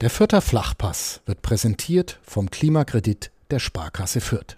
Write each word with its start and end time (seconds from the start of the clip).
Der 0.00 0.08
Fürther 0.08 0.40
Flachpass 0.40 1.20
wird 1.26 1.42
präsentiert 1.42 2.20
vom 2.22 2.50
Klimakredit 2.50 3.30
der 3.50 3.58
Sparkasse 3.58 4.22
Fürth. 4.22 4.56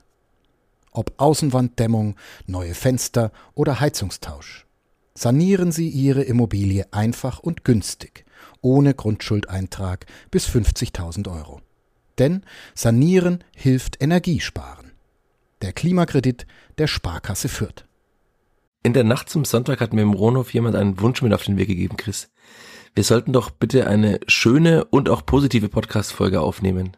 Ob 0.92 1.14
Außenwanddämmung, 1.16 2.14
neue 2.46 2.74
Fenster 2.74 3.32
oder 3.54 3.80
Heizungstausch. 3.80 4.66
Sanieren 5.14 5.72
Sie 5.72 5.88
Ihre 5.88 6.22
Immobilie 6.22 6.86
einfach 6.92 7.40
und 7.40 7.64
günstig, 7.64 8.24
ohne 8.60 8.94
Grundschuldeintrag 8.94 10.06
bis 10.30 10.46
50.000 10.46 11.28
Euro. 11.28 11.60
Denn 12.18 12.44
Sanieren 12.76 13.42
hilft 13.56 14.00
Energiesparen. 14.00 14.92
Der 15.60 15.72
Klimakredit 15.72 16.46
der 16.78 16.86
Sparkasse 16.86 17.48
Fürth. 17.48 17.84
In 18.84 18.92
der 18.92 19.04
Nacht 19.04 19.28
zum 19.28 19.44
Sonntag 19.44 19.80
hat 19.80 19.92
mir 19.92 20.02
im 20.02 20.12
Rohnhof 20.12 20.54
jemand 20.54 20.76
einen 20.76 21.00
Wunsch 21.00 21.20
mit 21.20 21.32
auf 21.32 21.42
den 21.42 21.56
Weg 21.56 21.66
gegeben, 21.66 21.96
Chris. 21.96 22.31
Wir 22.94 23.04
sollten 23.04 23.32
doch 23.32 23.50
bitte 23.50 23.86
eine 23.86 24.20
schöne 24.26 24.84
und 24.84 25.08
auch 25.08 25.24
positive 25.24 25.70
Podcast-Folge 25.70 26.40
aufnehmen. 26.40 26.96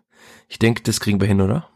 Ich 0.49 0.59
denke, 0.59 0.83
das 0.83 0.99
kriegen 0.99 1.21
wir 1.21 1.29
hin, 1.29 1.41
oder? 1.41 1.69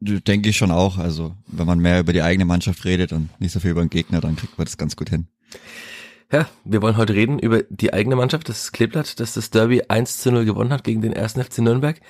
Denke 0.00 0.48
ich 0.48 0.56
schon 0.56 0.70
auch. 0.70 0.96
Also, 0.96 1.34
wenn 1.46 1.66
man 1.66 1.80
mehr 1.80 2.00
über 2.00 2.14
die 2.14 2.22
eigene 2.22 2.46
Mannschaft 2.46 2.84
redet 2.86 3.12
und 3.12 3.28
nicht 3.40 3.52
so 3.52 3.60
viel 3.60 3.72
über 3.72 3.82
den 3.82 3.90
Gegner, 3.90 4.20
dann 4.22 4.36
kriegt 4.36 4.56
man 4.56 4.64
das 4.64 4.78
ganz 4.78 4.96
gut 4.96 5.10
hin. 5.10 5.28
Ja, 6.32 6.48
wir 6.64 6.80
wollen 6.80 6.96
heute 6.96 7.14
reden 7.14 7.38
über 7.38 7.62
die 7.62 7.92
eigene 7.92 8.16
Mannschaft, 8.16 8.48
das 8.48 8.72
Kleeblatt, 8.72 9.20
das 9.20 9.34
das 9.34 9.50
Derby 9.50 9.82
1 9.88 10.18
zu 10.18 10.32
0 10.32 10.44
gewonnen 10.44 10.72
hat 10.72 10.82
gegen 10.82 11.02
den 11.02 11.14
1. 11.14 11.34
FC 11.34 11.58
Nürnberg, 11.58 12.00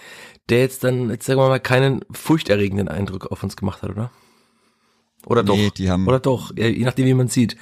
der 0.48 0.60
jetzt 0.60 0.84
dann, 0.84 1.10
jetzt 1.10 1.26
sagen 1.26 1.40
wir 1.40 1.48
mal, 1.48 1.60
keinen 1.60 2.04
furchterregenden 2.12 2.88
Eindruck 2.88 3.26
auf 3.26 3.42
uns 3.42 3.56
gemacht 3.56 3.82
hat, 3.82 3.90
oder? 3.90 4.12
Oder 5.26 5.42
nee, 5.42 5.66
doch? 5.66 5.74
Die 5.74 5.90
haben 5.90 6.06
oder 6.06 6.20
doch, 6.20 6.56
je 6.56 6.84
nachdem, 6.84 7.06
wie 7.06 7.14
man 7.14 7.28
sieht. 7.28 7.56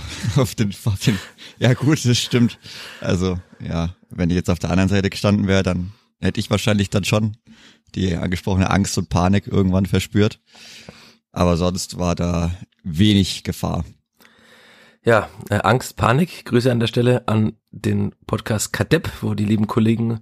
Auf 0.36 0.54
den, 0.54 0.74
auf 0.84 0.98
den, 0.98 1.18
ja 1.58 1.74
gut, 1.74 2.04
das 2.04 2.18
stimmt. 2.18 2.58
Also, 3.00 3.38
ja, 3.60 3.94
wenn 4.10 4.30
ich 4.30 4.36
jetzt 4.36 4.50
auf 4.50 4.58
der 4.58 4.70
anderen 4.70 4.90
Seite 4.90 5.10
gestanden 5.10 5.46
wäre, 5.46 5.62
dann 5.62 5.92
hätte 6.20 6.40
ich 6.40 6.50
wahrscheinlich 6.50 6.90
dann 6.90 7.04
schon 7.04 7.36
die 7.94 8.14
angesprochene 8.14 8.70
Angst 8.70 8.98
und 8.98 9.08
Panik 9.08 9.46
irgendwann 9.46 9.86
verspürt. 9.86 10.40
Aber 11.32 11.56
sonst 11.56 11.98
war 11.98 12.14
da 12.14 12.50
wenig 12.82 13.44
Gefahr. 13.44 13.84
Ja, 15.06 15.28
äh, 15.50 15.56
Angst, 15.56 15.98
Panik. 15.98 16.46
Grüße 16.46 16.72
an 16.72 16.80
der 16.80 16.86
Stelle 16.86 17.28
an 17.28 17.58
den 17.70 18.14
Podcast 18.26 18.72
Kadepp, 18.72 19.10
wo 19.20 19.34
die 19.34 19.44
lieben 19.44 19.66
Kollegen, 19.66 20.20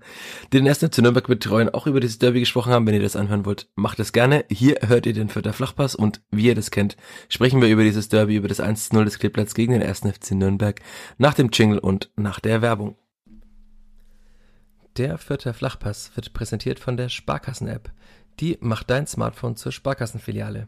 die 0.52 0.56
den 0.56 0.66
ersten 0.66 0.90
zu 0.90 1.02
Nürnberg 1.02 1.28
betreuen, 1.28 1.68
auch 1.68 1.86
über 1.86 2.00
dieses 2.00 2.18
Derby 2.18 2.40
gesprochen 2.40 2.72
haben. 2.72 2.84
Wenn 2.84 2.94
ihr 2.94 3.02
das 3.02 3.14
anhören 3.14 3.46
wollt, 3.46 3.68
macht 3.76 4.00
das 4.00 4.12
gerne. 4.12 4.44
Hier 4.50 4.78
hört 4.84 5.06
ihr 5.06 5.12
den 5.12 5.28
Vierter 5.28 5.52
Flachpass 5.52 5.94
und 5.94 6.20
wie 6.32 6.46
ihr 6.46 6.56
das 6.56 6.72
kennt, 6.72 6.96
sprechen 7.28 7.62
wir 7.62 7.68
über 7.68 7.84
dieses 7.84 8.08
Derby, 8.08 8.34
über 8.34 8.48
das 8.48 8.60
1-0 8.60 9.04
des 9.04 9.20
Kleeblatts 9.20 9.54
gegen 9.54 9.72
den 9.72 9.82
ersten 9.82 10.12
FC 10.12 10.32
Nürnberg 10.32 10.80
nach 11.16 11.34
dem 11.34 11.50
Jingle 11.52 11.78
und 11.78 12.10
nach 12.16 12.40
der 12.40 12.60
Werbung. 12.60 12.96
Der 14.96 15.16
Vierter 15.16 15.54
Flachpass 15.54 16.10
wird 16.16 16.32
präsentiert 16.32 16.80
von 16.80 16.96
der 16.96 17.08
Sparkassen-App. 17.08 17.92
Die 18.40 18.58
macht 18.60 18.90
dein 18.90 19.06
Smartphone 19.06 19.54
zur 19.54 19.70
Sparkassenfiliale. 19.70 20.66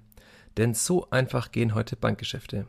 Denn 0.57 0.73
so 0.73 1.11
einfach 1.11 1.51
gehen 1.51 1.75
heute 1.75 1.97
Bankgeschäfte 1.97 2.69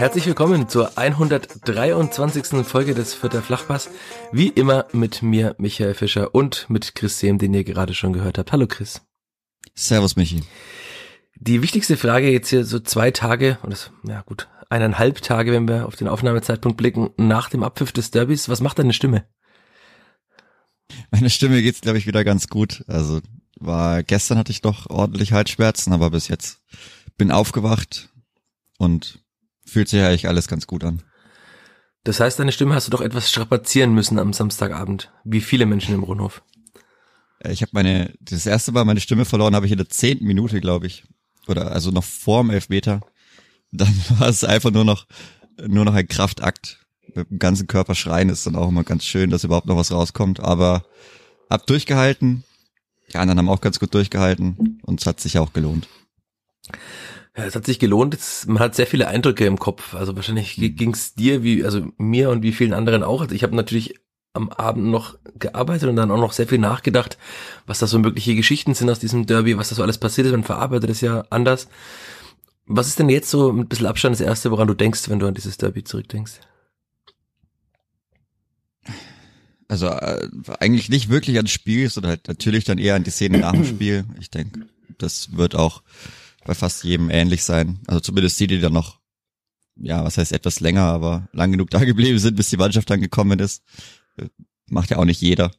Herzlich 0.00 0.24
willkommen 0.24 0.66
zur 0.66 0.96
123. 0.96 2.64
Folge 2.64 2.94
des 2.94 3.12
Vierter 3.12 3.42
Flachpass. 3.42 3.90
Wie 4.32 4.48
immer 4.48 4.86
mit 4.92 5.20
mir, 5.20 5.54
Michael 5.58 5.92
Fischer 5.92 6.34
und 6.34 6.70
mit 6.70 6.94
Chris 6.94 7.18
Sehm, 7.18 7.36
den 7.36 7.52
ihr 7.52 7.64
gerade 7.64 7.92
schon 7.92 8.14
gehört 8.14 8.38
habt. 8.38 8.50
Hallo 8.50 8.66
Chris. 8.66 9.02
Servus 9.74 10.16
Michi. 10.16 10.42
Die 11.36 11.60
wichtigste 11.60 11.98
Frage 11.98 12.30
jetzt 12.30 12.48
hier 12.48 12.64
so 12.64 12.80
zwei 12.80 13.10
Tage, 13.10 13.58
und 13.62 13.74
das, 13.74 13.90
ja 14.02 14.22
gut, 14.22 14.48
eineinhalb 14.70 15.20
Tage, 15.20 15.52
wenn 15.52 15.68
wir 15.68 15.84
auf 15.84 15.96
den 15.96 16.08
Aufnahmezeitpunkt 16.08 16.78
blicken, 16.78 17.10
nach 17.18 17.50
dem 17.50 17.62
Abpfiff 17.62 17.92
des 17.92 18.10
Derbys. 18.10 18.48
Was 18.48 18.62
macht 18.62 18.78
deine 18.78 18.94
Stimme? 18.94 19.26
Meine 21.10 21.28
Stimme 21.28 21.60
geht's, 21.60 21.82
glaube 21.82 21.98
ich, 21.98 22.06
wieder 22.06 22.24
ganz 22.24 22.48
gut. 22.48 22.84
Also 22.86 23.20
war 23.58 24.02
gestern 24.02 24.38
hatte 24.38 24.50
ich 24.50 24.62
doch 24.62 24.88
ordentlich 24.88 25.34
Halsschmerzen, 25.34 25.92
aber 25.92 26.08
bis 26.08 26.28
jetzt 26.28 26.62
bin 27.18 27.30
aufgewacht 27.30 28.08
und 28.78 29.20
fühlt 29.70 29.88
sich 29.88 30.02
eigentlich 30.02 30.28
alles 30.28 30.48
ganz 30.48 30.66
gut 30.66 30.84
an. 30.84 31.02
Das 32.04 32.20
heißt, 32.20 32.38
deine 32.38 32.52
Stimme 32.52 32.74
hast 32.74 32.86
du 32.86 32.90
doch 32.90 33.02
etwas 33.02 33.28
strapazieren 33.28 33.92
müssen 33.92 34.18
am 34.18 34.32
Samstagabend, 34.32 35.12
wie 35.24 35.40
viele 35.40 35.66
Menschen 35.66 35.94
im 35.94 36.02
Rundhof. 36.02 36.42
Äh, 37.40 37.52
ich 37.52 37.62
habe 37.62 37.70
meine, 37.74 38.14
das 38.20 38.46
erste 38.46 38.72
Mal 38.72 38.84
meine 38.84 39.00
Stimme 39.00 39.24
verloren 39.24 39.54
habe 39.54 39.66
ich 39.66 39.72
in 39.72 39.78
der 39.78 39.88
zehnten 39.88 40.26
Minute, 40.26 40.60
glaube 40.60 40.86
ich. 40.86 41.04
Oder 41.46 41.72
also 41.72 41.90
noch 41.90 42.04
vorm 42.04 42.50
Elfmeter. 42.50 43.00
Dann 43.72 43.94
war 44.18 44.28
es 44.28 44.44
einfach 44.44 44.70
nur 44.70 44.84
noch, 44.84 45.06
nur 45.66 45.84
noch 45.84 45.94
ein 45.94 46.08
Kraftakt. 46.08 46.78
Mit 47.14 47.28
dem 47.28 47.38
ganzen 47.38 47.66
Körper 47.66 47.94
schreien 47.94 48.28
ist 48.28 48.46
dann 48.46 48.56
auch 48.56 48.68
immer 48.68 48.84
ganz 48.84 49.04
schön, 49.04 49.30
dass 49.30 49.44
überhaupt 49.44 49.66
noch 49.66 49.76
was 49.76 49.92
rauskommt. 49.92 50.40
Aber 50.40 50.84
hab 51.50 51.66
durchgehalten. 51.66 52.44
Die 53.12 53.16
anderen 53.18 53.38
haben 53.38 53.48
auch 53.48 53.60
ganz 53.60 53.80
gut 53.80 53.92
durchgehalten 53.92 54.78
und 54.82 55.00
es 55.00 55.06
hat 55.06 55.20
sich 55.20 55.38
auch 55.38 55.52
gelohnt. 55.52 55.88
Ja, 57.36 57.44
es 57.44 57.54
hat 57.54 57.64
sich 57.64 57.78
gelohnt. 57.78 58.18
man 58.46 58.58
hat 58.58 58.74
sehr 58.74 58.86
viele 58.86 59.08
Eindrücke 59.08 59.46
im 59.46 59.58
Kopf. 59.58 59.94
Also 59.94 60.16
wahrscheinlich 60.16 60.58
mhm. 60.58 60.76
ging 60.76 60.92
es 60.92 61.14
dir 61.14 61.42
wie, 61.42 61.64
also 61.64 61.86
mir 61.96 62.30
und 62.30 62.42
wie 62.42 62.52
vielen 62.52 62.72
anderen 62.72 63.02
auch. 63.02 63.22
Also 63.22 63.34
ich 63.34 63.42
habe 63.42 63.54
natürlich 63.54 63.94
am 64.32 64.48
Abend 64.50 64.86
noch 64.86 65.18
gearbeitet 65.38 65.88
und 65.88 65.96
dann 65.96 66.10
auch 66.10 66.18
noch 66.18 66.32
sehr 66.32 66.46
viel 66.46 66.58
nachgedacht, 66.58 67.18
was 67.66 67.80
da 67.80 67.86
so 67.86 67.98
mögliche 67.98 68.36
Geschichten 68.36 68.74
sind 68.74 68.88
aus 68.88 69.00
diesem 69.00 69.26
Derby, 69.26 69.56
was 69.56 69.70
da 69.70 69.74
so 69.74 69.82
alles 69.82 69.98
passiert 69.98 70.26
ist. 70.26 70.32
Man 70.32 70.44
verarbeitet 70.44 70.90
es 70.90 71.00
ja 71.00 71.24
anders. 71.30 71.68
Was 72.66 72.86
ist 72.86 72.98
denn 73.00 73.08
jetzt 73.08 73.30
so 73.30 73.52
mit 73.52 73.66
ein 73.66 73.68
bisschen 73.68 73.86
Abstand 73.86 74.14
das 74.14 74.20
Erste, 74.20 74.52
woran 74.52 74.68
du 74.68 74.74
denkst, 74.74 75.08
wenn 75.08 75.18
du 75.18 75.26
an 75.26 75.34
dieses 75.34 75.56
Derby 75.56 75.82
zurückdenkst? 75.82 76.40
Also 79.66 79.86
äh, 79.86 80.28
eigentlich 80.58 80.88
nicht 80.88 81.08
wirklich 81.08 81.36
ans 81.36 81.50
Spiel, 81.50 81.88
sondern 81.88 82.10
halt 82.10 82.28
natürlich 82.28 82.64
dann 82.64 82.78
eher 82.78 82.96
an 82.96 83.04
die 83.04 83.10
Szene 83.10 83.38
nach 83.38 83.52
dem 83.52 83.64
Spiel. 83.64 84.04
Ich 84.20 84.30
denke, 84.30 84.66
das 84.98 85.36
wird 85.36 85.56
auch 85.56 85.82
bei 86.44 86.54
fast 86.54 86.84
jedem 86.84 87.10
ähnlich 87.10 87.44
sein. 87.44 87.80
Also 87.86 88.00
zumindest 88.00 88.38
die, 88.40 88.46
die 88.46 88.60
dann 88.60 88.72
noch, 88.72 89.00
ja, 89.76 90.04
was 90.04 90.18
heißt 90.18 90.32
etwas 90.32 90.60
länger, 90.60 90.84
aber 90.84 91.28
lang 91.32 91.52
genug 91.52 91.70
da 91.70 91.84
geblieben 91.84 92.18
sind, 92.18 92.36
bis 92.36 92.50
die 92.50 92.56
Mannschaft 92.56 92.90
dann 92.90 93.00
gekommen 93.00 93.38
ist. 93.38 93.62
Macht 94.66 94.90
ja 94.90 94.98
auch 94.98 95.04
nicht 95.04 95.20
jeder. 95.20 95.50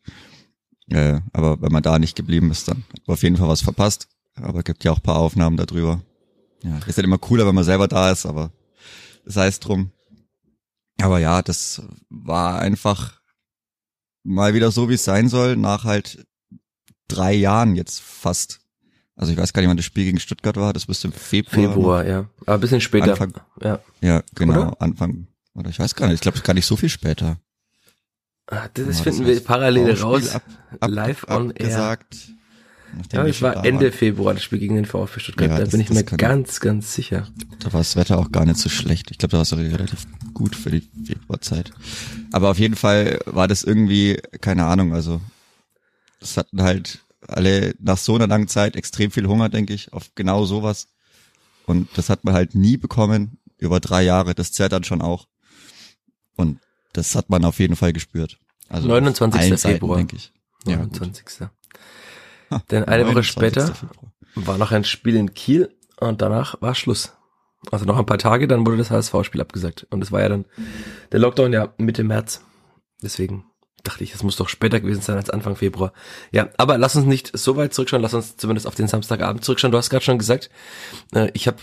Äh, 0.90 1.22
aber 1.34 1.62
wenn 1.62 1.72
man 1.72 1.84
da 1.84 2.00
nicht 2.00 2.16
geblieben 2.16 2.52
ist, 2.52 2.68
dann 2.68 2.84
hat 2.90 3.08
man 3.08 3.14
auf 3.14 3.24
jeden 3.24 3.38
Fall 3.38 3.48
was 3.48 3.62
verpasst. 3.62 4.08
Aber 4.36 4.64
gibt 4.64 4.84
ja 4.84 4.92
auch 4.92 5.02
paar 5.02 5.18
Aufnahmen 5.18 5.58
darüber. 5.58 6.02
Ja, 6.64 6.78
ist 6.80 6.98
halt 6.98 7.06
immer 7.06 7.18
cooler, 7.18 7.46
wenn 7.48 7.56
man 7.56 7.64
selber 7.64 7.88
da 7.88 8.12
ist, 8.12 8.26
aber 8.26 8.52
sei 9.26 9.48
es 9.48 9.60
drum. 9.60 9.92
Aber 11.02 11.20
ja, 11.20 11.42
das 11.42 11.82
war 12.10 12.60
einfach 12.60 13.22
mal 14.24 14.54
wieder 14.54 14.72
so, 14.72 14.90
wie 14.90 14.94
es 14.94 15.04
sein 15.04 15.30
soll, 15.30 15.56
nach 15.56 15.84
halt 15.84 16.26
drei 17.08 17.34
Jahren 17.34 17.76
jetzt 17.76 18.02
fast. 18.02 18.61
Also 19.22 19.34
ich 19.34 19.40
weiß 19.40 19.54
gar 19.54 19.62
nicht, 19.62 19.70
wann 19.70 19.78
das 19.78 19.86
Spiel 19.86 20.06
gegen 20.06 20.20
Stuttgart 20.20 20.58
war. 20.58 20.74
Das 20.74 20.88
müsste 20.88 21.08
im 21.08 21.14
Februar. 21.14 21.74
Februar, 21.74 22.08
ja. 22.08 22.26
Aber 22.48 22.56
ein 22.56 22.60
bisschen 22.60 22.82
später. 22.82 23.12
Anfang, 23.12 23.34
ja. 23.62 23.80
ja, 24.02 24.24
genau. 24.34 24.70
Oder? 24.70 24.82
Anfang. 24.82 25.28
Oder 25.54 25.70
ich 25.70 25.78
weiß 25.78 25.94
gar 25.94 26.08
nicht. 26.08 26.16
Ich 26.16 26.22
glaube, 26.22 26.40
gar 26.40 26.56
nicht 26.56 26.66
so 26.66 26.76
viel 26.76 26.90
später. 26.90 27.38
Ah, 28.48 28.68
das, 28.74 28.88
das 28.88 29.02
finden 29.02 29.28
wir 29.28 29.40
parallel 29.40 29.94
raus. 29.94 30.34
Ab, 30.34 30.42
ab, 30.80 30.90
live 30.90 31.28
on 31.30 31.52
air. 31.52 32.00
Ja, 33.14 33.26
es 33.28 33.44
war 33.44 33.64
Ende 33.64 33.86
war. 33.86 33.92
Februar 33.92 34.34
das 34.34 34.42
Spiel 34.42 34.58
gegen 34.58 34.74
den 34.74 34.86
VfB 34.86 35.20
Stuttgart. 35.20 35.52
Ja, 35.52 35.58
da 35.58 35.64
das, 35.66 35.72
bin 35.72 35.82
ich 35.82 35.92
mir 35.92 36.04
ganz, 36.04 36.60
ganz 36.60 36.96
sicher. 36.96 37.28
Da 37.60 37.72
war 37.74 37.82
das 37.82 37.96
Wetter 37.96 38.18
auch 38.18 38.32
gar 38.32 38.46
nicht 38.46 38.58
so 38.58 38.70
schlecht. 38.70 39.12
Ich 39.12 39.20
glaube, 39.20 39.34
da 39.34 39.38
war 39.38 39.44
es 39.44 39.56
relativ 39.56 40.08
gut 40.34 40.56
für 40.56 40.72
die 40.72 40.90
Februarzeit. 41.06 41.72
Aber 42.32 42.50
auf 42.50 42.58
jeden 42.58 42.76
Fall 42.76 43.20
war 43.26 43.48
das 43.48 43.64
irgendwie, 43.64 44.20
keine 44.42 44.66
Ahnung, 44.66 44.96
also 44.96 45.22
das 46.20 46.38
hatten 46.38 46.64
halt 46.64 47.02
alle 47.28 47.76
nach 47.80 47.98
so 47.98 48.16
einer 48.16 48.28
langen 48.28 48.48
Zeit 48.48 48.76
extrem 48.76 49.12
viel 49.12 49.28
Hunger, 49.28 49.50
denke 49.50 49.74
ich, 49.74 49.94
auf 49.94 50.14
genau 50.16 50.46
sowas. 50.46 50.88
Und 51.66 51.90
das 51.98 52.10
hat 52.10 52.24
man 52.24 52.34
halt 52.34 52.56
nie 52.56 52.78
bekommen 52.78 53.38
über 53.58 53.80
drei 53.80 54.04
Jahre. 54.04 54.34
Das 54.36 54.52
zählt 54.52 54.72
dann 54.72 54.84
schon 54.84 55.02
auch. 55.02 55.28
Und 56.36 56.60
das 56.94 57.16
hat 57.16 57.30
man 57.30 57.46
auf 57.46 57.60
jeden 57.60 57.76
Fall 57.76 57.94
gespürt. 57.94 58.38
Also 58.68 58.88
29. 58.88 59.60
Februar, 59.60 59.98
denke 59.98 60.16
ich. 60.16 60.34
29. 60.66 61.40
Ja, 61.40 62.62
Denn 62.72 62.86
eine 62.86 63.08
Woche 63.08 63.24
später 63.24 63.74
Februar. 63.74 64.12
war 64.36 64.58
noch 64.58 64.72
ein 64.72 64.84
Spiel 64.84 65.16
in 65.16 65.34
Kiel 65.34 65.76
und 66.00 66.22
danach 66.22 66.62
war 66.62 66.76
Schluss. 66.76 67.14
Also 67.70 67.86
noch 67.86 67.98
ein 67.98 68.06
paar 68.06 68.18
Tage, 68.18 68.48
dann 68.48 68.66
wurde 68.66 68.78
das 68.78 68.90
HSV-Spiel 68.90 69.40
abgesagt. 69.40 69.86
Und 69.92 70.02
es 70.02 70.12
war 70.12 70.22
ja 70.22 70.30
dann 70.30 70.46
der 71.12 71.20
Lockdown 71.20 71.54
ja 71.54 71.74
Mitte 71.78 72.04
März. 72.04 72.42
Deswegen 73.04 73.46
dachte 73.84 74.04
ich, 74.04 74.14
es 74.14 74.24
muss 74.24 74.36
doch 74.36 74.50
später 74.50 74.80
gewesen 74.80 75.02
sein 75.02 75.18
als 75.18 75.30
Anfang 75.30 75.56
Februar. 75.56 75.94
Ja, 76.32 76.50
aber 76.58 76.78
lass 76.78 76.96
uns 76.96 77.06
nicht 77.06 77.38
so 77.38 77.58
weit 77.58 77.74
zurückschauen, 77.74 78.02
lass 78.02 78.14
uns 78.14 78.38
zumindest 78.38 78.68
auf 78.68 78.76
den 78.76 78.88
Samstagabend 78.88 79.44
zurückschauen. 79.44 79.72
Du 79.72 79.78
hast 79.78 79.90
gerade 79.90 80.06
schon 80.06 80.20
gesagt, 80.20 80.50
äh, 81.14 81.30
ich 81.34 81.48
habe 81.48 81.58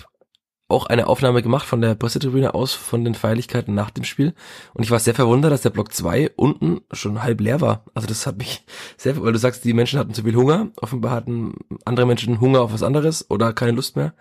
auch 0.69 0.87
eine 0.87 1.06
Aufnahme 1.06 1.43
gemacht 1.43 1.67
von 1.67 1.81
der 1.81 1.94
Pressetribüne 1.94 2.55
aus 2.55 2.75
von 2.75 3.03
den 3.03 3.15
Feierlichkeiten 3.15 3.75
nach 3.75 3.91
dem 3.91 4.05
Spiel 4.05 4.35
und 4.75 4.85
ich 4.85 4.91
war 4.91 4.99
sehr 4.99 5.15
verwundert, 5.15 5.50
dass 5.50 5.62
der 5.62 5.70
Block 5.70 5.94
2 5.94 6.32
unten 6.37 6.82
schon 6.93 7.23
halb 7.23 7.41
leer 7.41 7.62
war. 7.62 7.85
Also 7.94 8.06
das 8.06 8.26
hat 8.26 8.37
mich 8.37 8.65
sehr, 8.99 9.20
weil 9.20 9.32
du 9.32 9.38
sagst, 9.38 9.65
die 9.65 9.73
Menschen 9.73 9.99
hatten 9.99 10.12
zu 10.12 10.23
viel 10.23 10.37
Hunger, 10.37 10.69
offenbar 10.76 11.12
hatten 11.12 11.55
andere 11.87 12.06
Menschen 12.06 12.41
Hunger 12.41 12.61
auf 12.61 12.73
was 12.73 12.82
anderes 12.82 13.31
oder 13.31 13.55
keine 13.55 13.73
Lust 13.73 13.97
mehr. 13.97 14.12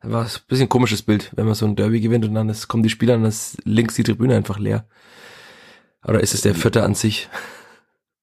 Das 0.00 0.10
war 0.10 0.24
ein 0.24 0.30
bisschen 0.48 0.70
komisches 0.70 1.02
Bild, 1.02 1.32
wenn 1.36 1.44
man 1.44 1.54
so 1.54 1.66
ein 1.66 1.76
Derby 1.76 2.00
gewinnt 2.00 2.24
und 2.24 2.34
dann 2.34 2.48
ist, 2.48 2.68
kommen 2.68 2.82
die 2.82 2.90
Spieler 2.90 3.14
und 3.14 3.22
dann 3.22 3.28
ist 3.28 3.58
links 3.64 3.94
die 3.94 4.02
Tribüne 4.02 4.36
einfach 4.36 4.58
leer. 4.58 4.86
Oder 6.04 6.20
ist 6.20 6.34
es 6.34 6.40
der 6.40 6.54
vierte 6.54 6.82
an 6.82 6.94
sich? 6.94 7.28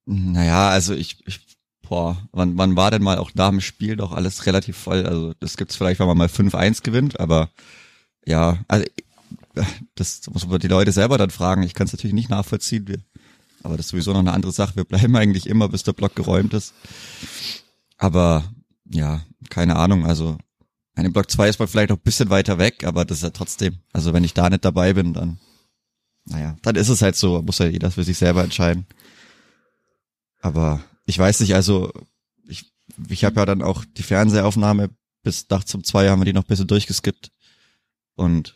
Naja, 0.05 0.69
also 0.69 0.93
ich, 0.93 1.17
ich 1.27 1.41
boah, 1.87 2.17
wann, 2.31 2.57
wann 2.57 2.75
war 2.75 2.91
denn 2.91 3.03
mal 3.03 3.17
auch 3.17 3.31
nach 3.33 3.49
dem 3.49 3.61
Spiel 3.61 3.95
doch 3.95 4.11
alles 4.11 4.45
relativ 4.45 4.77
voll? 4.77 5.05
Also 5.05 5.33
das 5.39 5.57
gibt's 5.57 5.75
vielleicht, 5.75 5.99
wenn 5.99 6.07
man 6.07 6.17
mal 6.17 6.27
5-1 6.27 6.83
gewinnt, 6.83 7.19
aber 7.19 7.49
ja, 8.25 8.59
also 8.67 8.85
das 9.95 10.21
muss 10.31 10.47
man 10.47 10.59
die 10.59 10.67
Leute 10.67 10.91
selber 10.91 11.17
dann 11.17 11.29
fragen. 11.29 11.63
Ich 11.63 11.73
kann 11.73 11.87
es 11.87 11.93
natürlich 11.93 12.13
nicht 12.13 12.29
nachvollziehen. 12.29 12.87
Wir, 12.87 12.99
aber 13.63 13.77
das 13.77 13.87
ist 13.87 13.91
sowieso 13.91 14.13
noch 14.13 14.19
eine 14.19 14.33
andere 14.33 14.51
Sache. 14.51 14.75
Wir 14.75 14.83
bleiben 14.83 15.15
eigentlich 15.17 15.47
immer, 15.47 15.69
bis 15.69 15.83
der 15.83 15.93
Block 15.93 16.15
geräumt 16.15 16.53
ist. 16.53 16.73
Aber 17.97 18.43
ja, 18.85 19.21
keine 19.49 19.75
Ahnung. 19.75 20.05
Also 20.05 20.37
eine 20.95 21.09
Block 21.09 21.29
2 21.29 21.49
ist 21.49 21.59
mal 21.59 21.67
vielleicht 21.67 21.89
noch 21.89 21.97
ein 21.97 22.03
bisschen 22.03 22.29
weiter 22.29 22.57
weg, 22.57 22.83
aber 22.85 23.05
das 23.05 23.17
ist 23.17 23.23
ja 23.23 23.29
trotzdem. 23.29 23.77
Also 23.93 24.13
wenn 24.13 24.23
ich 24.23 24.33
da 24.33 24.49
nicht 24.49 24.65
dabei 24.65 24.93
bin, 24.93 25.13
dann 25.13 25.39
naja, 26.29 26.57
dann 26.61 26.75
ist 26.75 26.89
es 26.89 27.01
halt 27.01 27.15
so, 27.15 27.41
muss 27.41 27.59
ja 27.59 27.67
jeder 27.67 27.91
für 27.91 28.03
sich 28.03 28.17
selber 28.17 28.43
entscheiden. 28.43 28.85
Aber 30.41 30.83
ich 31.05 31.17
weiß 31.17 31.39
nicht, 31.39 31.55
also 31.55 31.91
ich, 32.47 32.71
ich 33.09 33.23
habe 33.23 33.39
ja 33.39 33.45
dann 33.45 33.61
auch 33.61 33.85
die 33.85 34.03
Fernsehaufnahme 34.03 34.89
bis 35.23 35.47
nachts 35.49 35.73
um 35.75 35.83
zwei 35.83 36.09
haben 36.09 36.21
wir 36.21 36.25
die 36.25 36.33
noch 36.33 36.43
ein 36.43 36.47
bisschen 36.47 36.67
durchgeskippt. 36.67 37.31
Und 38.15 38.55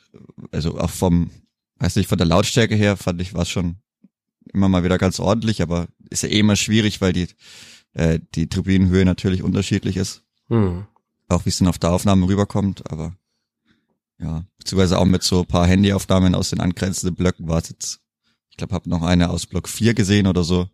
also 0.52 0.78
auch 0.80 0.90
vom, 0.90 1.32
weiß 1.78 1.96
nicht, 1.96 2.08
von 2.08 2.18
der 2.18 2.28
Lautstärke 2.28 2.76
her 2.76 2.98
fand 2.98 3.22
ich 3.22 3.34
war 3.34 3.46
schon 3.46 3.78
immer 4.54 4.70
mal 4.70 4.84
wieder 4.84 4.98
ganz 4.98 5.20
ordentlich, 5.20 5.62
aber 5.62 5.88
ist 6.10 6.24
ja 6.24 6.30
eh 6.30 6.40
immer 6.40 6.56
schwierig, 6.56 7.00
weil 7.02 7.14
die, 7.14 7.28
äh, 7.94 8.20
die 8.36 8.48
Tribünenhöhe 8.48 9.06
natürlich 9.06 9.44
unterschiedlich 9.44 9.98
ist. 9.98 10.24
Hm. 10.48 10.86
Auch 11.28 11.46
wie 11.46 11.50
es 11.50 11.58
dann 11.58 11.68
auf 11.68 11.80
der 11.80 11.92
Aufnahme 11.92 12.28
rüberkommt, 12.28 12.90
aber 12.92 13.16
ja, 14.22 14.46
beziehungsweise 14.58 15.00
auch 15.00 15.06
mit 15.06 15.24
so 15.24 15.44
paar 15.44 15.66
Handyaufnahmen 15.66 16.36
aus 16.36 16.52
den 16.52 16.60
angrenzenden 16.60 17.16
Blöcken 17.16 17.48
war 17.48 17.58
es 17.58 17.70
jetzt, 17.70 18.00
ich 18.50 18.58
glaube, 18.58 18.76
habe 18.76 18.90
noch 18.90 19.02
eine 19.02 19.30
aus 19.30 19.48
Block 19.48 19.68
4 19.68 19.94
gesehen 19.94 20.28
oder 20.28 20.44
so. 20.44 20.68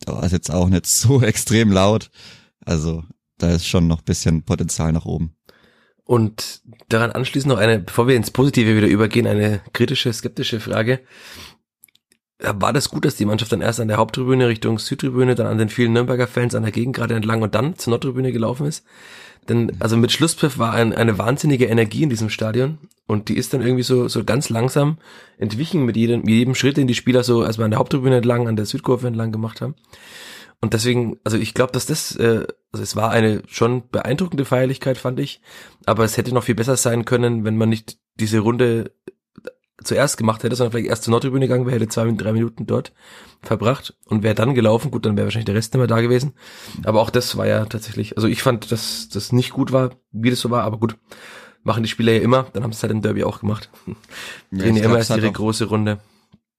Da 0.00 0.14
war 0.14 0.22
es 0.22 0.32
jetzt 0.32 0.50
auch 0.50 0.68
nicht 0.68 0.86
so 0.86 1.22
extrem 1.22 1.72
laut. 1.72 2.10
Also 2.64 3.04
da 3.38 3.50
ist 3.50 3.66
schon 3.66 3.88
noch 3.88 4.02
bisschen 4.02 4.44
Potenzial 4.44 4.92
nach 4.92 5.06
oben. 5.06 5.36
Und 6.04 6.62
daran 6.88 7.12
anschließend 7.12 7.52
noch 7.52 7.58
eine, 7.58 7.78
bevor 7.80 8.08
wir 8.08 8.16
ins 8.16 8.30
Positive 8.30 8.76
wieder 8.76 8.88
übergehen, 8.88 9.26
eine 9.26 9.60
kritische, 9.72 10.12
skeptische 10.12 10.60
Frage. 10.60 11.00
War 12.38 12.72
das 12.72 12.88
gut, 12.88 13.04
dass 13.04 13.16
die 13.16 13.26
Mannschaft 13.26 13.52
dann 13.52 13.60
erst 13.60 13.80
an 13.80 13.88
der 13.88 13.98
Haupttribüne 13.98 14.48
Richtung 14.48 14.78
Südtribüne, 14.78 15.34
dann 15.34 15.46
an 15.46 15.58
den 15.58 15.68
vielen 15.68 15.92
Nürnberger 15.92 16.26
Fans 16.26 16.54
an 16.54 16.62
der 16.62 16.72
Gegend 16.72 16.96
gerade 16.96 17.14
entlang 17.14 17.42
und 17.42 17.54
dann 17.54 17.76
zur 17.76 17.90
Nordtribüne 17.92 18.32
gelaufen 18.32 18.66
ist? 18.66 18.84
Denn 19.48 19.72
also 19.80 19.96
mit 19.96 20.12
Schlusspfiff 20.12 20.58
war 20.58 20.72
ein, 20.72 20.92
eine 20.94 21.18
wahnsinnige 21.18 21.66
Energie 21.66 22.02
in 22.02 22.10
diesem 22.10 22.30
Stadion 22.30 22.78
und 23.06 23.28
die 23.28 23.36
ist 23.36 23.52
dann 23.52 23.62
irgendwie 23.62 23.82
so 23.82 24.06
so 24.06 24.24
ganz 24.24 24.50
langsam 24.50 24.98
entwichen 25.38 25.84
mit 25.84 25.96
jedem, 25.96 26.20
mit 26.20 26.30
jedem 26.30 26.54
Schritt, 26.54 26.76
den 26.76 26.86
die 26.86 26.94
Spieler 26.94 27.24
so 27.24 27.40
wir 27.40 27.64
an 27.64 27.70
der 27.70 27.80
Haupttribüne 27.80 28.16
entlang, 28.16 28.48
an 28.48 28.56
der 28.56 28.66
Südkurve 28.66 29.06
entlang 29.06 29.32
gemacht 29.32 29.60
haben. 29.60 29.74
Und 30.60 30.74
deswegen, 30.74 31.18
also 31.24 31.38
ich 31.38 31.54
glaube, 31.54 31.72
dass 31.72 31.86
das, 31.86 32.14
äh, 32.16 32.46
also 32.72 32.82
es 32.82 32.94
war 32.94 33.10
eine 33.10 33.42
schon 33.46 33.88
beeindruckende 33.90 34.44
Feierlichkeit, 34.44 34.98
fand 34.98 35.18
ich, 35.18 35.40
aber 35.86 36.04
es 36.04 36.16
hätte 36.16 36.34
noch 36.34 36.44
viel 36.44 36.54
besser 36.54 36.76
sein 36.76 37.06
können, 37.06 37.44
wenn 37.44 37.56
man 37.56 37.70
nicht 37.70 37.98
diese 38.16 38.40
Runde 38.40 38.92
zuerst 39.84 40.16
gemacht 40.16 40.42
hätte, 40.42 40.56
sondern 40.56 40.72
vielleicht 40.72 40.88
erst 40.88 41.04
zur 41.04 41.12
Nordtribüne 41.12 41.46
gegangen 41.46 41.66
wäre, 41.66 41.76
hätte 41.76 41.88
zwei, 41.88 42.10
drei 42.12 42.32
Minuten 42.32 42.66
dort 42.66 42.92
verbracht 43.42 43.94
und 44.06 44.22
wäre 44.22 44.34
dann 44.34 44.54
gelaufen. 44.54 44.90
Gut, 44.90 45.06
dann 45.06 45.16
wäre 45.16 45.26
wahrscheinlich 45.26 45.46
der 45.46 45.54
Rest 45.54 45.72
nicht 45.72 45.78
mehr 45.78 45.86
da 45.86 46.00
gewesen. 46.00 46.34
Aber 46.84 47.00
auch 47.00 47.10
das 47.10 47.36
war 47.36 47.46
ja 47.46 47.64
tatsächlich, 47.64 48.16
also 48.16 48.28
ich 48.28 48.42
fand, 48.42 48.70
dass 48.70 49.08
das 49.08 49.32
nicht 49.32 49.50
gut 49.50 49.72
war, 49.72 49.90
wie 50.12 50.30
das 50.30 50.40
so 50.40 50.50
war, 50.50 50.64
aber 50.64 50.78
gut, 50.78 50.96
machen 51.62 51.82
die 51.82 51.88
Spieler 51.88 52.12
ja 52.12 52.20
immer, 52.20 52.46
dann 52.52 52.62
haben 52.62 52.72
sie 52.72 52.76
es 52.76 52.82
halt 52.82 52.92
im 52.92 53.02
Derby 53.02 53.24
auch 53.24 53.40
gemacht. 53.40 53.70
Drehen 54.50 54.76
ja, 54.76 54.82
ja 54.82 54.88
immer 54.88 54.98
erst 54.98 55.10
ihre 55.10 55.32
große 55.32 55.66
Runde. 55.66 56.00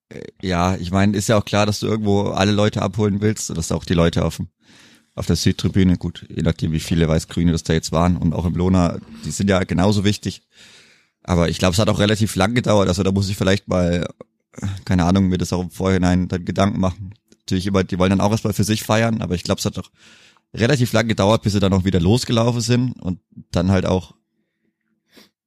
Äh, 0.10 0.22
ja, 0.42 0.76
ich 0.76 0.92
meine, 0.92 1.16
ist 1.18 1.30
ja 1.30 1.38
auch 1.38 1.46
klar, 1.46 1.66
dass 1.66 1.80
du 1.80 1.88
irgendwo 1.88 2.30
alle 2.30 2.52
Leute 2.52 2.82
abholen 2.82 3.22
willst, 3.22 3.56
dass 3.56 3.72
auch 3.72 3.86
die 3.86 3.94
Leute 3.94 4.26
auf 4.26 4.40
auf 5.14 5.26
der 5.26 5.36
Südtribüne, 5.36 5.98
gut, 5.98 6.26
je 6.30 6.42
nachdem 6.42 6.72
wie 6.72 6.80
viele 6.80 7.08
Weißgrüne 7.08 7.52
das 7.52 7.64
da 7.64 7.74
jetzt 7.74 7.92
waren 7.92 8.16
und 8.18 8.34
auch 8.34 8.46
im 8.46 8.56
Lohner, 8.56 9.00
die 9.26 9.32
sind 9.32 9.50
ja 9.50 9.64
genauso 9.64 10.06
wichtig. 10.06 10.42
Aber 11.32 11.48
ich 11.48 11.60
glaube, 11.60 11.72
es 11.72 11.80
hat 11.80 11.88
auch 11.88 12.00
relativ 12.00 12.36
lang 12.36 12.56
gedauert. 12.56 12.90
Also 12.90 13.04
da 13.04 13.14
muss 13.14 13.30
ich 13.30 13.38
vielleicht 13.38 13.70
mal, 13.70 14.06
keine 14.84 15.06
Ahnung, 15.06 15.30
mir 15.30 15.38
das 15.38 15.54
auch 15.54 15.62
im 15.62 15.72
Vorhinein 15.72 16.28
dann 16.28 16.44
Gedanken 16.44 16.82
machen. 16.82 17.14
Natürlich 17.40 17.68
immer, 17.68 17.86
die 17.86 17.98
wollen 17.98 18.10
dann 18.10 18.20
auch 18.20 18.32
erstmal 18.32 18.52
für 18.52 18.66
sich 18.66 18.84
feiern, 18.84 19.22
aber 19.22 19.34
ich 19.34 19.44
glaube, 19.44 19.60
es 19.60 19.66
hat 19.66 19.78
doch 19.78 19.92
relativ 20.54 20.92
lang 20.92 21.08
gedauert, 21.08 21.44
bis 21.44 21.54
sie 21.54 21.62
dann 21.62 21.72
auch 21.72 21.86
wieder 21.86 22.02
losgelaufen 22.02 22.60
sind 22.60 23.02
und 23.02 23.22
dann 23.50 23.72
halt 23.72 23.86
auch, 23.86 24.14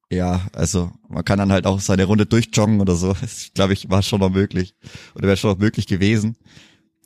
ja, 0.08 0.46
also 0.54 0.90
man 1.06 1.22
kann 1.22 1.38
dann 1.38 1.52
halt 1.52 1.66
auch 1.66 1.80
seine 1.80 2.04
Runde 2.04 2.24
durchjoggen 2.24 2.80
oder 2.80 2.96
so. 2.96 3.14
Das 3.20 3.50
glaube 3.52 3.74
ich, 3.74 3.90
war 3.90 4.02
schon 4.02 4.20
noch 4.20 4.30
möglich. 4.30 4.74
Oder 5.14 5.26
wäre 5.26 5.36
schon 5.36 5.50
noch 5.50 5.58
möglich 5.58 5.86
gewesen. 5.86 6.38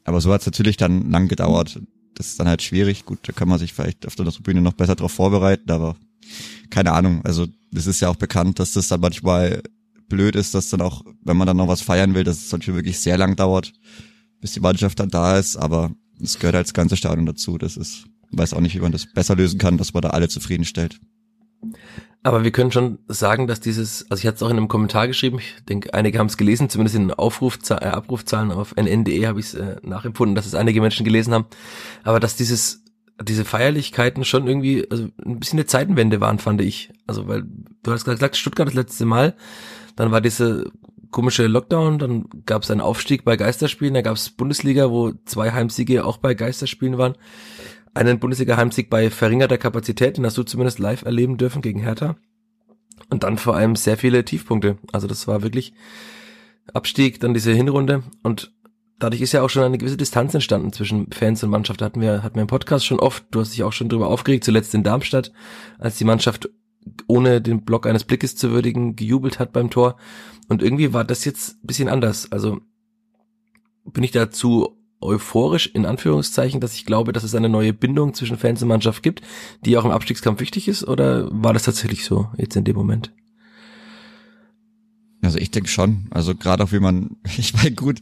Aber 0.04 0.20
so 0.20 0.32
hat 0.32 0.42
es 0.42 0.46
natürlich 0.46 0.76
dann 0.76 1.10
lang 1.10 1.26
gedauert. 1.26 1.80
Das 2.14 2.28
ist 2.28 2.38
dann 2.38 2.46
halt 2.46 2.62
schwierig. 2.62 3.06
Gut, 3.06 3.18
da 3.24 3.32
kann 3.32 3.48
man 3.48 3.58
sich 3.58 3.72
vielleicht 3.72 4.06
auf 4.06 4.14
der 4.14 4.26
Tribüne 4.26 4.60
noch 4.60 4.74
besser 4.74 4.94
drauf 4.94 5.10
vorbereiten, 5.10 5.68
aber 5.72 5.96
keine 6.70 6.92
Ahnung. 6.92 7.22
Also 7.24 7.46
es 7.74 7.86
ist 7.86 8.00
ja 8.00 8.08
auch 8.08 8.16
bekannt, 8.16 8.58
dass 8.58 8.72
das 8.72 8.88
dann 8.88 9.00
manchmal 9.00 9.62
blöd 10.08 10.36
ist, 10.36 10.54
dass 10.54 10.70
dann 10.70 10.80
auch, 10.80 11.02
wenn 11.22 11.36
man 11.36 11.46
dann 11.46 11.56
noch 11.56 11.68
was 11.68 11.82
feiern 11.82 12.14
will, 12.14 12.24
dass 12.24 12.38
es 12.38 12.64
schon 12.64 12.74
wirklich 12.74 12.98
sehr 12.98 13.18
lang 13.18 13.36
dauert, 13.36 13.72
bis 14.40 14.52
die 14.52 14.60
Mannschaft 14.60 14.98
dann 15.00 15.10
da 15.10 15.38
ist, 15.38 15.56
aber 15.56 15.90
es 16.22 16.38
gehört 16.38 16.56
als 16.56 16.72
ganze 16.72 16.96
Stadion 16.96 17.26
dazu. 17.26 17.58
Das 17.58 17.76
ist, 17.76 18.04
weiß 18.32 18.54
auch 18.54 18.60
nicht, 18.60 18.74
wie 18.74 18.80
man 18.80 18.92
das 18.92 19.06
besser 19.12 19.36
lösen 19.36 19.58
kann, 19.58 19.78
dass 19.78 19.92
man 19.92 20.02
da 20.02 20.10
alle 20.10 20.28
zufriedenstellt. 20.28 20.98
Aber 22.22 22.44
wir 22.44 22.50
können 22.50 22.72
schon 22.72 22.98
sagen, 23.08 23.46
dass 23.46 23.60
dieses, 23.60 24.10
also 24.10 24.20
ich 24.20 24.26
hatte 24.26 24.36
es 24.36 24.42
auch 24.42 24.50
in 24.50 24.56
einem 24.56 24.68
Kommentar 24.68 25.06
geschrieben, 25.06 25.38
ich 25.38 25.54
denke, 25.68 25.94
einige 25.94 26.18
haben 26.18 26.26
es 26.26 26.36
gelesen, 26.36 26.68
zumindest 26.68 26.96
in 26.96 27.08
den 27.08 27.14
Aufrufza 27.14 27.78
äh, 27.78 27.86
Abrufzahlen 27.86 28.50
auf 28.50 28.74
nn.de 28.76 29.26
habe 29.26 29.40
ich 29.40 29.46
es 29.46 29.54
äh, 29.54 29.76
nachempfunden, 29.82 30.34
dass 30.34 30.46
es 30.46 30.54
einige 30.54 30.80
Menschen 30.80 31.04
gelesen 31.04 31.32
haben, 31.32 31.46
aber 32.02 32.18
dass 32.18 32.36
dieses 32.36 32.82
diese 33.22 33.44
Feierlichkeiten 33.44 34.24
schon 34.24 34.46
irgendwie 34.46 34.86
also 34.90 35.08
ein 35.24 35.40
bisschen 35.40 35.58
eine 35.58 35.66
Zeitenwende 35.66 36.20
waren, 36.20 36.38
fand 36.38 36.60
ich. 36.60 36.90
Also 37.06 37.26
weil 37.28 37.44
du 37.82 37.92
hast 37.92 38.04
gesagt, 38.04 38.36
Stuttgart 38.36 38.68
das 38.68 38.74
letzte 38.74 39.04
Mal, 39.04 39.34
dann 39.96 40.12
war 40.12 40.20
diese 40.20 40.70
komische 41.10 41.46
Lockdown, 41.46 41.98
dann 41.98 42.28
gab 42.46 42.62
es 42.62 42.70
einen 42.70 42.80
Aufstieg 42.80 43.24
bei 43.24 43.36
Geisterspielen, 43.36 43.94
da 43.94 44.02
gab 44.02 44.16
es 44.16 44.30
Bundesliga, 44.30 44.90
wo 44.90 45.12
zwei 45.24 45.52
Heimsiege 45.52 46.04
auch 46.04 46.18
bei 46.18 46.34
Geisterspielen 46.34 46.98
waren. 46.98 47.14
Einen 47.94 48.18
Bundesliga-Heimsieg 48.20 48.90
bei 48.90 49.10
verringerter 49.10 49.58
Kapazität, 49.58 50.18
den 50.18 50.26
hast 50.26 50.36
du 50.36 50.42
zumindest 50.42 50.78
live 50.78 51.02
erleben 51.02 51.36
dürfen 51.36 51.62
gegen 51.62 51.80
Hertha. 51.80 52.16
Und 53.10 53.24
dann 53.24 53.38
vor 53.38 53.56
allem 53.56 53.74
sehr 53.74 53.96
viele 53.96 54.24
Tiefpunkte. 54.24 54.78
Also 54.92 55.06
das 55.06 55.26
war 55.26 55.42
wirklich 55.42 55.72
Abstieg, 56.74 57.20
dann 57.20 57.34
diese 57.34 57.52
Hinrunde 57.52 58.02
und 58.22 58.52
dadurch 58.98 59.22
ist 59.22 59.32
ja 59.32 59.42
auch 59.42 59.50
schon 59.50 59.62
eine 59.62 59.78
gewisse 59.78 59.96
Distanz 59.96 60.34
entstanden 60.34 60.72
zwischen 60.72 61.10
Fans 61.12 61.42
und 61.42 61.50
Mannschaft. 61.50 61.80
Da 61.80 61.86
hatten 61.86 62.00
wir, 62.00 62.22
hatten 62.22 62.36
wir 62.36 62.42
im 62.42 62.48
Podcast 62.48 62.86
schon 62.86 63.00
oft, 63.00 63.24
du 63.30 63.40
hast 63.40 63.52
dich 63.52 63.62
auch 63.62 63.72
schon 63.72 63.88
drüber 63.88 64.08
aufgeregt, 64.08 64.44
zuletzt 64.44 64.74
in 64.74 64.82
Darmstadt, 64.82 65.32
als 65.78 65.96
die 65.96 66.04
Mannschaft 66.04 66.48
ohne 67.06 67.40
den 67.40 67.64
Block 67.64 67.86
eines 67.86 68.04
Blickes 68.04 68.36
zu 68.36 68.50
würdigen 68.50 68.96
gejubelt 68.96 69.38
hat 69.38 69.52
beim 69.52 69.70
Tor. 69.70 69.96
Und 70.48 70.62
irgendwie 70.62 70.92
war 70.92 71.04
das 71.04 71.24
jetzt 71.24 71.62
ein 71.62 71.66
bisschen 71.66 71.88
anders. 71.88 72.32
Also 72.32 72.60
bin 73.84 74.04
ich 74.04 74.10
dazu 74.10 74.76
euphorisch 75.00 75.66
in 75.66 75.86
Anführungszeichen, 75.86 76.60
dass 76.60 76.74
ich 76.74 76.84
glaube, 76.84 77.12
dass 77.12 77.22
es 77.22 77.34
eine 77.34 77.48
neue 77.48 77.72
Bindung 77.72 78.14
zwischen 78.14 78.38
Fans 78.38 78.62
und 78.62 78.68
Mannschaft 78.68 79.02
gibt, 79.02 79.22
die 79.64 79.76
auch 79.76 79.84
im 79.84 79.90
Abstiegskampf 79.90 80.40
wichtig 80.40 80.66
ist, 80.66 80.86
oder 80.86 81.28
war 81.30 81.52
das 81.52 81.64
tatsächlich 81.64 82.04
so 82.04 82.28
jetzt 82.36 82.56
in 82.56 82.64
dem 82.64 82.74
Moment? 82.74 83.12
Also 85.22 85.38
ich 85.38 85.50
denke 85.50 85.68
schon. 85.68 86.06
Also 86.10 86.34
gerade 86.34 86.64
auch 86.64 86.72
wie 86.72 86.80
man, 86.80 87.16
ich 87.38 87.54
meine 87.54 87.72
gut, 87.72 88.00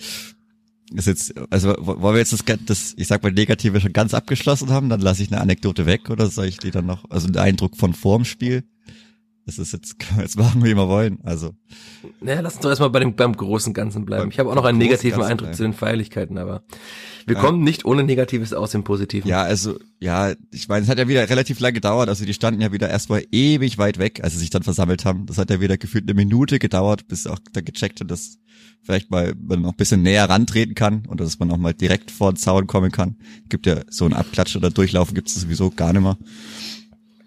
ist 0.95 1.07
jetzt, 1.07 1.35
also 1.51 1.75
wollen 1.79 2.15
wir 2.15 2.19
jetzt 2.19 2.33
das, 2.33 2.45
das, 2.67 2.95
ich 2.97 3.09
sag 3.09 3.23
mal, 3.23 3.33
Negative 3.33 3.81
schon 3.81 3.93
ganz 3.93 4.15
abgeschlossen 4.15 4.71
haben, 4.71 4.89
dann 4.89 5.01
lasse 5.01 5.23
ich 5.23 5.33
eine 5.33 5.41
Anekdote 5.41 5.87
weg 5.87 6.11
oder 6.11 6.29
soll 6.29 6.47
ich 6.47 6.59
die 6.59 6.71
dann 6.71 6.87
noch, 6.87 7.11
also 7.11 7.27
einen 7.27 7.39
Eindruck 7.39 7.77
von 7.77 7.93
vorm 7.93 8.25
Spiel? 8.25 8.65
Das 9.47 9.59
ist 9.59 9.73
jetzt, 9.73 9.97
jetzt 10.19 10.37
machen 10.37 10.63
wir, 10.63 10.71
wie 10.73 10.77
wir 10.77 10.89
wollen. 10.89 11.19
Also. 11.23 11.53
Naja, 12.21 12.41
lass 12.41 12.55
uns 12.55 12.63
doch 12.63 12.71
erstmal 12.71 12.91
bei 12.91 13.01
dem, 13.01 13.15
beim 13.15 13.35
großen 13.35 13.73
Ganzen 13.73 14.05
bleiben. 14.05 14.25
Beim, 14.25 14.31
ich 14.31 14.39
habe 14.39 14.51
auch 14.51 14.57
noch 14.57 14.65
einen 14.65 14.79
negativen 14.79 15.23
Eindruck 15.23 15.49
bleiben. 15.49 15.57
zu 15.57 15.63
den 15.63 15.73
Feierlichkeiten, 15.73 16.37
aber 16.37 16.65
wir 17.27 17.37
ja. 17.37 17.41
kommen 17.41 17.63
nicht 17.63 17.85
ohne 17.85 18.03
Negatives 18.03 18.53
aus 18.53 18.73
dem 18.73 18.83
Positiven. 18.83 19.29
Ja, 19.29 19.43
also, 19.43 19.79
ja, 20.01 20.35
ich 20.53 20.69
meine, 20.69 20.83
es 20.83 20.89
hat 20.89 20.99
ja 20.99 21.09
wieder 21.09 21.29
relativ 21.29 21.61
lange 21.61 21.75
gedauert. 21.75 22.09
Also 22.09 22.25
die 22.25 22.35
standen 22.35 22.61
ja 22.61 22.73
wieder 22.73 22.91
erstmal 22.91 23.25
ewig 23.31 23.79
weit 23.79 23.99
weg, 23.99 24.21
als 24.23 24.35
sie 24.35 24.41
sich 24.41 24.51
dann 24.51 24.65
versammelt 24.65 25.05
haben. 25.05 25.27
Das 25.27 25.39
hat 25.39 25.51
ja 25.51 25.61
wieder 25.61 25.79
gefühlt 25.79 26.05
eine 26.05 26.15
Minute 26.15 26.59
gedauert, 26.59 27.07
bis 27.07 27.27
auch 27.27 27.39
da 27.53 27.61
gecheckt 27.61 28.01
hat, 28.01 28.11
dass 28.11 28.39
vielleicht 28.83 29.11
mal 29.11 29.35
man 29.41 29.63
noch 29.63 29.73
ein 29.73 29.77
bisschen 29.77 30.03
näher 30.03 30.29
rantreten 30.29 30.75
kann 30.75 31.05
und 31.07 31.21
dass 31.21 31.39
man 31.39 31.51
auch 31.51 31.57
mal 31.57 31.75
direkt 31.75 32.11
vor 32.11 32.33
den 32.33 32.37
Zaun 32.37 32.67
kommen 32.67 32.93
kann. 32.93 33.17
Gibt 33.49 33.67
ja 33.67 33.83
so 33.91 34.05
ein 34.05 34.13
Abklatsch 34.13 34.57
oder 34.57 34.71
Durchlaufen 34.71 35.15
gibt 35.15 35.29
es 35.29 35.35
sowieso 35.35 35.71
gar 35.71 35.93
nicht 35.93 36.03
mehr. 36.03 36.17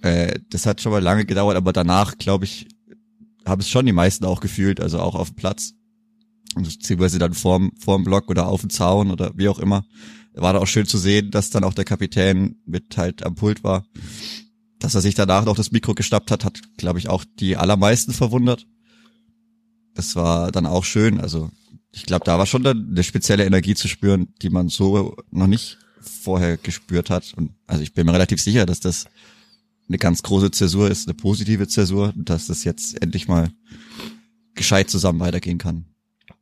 Äh, 0.01 0.39
das 0.49 0.65
hat 0.65 0.81
schon 0.81 0.91
mal 0.91 1.01
lange 1.01 1.25
gedauert, 1.25 1.57
aber 1.57 1.73
danach, 1.73 2.17
glaube 2.17 2.45
ich, 2.45 2.67
haben 3.45 3.61
es 3.61 3.69
schon 3.69 3.85
die 3.85 3.93
meisten 3.93 4.25
auch 4.25 4.41
gefühlt, 4.41 4.79
also 4.79 4.99
auch 4.99 5.15
auf 5.15 5.29
dem 5.29 5.35
Platz. 5.35 5.73
Und 6.55 6.63
beziehungsweise 6.63 7.19
dann 7.19 7.33
vorm, 7.33 7.71
vorm 7.79 8.03
Block 8.03 8.29
oder 8.29 8.47
auf 8.47 8.61
dem 8.61 8.69
Zaun 8.69 9.11
oder 9.11 9.31
wie 9.35 9.49
auch 9.49 9.59
immer. 9.59 9.85
War 10.33 10.53
da 10.53 10.59
auch 10.59 10.67
schön 10.67 10.85
zu 10.85 10.97
sehen, 10.97 11.31
dass 11.31 11.49
dann 11.49 11.63
auch 11.63 11.73
der 11.73 11.85
Kapitän 11.85 12.61
mit 12.65 12.97
halt 12.97 13.25
am 13.25 13.35
Pult 13.35 13.63
war. 13.63 13.85
Dass 14.79 14.95
er 14.95 15.01
sich 15.01 15.15
danach 15.15 15.45
noch 15.45 15.55
das 15.55 15.71
Mikro 15.71 15.93
geschnappt 15.93 16.31
hat, 16.31 16.45
hat, 16.45 16.59
glaube 16.77 16.99
ich, 16.99 17.09
auch 17.09 17.25
die 17.39 17.57
allermeisten 17.57 18.13
verwundert. 18.13 18.65
Das 19.93 20.15
war 20.15 20.51
dann 20.51 20.65
auch 20.65 20.85
schön. 20.85 21.19
Also 21.19 21.49
ich 21.91 22.05
glaube, 22.05 22.25
da 22.25 22.37
war 22.37 22.45
schon 22.45 22.63
dann 22.63 22.89
eine 22.89 23.03
spezielle 23.03 23.45
Energie 23.45 23.75
zu 23.75 23.87
spüren, 23.87 24.33
die 24.41 24.49
man 24.49 24.69
so 24.69 25.17
noch 25.31 25.47
nicht 25.47 25.77
vorher 26.01 26.57
gespürt 26.57 27.09
hat. 27.09 27.33
Und 27.35 27.51
also 27.67 27.83
ich 27.83 27.93
bin 27.93 28.05
mir 28.05 28.13
relativ 28.13 28.41
sicher, 28.41 28.65
dass 28.65 28.79
das 28.79 29.05
eine 29.89 29.97
ganz 29.97 30.23
große 30.23 30.51
Zäsur 30.51 30.89
ist, 30.89 31.07
eine 31.07 31.15
positive 31.15 31.67
Zäsur, 31.67 32.13
dass 32.15 32.47
das 32.47 32.63
jetzt 32.63 33.01
endlich 33.01 33.27
mal 33.27 33.49
gescheit 34.55 34.89
zusammen 34.89 35.19
weitergehen 35.19 35.57
kann. 35.57 35.85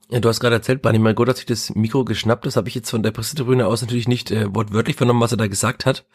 Ja, 0.09 0.21
du 0.21 0.29
hast 0.29 0.39
gerade 0.39 0.55
erzählt, 0.55 0.81
Barney 0.81 0.99
mein 0.99 1.15
Gott 1.15 1.27
hat 1.27 1.37
sich 1.37 1.45
das 1.45 1.75
Mikro 1.75 2.05
geschnappt. 2.05 2.45
Das 2.45 2.55
habe 2.55 2.69
ich 2.69 2.75
jetzt 2.75 2.89
von 2.89 3.03
der 3.03 3.11
Pressetribüne 3.11 3.67
aus 3.67 3.81
natürlich 3.81 4.07
nicht 4.07 4.31
äh, 4.31 4.53
wortwörtlich 4.53 4.95
vernommen, 4.95 5.19
was 5.19 5.33
er 5.33 5.37
da 5.37 5.47
gesagt 5.47 5.85
hat. 5.85 6.05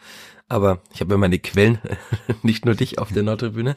Aber 0.47 0.81
ich 0.93 1.01
habe 1.01 1.13
ja 1.13 1.17
meine 1.17 1.37
Quellen, 1.37 1.77
nicht 2.41 2.65
nur 2.65 2.73
dich 2.73 2.97
auf 2.97 3.11
der 3.11 3.21
Nordtribüne. 3.21 3.75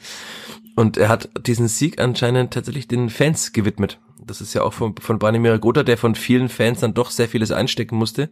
Und 0.74 0.96
er 0.96 1.10
hat 1.10 1.28
diesen 1.46 1.68
Sieg 1.68 2.00
anscheinend 2.00 2.54
tatsächlich 2.54 2.88
den 2.88 3.10
Fans 3.10 3.52
gewidmet. 3.52 4.00
Das 4.24 4.40
ist 4.40 4.54
ja 4.54 4.62
auch 4.62 4.72
von, 4.72 4.96
von 4.96 5.18
Barney 5.18 5.58
Gotha, 5.58 5.82
der 5.82 5.98
von 5.98 6.14
vielen 6.14 6.48
Fans 6.48 6.80
dann 6.80 6.94
doch 6.94 7.10
sehr 7.10 7.28
vieles 7.28 7.52
einstecken 7.52 7.96
musste. 7.96 8.30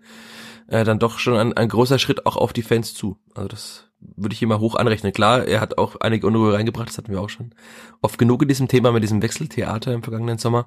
Äh, 0.66 0.84
dann 0.84 0.98
doch 0.98 1.18
schon 1.18 1.36
ein, 1.36 1.52
ein 1.52 1.68
großer 1.68 1.98
Schritt 1.98 2.24
auch 2.24 2.36
auf 2.36 2.54
die 2.54 2.62
Fans 2.62 2.94
zu. 2.94 3.18
Also 3.34 3.48
das 3.48 3.90
würde 4.16 4.34
ich 4.34 4.42
immer 4.42 4.60
hoch 4.60 4.74
anrechnen. 4.74 5.12
Klar, 5.12 5.46
er 5.46 5.60
hat 5.60 5.78
auch 5.78 5.96
einige 5.96 6.26
Unruhe 6.26 6.54
reingebracht, 6.54 6.88
das 6.88 6.98
hatten 6.98 7.12
wir 7.12 7.20
auch 7.20 7.30
schon 7.30 7.54
oft 8.02 8.18
genug 8.18 8.42
in 8.42 8.48
diesem 8.48 8.68
Thema 8.68 8.92
mit 8.92 9.02
diesem 9.02 9.22
Wechseltheater 9.22 9.92
im 9.92 10.02
vergangenen 10.02 10.38
Sommer. 10.38 10.66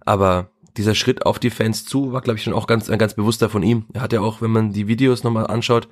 Aber 0.00 0.50
dieser 0.76 0.94
Schritt 0.94 1.26
auf 1.26 1.38
die 1.38 1.50
Fans 1.50 1.84
zu 1.84 2.12
war, 2.12 2.20
glaube 2.20 2.38
ich, 2.38 2.44
schon 2.44 2.52
auch 2.52 2.66
ganz, 2.66 2.86
ganz 2.86 3.14
bewusster 3.14 3.48
von 3.48 3.62
ihm. 3.62 3.86
Er 3.92 4.02
hat 4.02 4.12
ja 4.12 4.20
auch, 4.20 4.40
wenn 4.40 4.50
man 4.50 4.72
die 4.72 4.86
Videos 4.86 5.24
nochmal 5.24 5.46
anschaut, 5.46 5.88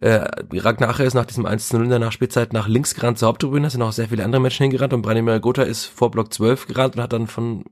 äh, 0.00 0.28
Ragnar 0.52 0.98
ist 0.98 1.14
nach 1.14 1.26
diesem 1.26 1.46
1 1.46 1.72
0 1.72 1.84
in 1.84 1.90
der 1.90 2.00
Nachspielzeit 2.00 2.52
nach 2.52 2.66
links 2.66 2.94
gerannt 2.94 3.18
zur 3.18 3.28
Haupttribüne, 3.28 3.66
da 3.66 3.70
sind 3.70 3.82
auch 3.82 3.92
sehr 3.92 4.08
viele 4.08 4.24
andere 4.24 4.42
Menschen 4.42 4.64
hingerannt 4.64 4.92
und 4.92 5.02
Branimir 5.02 5.38
Gotha 5.38 5.62
ist 5.62 5.84
vor 5.84 6.10
Block 6.10 6.32
12 6.32 6.66
gerannt 6.66 6.96
und 6.96 7.02
hat 7.02 7.12
dann 7.12 7.28
von 7.28 7.64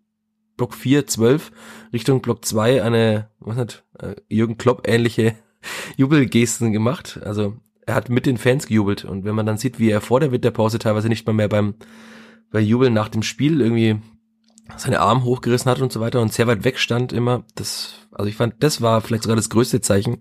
Block 0.56 0.74
4, 0.74 1.08
12 1.08 1.50
Richtung 1.92 2.22
Block 2.22 2.44
2 2.44 2.84
eine, 2.84 3.28
was 3.40 3.56
nicht, 3.56 3.84
äh, 3.98 4.14
Jürgen 4.28 4.58
Klopp 4.58 4.86
ähnliche 4.86 5.34
Jubelgesten 5.96 6.72
gemacht. 6.72 7.18
Also 7.24 7.56
er 7.90 7.96
hat 7.96 8.08
mit 8.08 8.26
den 8.26 8.38
Fans 8.38 8.66
gejubelt 8.66 9.04
und 9.04 9.24
wenn 9.24 9.34
man 9.34 9.46
dann 9.46 9.58
sieht, 9.58 9.78
wie 9.78 9.90
er 9.90 10.00
vor 10.00 10.20
der 10.20 10.30
Winterpause 10.32 10.78
teilweise 10.78 11.08
nicht 11.08 11.26
mal 11.26 11.32
mehr 11.32 11.48
beim 11.48 11.74
bei 12.50 12.60
Jubeln 12.60 12.92
nach 12.92 13.08
dem 13.08 13.22
Spiel 13.22 13.60
irgendwie 13.60 14.00
seine 14.76 15.00
Arme 15.00 15.24
hochgerissen 15.24 15.70
hat 15.70 15.80
und 15.80 15.92
so 15.92 16.00
weiter 16.00 16.20
und 16.20 16.32
sehr 16.32 16.46
weit 16.46 16.64
weg 16.64 16.78
stand 16.78 17.12
immer. 17.12 17.44
Das, 17.56 18.06
also 18.12 18.28
ich 18.28 18.36
fand, 18.36 18.54
das 18.60 18.80
war 18.80 19.00
vielleicht 19.00 19.24
sogar 19.24 19.36
das 19.36 19.50
größte 19.50 19.80
Zeichen, 19.80 20.18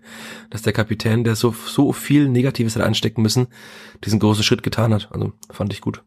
dass 0.50 0.62
der 0.62 0.72
Kapitän, 0.72 1.22
der 1.22 1.36
so, 1.36 1.52
so 1.52 1.92
viel 1.92 2.28
Negatives 2.28 2.74
hat 2.74 2.82
anstecken 2.82 3.22
müssen, 3.22 3.46
diesen 4.04 4.18
großen 4.18 4.42
Schritt 4.42 4.62
getan 4.62 4.92
hat. 4.92 5.10
Also 5.12 5.32
fand 5.50 5.72
ich 5.72 5.80
gut. 5.80 6.02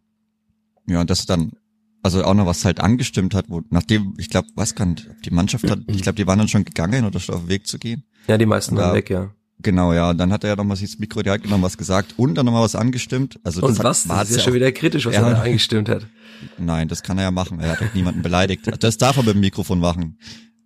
Ja, 0.85 0.99
und 0.99 1.09
das 1.09 1.25
dann, 1.25 1.53
also 2.01 2.23
auch 2.25 2.33
noch 2.33 2.45
was 2.45 2.65
halt 2.65 2.81
angestimmt 2.81 3.33
hat, 3.33 3.45
wo, 3.47 3.61
nachdem, 3.69 4.13
ich 4.17 4.29
glaube, 4.29 4.47
weiß 4.55 4.75
gar 4.75 4.85
nicht, 4.85 5.09
die 5.23 5.31
Mannschaft 5.31 5.69
hat, 5.69 5.79
ich 5.87 6.01
glaube, 6.01 6.17
die 6.17 6.27
waren 6.27 6.39
dann 6.39 6.49
schon 6.49 6.65
gegangen 6.65 7.05
oder 7.05 7.21
schon 7.21 7.35
auf 7.35 7.41
dem 7.41 7.49
Weg 7.49 7.67
zu 7.67 7.79
gehen. 7.79 8.03
Ja, 8.27 8.37
die 8.37 8.45
meisten 8.45 8.75
waren 8.75 8.93
weg, 8.93 9.09
ja. 9.09 9.33
Genau, 9.63 9.93
ja. 9.93 10.09
Und 10.09 10.17
dann 10.17 10.31
hat 10.31 10.43
er 10.43 10.51
ja 10.51 10.55
nochmal 10.55 10.77
das 10.77 10.99
Mikro 10.99 11.21
direkt 11.21 11.45
genommen, 11.45 11.63
was 11.63 11.77
gesagt 11.77 12.13
und 12.17 12.35
dann 12.35 12.45
nochmal 12.45 12.63
was 12.63 12.75
angestimmt. 12.75 13.39
Also 13.43 13.61
und 13.61 13.79
das 13.79 13.83
was? 13.83 14.09
Hat, 14.09 14.21
das 14.21 14.31
ist 14.31 14.37
ja 14.37 14.43
schon 14.43 14.53
wieder 14.53 14.71
kritisch, 14.71 15.05
was 15.05 15.15
er, 15.15 15.23
er 15.23 15.41
eingestimmt 15.41 15.89
hat. 15.89 16.05
Nein, 16.57 16.87
das 16.87 17.01
kann 17.01 17.17
er 17.17 17.25
ja 17.25 17.31
machen. 17.31 17.59
Er 17.59 17.71
hat 17.71 17.81
auch 17.81 17.93
niemanden 17.93 18.21
beleidigt. 18.21 18.69
Das 18.79 18.97
darf 18.97 19.17
er 19.17 19.23
mit 19.23 19.35
dem 19.35 19.39
Mikrofon 19.39 19.79
machen. 19.79 20.17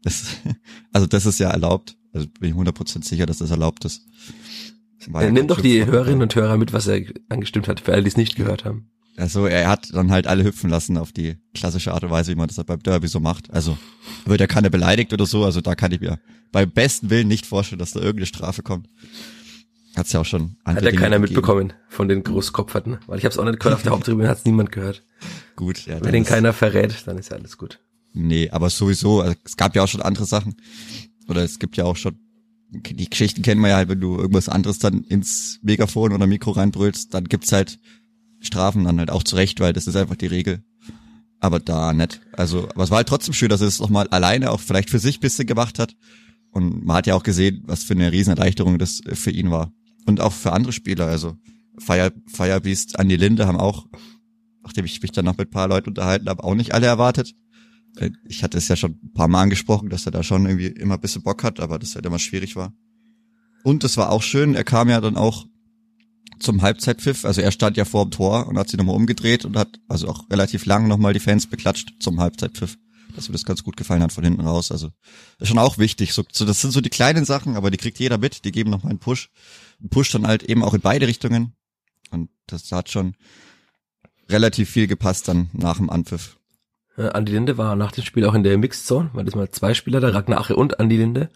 Das, 0.02 0.38
also 0.92 1.08
das 1.08 1.26
ist 1.26 1.40
ja 1.40 1.52
erlaubt. 1.52 1.96
Also 2.14 2.28
bin 2.40 2.50
ich 2.50 2.56
100% 2.56 3.06
sicher, 3.06 3.26
dass 3.26 3.38
das 3.38 3.52
erlaubt 3.52 3.86
ist. 3.86 4.02
Das 5.00 5.24
ja, 5.24 5.30
nimm 5.30 5.48
doch 5.48 5.62
die 5.62 5.86
Hörerinnen 5.86 6.24
und 6.24 6.36
Hörer 6.36 6.58
mit, 6.58 6.74
was 6.74 6.88
er 6.88 7.02
angestimmt 7.30 7.68
hat, 7.68 7.80
für 7.80 7.94
alle, 7.94 8.02
die 8.02 8.10
es 8.10 8.18
nicht 8.18 8.36
gehört 8.36 8.66
haben. 8.66 8.90
Also 9.18 9.48
er 9.48 9.68
hat 9.68 9.94
dann 9.94 10.12
halt 10.12 10.28
alle 10.28 10.44
hüpfen 10.44 10.70
lassen 10.70 10.98
auf 10.98 11.12
die 11.12 11.38
klassische 11.56 11.92
Art 11.92 12.04
und 12.04 12.12
Weise, 12.12 12.32
wie 12.32 12.36
man 12.36 12.48
das 12.48 12.58
halt 12.58 12.68
beim 12.68 12.84
Derby 12.84 13.08
so 13.08 13.20
macht. 13.20 13.52
Also 13.52 13.78
wird 14.26 14.40
ja 14.40 14.48
keiner 14.48 14.70
beleidigt 14.70 15.12
oder 15.12 15.26
so. 15.26 15.44
Also 15.44 15.60
da 15.60 15.74
kann 15.74 15.92
ich 15.92 16.00
mir 16.00 16.20
beim 16.52 16.70
besten 16.70 17.10
Willen 17.10 17.28
nicht 17.28 17.48
vorstellen, 17.48 17.80
dass 17.80 17.94
da 17.94 18.00
irgendeine 18.00 18.28
Strafe 18.28 18.62
kommt. 18.62 18.88
Hat's 19.96 20.14
ja 20.14 20.22
auch 20.22 20.26
schon. 20.26 20.58
Hat 20.64 20.84
ja 20.84 20.92
keiner 20.92 21.18
gegeben. 21.18 21.22
mitbekommen 21.22 21.74
von 21.90 22.08
den 22.08 22.24
Großkopferten, 22.24 23.00
weil 23.08 23.18
ich 23.18 23.26
habe 23.26 23.34
es 23.34 23.40
auch 23.40 23.46
nicht 23.46 23.60
gehört 23.60 23.76
auf 23.76 23.82
der 23.82 23.92
Haupttribüne, 23.94 24.30
hat's 24.30 24.46
niemand 24.46 24.72
gehört. 24.72 25.04
Gut, 25.56 25.88
ja. 25.88 26.00
Wenn 26.04 26.14
den 26.14 26.24
keiner 26.24 26.54
verrät, 26.54 27.08
dann 27.08 27.18
ist 27.18 27.32
ja 27.32 27.38
alles 27.38 27.58
gut. 27.58 27.80
Nee, 28.14 28.52
aber 28.52 28.70
sowieso, 28.70 29.22
also 29.22 29.36
es 29.44 29.58
gab 29.58 29.76
ja 29.76 29.84
auch 29.84 29.88
schon 29.88 30.04
andere 30.04 30.26
Sachen. 30.26 30.56
Oder 31.28 31.44
es 31.44 31.58
gibt 31.58 31.76
ja 31.76 31.86
auch 31.86 31.96
schon, 31.96 32.20
die 32.70 33.10
Geschichten 33.10 33.42
kennen 33.42 33.62
wir 33.62 33.70
ja 33.70 33.78
halt, 33.78 33.90
wenn 33.90 34.00
du 34.00 34.18
irgendwas 34.18 34.50
anderes 34.50 34.78
dann 34.78 35.04
ins 35.04 35.60
Megafon 35.64 36.14
oder 36.14 36.28
Mikro 36.28 36.52
reinbrüllst, 36.52 37.16
dann 37.16 37.26
gibt's 37.26 37.52
halt 37.52 37.80
Strafen 38.40 38.84
dann 38.84 39.00
halt 39.00 39.12
auch 39.12 39.24
zurecht, 39.24 39.60
weil 39.60 39.74
das 39.74 39.88
ist 39.88 39.96
einfach 39.96 40.16
die 40.16 40.28
Regel. 40.28 40.64
Aber 41.40 41.60
da 41.60 41.94
nicht. 41.94 42.22
Also, 42.34 42.68
aber 42.70 42.84
es 42.84 42.90
war 42.90 42.98
halt 42.98 43.08
trotzdem 43.08 43.34
schön, 43.34 43.50
dass 43.50 43.62
er 43.62 43.68
es 43.68 43.80
nochmal 43.80 44.08
alleine 44.10 44.52
auch 44.52 44.60
vielleicht 44.60 44.90
für 44.90 45.00
sich 45.00 45.20
bisschen 45.20 45.46
gemacht 45.46 45.80
hat. 45.80 45.96
Und 46.52 46.86
man 46.86 46.98
hat 46.98 47.08
ja 47.08 47.16
auch 47.16 47.24
gesehen, 47.24 47.64
was 47.66 47.84
für 47.84 47.94
eine 47.94 48.12
Riesenerleichterung 48.12 48.80
das 48.80 49.02
für 49.14 49.32
ihn 49.32 49.52
war. 49.52 49.72
Und 50.06 50.22
auch 50.22 50.34
für 50.34 50.54
andere 50.54 50.74
Spieler. 50.74 51.06
Also 51.06 51.38
Fire, 51.78 52.12
Firebeast, 52.28 53.00
Andi 53.00 53.16
Linde 53.16 53.46
haben 53.46 53.58
auch, 53.58 53.86
nachdem 54.64 54.86
ich 54.86 55.02
mich 55.02 55.12
dann 55.12 55.26
noch 55.26 55.38
mit 55.38 55.50
ein 55.50 55.52
paar 55.52 55.68
Leuten 55.68 55.90
unterhalten 55.90 56.28
habe, 56.28 56.44
auch 56.44 56.56
nicht 56.56 56.74
alle 56.74 56.88
erwartet. 56.88 57.34
Ich 58.28 58.44
hatte 58.44 58.58
es 58.58 58.68
ja 58.68 58.76
schon 58.76 59.00
ein 59.04 59.14
paar 59.14 59.28
Mal 59.28 59.44
angesprochen, 59.44 59.90
dass 59.90 60.06
er 60.06 60.12
da 60.12 60.24
schon 60.24 60.46
irgendwie 60.46 60.68
immer 60.68 60.96
ein 60.96 61.02
bisschen 61.02 61.24
Bock 61.24 61.44
hat, 61.44 61.60
aber 61.60 61.78
das 61.80 61.96
halt 61.96 62.06
immer 62.06 62.20
schwierig 62.20 62.56
war. 62.56 62.74
Und 63.64 63.84
es 63.84 63.98
war 63.98 64.12
auch 64.12 64.24
schön, 64.24 64.56
er 64.56 64.64
kam 64.64 64.90
ja 64.90 65.02
dann 65.02 65.18
auch 65.18 65.46
zum 66.40 66.62
Halbzeitpfiff. 66.62 67.26
Also 67.26 67.42
er 67.42 67.52
stand 67.52 67.78
ja 67.78 67.86
vor 67.86 68.06
dem 68.06 68.12
Tor 68.12 68.48
und 68.48 68.58
hat 68.58 68.70
sich 68.70 68.78
nochmal 68.78 68.96
umgedreht 68.96 69.46
und 69.46 69.58
hat 69.58 69.80
also 69.88 70.08
auch 70.08 70.30
relativ 70.30 70.66
lang 70.66 70.88
nochmal 70.88 71.14
die 71.14 71.20
Fans 71.20 71.48
beklatscht 71.48 71.94
zum 72.00 72.20
Halbzeitpfiff. 72.20 72.78
Dass 73.16 73.30
mir 73.30 73.34
das 73.34 73.46
ganz 73.46 73.64
gut 73.64 73.78
gefallen 73.78 74.04
hat 74.04 74.12
von 74.12 74.24
hinten 74.24 74.42
raus. 74.42 74.72
Also 74.72 74.92
ist 75.40 75.48
schon 75.48 75.58
auch 75.58 75.78
wichtig. 75.78 76.14
So, 76.14 76.24
so, 76.32 76.46
das 76.46 76.62
sind 76.62 76.72
so 76.72 76.82
die 76.82 76.90
kleinen 76.90 77.26
Sachen, 77.26 77.56
aber 77.56 77.72
die 77.72 77.78
kriegt 77.78 78.00
jeder 78.00 78.18
mit. 78.18 78.46
Die 78.46 78.52
geben 78.52 78.70
nochmal 78.70 78.92
einen 78.92 79.00
Push. 79.00 79.32
Ein 79.82 79.90
Push 79.90 80.12
dann 80.12 80.28
halt 80.28 80.44
eben 80.44 80.64
auch 80.64 80.74
in 80.74 80.82
beide 80.82 81.08
Richtungen. 81.08 81.54
Und 82.12 82.30
das 82.46 82.72
hat 82.72 82.90
schon 82.90 83.16
relativ 84.30 84.70
viel 84.70 84.88
gepasst 84.88 85.28
dann 85.28 85.50
nach 85.54 85.78
dem 85.78 85.90
Anpfiff. 85.90 86.38
Ja, 86.98 87.10
Andi 87.10 87.32
Linde 87.32 87.58
war 87.58 87.76
nach 87.76 87.92
dem 87.92 88.04
Spiel 88.04 88.26
auch 88.26 88.34
in 88.34 88.44
der 88.44 88.58
Mixed 88.58 88.86
Zone, 88.86 89.10
weil 89.14 89.26
das 89.26 89.36
mal 89.36 89.50
zwei 89.52 89.74
Spieler, 89.74 90.00
der 90.00 90.14
Ragnar 90.14 90.40
Ache 90.40 90.56
und 90.56 90.80
Andi 90.80 90.98
Linde. 90.98 91.30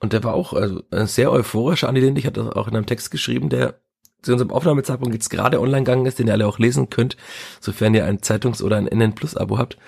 Und 0.00 0.12
der 0.12 0.24
war 0.24 0.34
auch 0.34 0.52
also 0.52 0.82
ein 0.90 1.06
sehr 1.06 1.30
euphorischer 1.30 1.88
Andi 1.88 2.00
Linde. 2.00 2.20
Ich 2.20 2.26
hatte 2.26 2.56
auch 2.56 2.68
in 2.68 2.76
einem 2.76 2.86
Text 2.86 3.10
geschrieben, 3.10 3.48
der 3.48 3.80
zu 4.24 4.32
unserem 4.32 4.50
Aufnahmezeitpunkt 4.50 5.14
jetzt 5.14 5.28
gerade 5.28 5.60
online 5.60 5.84
gegangen 5.84 6.06
ist, 6.06 6.18
den 6.18 6.26
ihr 6.26 6.32
alle 6.32 6.46
auch 6.46 6.58
lesen 6.58 6.90
könnt, 6.90 7.16
sofern 7.60 7.94
ihr 7.94 8.04
ein 8.04 8.20
Zeitungs- 8.20 8.62
oder 8.62 8.76
ein 8.76 8.86
NN 8.86 9.14
Plus 9.14 9.36
Abo 9.36 9.58
habt. 9.58 9.78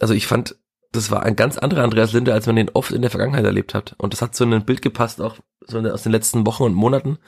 Also 0.00 0.14
ich 0.14 0.26
fand, 0.26 0.56
das 0.92 1.10
war 1.10 1.22
ein 1.22 1.36
ganz 1.36 1.58
anderer 1.58 1.84
Andreas 1.84 2.12
Linde, 2.12 2.32
als 2.32 2.46
man 2.46 2.56
den 2.56 2.70
oft 2.70 2.92
in 2.92 3.02
der 3.02 3.10
Vergangenheit 3.10 3.44
erlebt 3.44 3.74
hat. 3.74 3.94
Und 3.98 4.12
das 4.12 4.22
hat 4.22 4.34
so 4.34 4.44
in 4.44 4.52
ein 4.52 4.64
Bild 4.64 4.82
gepasst, 4.82 5.20
auch 5.20 5.36
so 5.66 5.78
aus 5.78 6.02
den 6.02 6.12
letzten 6.12 6.46
Wochen 6.46 6.64
und 6.64 6.74
Monaten. 6.74 7.18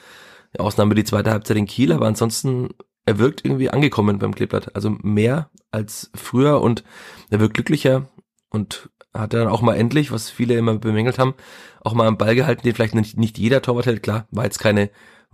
Die 0.53 0.59
Ausnahme 0.59 0.95
die 0.95 1.03
zweite 1.03 1.31
Halbzeit 1.31 1.57
in 1.57 1.65
Kiel, 1.65 1.91
aber 1.91 2.07
ansonsten, 2.07 2.69
er 3.05 3.19
wirkt 3.19 3.43
irgendwie 3.43 3.69
angekommen 3.69 4.19
beim 4.19 4.33
Kleeblatt. 4.33 4.75
Also 4.75 4.89
mehr 5.01 5.49
als 5.71 6.11
früher 6.15 6.61
und 6.61 6.83
er 7.29 7.39
wirkt 7.39 7.55
glücklicher 7.55 8.07
und 8.49 8.89
hat 9.13 9.33
dann 9.33 9.47
auch 9.47 9.61
mal 9.61 9.75
endlich, 9.75 10.11
was 10.11 10.29
viele 10.29 10.55
immer 10.55 10.77
bemängelt 10.77 11.19
haben, 11.19 11.35
auch 11.81 11.93
mal 11.93 12.07
einen 12.07 12.17
Ball 12.17 12.35
gehalten, 12.35 12.63
den 12.63 12.73
vielleicht 12.73 12.95
nicht, 12.95 13.17
nicht 13.17 13.37
jeder 13.37 13.61
Torwart 13.61 13.85
hält. 13.85 14.03
Klar, 14.03 14.27
war 14.31 14.43
jetzt 14.43 14.59
keine 14.59 14.89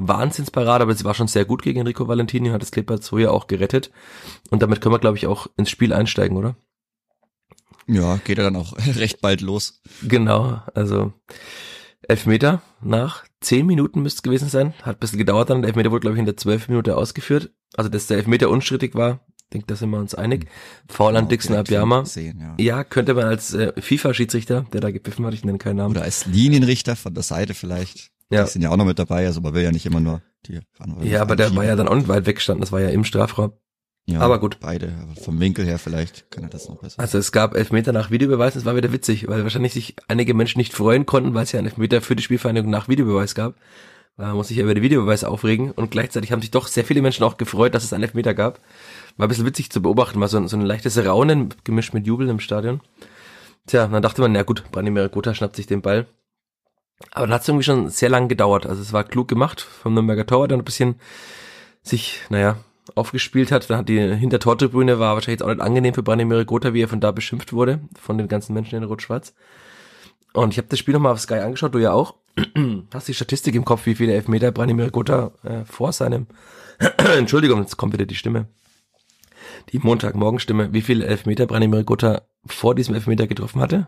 Wahnsinnsparade, 0.08 0.84
aber 0.84 0.93
sie 0.96 1.03
war 1.03 1.13
schon 1.13 1.27
sehr 1.27 1.46
gut 1.46 1.62
gegen 1.62 1.79
Enrico 1.79 2.08
Valentini, 2.08 2.50
hat 2.50 2.62
das 2.62 2.72
Clippers 2.72 3.05
so 3.05 3.17
ja 3.17 3.29
auch 3.31 3.48
gerettet. 3.48 3.91
Und 4.50 4.62
damit 4.62 4.81
können 4.81 4.93
wir, 4.93 5.00
glaube 5.00 5.17
ich, 5.17 5.27
auch 5.27 5.48
ins 5.58 5.70
Spiel 5.70 5.93
einsteigen, 5.93 6.38
oder? 6.38 6.55
Ja, 7.88 8.17
geht 8.17 8.38
er 8.38 8.46
dann 8.46 8.55
auch 8.55 8.74
recht 8.96 9.22
bald 9.22 9.41
los. 9.41 9.81
Genau, 10.01 10.62
also 10.74 11.13
Elfmeter 12.08 12.62
nach 12.81 13.25
zehn 13.41 13.65
Minuten 13.65 14.01
müsste 14.01 14.20
es 14.20 14.24
gewesen 14.24 14.50
sein. 14.50 14.74
Hat 14.84 14.98
ein 14.98 15.00
bisschen 15.00 15.20
gedauert 15.20 15.50
dann. 15.50 15.62
Der 15.62 15.70
Elfmeter 15.70 15.91
wurde, 15.91 16.01
glaube 16.01 16.15
ich, 16.15 16.20
in 16.20 16.25
der 16.25 16.38
zwölf 16.38 16.67
Minute 16.67 16.98
ausgeführt. 16.98 17.51
Also, 17.75 17.89
dass 17.89 18.08
der 18.08 18.17
Elfmeter 18.17 18.50
unstrittig 18.50 18.96
war, 18.96 19.20
denke, 19.53 19.67
da 19.67 19.75
sind 19.75 19.89
wir 19.89 20.00
uns 20.00 20.15
einig. 20.15 20.48
Foul 20.88 21.15
an 21.15 21.27
Dixon 21.27 21.55
Abiyama. 21.55 22.03
ja. 22.15 22.55
Ja, 22.58 22.84
könnte 22.84 23.13
man 23.13 23.25
als 23.25 23.53
äh, 23.53 23.74
FIFA-Schiedsrichter, 23.79 24.65
der 24.74 24.81
da 24.81 24.91
gepfiffen 24.91 25.25
hat, 25.25 25.34
ich 25.34 25.46
nenne 25.46 25.58
keinen 25.58 25.77
Namen. 25.77 25.91
Oder 25.91 26.03
als 26.03 26.25
Linienrichter 26.25 26.96
von 26.96 27.13
der 27.13 27.24
Seite 27.24 27.53
vielleicht. 27.53 28.12
Ja. 28.32 28.44
Die 28.44 28.50
sind 28.50 28.62
ja 28.62 28.70
auch 28.70 28.78
noch 28.78 28.86
mit 28.86 28.98
dabei, 28.98 29.26
also 29.26 29.42
man 29.42 29.54
will 29.54 29.64
ja 29.64 29.72
nicht 29.72 29.86
immer 29.86 30.00
nur 30.00 30.22
die 30.46 30.60
Ja, 31.02 31.22
aber 31.22 31.36
der 31.36 31.56
war 31.56 31.66
ja 31.66 31.76
dann 31.76 31.88
auch 31.88 31.96
nicht 31.96 32.08
weit 32.08 32.26
weggestanden, 32.26 32.62
das 32.62 32.72
war 32.72 32.80
ja 32.82 32.90
im 32.90 33.04
Strafraum. 33.04 33.52
ja, 34.06 34.20
aber 34.22 34.40
gut. 34.40 34.58
Beide, 34.62 34.94
aber 35.02 35.16
vom 35.22 35.40
Winkel 35.40 35.66
her 35.66 35.78
vielleicht 35.78 36.32
kann 36.32 36.44
er 36.46 36.50
das 36.50 36.68
noch 36.70 36.78
besser. 36.78 37.00
Also 37.00 37.18
es 37.18 37.32
gab 37.32 37.56
Elfmeter 37.56 37.92
nach 37.92 38.10
Videobeweis, 38.10 38.54
das 38.54 38.66
war 38.66 38.76
wieder 38.76 38.92
witzig, 38.94 39.28
weil 39.28 39.44
wahrscheinlich 39.44 39.74
sich 39.74 39.96
einige 40.08 40.34
Menschen 40.34 40.60
nicht 40.60 40.74
freuen 40.74 41.06
konnten, 41.06 41.34
weil 41.34 41.44
es 41.44 41.52
ja 41.52 41.60
einen 41.60 41.68
Elfmeter 41.68 42.02
für 42.02 42.16
die 42.16 42.24
Spielvereinigung 42.24 42.72
nach 42.72 42.88
Videobeweis 42.88 43.36
gab. 43.36 43.56
Da 44.18 44.34
muss 44.34 44.50
sich 44.50 44.58
ja 44.58 44.64
über 44.64 44.74
den 44.74 44.84
Videobeweis 44.84 45.24
aufregen 45.24 45.72
und 45.72 45.90
gleichzeitig 45.92 46.32
haben 46.32 46.42
sich 46.42 46.52
doch 46.52 46.68
sehr 46.68 46.86
viele 46.86 47.02
Menschen 47.02 47.24
auch 47.24 47.38
gefreut, 47.38 47.74
dass 47.74 47.84
es 47.84 47.94
einen 47.94 48.04
Elfmeter 48.04 48.34
gab. 48.34 48.60
War 49.18 49.26
ein 49.28 49.30
bisschen 49.30 49.46
witzig 49.46 49.72
zu 49.72 49.82
beobachten, 49.82 50.20
war 50.20 50.28
so 50.28 50.38
ein, 50.38 50.48
so 50.48 50.58
ein 50.58 50.62
leichtes 50.62 50.98
Raunen 51.04 51.54
gemischt 51.64 51.94
mit 51.94 52.06
Jubeln 52.06 52.30
im 52.30 52.40
Stadion. 52.40 52.82
Tja, 53.68 53.88
dann 53.88 54.02
dachte 54.02 54.22
man, 54.22 54.32
na 54.32 54.44
gut, 54.44 54.64
Branimir 54.72 55.10
Gotha 55.10 55.34
schnappt 55.34 55.56
sich 55.56 55.68
den 55.68 55.82
Ball. 55.82 56.08
Aber 57.12 57.27
dann 57.27 57.34
hat 57.34 57.41
es 57.41 57.48
irgendwie 57.48 57.63
schon 57.63 57.89
sehr 57.89 58.10
lange 58.10 58.27
gedauert. 58.27 58.65
Also 58.65 58.81
es 58.81 58.93
war 58.93 59.03
klug 59.03 59.27
gemacht 59.27 59.62
vom 59.62 59.93
Nürnberger 59.93 60.25
Torwart, 60.25 60.51
der 60.51 60.58
ein 60.58 60.63
bisschen 60.63 60.96
sich, 61.84 62.22
naja, 62.29 62.58
aufgespielt 62.96 63.51
hat. 63.51 63.70
Dann 63.70 63.79
hat 63.79 63.89
die 63.89 64.00
Hintertortribüne 64.00 65.00
war 65.00 65.15
wahrscheinlich 65.15 65.39
jetzt 65.39 65.43
auch 65.43 65.53
nicht 65.53 65.62
angenehm 65.62 65.93
für 65.93 66.03
Branimir 66.03 66.46
Gotha, 66.46 66.74
wie 66.74 66.81
er 66.81 66.88
von 66.88 67.00
da 67.00 67.12
beschimpft 67.12 67.53
wurde, 67.53 67.79
von 68.00 68.17
den 68.17 68.27
ganzen 68.27 68.53
Menschen 68.53 68.77
in 68.77 68.84
Rot-Schwarz. 68.84 69.34
Und 70.34 70.53
ich 70.53 70.58
habe 70.58 70.67
das 70.70 70.79
Spiel 70.79 70.93
nochmal 70.93 71.13
auf 71.13 71.20
Sky 71.20 71.36
angeschaut, 71.36 71.74
du 71.74 71.79
ja 71.79 71.91
auch. 71.91 72.15
Hast 72.93 73.08
die 73.08 73.13
Statistik 73.13 73.55
im 73.55 73.65
Kopf, 73.65 73.86
wie 73.86 73.96
viele 73.96 74.13
Elfmeter 74.13 74.51
Branimir 74.51 74.89
Gotha 74.91 75.31
äh, 75.43 75.65
vor 75.65 75.91
seinem 75.91 76.27
Entschuldigung, 77.17 77.60
jetzt 77.62 77.77
kommt 77.77 77.93
wieder 77.93 78.05
die 78.05 78.15
Stimme. 78.15 78.48
Die 79.72 79.79
Montagmorgenstimme. 79.79 80.74
Wie 80.74 80.81
viele 80.81 81.05
Elfmeter 81.05 81.46
Branimir 81.46 81.84
Gotha 81.84 82.22
vor 82.46 82.75
diesem 82.75 82.96
Elfmeter 82.96 83.27
getroffen 83.27 83.62
hatte? 83.62 83.88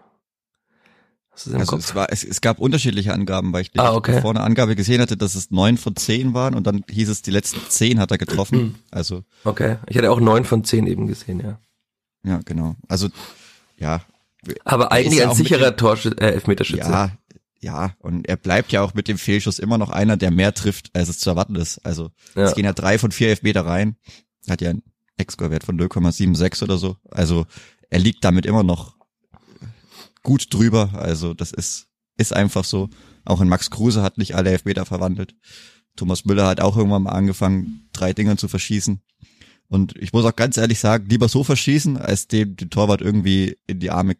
Hast 1.34 1.48
du 1.48 1.52
im 1.52 1.58
Also 1.58 1.72
Kopf? 1.72 1.86
es 1.86 1.96
war, 1.96 2.08
es, 2.12 2.24
es 2.24 2.42
gab 2.42 2.60
unterschiedliche 2.60 3.13
Angaben, 3.13 3.54
weil 3.54 3.62
ich 3.63 3.72
Ah, 3.80 3.94
okay. 3.94 4.22
vorne 4.22 4.42
Angabe 4.42 4.75
gesehen 4.75 5.02
hatte, 5.02 5.18
dass 5.18 5.36
es 5.36 5.50
neun 5.52 5.78
von 5.78 5.96
zehn 5.96 6.34
waren 6.34 6.54
und 6.56 6.68
dann 6.68 6.84
hieß 6.90 7.10
es, 7.10 7.22
die 7.22 7.32
letzten 7.32 7.60
zehn 7.70 8.00
hat 8.00 8.12
er 8.12 8.18
getroffen. 8.18 8.75
Also, 8.92 9.24
Okay. 9.44 9.78
Ich 9.88 9.98
hatte 9.98 10.12
auch 10.12 10.20
neun 10.20 10.46
von 10.46 10.63
zehn 10.63 10.86
eben 10.88 11.08
gesehen, 11.08 11.40
ja. 11.40 11.60
ja, 12.24 12.40
genau. 12.46 12.75
Also, 12.88 13.10
ja, 13.78 14.02
Aber 14.66 14.92
eigentlich 14.92 15.25
ein 15.25 15.34
sicherer 15.36 15.75
Torsch 15.75 16.06
äh, 16.06 16.16
Elfmeterschütze. 16.20 16.90
ja, 16.90 17.12
ja. 17.62 17.96
Und 18.00 18.28
er 18.28 18.36
bleibt 18.38 18.72
ja 18.72 18.82
auch 18.82 18.94
mit 18.94 19.08
dem 19.08 19.18
Fehlschuss 19.18 19.58
immer 19.58 19.78
noch 19.78 19.90
einer, 19.90 20.18
der 20.18 20.32
mehr 20.32 20.54
trifft, 20.54 20.92
als 20.96 21.10
es 21.10 21.20
zu 21.20 21.30
erwarten 21.30 21.56
ist. 21.56 21.80
Also, 21.86 22.12
Ja. 22.36 22.44
es 22.44 22.54
gehen 22.56 22.66
ja 22.66 22.74
drei 22.74 23.00
von 23.00 23.12
vier 23.12 23.30
Elfmeter 23.30 23.66
rein. 23.66 23.96
Hat 24.50 24.62
ja 24.62 24.70
einen 24.70 24.84
Ex-Score-Wert 25.18 25.63
von 25.63 25.78
0,76 25.80 26.62
oder 26.63 26.78
so. 26.78 26.98
Also, 27.10 27.46
er 27.90 28.00
liegt 28.00 28.24
damit 28.25 28.46
immer 28.46 28.63
noch 28.63 28.96
gut 30.24 30.53
drüber. 30.53 30.92
Also, 30.94 31.34
das 31.34 31.51
ist, 31.51 31.88
ist 32.18 32.34
einfach 32.34 32.63
so. 32.63 32.89
Auch 33.25 33.42
in 33.42 33.50
Max 33.50 33.70
Kruse 33.70 34.01
hat 34.01 34.18
nicht 34.18 34.36
alle 34.36 34.51
Elfmeter 34.51 34.86
verwandelt. 34.86 35.36
Thomas 35.96 36.25
Müller 36.25 36.48
hat 36.48 36.60
auch 36.60 36.75
irgendwann 36.75 37.03
mal 37.03 37.12
angefangen, 37.12 37.89
drei 37.94 38.13
Dinger 38.13 38.38
zu 38.38 38.48
verschießen. 38.48 39.01
Und 39.70 39.96
ich 39.98 40.13
muss 40.13 40.25
auch 40.25 40.36
ganz 40.36 40.58
ehrlich 40.58 40.80
sagen, 40.80 41.08
lieber 41.10 41.30
so 41.30 41.44
verschießen, 41.44 41.98
als 41.98 42.27
dem 42.27 42.56
den 42.56 42.70
Torwart 42.70 43.01
irgendwie 43.01 43.58
in 43.68 43.80
die 43.80 43.92
Arme 43.92 44.15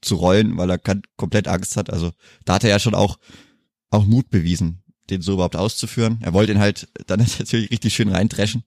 zu 0.00 0.16
rollen, 0.16 0.56
weil 0.56 0.70
er 0.70 0.78
kann, 0.78 1.02
komplett 1.16 1.48
Angst 1.48 1.76
hat. 1.76 1.90
Also 1.90 2.12
da 2.44 2.54
hat 2.54 2.64
er 2.64 2.70
ja 2.70 2.78
schon 2.78 2.94
auch, 2.94 3.18
auch 3.90 4.06
Mut 4.06 4.30
bewiesen, 4.30 4.82
den 5.10 5.22
so 5.22 5.34
überhaupt 5.34 5.56
auszuführen. 5.56 6.18
Er 6.22 6.32
wollte 6.32 6.52
ihn 6.52 6.60
halt 6.60 6.88
dann 7.06 7.20
natürlich 7.20 7.70
richtig 7.70 7.94
schön 7.94 8.08
reintreschen. 8.08 8.64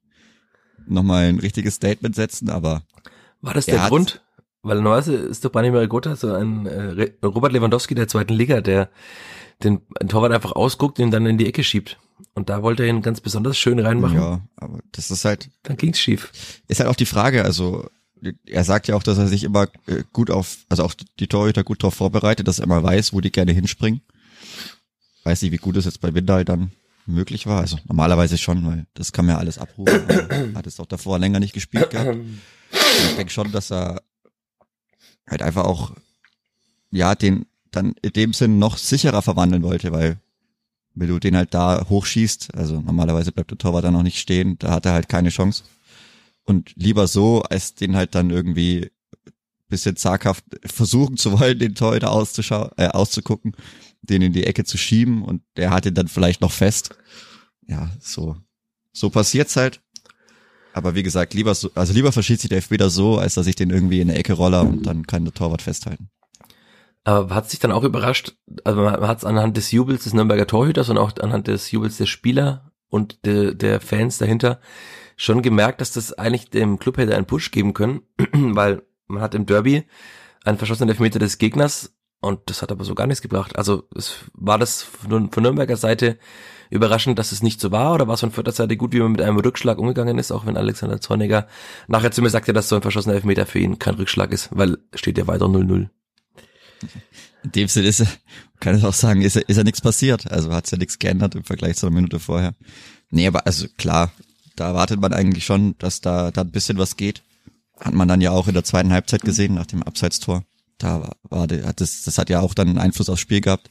Nochmal 0.88 1.26
ein 1.26 1.40
richtiges 1.40 1.76
Statement 1.76 2.16
setzen, 2.16 2.50
aber 2.50 2.84
War 3.42 3.54
das 3.54 3.68
Er 3.68 3.78
der 3.78 3.90
Grund? 3.90 4.24
Weil 4.62 4.76
normalerweise 4.78 5.16
ist 5.16 5.46
doch 5.46 5.52
Branimir 5.52 5.88
Gotha 5.88 6.16
so 6.16 6.34
ein 6.34 6.66
äh, 6.66 7.12
Robert 7.24 7.54
Lewandowski 7.54 7.96
der 7.96 8.08
zweiten 8.08 8.34
Liga, 8.34 8.62
der 8.62 8.90
den 9.64 9.82
Torwart 10.08 10.32
einfach 10.32 10.54
ausguckt 10.54 11.00
und 11.00 11.06
ihn 11.06 11.12
dann 11.12 11.26
in 11.26 11.38
die 11.38 11.48
Ecke 11.48 11.64
schiebt. 11.64 11.98
Und 12.34 12.50
da 12.50 12.62
wollte 12.64 12.84
er 12.84 12.90
ihn 12.90 13.02
ganz 13.02 13.22
besonders 13.22 13.58
schön 13.58 13.80
reinmachen. 13.80 14.16
ja, 14.18 14.42
aber 14.58 14.80
das 14.92 15.12
ist 15.12 15.24
halt, 15.26 15.50
Dann 15.64 15.78
ging's 15.78 16.00
schief. 16.00 16.32
ist 16.68 16.80
halt 16.80 16.90
auch 16.90 16.96
die 16.96 17.06
Frage, 17.06 17.44
also 17.46 17.88
er 18.46 18.66
sagt 18.66 18.88
ja 18.90 18.96
auch, 18.96 19.04
dass 19.04 19.18
er 19.18 19.28
sich 19.28 19.46
immer 19.46 19.68
äh, 19.88 20.04
gut 20.12 20.30
auf, 20.30 20.58
also 20.68 20.84
auch 20.84 20.94
die 21.20 21.28
Torhüter 21.28 21.64
gut 21.64 21.82
darauf 21.84 21.94
vorbereitet, 21.94 22.48
dass 22.48 22.60
er 22.60 22.66
immer 22.66 22.84
weiß, 22.84 23.14
wo 23.14 23.22
die 23.22 23.32
gerne 23.32 23.54
hinspringen. 23.54 24.02
Weiß 25.24 25.42
nicht, 25.42 25.52
wie 25.52 25.58
gut 25.58 25.78
es 25.78 25.86
jetzt 25.86 26.02
bei 26.02 26.14
Windal 26.14 26.44
dann 26.44 26.72
möglich 27.06 27.48
war. 27.48 27.62
Also 27.62 27.78
normalerweise 27.88 28.38
schon, 28.38 28.66
weil 28.66 28.86
das 28.94 29.14
kann 29.14 29.26
man 29.26 29.36
ja 29.36 29.40
alles 29.40 29.58
abrufen. 29.58 30.56
Hat 30.56 30.68
es 30.68 30.80
auch 30.80 30.86
davor 30.86 31.18
länger 31.20 31.40
nicht 31.40 31.54
gespielt 31.54 31.90
gehabt. 31.92 32.18
Ich 32.72 33.16
denke 33.16 33.32
schon, 33.32 33.52
dass 33.52 33.72
er 33.72 34.02
halt 35.30 35.42
einfach 35.42 35.66
auch, 35.66 35.94
ja, 36.92 37.16
den 37.16 37.46
dann 37.72 37.94
in 38.02 38.14
dem 38.14 38.34
Sinn 38.34 38.60
noch 38.60 38.78
sicherer 38.78 39.22
verwandeln 39.22 39.64
wollte, 39.64 39.92
weil 39.92 40.18
wenn 40.96 41.08
du 41.08 41.20
den 41.20 41.36
halt 41.36 41.54
da 41.54 41.86
hochschießt, 41.88 42.56
also 42.56 42.82
normalerweise 42.82 43.32
bleibt 43.32 43.52
der 43.52 43.58
Torwart 43.58 43.86
da 43.86 43.92
noch 43.92 44.04
nicht 44.04 44.20
stehen, 44.20 44.58
da 44.60 44.72
hat 44.72 44.86
er 44.86 44.94
halt 44.94 45.08
keine 45.08 45.30
Chance. 45.30 45.64
Und 46.46 46.74
lieber 46.76 47.08
so, 47.08 47.44
als 47.44 47.76
den 47.76 47.96
halt 47.96 48.16
dann 48.16 48.32
irgendwie 48.32 48.90
bisschen 49.70 49.96
zaghaft 49.96 50.44
versuchen 50.66 51.16
zu 51.16 51.40
wollen, 51.40 51.60
den 51.60 51.76
Torhüter 51.76 52.12
auszuschau 52.12 52.72
äh, 52.78 52.88
auszugucken, 52.88 53.56
den 54.02 54.22
in 54.22 54.34
die 54.34 54.46
Ecke 54.46 54.66
zu 54.66 54.78
schieben 54.78 55.24
und 55.24 55.44
der 55.56 55.70
hat 55.70 55.86
ihn 55.86 55.94
dann 55.94 56.08
vielleicht 56.08 56.42
noch 56.42 56.52
fest. 56.52 56.96
Ja, 57.68 57.92
so, 58.00 58.36
so 58.92 59.10
passiert's 59.10 59.56
halt. 59.56 59.82
Aber 60.74 60.96
wie 60.96 61.04
gesagt, 61.04 61.34
lieber 61.34 61.56
so, 61.56 61.72
also 61.76 61.94
lieber 61.94 62.12
verschießt 62.12 62.42
sich 62.42 62.50
der 62.50 62.58
Elfmeter 62.58 62.90
so, 62.90 63.18
als 63.18 63.34
dass 63.34 63.48
ich 63.48 63.56
den 63.56 63.70
irgendwie 63.70 64.02
in 64.02 64.08
der 64.08 64.18
Ecke 64.18 64.34
roller 64.34 64.62
und 64.62 64.86
dann 64.86 65.08
kann 65.08 65.26
der 65.26 65.34
Torwart 65.34 65.62
festhalten. 65.62 66.10
Aber 67.04 67.34
hat 67.34 67.50
sich 67.50 67.60
dann 67.60 67.72
auch 67.72 67.84
überrascht, 67.84 68.36
also 68.64 68.82
man 68.82 69.08
hat 69.08 69.20
es 69.20 69.26
anhand 69.26 69.58
des 69.58 69.72
Jubels 69.72 70.04
des 70.04 70.14
Nürnberger 70.14 70.48
Torhüters 70.48 70.90
und 70.90 70.98
auch 70.98 71.12
anhand 71.22 71.48
des 71.48 71.72
Jubels 71.72 71.98
der 71.98 72.06
Spieler 72.06 72.72
und 72.90 73.26
de, 73.26 73.56
der 73.56 73.80
Fans 73.80 74.18
dahinter 74.18 74.60
schon 75.16 75.42
gemerkt, 75.42 75.82
dass 75.82 75.92
das 75.92 76.14
eigentlich 76.14 76.50
dem 76.50 76.78
Club 76.80 76.98
hätte 76.98 77.16
einen 77.16 77.26
Push 77.26 77.52
geben 77.52 77.74
können, 77.74 78.02
weil 78.32 78.84
man 79.08 79.22
hat 79.22 79.36
im 79.36 79.46
Derby 79.46 79.86
einen 80.44 80.58
verschossenen 80.58 80.90
Elfmeter 80.90 81.20
des 81.20 81.38
Gegners 81.38 81.96
und 82.22 82.42
das 82.46 82.62
hat 82.62 82.72
aber 82.72 82.84
so 82.84 82.96
gar 82.96 83.08
nichts 83.08 83.22
gebracht. 83.22 83.58
Also 83.58 83.88
es 83.96 84.16
war 84.34 84.58
das 84.58 84.84
von, 84.84 85.32
von 85.32 85.44
Nürnberger 85.44 85.78
Seite 85.78 86.18
überraschend, 86.70 87.18
dass 87.20 87.32
es 87.32 87.42
nicht 87.44 87.60
so 87.60 87.72
war 87.72 87.94
oder 87.94 88.08
war 88.08 88.14
es 88.16 88.20
von 88.20 88.32
Vierter 88.32 88.52
Seite 88.52 88.78
gut, 88.78 88.94
wie 88.94 89.00
man 89.00 89.12
mit 89.14 89.22
einem 89.22 89.38
Rückschlag 89.38 89.78
umgegangen 89.78 90.18
ist, 90.20 90.32
auch 90.32 90.46
wenn 90.46 90.58
Alexander 90.58 91.02
Zorniger 91.02 91.48
nachher 91.88 92.12
zu 92.12 92.22
mir 92.22 92.30
sagte, 92.30 92.54
dass 92.54 92.70
so 92.70 92.76
ein 92.76 92.82
verschossener 92.82 93.16
Elfmeter 93.16 93.46
für 93.46 93.60
ihn 93.60 93.80
kein 93.80 93.96
Rückschlag 93.96 94.32
ist, 94.32 94.50
weil 94.52 94.78
steht 94.94 95.18
ja 95.18 95.28
weiter 95.28 95.46
0-0. 95.46 95.90
In 97.44 97.52
dem 97.52 97.68
Sinne 97.68 97.88
ist, 97.88 98.04
kann 98.60 98.78
ich 98.78 98.84
auch 98.84 98.94
sagen, 98.94 99.22
ist, 99.22 99.36
ja- 99.36 99.42
ist 99.48 99.58
ja 99.58 99.64
nichts 99.64 99.82
passiert. 99.82 100.30
Also 100.32 100.52
hat's 100.54 100.72
ja 100.72 100.78
nichts 100.78 101.00
geändert 101.00 101.36
im 101.36 101.44
Vergleich 101.44 101.78
zu 101.78 101.88
einer 101.88 101.96
Minute 101.96 102.20
vorher. 102.20 102.54
Nee, 103.12 103.28
aber 103.28 103.46
also 103.46 103.68
klar, 103.78 104.12
da 104.56 104.68
erwartet 104.68 105.00
man 105.00 105.14
eigentlich 105.14 105.46
schon, 105.46 105.76
dass 105.78 106.02
da, 106.02 106.32
da 106.32 106.42
ein 106.42 106.52
bisschen 106.52 106.78
was 106.78 106.98
geht. 106.98 107.24
Hat 107.80 107.94
man 107.94 108.08
dann 108.10 108.20
ja 108.22 108.32
auch 108.32 108.48
in 108.48 108.54
der 108.54 108.66
zweiten 108.66 108.92
Halbzeit 108.92 109.22
gesehen, 109.22 109.54
nach 109.56 109.66
dem 109.66 109.84
Abseitstor. 109.84 110.44
Da 110.78 111.02
war, 111.02 111.16
war 111.30 111.42
hat 111.66 111.82
das, 111.82 112.04
das 112.04 112.18
hat 112.18 112.30
ja 112.30 112.42
auch 112.42 112.54
dann 112.54 112.68
einen 112.68 112.78
Einfluss 112.78 113.10
aufs 113.10 113.22
Spiel 113.22 113.42
gehabt. 113.42 113.70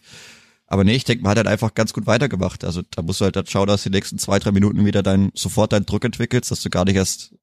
Aber 0.68 0.84
nee, 0.84 0.94
ich 0.94 1.04
denke, 1.04 1.22
man 1.22 1.30
hat 1.30 1.38
halt 1.38 1.48
einfach 1.48 1.74
ganz 1.74 1.94
gut 1.94 2.06
weitergemacht. 2.06 2.62
Also 2.62 2.82
da 2.90 3.02
musst 3.02 3.20
du 3.20 3.24
halt 3.24 3.36
dann 3.36 3.46
schauen, 3.46 3.66
dass 3.66 3.82
du 3.82 3.90
die 3.90 3.96
nächsten 3.96 4.18
zwei, 4.18 4.38
drei 4.38 4.52
Minuten 4.52 4.84
wieder 4.84 5.02
dein, 5.02 5.32
sofort 5.34 5.72
deinen 5.72 5.86
Druck 5.86 6.04
entwickelst, 6.04 6.50
dass 6.50 6.60
du 6.60 6.68
gar 6.68 6.84
nicht 6.84 6.96
erst 6.96 7.34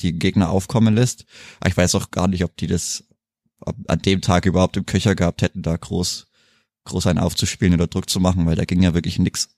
die 0.00 0.18
Gegner 0.18 0.50
aufkommen 0.50 0.94
lässt. 0.94 1.24
Aber 1.60 1.70
ich 1.70 1.76
weiß 1.76 1.94
auch 1.94 2.10
gar 2.10 2.26
nicht, 2.26 2.44
ob 2.44 2.56
die 2.56 2.66
das 2.66 3.04
ob 3.60 3.76
an 3.88 4.00
dem 4.00 4.20
Tag 4.20 4.46
überhaupt 4.46 4.76
im 4.76 4.84
Köcher 4.84 5.14
gehabt 5.14 5.42
hätten, 5.42 5.62
da 5.62 5.76
groß, 5.76 6.26
groß 6.84 7.06
einen 7.06 7.18
aufzuspielen 7.18 7.74
oder 7.74 7.86
Druck 7.86 8.10
zu 8.10 8.20
machen, 8.20 8.44
weil 8.46 8.56
da 8.56 8.64
ging 8.64 8.82
ja 8.82 8.94
wirklich 8.94 9.18
nix. 9.18 9.48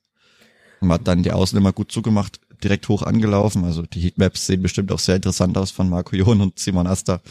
Man 0.79 0.91
hat 0.91 1.07
dann 1.07 1.23
die 1.23 1.31
Außen 1.31 1.57
immer 1.57 1.73
gut 1.73 1.91
zugemacht, 1.91 2.39
direkt 2.63 2.87
hoch 2.87 3.03
angelaufen. 3.03 3.65
Also 3.65 3.81
die 3.81 3.99
Heatmaps 3.99 4.45
sehen 4.45 4.61
bestimmt 4.61 4.91
auch 4.91 4.99
sehr 4.99 5.17
interessant 5.17 5.57
aus 5.57 5.71
von 5.71 5.89
Marco 5.89 6.15
Jon 6.15 6.41
und 6.41 6.59
Simon 6.59 6.87
Asta. 6.87 7.21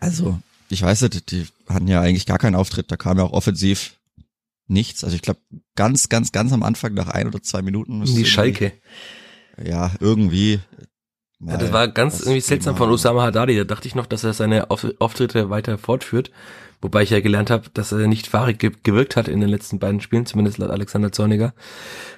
Also, 0.00 0.40
ich 0.70 0.82
weiß 0.82 1.02
nicht, 1.02 1.30
die 1.30 1.46
hatten 1.68 1.88
ja 1.88 2.00
eigentlich 2.00 2.26
gar 2.26 2.38
keinen 2.38 2.54
Auftritt. 2.54 2.90
Da 2.90 2.96
kam 2.96 3.18
ja 3.18 3.24
auch 3.24 3.32
offensiv 3.32 3.98
nichts. 4.66 5.04
Also 5.04 5.16
ich 5.16 5.22
glaube, 5.22 5.40
ganz, 5.76 6.08
ganz, 6.08 6.32
ganz 6.32 6.52
am 6.52 6.62
Anfang, 6.62 6.94
nach 6.94 7.08
ein 7.08 7.26
oder 7.26 7.42
zwei 7.42 7.62
Minuten. 7.62 8.04
Die 8.04 8.24
Schalke. 8.24 8.72
Ja, 9.62 9.92
irgendwie. 10.00 10.60
Ja, 11.44 11.56
das 11.56 11.72
war 11.72 11.88
ganz 11.88 12.14
was 12.14 12.20
irgendwie 12.22 12.40
seltsam 12.40 12.76
von 12.76 12.86
Thema- 12.86 12.94
Osama 12.94 13.22
Haddadi. 13.24 13.56
Da 13.56 13.64
dachte 13.64 13.88
ich 13.88 13.94
noch, 13.94 14.06
dass 14.06 14.24
er 14.24 14.32
seine 14.32 14.70
Auf 14.70 14.86
Auftritte 14.98 15.50
weiter 15.50 15.76
fortführt. 15.76 16.30
Wobei 16.80 17.02
ich 17.02 17.10
ja 17.10 17.20
gelernt 17.20 17.50
habe, 17.50 17.68
dass 17.74 17.92
er 17.92 18.08
nicht 18.08 18.26
fahrig 18.26 18.58
ge 18.58 18.72
gewirkt 18.82 19.16
hat 19.16 19.28
in 19.28 19.40
den 19.40 19.48
letzten 19.48 19.78
beiden 19.78 20.00
Spielen, 20.00 20.26
zumindest 20.26 20.58
laut 20.58 20.70
Alexander 20.70 21.12
Zorniger. 21.12 21.54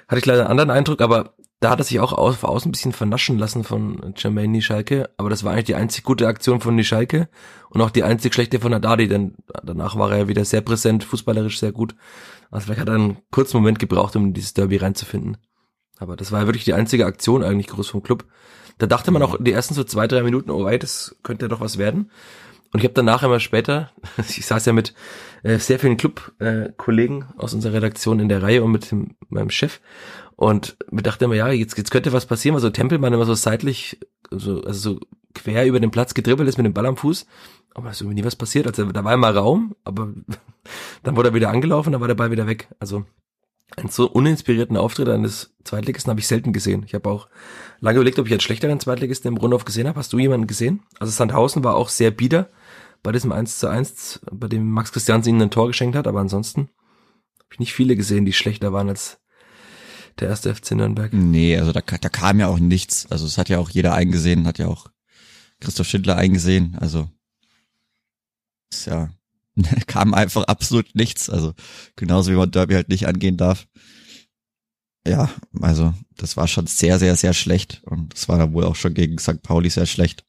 Hatte 0.07 0.19
ich 0.19 0.25
leider 0.25 0.41
einen 0.41 0.51
anderen 0.51 0.71
Eindruck, 0.71 1.01
aber 1.01 1.35
da 1.59 1.69
hat 1.71 1.79
er 1.79 1.85
sich 1.85 1.99
auch 1.99 2.35
von 2.35 2.49
außen 2.49 2.69
ein 2.69 2.71
bisschen 2.71 2.91
vernaschen 2.91 3.37
lassen 3.37 3.63
von 3.63 4.13
Jermaine 4.17 4.49
Nischalke. 4.49 5.09
Aber 5.17 5.29
das 5.29 5.43
war 5.43 5.53
eigentlich 5.53 5.65
die 5.65 5.75
einzig 5.75 6.03
gute 6.03 6.27
Aktion 6.27 6.61
von 6.61 6.75
Nischalke 6.75 7.29
und 7.69 7.81
auch 7.81 7.89
die 7.89 8.03
einzig 8.03 8.33
schlechte 8.33 8.59
von 8.59 8.73
Haddadi, 8.73 9.07
denn 9.07 9.35
danach 9.63 9.95
war 9.95 10.11
er 10.11 10.17
ja 10.17 10.27
wieder 10.27 10.45
sehr 10.45 10.61
präsent, 10.61 11.03
fußballerisch 11.03 11.59
sehr 11.59 11.71
gut. 11.71 11.95
Also 12.51 12.65
vielleicht 12.65 12.81
hat 12.81 12.89
er 12.89 12.95
einen 12.95 13.17
kurzen 13.31 13.57
Moment 13.57 13.79
gebraucht, 13.79 14.15
um 14.15 14.25
in 14.25 14.33
dieses 14.33 14.53
Derby 14.53 14.77
reinzufinden. 14.77 15.37
Aber 15.97 16.15
das 16.15 16.31
war 16.31 16.41
ja 16.41 16.47
wirklich 16.47 16.65
die 16.65 16.73
einzige 16.73 17.05
Aktion 17.05 17.43
eigentlich 17.43 17.67
groß 17.67 17.89
vom 17.89 18.03
Club. 18.03 18.25
Da 18.77 18.87
dachte 18.87 19.11
man 19.11 19.21
auch 19.21 19.37
die 19.39 19.53
ersten 19.53 19.73
so 19.73 19.83
zwei, 19.85 20.07
drei 20.07 20.23
Minuten, 20.23 20.51
oh 20.51 20.65
wei, 20.65 20.77
das 20.77 21.15
könnte 21.23 21.47
doch 21.47 21.61
was 21.61 21.77
werden. 21.77 22.11
Und 22.73 22.79
ich 22.79 22.83
habe 22.83 22.93
danach 22.93 23.23
immer 23.23 23.39
später, 23.39 23.91
ich 24.17 24.45
saß 24.45 24.65
ja 24.65 24.73
mit 24.73 24.93
äh, 25.43 25.57
sehr 25.59 25.79
vielen 25.79 25.95
Club-Kollegen 25.95 27.21
äh, 27.21 27.41
aus 27.41 27.53
unserer 27.53 27.75
Redaktion 27.75 28.19
in 28.19 28.27
der 28.27 28.43
Reihe 28.43 28.63
und 28.63 28.71
mit 28.71 28.91
dem, 28.91 29.15
meinem 29.29 29.49
Chef 29.49 29.79
und 30.35 30.77
mir 30.91 31.01
dachte 31.01 31.25
immer, 31.25 31.35
ja, 31.35 31.49
jetzt, 31.49 31.77
jetzt 31.77 31.91
könnte 31.91 32.13
was 32.13 32.25
passieren, 32.25 32.55
weil 32.55 32.61
so 32.61 32.69
Tempelmann 32.69 33.13
immer 33.13 33.25
so 33.25 33.33
seitlich, 33.33 33.99
so, 34.31 34.61
also 34.63 34.93
so 34.93 34.99
quer 35.33 35.65
über 35.65 35.79
den 35.79 35.91
Platz 35.91 36.13
gedribbelt 36.13 36.49
ist 36.49 36.57
mit 36.57 36.65
dem 36.65 36.73
Ball 36.73 36.85
am 36.85 36.97
Fuß. 36.97 37.25
Aber 37.73 37.89
es 37.89 37.97
ist 37.97 38.01
irgendwie 38.01 38.21
nie 38.21 38.25
was 38.25 38.35
passiert. 38.35 38.67
Also 38.67 38.85
da 38.85 39.03
war 39.03 39.13
immer 39.13 39.35
Raum, 39.35 39.75
aber 39.83 40.13
dann 41.03 41.15
wurde 41.15 41.29
er 41.29 41.35
wieder 41.35 41.49
angelaufen, 41.49 41.91
dann 41.91 42.01
war 42.01 42.07
der 42.07 42.15
Ball 42.15 42.31
wieder 42.31 42.47
weg. 42.47 42.69
Also 42.79 43.05
einen 43.77 43.89
so 43.89 44.09
uninspirierten 44.09 44.77
Auftritt 44.77 45.09
eines 45.09 45.53
Zweitligisten 45.63 46.09
habe 46.09 46.19
ich 46.19 46.27
selten 46.27 46.53
gesehen. 46.53 46.83
Ich 46.85 46.93
habe 46.93 47.09
auch 47.09 47.27
lange 47.79 47.97
überlegt, 47.97 48.19
ob 48.19 48.27
ich 48.27 48.31
einen 48.31 48.41
schlechteren 48.41 48.79
Zweitligisten 48.79 49.29
im 49.29 49.37
Rundhof 49.37 49.65
gesehen 49.65 49.87
habe. 49.87 49.99
Hast 49.99 50.13
du 50.13 50.19
jemanden 50.19 50.47
gesehen? 50.47 50.83
Also 50.99 51.11
Sandhausen 51.11 51.63
war 51.63 51.75
auch 51.75 51.89
sehr 51.89 52.11
bieder 52.11 52.49
bei 53.03 53.11
diesem 53.11 53.31
1 53.31 53.59
zu 53.59 53.67
1, 53.67 54.21
bei 54.31 54.47
dem 54.47 54.69
Max 54.69 54.91
Christiansen 54.91 55.29
ihnen 55.29 55.41
ein 55.43 55.51
Tor 55.51 55.67
geschenkt 55.67 55.95
hat, 55.95 56.07
aber 56.07 56.19
ansonsten 56.19 56.69
habe 57.39 57.49
ich 57.51 57.59
nicht 57.59 57.73
viele 57.73 57.95
gesehen, 57.95 58.25
die 58.25 58.33
schlechter 58.33 58.73
waren 58.73 58.89
als 58.89 59.19
der 60.19 60.29
erste 60.29 60.53
FC 60.53 60.71
Nürnberg. 60.71 61.13
Nee, 61.13 61.57
also 61.57 61.71
da, 61.71 61.81
da 61.81 62.09
kam 62.09 62.39
ja 62.39 62.47
auch 62.47 62.59
nichts. 62.59 63.05
Also 63.09 63.25
es 63.25 63.37
hat 63.37 63.49
ja 63.49 63.59
auch 63.59 63.69
jeder 63.69 63.93
eingesehen, 63.93 64.47
hat 64.47 64.59
ja 64.59 64.67
auch 64.67 64.87
Christoph 65.59 65.87
Schindler 65.87 66.15
eingesehen. 66.15 66.77
Also 66.79 67.09
ist 68.71 68.87
ja 68.87 69.09
kam 69.87 70.13
einfach 70.13 70.43
absolut 70.43 70.95
nichts. 70.95 71.29
Also 71.29 71.53
genauso 71.95 72.31
wie 72.31 72.35
man 72.35 72.51
Derby 72.51 72.73
halt 72.73 72.89
nicht 72.89 73.07
angehen 73.07 73.37
darf. 73.37 73.67
Ja, 75.07 75.29
also 75.61 75.93
das 76.17 76.35
war 76.35 76.47
schon 76.47 76.67
sehr, 76.67 76.97
sehr, 76.97 77.15
sehr 77.15 77.33
schlecht. 77.33 77.81
Und 77.85 78.13
es 78.13 78.27
war 78.27 78.37
dann 78.37 78.53
wohl 78.53 78.63
auch 78.63 78.75
schon 78.75 78.93
gegen 78.93 79.19
St. 79.19 79.41
Pauli 79.43 79.69
sehr 79.69 79.85
schlecht. 79.85 80.25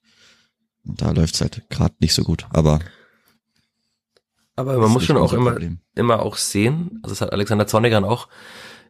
Und 0.85 1.01
da 1.01 1.11
läuft's 1.13 1.41
halt 1.41 1.69
gerade 1.71 1.95
nicht 2.01 2.15
so 2.15 2.23
gut. 2.23 2.47
Aber 2.51 2.81
aber 4.59 4.79
man 4.79 4.91
muss 4.91 5.05
schon 5.05 5.19
auch 5.19 5.35
immer, 5.35 5.59
immer 5.95 6.23
auch 6.23 6.37
sehen, 6.37 6.99
also 7.03 7.13
das 7.15 7.21
hat 7.21 7.33
Alexander 7.33 7.67
Zornigan 7.67 8.05
auch 8.05 8.29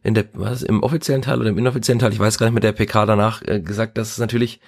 in 0.03 0.13
der, 0.13 0.25
was, 0.33 0.63
im 0.63 0.83
offiziellen 0.83 1.21
Teil 1.21 1.39
oder 1.39 1.49
im 1.49 1.57
inoffiziellen 1.57 1.99
Teil, 1.99 2.13
ich 2.13 2.19
weiß 2.19 2.37
gar 2.37 2.47
nicht, 2.47 2.55
mit 2.55 2.63
der 2.63 2.71
PK 2.71 3.05
danach 3.05 3.41
äh, 3.43 3.59
gesagt, 3.59 3.97
dass 3.97 4.11
es 4.11 4.17
natürlich 4.17 4.59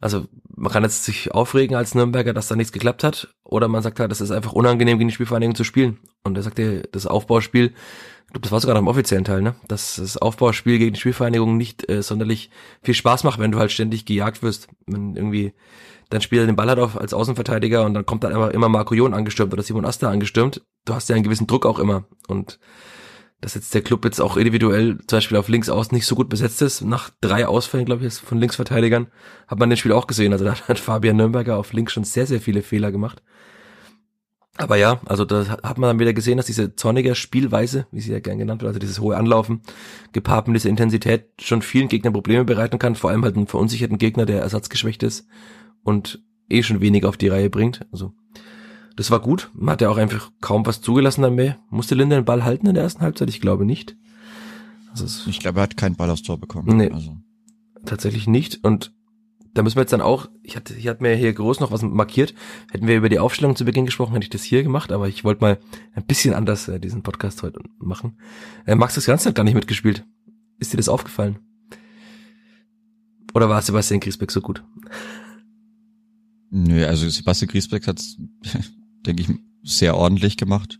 also 0.00 0.26
man 0.56 0.72
kann 0.72 0.82
jetzt 0.82 1.04
sich 1.04 1.32
aufregen 1.32 1.76
als 1.76 1.94
Nürnberger, 1.94 2.32
dass 2.32 2.48
da 2.48 2.56
nichts 2.56 2.72
geklappt 2.72 3.04
hat, 3.04 3.34
oder 3.44 3.68
man 3.68 3.82
sagt 3.82 4.00
halt, 4.00 4.10
das 4.10 4.20
ist 4.20 4.30
einfach 4.30 4.52
unangenehm, 4.52 4.98
gegen 4.98 5.08
die 5.08 5.14
Spielvereinigung 5.14 5.54
zu 5.54 5.64
spielen. 5.64 5.98
Und 6.24 6.36
er 6.36 6.42
sagte, 6.42 6.88
das 6.92 7.06
Aufbauspiel, 7.06 7.66
ich 8.26 8.32
glaube, 8.32 8.40
das 8.42 8.52
war 8.52 8.60
sogar 8.60 8.74
noch 8.74 8.82
im 8.82 8.88
offiziellen 8.88 9.24
Teil, 9.24 9.42
ne? 9.42 9.54
Dass 9.68 9.96
das 9.96 10.16
Aufbauspiel 10.16 10.78
gegen 10.78 10.94
die 10.94 11.00
Spielvereinigung 11.00 11.56
nicht 11.56 11.88
äh, 11.90 12.02
sonderlich 12.02 12.50
viel 12.82 12.94
Spaß 12.94 13.24
macht, 13.24 13.38
wenn 13.40 13.52
du 13.52 13.58
halt 13.58 13.72
ständig 13.72 14.06
gejagt 14.06 14.42
wirst. 14.42 14.68
Wenn 14.86 15.16
irgendwie 15.16 15.52
dein 16.08 16.20
Spieler 16.20 16.46
den 16.46 16.56
Ball 16.56 16.70
hat 16.70 16.78
auf 16.78 16.98
als 16.98 17.12
Außenverteidiger 17.12 17.84
und 17.84 17.94
dann 17.94 18.06
kommt 18.06 18.24
dann 18.24 18.32
immer, 18.32 18.52
immer 18.52 18.68
Marco 18.68 18.94
Jon 18.94 19.14
angestürmt 19.14 19.52
oder 19.52 19.62
Simon 19.62 19.84
Asta 19.84 20.10
angestürmt. 20.10 20.62
Du 20.84 20.94
hast 20.94 21.08
ja 21.08 21.14
einen 21.14 21.24
gewissen 21.24 21.46
Druck 21.46 21.66
auch 21.66 21.78
immer. 21.78 22.04
Und 22.28 22.58
dass 23.40 23.54
jetzt 23.54 23.72
der 23.74 23.82
Club 23.82 24.04
jetzt 24.04 24.20
auch 24.20 24.36
individuell 24.36 24.98
zum 25.06 25.16
Beispiel 25.16 25.38
auf 25.38 25.48
links 25.48 25.68
aus 25.68 25.92
nicht 25.92 26.06
so 26.06 26.14
gut 26.14 26.28
besetzt 26.28 26.60
ist. 26.62 26.82
Nach 26.82 27.10
drei 27.20 27.46
Ausfällen, 27.46 27.86
glaube 27.86 28.06
ich, 28.06 28.14
von 28.14 28.38
Linksverteidigern 28.38 29.06
hat 29.48 29.58
man 29.58 29.70
den 29.70 29.76
Spiel 29.76 29.92
auch 29.92 30.06
gesehen. 30.06 30.32
Also 30.32 30.44
da 30.44 30.54
hat 30.54 30.78
Fabian 30.78 31.16
Nürnberger 31.16 31.56
auf 31.56 31.72
links 31.72 31.92
schon 31.92 32.04
sehr, 32.04 32.26
sehr 32.26 32.40
viele 32.40 32.62
Fehler 32.62 32.92
gemacht. 32.92 33.22
Aber 34.56 34.76
ja, 34.76 35.00
also 35.06 35.24
da 35.24 35.46
hat 35.62 35.78
man 35.78 35.88
dann 35.88 35.98
wieder 36.00 36.12
gesehen, 36.12 36.36
dass 36.36 36.46
diese 36.46 36.76
zornige 36.76 37.14
Spielweise, 37.14 37.86
wie 37.92 38.00
sie 38.00 38.12
ja 38.12 38.20
gern 38.20 38.38
genannt 38.38 38.60
wird, 38.60 38.68
also 38.68 38.78
dieses 38.78 39.00
hohe 39.00 39.16
Anlaufen, 39.16 39.62
gepaart 40.12 40.48
mit 40.48 40.56
dieser 40.56 40.68
Intensität 40.68 41.30
schon 41.40 41.62
vielen 41.62 41.88
Gegnern 41.88 42.12
Probleme 42.12 42.44
bereiten 42.44 42.78
kann, 42.78 42.94
vor 42.94 43.08
allem 43.08 43.24
halt 43.24 43.36
einen 43.36 43.46
verunsicherten 43.46 43.96
Gegner, 43.96 44.26
der 44.26 44.42
ersatzgeschwächt 44.42 45.02
ist 45.02 45.26
und 45.82 46.22
eh 46.50 46.62
schon 46.62 46.82
wenig 46.82 47.06
auf 47.06 47.16
die 47.16 47.28
Reihe 47.28 47.48
bringt. 47.48 47.86
Also 47.90 48.12
das 49.00 49.10
war 49.10 49.20
gut. 49.20 49.50
Man 49.54 49.72
hat 49.72 49.80
ja 49.80 49.88
auch 49.88 49.96
einfach 49.96 50.30
kaum 50.42 50.66
was 50.66 50.82
zugelassen 50.82 51.34
mehr. 51.34 51.58
Musste 51.70 51.94
Linde 51.94 52.16
den 52.16 52.26
Ball 52.26 52.44
halten 52.44 52.66
in 52.66 52.74
der 52.74 52.82
ersten 52.82 53.00
Halbzeit? 53.00 53.30
Ich 53.30 53.40
glaube 53.40 53.64
nicht. 53.64 53.96
Also 54.90 55.30
ich 55.30 55.40
glaube, 55.40 55.60
er 55.60 55.62
hat 55.62 55.78
keinen 55.78 55.96
Ball 55.96 56.10
aufs 56.10 56.20
Tor 56.22 56.38
bekommen. 56.38 56.76
Nee, 56.76 56.90
also. 56.90 57.16
tatsächlich 57.86 58.26
nicht. 58.26 58.62
Und 58.62 58.92
da 59.54 59.62
müssen 59.62 59.76
wir 59.76 59.84
jetzt 59.84 59.94
dann 59.94 60.02
auch, 60.02 60.28
ich 60.42 60.54
hatte, 60.54 60.74
ich 60.74 60.86
hatte 60.86 61.02
mir 61.02 61.14
hier 61.14 61.32
groß 61.32 61.60
noch 61.60 61.72
was 61.72 61.80
markiert. 61.80 62.34
Hätten 62.70 62.88
wir 62.88 62.98
über 62.98 63.08
die 63.08 63.18
Aufstellung 63.18 63.56
zu 63.56 63.64
Beginn 63.64 63.86
gesprochen, 63.86 64.12
hätte 64.12 64.24
ich 64.24 64.28
das 64.28 64.42
hier 64.42 64.62
gemacht, 64.62 64.92
aber 64.92 65.08
ich 65.08 65.24
wollte 65.24 65.40
mal 65.40 65.58
ein 65.94 66.04
bisschen 66.04 66.34
anders 66.34 66.68
äh, 66.68 66.78
diesen 66.78 67.02
Podcast 67.02 67.42
heute 67.42 67.62
machen. 67.78 68.18
Äh, 68.66 68.74
Max 68.74 68.96
das 68.96 69.06
Ganze 69.06 69.30
hat 69.30 69.34
gar 69.34 69.44
nicht 69.44 69.54
mitgespielt. 69.54 70.04
Ist 70.58 70.74
dir 70.74 70.76
das 70.76 70.90
aufgefallen? 70.90 71.38
Oder 73.32 73.48
war 73.48 73.62
Sebastian 73.62 74.00
Griesbeck 74.00 74.30
so 74.30 74.42
gut? 74.42 74.62
Nö, 76.50 76.84
also 76.84 77.08
Sebastian 77.08 77.48
Griesbeck 77.48 77.86
hat 77.86 77.98
denke 79.06 79.22
ich, 79.22 79.28
sehr 79.62 79.96
ordentlich 79.96 80.36
gemacht. 80.36 80.78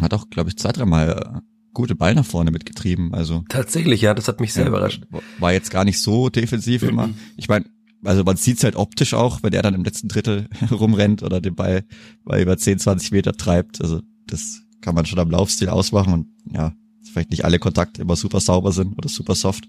Hat 0.00 0.14
auch, 0.14 0.28
glaube 0.30 0.50
ich, 0.50 0.56
zwei, 0.56 0.72
dreimal 0.72 1.36
äh, 1.36 1.40
gute 1.72 1.94
Ball 1.94 2.14
nach 2.14 2.24
vorne 2.24 2.50
mitgetrieben. 2.50 3.14
Also 3.14 3.44
tatsächlich, 3.48 4.00
ja, 4.00 4.14
das 4.14 4.28
hat 4.28 4.40
mich 4.40 4.52
sehr 4.52 4.64
ja, 4.64 4.68
überrascht. 4.68 5.06
War 5.38 5.52
jetzt 5.52 5.70
gar 5.70 5.84
nicht 5.84 6.00
so 6.00 6.28
defensiv 6.28 6.82
immer. 6.82 7.10
Ich 7.36 7.48
meine, 7.48 7.66
also 8.04 8.24
man 8.24 8.36
sieht's 8.36 8.64
halt 8.64 8.76
optisch 8.76 9.14
auch, 9.14 9.42
wenn 9.42 9.52
er 9.52 9.62
dann 9.62 9.74
im 9.74 9.84
letzten 9.84 10.08
Drittel 10.08 10.48
rumrennt 10.70 11.22
oder 11.22 11.40
den 11.40 11.54
Ball 11.54 11.84
bei 12.24 12.42
über 12.42 12.56
10, 12.56 12.78
20 12.78 13.12
Meter 13.12 13.32
treibt. 13.32 13.80
Also 13.80 14.00
das 14.26 14.62
kann 14.80 14.94
man 14.94 15.06
schon 15.06 15.18
am 15.18 15.30
Laufstil 15.30 15.68
ausmachen 15.68 16.12
und 16.12 16.26
ja, 16.52 16.72
vielleicht 17.02 17.30
nicht 17.30 17.44
alle 17.44 17.58
Kontakte 17.58 18.02
immer 18.02 18.16
super 18.16 18.40
sauber 18.40 18.72
sind 18.72 18.96
oder 18.96 19.08
super 19.08 19.34
soft. 19.34 19.68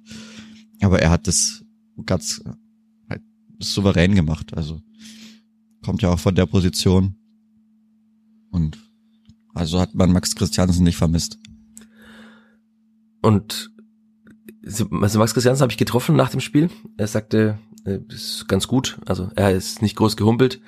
Aber 0.82 1.02
er 1.02 1.10
hat 1.10 1.28
das 1.28 1.64
ganz 2.06 2.42
halt 3.10 3.22
souverän 3.60 4.16
gemacht. 4.16 4.56
Also 4.56 4.82
kommt 5.88 6.02
ja 6.02 6.10
auch 6.10 6.20
von 6.20 6.36
der 6.36 6.46
Position. 6.46 7.16
Und 8.52 8.78
also 9.54 9.80
hat 9.80 9.96
man 9.96 10.12
Max 10.12 10.36
Christiansen 10.36 10.84
nicht 10.84 10.98
vermisst. 10.98 11.40
Und 13.22 13.72
also 14.66 15.18
Max 15.18 15.34
Christiansen 15.34 15.62
habe 15.62 15.72
ich 15.72 15.78
getroffen 15.78 16.18
nach 16.18 16.30
dem 16.30 16.42
Spiel. 16.42 16.70
Er 16.98 17.08
sagte, 17.08 17.58
äh, 17.86 18.00
das 18.06 18.22
ist 18.22 18.48
ganz 18.50 18.68
gut. 18.68 19.00
Also 19.06 19.30
er 19.36 19.54
ist 19.54 19.82
nicht 19.82 19.96
groß 19.96 20.18
gehumpelt 20.18 20.60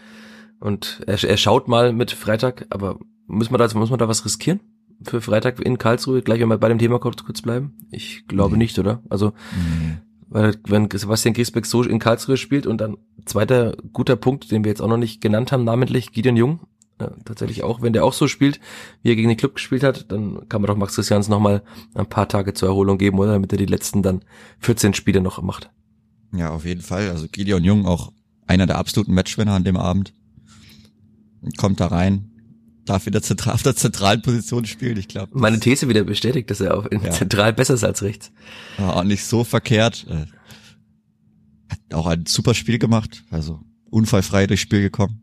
und 0.61 1.01
er, 1.05 1.21
er 1.21 1.35
schaut 1.35 1.67
mal 1.67 1.91
mit 1.91 2.11
Freitag, 2.11 2.65
aber 2.69 2.97
muss 3.27 3.51
man 3.51 3.59
da 3.59 3.77
muss 3.77 3.89
man 3.89 3.99
da 3.99 4.07
was 4.07 4.23
riskieren 4.23 4.61
für 5.03 5.19
Freitag 5.19 5.59
in 5.59 5.77
Karlsruhe? 5.77 6.21
Gleich 6.21 6.39
wenn 6.39 6.47
wir 6.47 6.57
bei 6.57 6.69
dem 6.69 6.79
Thema 6.79 6.99
kurz, 6.99 7.25
kurz 7.25 7.41
bleiben. 7.41 7.73
Ich 7.91 8.25
glaube 8.29 8.53
nee. 8.53 8.59
nicht, 8.59 8.79
oder? 8.79 9.03
Also 9.09 9.33
nee. 9.51 9.97
Weil 10.29 10.55
wenn 10.67 10.89
Sebastian 10.91 11.33
Griesbeck 11.33 11.65
so 11.65 11.83
in 11.83 11.99
Karlsruhe 11.99 12.37
spielt 12.37 12.67
und 12.67 12.79
dann 12.79 12.97
zweiter 13.25 13.75
guter 13.93 14.15
Punkt, 14.15 14.51
den 14.51 14.63
wir 14.63 14.69
jetzt 14.69 14.81
auch 14.81 14.87
noch 14.87 14.97
nicht 14.97 15.21
genannt 15.21 15.51
haben, 15.51 15.63
namentlich 15.63 16.11
Gideon 16.11 16.37
Jung, 16.37 16.59
ja, 17.01 17.11
tatsächlich 17.25 17.63
auch, 17.63 17.81
wenn 17.81 17.93
der 17.93 18.03
auch 18.03 18.13
so 18.13 18.27
spielt, 18.27 18.59
wie 19.01 19.09
er 19.11 19.15
gegen 19.15 19.29
den 19.29 19.37
Club 19.37 19.55
gespielt 19.55 19.83
hat, 19.83 20.11
dann 20.11 20.47
kann 20.49 20.61
man 20.61 20.67
doch 20.67 20.75
Max 20.75 20.95
Christians 20.95 21.29
noch 21.29 21.39
mal 21.39 21.63
ein 21.95 22.07
paar 22.07 22.27
Tage 22.27 22.53
zur 22.53 22.69
Erholung 22.69 22.97
geben, 22.97 23.17
oder? 23.17 23.33
Damit 23.33 23.51
er 23.51 23.57
die 23.57 23.65
letzten 23.65 24.03
dann 24.03 24.21
14 24.59 24.93
Spiele 24.93 25.21
noch 25.21 25.41
macht. 25.41 25.71
Ja, 26.33 26.51
auf 26.51 26.65
jeden 26.65 26.81
Fall. 26.81 27.09
Also 27.09 27.27
Gideon 27.31 27.63
Jung 27.63 27.85
auch 27.85 28.11
einer 28.45 28.67
der 28.67 28.77
absoluten 28.77 29.13
Matchwinner 29.13 29.53
an 29.53 29.63
dem 29.63 29.77
Abend. 29.77 30.13
Kommt 31.57 31.79
da 31.79 31.87
rein, 31.87 32.31
darf 32.89 33.05
wieder 33.05 33.21
zentral, 33.21 33.53
auf 33.53 33.63
der 33.63 33.75
zentralen 33.75 34.21
Position 34.21 34.65
spielen, 34.65 34.97
ich 34.97 35.07
glaube. 35.07 35.37
Meine 35.37 35.59
These 35.59 35.87
wieder 35.87 36.03
bestätigt, 36.03 36.49
dass 36.49 36.59
er 36.59 36.77
auf 36.77 36.91
in 36.91 37.03
ja. 37.03 37.11
zentral 37.11 37.53
besser 37.53 37.75
ist 37.75 37.83
als 37.83 38.01
rechts. 38.01 38.31
Ja, 38.77 38.93
auch 38.93 39.03
nicht 39.03 39.23
so 39.23 39.43
verkehrt. 39.43 40.05
Äh, 40.09 40.25
hat 41.69 41.79
auch 41.93 42.07
ein 42.07 42.25
super 42.25 42.53
Spiel 42.53 42.79
gemacht, 42.79 43.23
also 43.29 43.61
unfallfrei 43.89 44.47
durchs 44.47 44.63
Spiel 44.63 44.81
gekommen. 44.81 45.21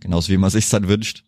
Genauso 0.00 0.32
wie 0.32 0.36
man 0.38 0.50
sich 0.50 0.68
dann 0.68 0.88
wünscht. 0.88 1.24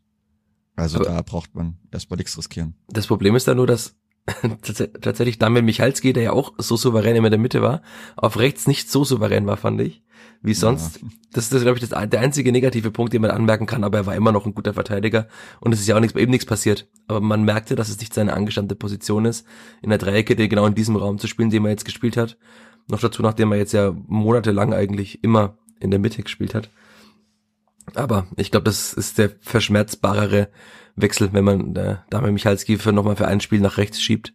Also 0.77 0.99
Aber 0.99 1.07
da 1.07 1.23
braucht 1.23 1.55
man 1.55 1.77
erstmal 1.93 2.17
nichts 2.17 2.37
riskieren. 2.37 2.75
Das 2.89 3.07
Problem 3.07 3.37
ist 3.37 3.47
da 3.47 3.55
nur, 3.55 3.67
dass 3.67 3.95
tatsächlich 5.01 5.39
Daniel 5.39 5.63
Michalski, 5.63 6.13
der 6.13 6.23
ja 6.23 6.33
auch 6.33 6.55
so 6.59 6.77
souverän 6.77 7.15
immer 7.15 7.29
in 7.29 7.33
der 7.33 7.41
Mitte 7.41 7.63
war, 7.63 7.83
auf 8.17 8.39
rechts 8.39 8.67
nicht 8.67 8.91
so 8.91 9.05
souverän 9.05 9.47
war, 9.47 9.57
fand 9.57 9.81
ich 9.83 10.03
wie 10.45 10.55
sonst. 10.55 11.01
Ja. 11.01 11.09
Das 11.33 11.51
ist, 11.51 11.63
glaube 11.63 11.79
ich, 11.79 11.89
das, 11.89 12.09
der 12.11 12.21
einzige 12.21 12.53
negative 12.53 12.91
Punkt, 12.91 13.13
den 13.13 13.23
man 13.23 13.31
anmerken 13.31 13.67
kann, 13.67 13.83
aber 13.83 13.99
er 13.99 14.07
war 14.07 14.15
immer 14.15 14.31
noch 14.31 14.47
ein 14.47 14.55
guter 14.55 14.75
Verteidiger 14.75 15.27
und 15.61 15.73
es 15.73 15.81
ist 15.81 15.89
ja 15.89 15.97
auch 15.97 16.01
nichts, 16.01 16.17
eben 16.17 16.31
nichts 16.31 16.47
passiert. 16.47 16.87
Aber 17.09 17.21
man 17.21 17.45
merkte, 17.45 17.75
dass 17.75 17.89
es 17.89 17.99
nicht 17.99 18.15
seine 18.15 18.35
angestammte 18.35 18.77
Position 18.77 19.25
ist, 19.25 19.47
in 19.83 19.89
der 19.89 19.99
Dreierkette 19.99 20.49
genau 20.49 20.67
in 20.67 20.75
diesem 20.75 20.97
Raum 20.97 21.19
zu 21.19 21.27
spielen, 21.27 21.51
den 21.51 21.65
er 21.65 21.71
jetzt 21.71 21.87
gespielt 21.87 22.17
hat. 22.17 22.37
Noch 22.89 23.01
dazu, 23.01 23.23
nachdem 23.23 23.51
er 23.53 23.59
jetzt 23.59 23.73
ja 23.73 23.95
monatelang 24.07 24.75
eigentlich 24.75 25.25
immer 25.25 25.57
in 25.81 25.91
der 25.91 25.99
Mitte 25.99 26.23
gespielt 26.23 26.55
hat. 26.55 26.71
Aber 27.95 28.27
ich 28.37 28.51
glaube, 28.51 28.65
das 28.65 28.93
ist 28.93 29.19
der 29.19 29.31
verschmerzbarere 29.41 30.49
Wechsel, 30.97 31.33
wenn 31.33 31.45
man 31.45 31.75
äh, 31.75 31.97
Dame 32.11 32.31
Michalski 32.31 32.77
für 32.79 32.93
nochmal 32.93 33.17
für 33.17 33.27
ein 33.27 33.41
Spiel 33.41 33.61
nach 33.61 33.79
rechts 33.79 34.01
schiebt 34.01 34.33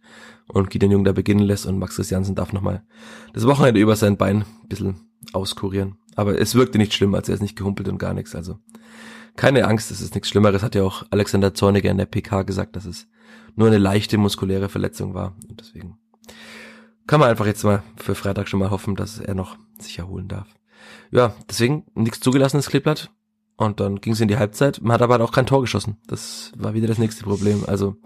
und 0.48 0.70
Gideon 0.70 0.92
Jung 0.92 1.04
da 1.04 1.12
beginnen 1.12 1.40
lässt 1.40 1.66
und 1.66 1.78
Max 1.78 1.96
Christiansen 1.96 2.34
darf 2.34 2.52
nochmal 2.52 2.82
das 3.32 3.46
Wochenende 3.46 3.80
über 3.80 3.96
sein 3.96 4.16
Bein 4.16 4.42
ein 4.42 4.68
bisschen 4.68 5.10
auskurieren. 5.32 5.96
Aber 6.16 6.38
es 6.38 6.54
wirkte 6.54 6.78
nicht 6.78 6.94
schlimm, 6.94 7.14
als 7.14 7.28
er 7.28 7.34
ist 7.34 7.42
nicht 7.42 7.56
gehumpelt 7.56 7.88
und 7.88 7.98
gar 7.98 8.14
nichts. 8.14 8.34
Also 8.34 8.58
keine 9.36 9.66
Angst, 9.66 9.90
es 9.90 10.00
ist 10.00 10.14
nichts 10.14 10.28
Schlimmeres, 10.28 10.62
hat 10.62 10.74
ja 10.74 10.82
auch 10.82 11.04
Alexander 11.10 11.54
Zorniger 11.54 11.90
in 11.90 11.98
der 11.98 12.06
PK 12.06 12.42
gesagt, 12.42 12.76
dass 12.76 12.84
es 12.84 13.08
nur 13.56 13.68
eine 13.68 13.78
leichte 13.78 14.18
muskuläre 14.18 14.68
Verletzung 14.68 15.14
war. 15.14 15.36
Und 15.48 15.60
deswegen 15.60 15.98
kann 17.06 17.20
man 17.20 17.30
einfach 17.30 17.46
jetzt 17.46 17.64
mal 17.64 17.82
für 17.96 18.14
Freitag 18.14 18.48
schon 18.48 18.60
mal 18.60 18.70
hoffen, 18.70 18.96
dass 18.96 19.18
er 19.18 19.34
noch 19.34 19.56
sich 19.78 19.98
erholen 19.98 20.28
darf. 20.28 20.48
Ja, 21.10 21.34
deswegen 21.48 21.84
nichts 21.94 22.20
zugelassenes 22.20 22.68
Kleeblatt. 22.68 23.10
Und 23.56 23.80
dann 23.80 24.00
ging 24.00 24.14
es 24.14 24.20
in 24.20 24.28
die 24.28 24.38
Halbzeit. 24.38 24.80
Man 24.80 24.92
hat 24.92 25.02
aber 25.02 25.22
auch 25.22 25.32
kein 25.32 25.46
Tor 25.46 25.60
geschossen. 25.60 25.98
Das 26.06 26.52
war 26.56 26.72
wieder 26.72 26.86
das 26.86 26.98
nächste 26.98 27.24
Problem. 27.24 27.64
Also 27.66 27.96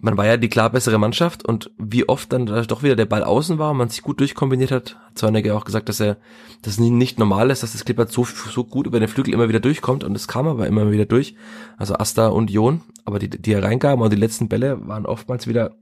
man 0.00 0.16
war 0.16 0.26
ja 0.26 0.36
die 0.36 0.48
klar 0.48 0.70
bessere 0.70 0.98
Mannschaft 0.98 1.44
und 1.44 1.70
wie 1.78 2.08
oft 2.08 2.32
dann 2.32 2.46
doch 2.46 2.82
wieder 2.82 2.96
der 2.96 3.06
Ball 3.06 3.24
außen 3.24 3.58
war 3.58 3.70
und 3.70 3.78
man 3.78 3.88
sich 3.88 4.02
gut 4.02 4.20
durchkombiniert 4.20 4.70
hat, 4.70 4.96
hat 4.96 5.18
Zorniger 5.18 5.56
auch 5.56 5.64
gesagt, 5.64 5.88
dass 5.88 6.00
er 6.00 6.18
das 6.62 6.78
nicht 6.78 7.18
normal 7.18 7.50
ist, 7.50 7.62
dass 7.62 7.72
das 7.72 7.84
Clippert 7.84 8.12
so, 8.12 8.24
so 8.24 8.64
gut 8.64 8.86
über 8.86 9.00
den 9.00 9.08
Flügel 9.08 9.32
immer 9.32 9.48
wieder 9.48 9.60
durchkommt 9.60 10.04
und 10.04 10.14
es 10.14 10.28
kam 10.28 10.46
aber 10.46 10.66
immer 10.66 10.90
wieder 10.90 11.06
durch. 11.06 11.34
Also 11.78 11.94
Asta 11.96 12.28
und 12.28 12.50
Jon, 12.50 12.82
aber 13.04 13.18
die, 13.18 13.30
die 13.30 13.54
reingaben 13.54 14.02
und 14.02 14.12
die 14.12 14.18
letzten 14.18 14.48
Bälle 14.48 14.86
waren 14.86 15.06
oftmals 15.06 15.46
wieder 15.46 15.74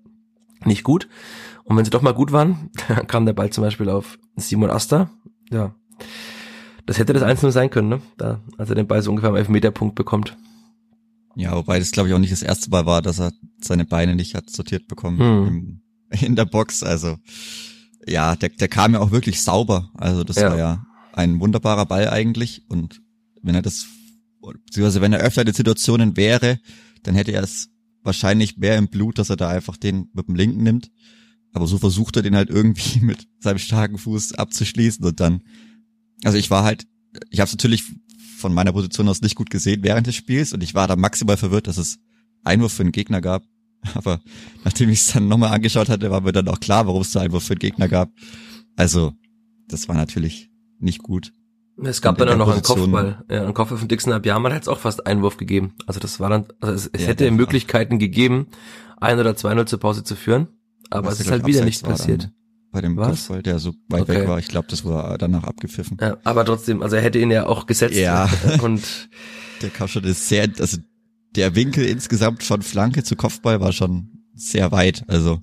nicht 0.64 0.85
gut. 0.85 1.09
Und 1.64 1.77
wenn 1.77 1.85
sie 1.85 1.90
doch 1.90 2.03
mal 2.03 2.14
gut 2.14 2.31
waren, 2.31 2.70
dann 2.88 3.07
kam 3.07 3.27
der 3.27 3.33
Ball 3.33 3.50
zum 3.50 3.64
Beispiel 3.64 3.88
auf 3.88 4.18
Simon 4.37 4.70
Asta. 4.70 5.11
Ja. 5.50 5.74
Das 6.87 6.98
hätte 6.98 7.14
das 7.14 7.22
Einzelne 7.22 7.50
sein 7.50 7.70
können, 7.70 7.88
ne? 7.88 8.00
Da, 8.18 8.40
als 8.59 8.68
er 8.68 8.77
den 8.77 8.87
Ball 8.87 9.00
so 9.00 9.11
ungefähr 9.11 9.31
am 9.31 9.37
Elfmeterpunkt 9.37 9.94
bekommt. 9.94 10.37
Ja, 11.37 11.55
wobei 11.57 11.79
das 11.79 11.90
glaube 11.90 12.09
ich 12.09 12.14
auch 12.14 12.18
nicht 12.18 12.33
das 12.33 12.42
erste 12.42 12.70
Mal 12.70 12.87
war, 12.87 13.03
dass 13.03 13.18
er 13.18 13.33
seine 13.61 13.85
Beine 13.85 14.14
nicht 14.14 14.35
hat 14.35 14.51
sortiert 14.51 14.87
bekommen 14.87 15.18
hm. 15.18 15.47
im, 15.49 15.81
in 16.27 16.37
der 16.37 16.44
Box. 16.44 16.83
Also 16.83 17.16
ja, 18.07 18.37
der, 18.37 18.51
der 18.51 18.68
kam 18.68 18.94
ja 18.94 19.01
auch 19.01 19.11
wirklich 19.11 19.42
sauber. 19.42 19.90
Also 19.94 20.25
das 20.25 20.37
ja. 20.37 20.51
war 20.51 20.59
ja 20.59 20.87
ein 21.12 21.40
wunderbarer 21.40 21.87
Ball 21.87 22.09
eigentlich. 22.09 22.62
Und 22.68 23.01
wenn 23.42 23.55
er 23.55 23.62
das, 23.62 23.87
beziehungsweise 24.40 25.01
wenn 25.01 25.12
er 25.12 25.20
öfter 25.20 25.47
in 25.47 25.53
Situationen 25.53 26.16
wäre, 26.16 26.59
dann 27.03 27.14
hätte 27.14 27.33
er 27.33 27.42
es 27.42 27.68
wahrscheinlich 28.03 28.57
mehr 28.57 28.77
im 28.77 28.88
Blut, 28.88 29.18
dass 29.18 29.31
er 29.31 29.37
da 29.37 29.49
einfach 29.49 29.77
den 29.77 30.11
mit 30.12 30.29
dem 30.29 30.35
linken 30.35 30.62
nimmt. 30.62 30.90
Aber 31.53 31.66
so 31.66 31.79
versucht 31.79 32.16
er 32.16 32.23
den 32.23 32.37
halt 32.37 32.51
irgendwie 32.51 33.01
mit 33.05 33.27
seinem 33.40 33.59
starken 33.59 33.99
Fuß 33.99 34.35
abzuschließen 34.35 35.05
und 35.05 35.20
dann, 35.20 35.42
also 36.25 36.37
ich 36.37 36.51
war 36.51 36.64
halt, 36.64 36.87
ich 37.31 37.40
habe 37.40 37.47
es 37.47 37.53
natürlich 37.53 37.85
von 38.44 38.52
meiner 38.52 38.74
Position 38.74 39.09
aus 39.09 39.22
nicht 39.22 39.37
gut 39.37 39.48
gesehen 39.48 39.83
während 39.83 40.07
des 40.07 40.16
Spiels 40.16 40.52
und 40.52 40.62
ich 40.62 40.74
war 40.74 40.87
da 40.87 40.96
maximal 40.96 41.38
verwirrt, 41.38 41.66
dass 41.66 41.78
es 41.78 41.98
Einwurf 42.44 42.74
für 42.74 42.83
den 42.83 42.92
Gegner 42.92 43.22
gab. 43.22 43.42
Aber 43.94 44.20
nachdem 44.64 44.90
ich 44.90 45.00
es 45.00 45.12
dann 45.14 45.28
nochmal 45.28 45.50
angeschaut 45.50 45.88
hatte, 45.88 46.11
war 46.11 46.20
mir 46.20 46.33
dann 46.33 46.48
auch 46.48 46.61
klar, 46.61 46.87
warum 46.87 47.00
es 47.00 47.12
da 47.12 47.22
Einwurf 47.22 47.44
für 47.44 47.54
den 47.54 47.61
Gegner 47.61 47.88
gab. 47.88 48.11
Also, 48.76 49.14
das 49.66 49.88
war 49.88 49.96
natürlich 49.96 50.50
nicht 50.78 51.02
gut. 51.02 51.33
Es 51.83 52.02
gab 52.02 52.18
dann 52.18 52.28
auch 52.28 52.37
noch 52.37 52.52
einen 52.52 52.62
Kopfball. 52.62 53.24
Ja, 53.30 53.44
einen 53.44 53.54
Kopfball 53.54 53.78
von 53.78 53.88
Dixon 53.88 54.12
Abiyama 54.12 54.52
hat 54.52 54.62
es 54.62 54.68
auch 54.68 54.78
fast 54.78 55.07
Einwurf 55.07 55.38
gegeben. 55.38 55.72
Also 55.87 56.00
das 56.00 56.20
war 56.20 56.28
dann, 56.28 56.46
also 56.61 56.74
es, 56.74 56.90
es 56.92 57.00
ja, 57.00 57.09
hätte 57.09 57.30
Möglichkeiten 57.30 57.98
gegeben, 57.98 58.48
ein 58.98 59.18
oder 59.18 59.37
zwei 59.37 59.54
0 59.54 59.66
zur 59.66 59.80
Pause 59.80 60.04
zu 60.04 60.16
führen, 60.16 60.48
aber 60.90 61.11
es 61.11 61.20
ist 61.20 61.30
halt 61.30 61.46
wieder 61.46 61.64
nicht 61.64 61.83
passiert. 61.83 62.24
Dann 62.24 62.33
bei 62.74 62.80
dem 62.80 62.96
Was? 62.96 63.08
Kopfball, 63.08 63.42
der 63.42 63.60
so 63.60 63.72
weit 63.88 64.02
okay. 64.02 64.20
weg 64.20 64.28
war. 64.28 64.38
Ich 64.40 64.48
glaube, 64.48 64.66
das 64.68 64.84
war 64.84 65.16
danach 65.16 65.44
abgepfiffen. 65.44 65.96
Ja, 66.00 66.18
aber 66.24 66.44
trotzdem, 66.44 66.82
also 66.82 66.96
er 66.96 67.02
hätte 67.02 67.20
ihn 67.20 67.30
ja 67.30 67.46
auch 67.46 67.66
gesetzt. 67.66 67.94
Ja. 67.94 68.28
Und 68.62 68.82
der 69.62 69.70
kam 69.70 69.87
schon 69.87 70.02
ist 70.02 70.28
sehr, 70.28 70.48
also 70.58 70.78
der 71.37 71.54
Winkel 71.54 71.87
insgesamt 71.87 72.42
von 72.42 72.62
Flanke 72.62 73.04
zu 73.04 73.14
Kopfball 73.14 73.60
war 73.60 73.72
schon 73.72 74.26
sehr 74.34 74.72
weit. 74.72 75.04
Also 75.06 75.40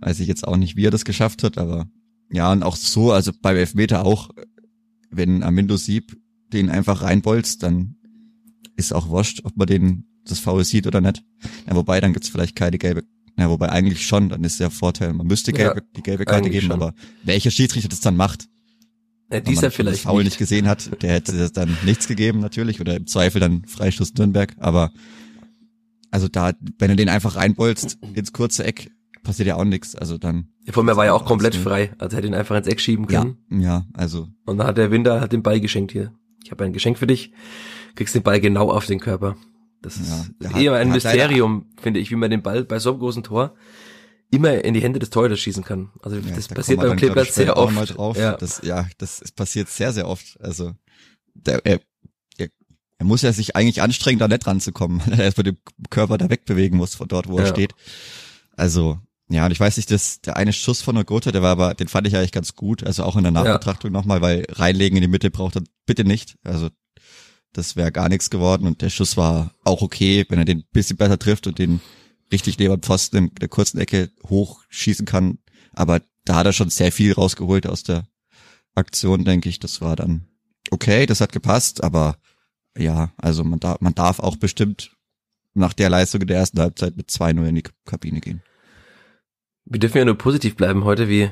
weiß 0.00 0.20
ich 0.20 0.28
jetzt 0.28 0.46
auch 0.46 0.56
nicht, 0.56 0.76
wie 0.76 0.86
er 0.86 0.92
das 0.92 1.04
geschafft 1.04 1.42
hat, 1.42 1.58
aber 1.58 1.88
ja, 2.30 2.50
und 2.52 2.62
auch 2.62 2.76
so, 2.76 3.10
also 3.10 3.32
beim 3.42 3.56
Elfmeter 3.56 4.04
auch, 4.04 4.30
wenn 5.10 5.42
Amindo 5.42 5.76
Sieb 5.76 6.16
den 6.52 6.70
einfach 6.70 7.02
reinbolzt, 7.02 7.64
dann 7.64 7.96
ist 8.76 8.92
auch 8.92 9.08
wurscht, 9.08 9.40
ob 9.44 9.56
man 9.56 9.66
den 9.66 10.06
das 10.24 10.38
Foul 10.38 10.64
sieht 10.64 10.86
oder 10.86 11.00
nicht. 11.00 11.24
Ja, 11.66 11.74
wobei, 11.74 12.00
dann 12.00 12.12
gibt's 12.12 12.28
vielleicht 12.28 12.54
keine 12.54 12.78
gelbe 12.78 13.02
ja, 13.36 13.50
wobei 13.50 13.70
eigentlich 13.70 14.06
schon, 14.06 14.28
dann 14.28 14.44
ist 14.44 14.60
der 14.60 14.70
Vorteil, 14.70 15.12
man 15.12 15.26
müsste 15.26 15.52
gelbe, 15.52 15.80
ja, 15.80 15.86
die 15.96 16.02
gelbe 16.02 16.24
Karte 16.24 16.50
geben, 16.50 16.68
schon. 16.68 16.72
aber 16.72 16.94
welcher 17.24 17.50
Schiedsrichter 17.50 17.88
das 17.88 18.00
dann 18.00 18.16
macht, 18.16 18.48
ja, 19.30 19.40
dieser 19.40 19.70
vielleicht 19.70 19.98
das 19.98 20.02
Foul 20.02 20.18
nicht. 20.18 20.32
nicht 20.32 20.38
gesehen 20.38 20.68
hat, 20.68 21.02
der 21.02 21.14
hätte 21.14 21.50
dann 21.50 21.76
nichts 21.84 22.06
gegeben 22.06 22.40
natürlich 22.40 22.80
oder 22.80 22.96
im 22.96 23.06
Zweifel 23.06 23.40
dann 23.40 23.64
Freistoß 23.64 24.14
Nürnberg, 24.14 24.54
aber 24.58 24.92
also 26.10 26.28
da, 26.28 26.52
wenn 26.78 26.90
du 26.90 26.96
den 26.96 27.08
einfach 27.08 27.34
reinbolzt 27.34 27.98
ins 28.14 28.32
kurze 28.32 28.64
Eck, 28.64 28.92
passiert 29.24 29.48
ja 29.48 29.56
auch 29.56 29.64
nichts, 29.64 29.96
also 29.96 30.16
dann. 30.16 30.48
Ja, 30.64 30.72
vor 30.72 30.84
mir 30.84 30.96
war 30.96 31.06
ja 31.06 31.12
auch 31.12 31.24
komplett 31.24 31.56
frei, 31.56 31.92
also 31.98 32.16
hätte 32.16 32.28
ihn 32.28 32.34
einfach 32.34 32.56
ins 32.56 32.68
Eck 32.68 32.80
schieben 32.80 33.06
können. 33.06 33.38
Ja, 33.50 33.58
ja 33.58 33.86
also. 33.94 34.28
Und 34.44 34.58
dann 34.58 34.68
hat 34.68 34.78
der 34.78 34.92
Winter 34.92 35.20
hat 35.20 35.32
den 35.32 35.42
Ball 35.42 35.58
geschenkt 35.58 35.90
hier. 35.90 36.12
Ich 36.44 36.52
habe 36.52 36.62
ein 36.64 36.72
Geschenk 36.72 36.98
für 36.98 37.08
dich, 37.08 37.32
kriegst 37.96 38.14
den 38.14 38.22
Ball 38.22 38.40
genau 38.40 38.70
auf 38.70 38.86
den 38.86 39.00
Körper. 39.00 39.36
Das 39.84 39.96
ist 39.98 40.10
ja, 40.40 40.58
eher 40.58 40.72
ein 40.74 40.90
Mysterium, 40.90 41.66
finde 41.80 42.00
ich, 42.00 42.10
wie 42.10 42.16
man 42.16 42.30
den 42.30 42.42
Ball 42.42 42.64
bei 42.64 42.78
so 42.78 42.90
einem 42.90 43.00
großen 43.00 43.22
Tor 43.22 43.54
immer 44.30 44.64
in 44.64 44.72
die 44.72 44.80
Hände 44.80 44.98
des 44.98 45.10
Torhüters 45.10 45.38
schießen 45.40 45.62
kann. 45.62 45.90
Also 46.02 46.16
ja, 46.16 46.34
das 46.34 46.48
da 46.48 46.54
passiert 46.54 46.80
beim 46.80 46.96
Kleeblatt 46.96 47.30
sehr 47.30 47.56
oft. 47.56 48.16
Ja. 48.16 48.36
Das, 48.36 48.62
ja, 48.64 48.86
das 48.98 49.20
passiert 49.32 49.68
sehr, 49.68 49.92
sehr 49.92 50.08
oft. 50.08 50.40
Also 50.40 50.72
der, 51.34 51.64
er, 51.66 51.80
er, 52.38 52.48
er 52.98 53.06
muss 53.06 53.22
ja 53.22 53.32
sich 53.32 53.56
eigentlich 53.56 53.82
anstrengen, 53.82 54.18
da 54.18 54.26
nicht 54.26 54.46
ranzukommen, 54.46 55.02
weil 55.06 55.18
er 55.18 55.24
erstmal 55.24 55.44
den 55.44 55.58
Körper 55.90 56.16
da 56.16 56.30
wegbewegen 56.30 56.78
muss 56.78 56.94
von 56.94 57.08
dort, 57.08 57.28
wo 57.28 57.36
ja. 57.36 57.44
er 57.44 57.50
steht. 57.50 57.74
Also 58.56 58.98
ja, 59.28 59.44
und 59.46 59.52
ich 59.52 59.60
weiß 59.60 59.76
nicht, 59.76 59.90
dass 59.90 60.20
der 60.20 60.36
eine 60.36 60.52
Schuss 60.52 60.82
von 60.82 60.94
der 60.94 61.04
Gotha, 61.04 61.30
der 61.30 61.42
war 61.42 61.52
aber, 61.52 61.74
den 61.74 61.88
fand 61.88 62.06
ich 62.06 62.16
eigentlich 62.16 62.32
ganz 62.32 62.54
gut, 62.54 62.84
also 62.84 63.04
auch 63.04 63.16
in 63.16 63.22
der 63.22 63.32
Nachbetrachtung 63.32 63.92
ja. 63.92 63.98
nochmal, 63.98 64.20
weil 64.20 64.46
reinlegen 64.50 64.96
in 64.96 65.02
die 65.02 65.08
Mitte 65.08 65.30
braucht 65.30 65.56
er 65.56 65.62
bitte 65.86 66.04
nicht. 66.04 66.36
Also 66.44 66.70
das 67.54 67.76
wäre 67.76 67.92
gar 67.92 68.08
nichts 68.08 68.30
geworden 68.30 68.66
und 68.66 68.82
der 68.82 68.90
Schuss 68.90 69.16
war 69.16 69.54
auch 69.64 69.80
okay, 69.80 70.26
wenn 70.28 70.38
er 70.38 70.44
den 70.44 70.64
bisschen 70.72 70.96
besser 70.96 71.18
trifft 71.18 71.46
und 71.46 71.58
den 71.58 71.80
richtig 72.32 72.58
neben 72.58 72.82
Pfosten 72.82 73.16
in 73.16 73.34
der 73.40 73.48
kurzen 73.48 73.78
Ecke 73.78 74.10
hochschießen 74.28 75.06
kann. 75.06 75.38
Aber 75.72 76.02
da 76.24 76.36
hat 76.36 76.46
er 76.46 76.52
schon 76.52 76.70
sehr 76.70 76.92
viel 76.92 77.12
rausgeholt 77.12 77.66
aus 77.66 77.82
der 77.82 78.06
Aktion, 78.74 79.24
denke 79.24 79.48
ich. 79.48 79.60
Das 79.60 79.80
war 79.80 79.96
dann 79.96 80.26
okay, 80.70 81.06
das 81.06 81.20
hat 81.20 81.32
gepasst, 81.32 81.82
aber 81.82 82.16
ja, 82.76 83.12
also 83.16 83.44
man 83.44 83.60
darf, 83.60 83.80
man 83.80 83.94
darf 83.94 84.18
auch 84.18 84.36
bestimmt 84.36 84.90
nach 85.54 85.72
der 85.72 85.90
Leistung 85.90 86.26
der 86.26 86.38
ersten 86.38 86.58
Halbzeit 86.58 86.96
mit 86.96 87.08
2-0 87.08 87.46
in 87.46 87.54
die 87.54 87.64
Kabine 87.84 88.20
gehen. 88.20 88.42
Wir 89.64 89.78
dürfen 89.78 89.98
ja 89.98 90.04
nur 90.04 90.18
positiv 90.18 90.56
bleiben 90.56 90.84
heute, 90.84 91.08
wie 91.08 91.30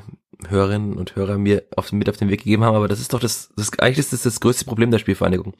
Hörerinnen 0.48 0.94
und 0.94 1.16
Hörer 1.16 1.38
mir 1.38 1.64
auf, 1.76 1.92
mit 1.92 2.09
auf 2.09 2.16
den 2.16 2.28
Weg 2.28 2.40
gegeben 2.40 2.64
haben, 2.64 2.76
aber 2.76 2.88
das 2.88 3.00
ist 3.00 3.12
doch 3.12 3.20
das, 3.20 3.50
das 3.57 3.78
eigentlich 3.78 3.98
ist 3.98 4.12
das 4.12 4.22
das 4.22 4.40
größte 4.40 4.64
Problem 4.64 4.90
der 4.90 4.98
Spielvereinigung, 4.98 5.55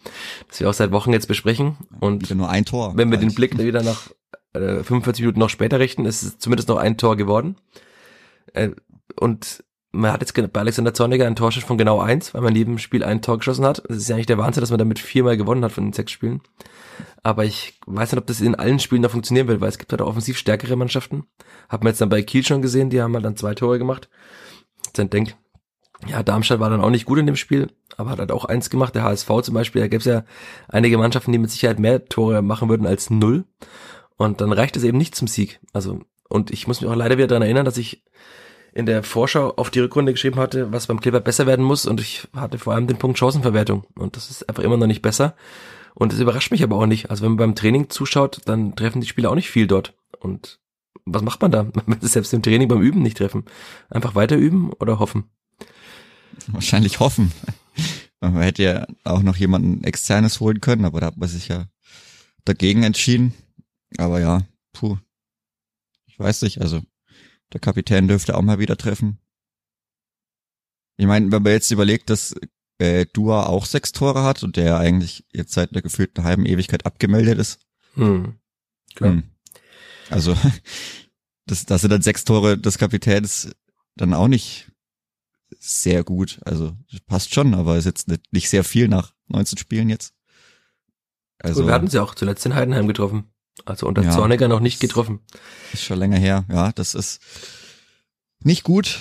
das 0.49 0.61
wir 0.61 0.68
auch 0.68 0.75
seit 0.75 0.92
Wochen 0.92 1.12
jetzt 1.12 1.29
besprechen. 1.29 1.77
Und 2.01 2.23
wieder 2.23 2.35
nur 2.35 2.49
ein 2.49 2.64
Tor. 2.64 2.97
Wenn 2.97 3.11
wir 3.11 3.18
den 3.18 3.35
Blick 3.35 3.59
wieder 3.59 3.83
nach 3.83 4.11
äh, 4.55 4.83
45 4.83 5.23
Minuten 5.23 5.40
noch 5.40 5.51
später 5.51 5.79
richten, 5.79 6.05
ist 6.05 6.23
es 6.23 6.38
zumindest 6.38 6.68
noch 6.68 6.79
ein 6.79 6.97
Tor 6.97 7.16
geworden. 7.16 7.57
Äh, 8.53 8.71
und 9.18 9.64
man 9.92 10.11
hat 10.11 10.23
jetzt 10.23 10.35
bei 10.53 10.61
Alexander 10.61 10.95
Zorniger 10.95 11.27
einen 11.27 11.37
Torschuss 11.37 11.64
von 11.64 11.77
genau 11.77 12.01
eins, 12.01 12.33
weil 12.33 12.40
man 12.40 12.55
neben 12.55 12.79
Spiel 12.79 13.05
ein 13.05 13.21
Tor 13.21 13.38
geschossen 13.38 13.64
hat. 13.64 13.83
Das 13.88 13.99
ist 13.99 14.09
ja 14.09 14.14
eigentlich 14.16 14.27
der 14.27 14.38
Wahnsinn, 14.38 14.62
dass 14.62 14.71
man 14.71 14.79
damit 14.79 14.99
viermal 14.99 15.37
gewonnen 15.37 15.64
hat 15.64 15.73
von 15.73 15.85
den 15.85 15.92
sechs 15.92 16.12
Spielen. 16.12 16.40
Aber 17.23 17.45
ich 17.45 17.79
weiß 17.87 18.12
nicht, 18.12 18.18
ob 18.18 18.27
das 18.27 18.40
in 18.40 18.55
allen 18.55 18.79
Spielen 18.79 19.03
da 19.03 19.11
funktionieren 19.11 19.49
wird, 19.49 19.61
weil 19.61 19.68
es 19.68 19.79
gibt 19.79 19.92
halt 19.92 20.01
offensiv 20.01 20.38
stärkere 20.38 20.77
Mannschaften. 20.77 21.25
Hat 21.68 21.85
man 21.85 21.90
jetzt 21.90 22.01
dann 22.01 22.09
bei 22.09 22.23
Kiel 22.23 22.45
schon 22.45 22.62
gesehen, 22.62 22.90
die 22.90 23.03
haben 23.03 23.14
halt 23.14 23.25
dann 23.25 23.37
zwei 23.37 23.55
Tore 23.55 23.79
gemacht. 23.79 24.09
Dann 24.93 25.11
denkt, 25.11 25.37
ja, 26.07 26.23
Darmstadt 26.23 26.61
war 26.61 26.71
dann 26.71 26.81
auch 26.81 26.91
nicht 26.91 27.07
gut 27.07 27.19
in 27.19 27.27
dem 27.27 27.37
Spiel, 27.37 27.69
aber 27.97 28.11
hat 28.11 28.19
halt 28.19 28.33
auch 28.33 28.45
eins 28.45 28.71
gemacht. 28.71 28.95
Der 28.95 29.05
HSV 29.05 29.29
zum 29.43 29.55
Beispiel, 29.55 29.83
da 29.83 29.89
gäbe 29.89 30.01
es 30.01 30.05
ja 30.05 30.25
einige 30.69 30.99
Mannschaften, 30.99 31.33
die 31.33 31.39
mit 31.39 31.51
Sicherheit 31.51 31.79
mehr 31.79 32.05
Tore 32.07 32.43
machen 32.43 32.69
würden 32.69 32.87
als 32.87 33.11
null. 33.11 33.45
Und 34.17 34.41
dann 34.41 34.53
reicht 34.53 34.77
es 34.77 34.85
eben 34.85 34.99
nicht 34.99 35.15
zum 35.15 35.29
Sieg. 35.29 35.61
Also, 35.73 36.01
und 36.29 36.51
ich 36.51 36.67
muss 36.67 36.81
mich 36.81 36.91
auch 36.91 36.97
leider 36.97 37.19
wieder 37.19 37.29
daran 37.29 37.43
erinnern, 37.43 37.65
dass 37.65 37.77
ich 37.77 38.05
in 38.75 38.87
der 38.87 39.03
Vorschau 39.03 39.53
auf 39.57 39.71
die 39.71 39.81
Rückrunde 39.81 40.13
geschrieben 40.13 40.41
hatte, 40.41 40.73
was 40.73 40.87
beim 40.87 41.01
Kleber 41.01 41.21
besser 41.21 41.47
werden 41.47 41.65
muss. 41.65 41.87
Und 41.87 42.01
ich 42.01 42.27
hatte 42.35 42.59
vor 42.59 42.75
allem 42.75 42.87
den 42.87 42.99
Punkt 42.99 43.19
Chancenverwertung. 43.19 43.85
Und 43.97 44.17
das 44.17 44.31
ist 44.31 44.49
einfach 44.49 44.63
immer 44.63 44.77
noch 44.77 44.87
nicht 44.87 45.03
besser. 45.03 45.35
Und 45.95 46.13
das 46.13 46.21
überrascht 46.21 46.51
mich 46.51 46.63
aber 46.63 46.77
auch 46.77 46.87
nicht. 46.87 47.11
Also 47.11 47.23
wenn 47.23 47.33
man 47.33 47.39
beim 47.39 47.55
Training 47.55 47.91
zuschaut, 47.91 48.41
dann 48.47 48.75
treffen 48.75 49.01
die 49.01 49.07
Spieler 49.07 49.31
auch 49.31 49.35
nicht 49.35 49.51
viel 49.51 49.67
dort. 49.67 49.95
Und 50.19 50.62
was 51.05 51.23
macht 51.23 51.41
man 51.43 51.51
da? 51.51 51.65
Man 51.87 52.01
will 52.01 52.09
selbst 52.09 52.33
im 52.33 52.43
Training 52.43 52.69
beim 52.69 52.83
Üben 52.83 53.03
nicht 53.03 53.19
treffen. 53.19 53.45
Einfach 53.91 54.15
weiter 54.15 54.37
üben 54.37 54.73
oder 54.75 54.99
hoffen? 54.99 55.25
Wahrscheinlich 56.49 57.01
hoffen. 57.01 57.33
Man 58.21 58.41
hätte 58.43 58.63
ja 58.63 58.87
auch 59.05 59.23
noch 59.23 59.37
jemanden 59.37 59.85
externes 59.85 60.41
holen 60.41 60.61
können, 60.61 60.85
aber 60.85 61.01
da 61.01 61.07
hat 61.07 61.17
man 61.17 61.29
sich 61.29 61.49
ja 61.49 61.67
dagegen 62.45 62.83
entschieden. 62.85 63.35
Aber 63.99 64.21
ja, 64.21 64.43
puh. 64.73 64.97
Ich 66.07 66.19
weiß 66.19 66.43
nicht, 66.43 66.61
also 66.61 66.83
der 67.53 67.61
Kapitän 67.61 68.09
dürfte 68.09 68.37
auch 68.37 68.43
mal 68.43 68.59
wieder 68.59 68.77
treffen. 68.77 69.19
Ich 70.97 71.07
meine, 71.07 71.33
wenn 71.33 71.43
man 71.43 71.53
jetzt 71.53 71.71
überlegt, 71.71 72.11
dass 72.11 72.35
äh, 72.79 73.07
Dua 73.13 73.47
auch 73.47 73.67
sechs 73.67 73.93
Tore 73.93 74.23
hat 74.23 74.43
und 74.43 74.57
der 74.57 74.79
eigentlich 74.79 75.25
jetzt 75.33 75.53
seit 75.53 75.73
einer 75.73 75.83
gefühlten 75.83 76.25
halben 76.25 76.47
Ewigkeit 76.47 76.87
abgemeldet 76.87 77.39
ist. 77.39 77.61
Hm. 77.95 78.37
Klar. 78.95 79.13
Hm. 79.13 79.32
Also, 80.12 80.37
das, 81.46 81.66
das 81.66 81.81
sind 81.81 81.90
dann 81.90 82.03
sechs 82.03 82.25
Tore 82.25 82.59
des 82.59 82.79
Kapitäns 82.79 83.51
dann 83.96 84.14
auch 84.14 84.29
nicht 84.29 84.70
sehr 85.59 86.05
gut. 86.05 86.40
Also, 86.44 86.77
passt 87.07 87.35
schon, 87.35 87.55
aber 87.55 87.77
ist 87.77 87.85
jetzt 87.85 88.09
nicht, 88.09 88.33
nicht 88.33 88.48
sehr 88.48 88.64
viel 88.64 88.88
nach 88.88 89.12
19 89.29 89.59
Spielen 89.59 89.88
jetzt. 89.88 90.14
Also, 91.38 91.66
wir 91.66 91.72
hatten 91.72 91.88
sie 91.88 92.01
auch 92.01 92.14
zuletzt 92.14 92.46
in 92.46 92.55
Heidenheim 92.55 92.87
getroffen. 92.87 93.25
Also 93.66 93.87
unter 93.87 94.03
ja, 94.03 94.11
Zorniger 94.11 94.48
noch 94.48 94.61
nicht 94.61 94.81
getroffen. 94.81 95.20
Ist 95.75 95.85
schon 95.85 95.98
länger 95.98 96.16
her, 96.16 96.46
ja, 96.48 96.72
das 96.72 96.94
ist, 96.94 97.20
nicht 98.44 98.64
gut. 98.64 99.01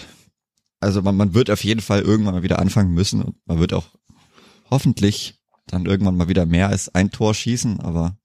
Also 0.80 1.02
man, 1.02 1.15
man 1.15 1.34
wird 1.34 1.52
auf 1.52 1.63
jeden 1.63 1.82
Fall 1.82 2.02
irgendwann 2.02 2.36
mal 2.36 2.43
wieder 2.43 2.60
anfangen 2.60 2.93
müssen 2.93 3.21
und 3.21 3.36
man 3.45 3.60
wird 3.60 3.74
auch 3.74 3.86
hoffentlich 4.69 5.39
dann 5.67 5.86
irgendwann 5.86 6.17
mal 6.17 6.28
wieder 6.28 6.45
mehr 6.45 6.69
als 6.69 6.93
ein 6.93 7.12
Tor 7.12 7.34
schießen, 7.34 7.80
aber 7.82 8.17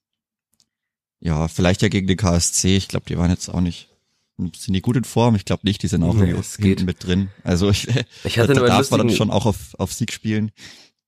ja, 1.26 1.48
vielleicht 1.48 1.82
ja 1.82 1.88
gegen 1.88 2.06
den 2.06 2.16
KSC. 2.16 2.76
Ich 2.76 2.86
glaube, 2.86 3.06
die 3.08 3.18
waren 3.18 3.30
jetzt 3.30 3.48
auch 3.48 3.60
nicht 3.60 3.88
sind 4.38 4.74
die 4.74 4.82
gut 4.82 4.96
in 4.96 5.04
Form? 5.04 5.34
Ich 5.34 5.46
glaube 5.46 5.62
nicht, 5.64 5.82
die 5.82 5.88
sind 5.88 6.02
auch 6.02 6.14
nee, 6.14 6.34
mit 6.84 7.04
drin. 7.04 7.30
Also 7.42 7.70
ich, 7.70 7.88
ich 8.24 8.38
hatte 8.38 8.52
da 8.52 8.66
darf 8.66 8.90
man 8.90 8.98
dann 8.98 9.10
schon 9.10 9.30
auch 9.30 9.46
auf, 9.46 9.74
auf 9.78 9.92
Sieg 9.92 10.12
spielen 10.12 10.52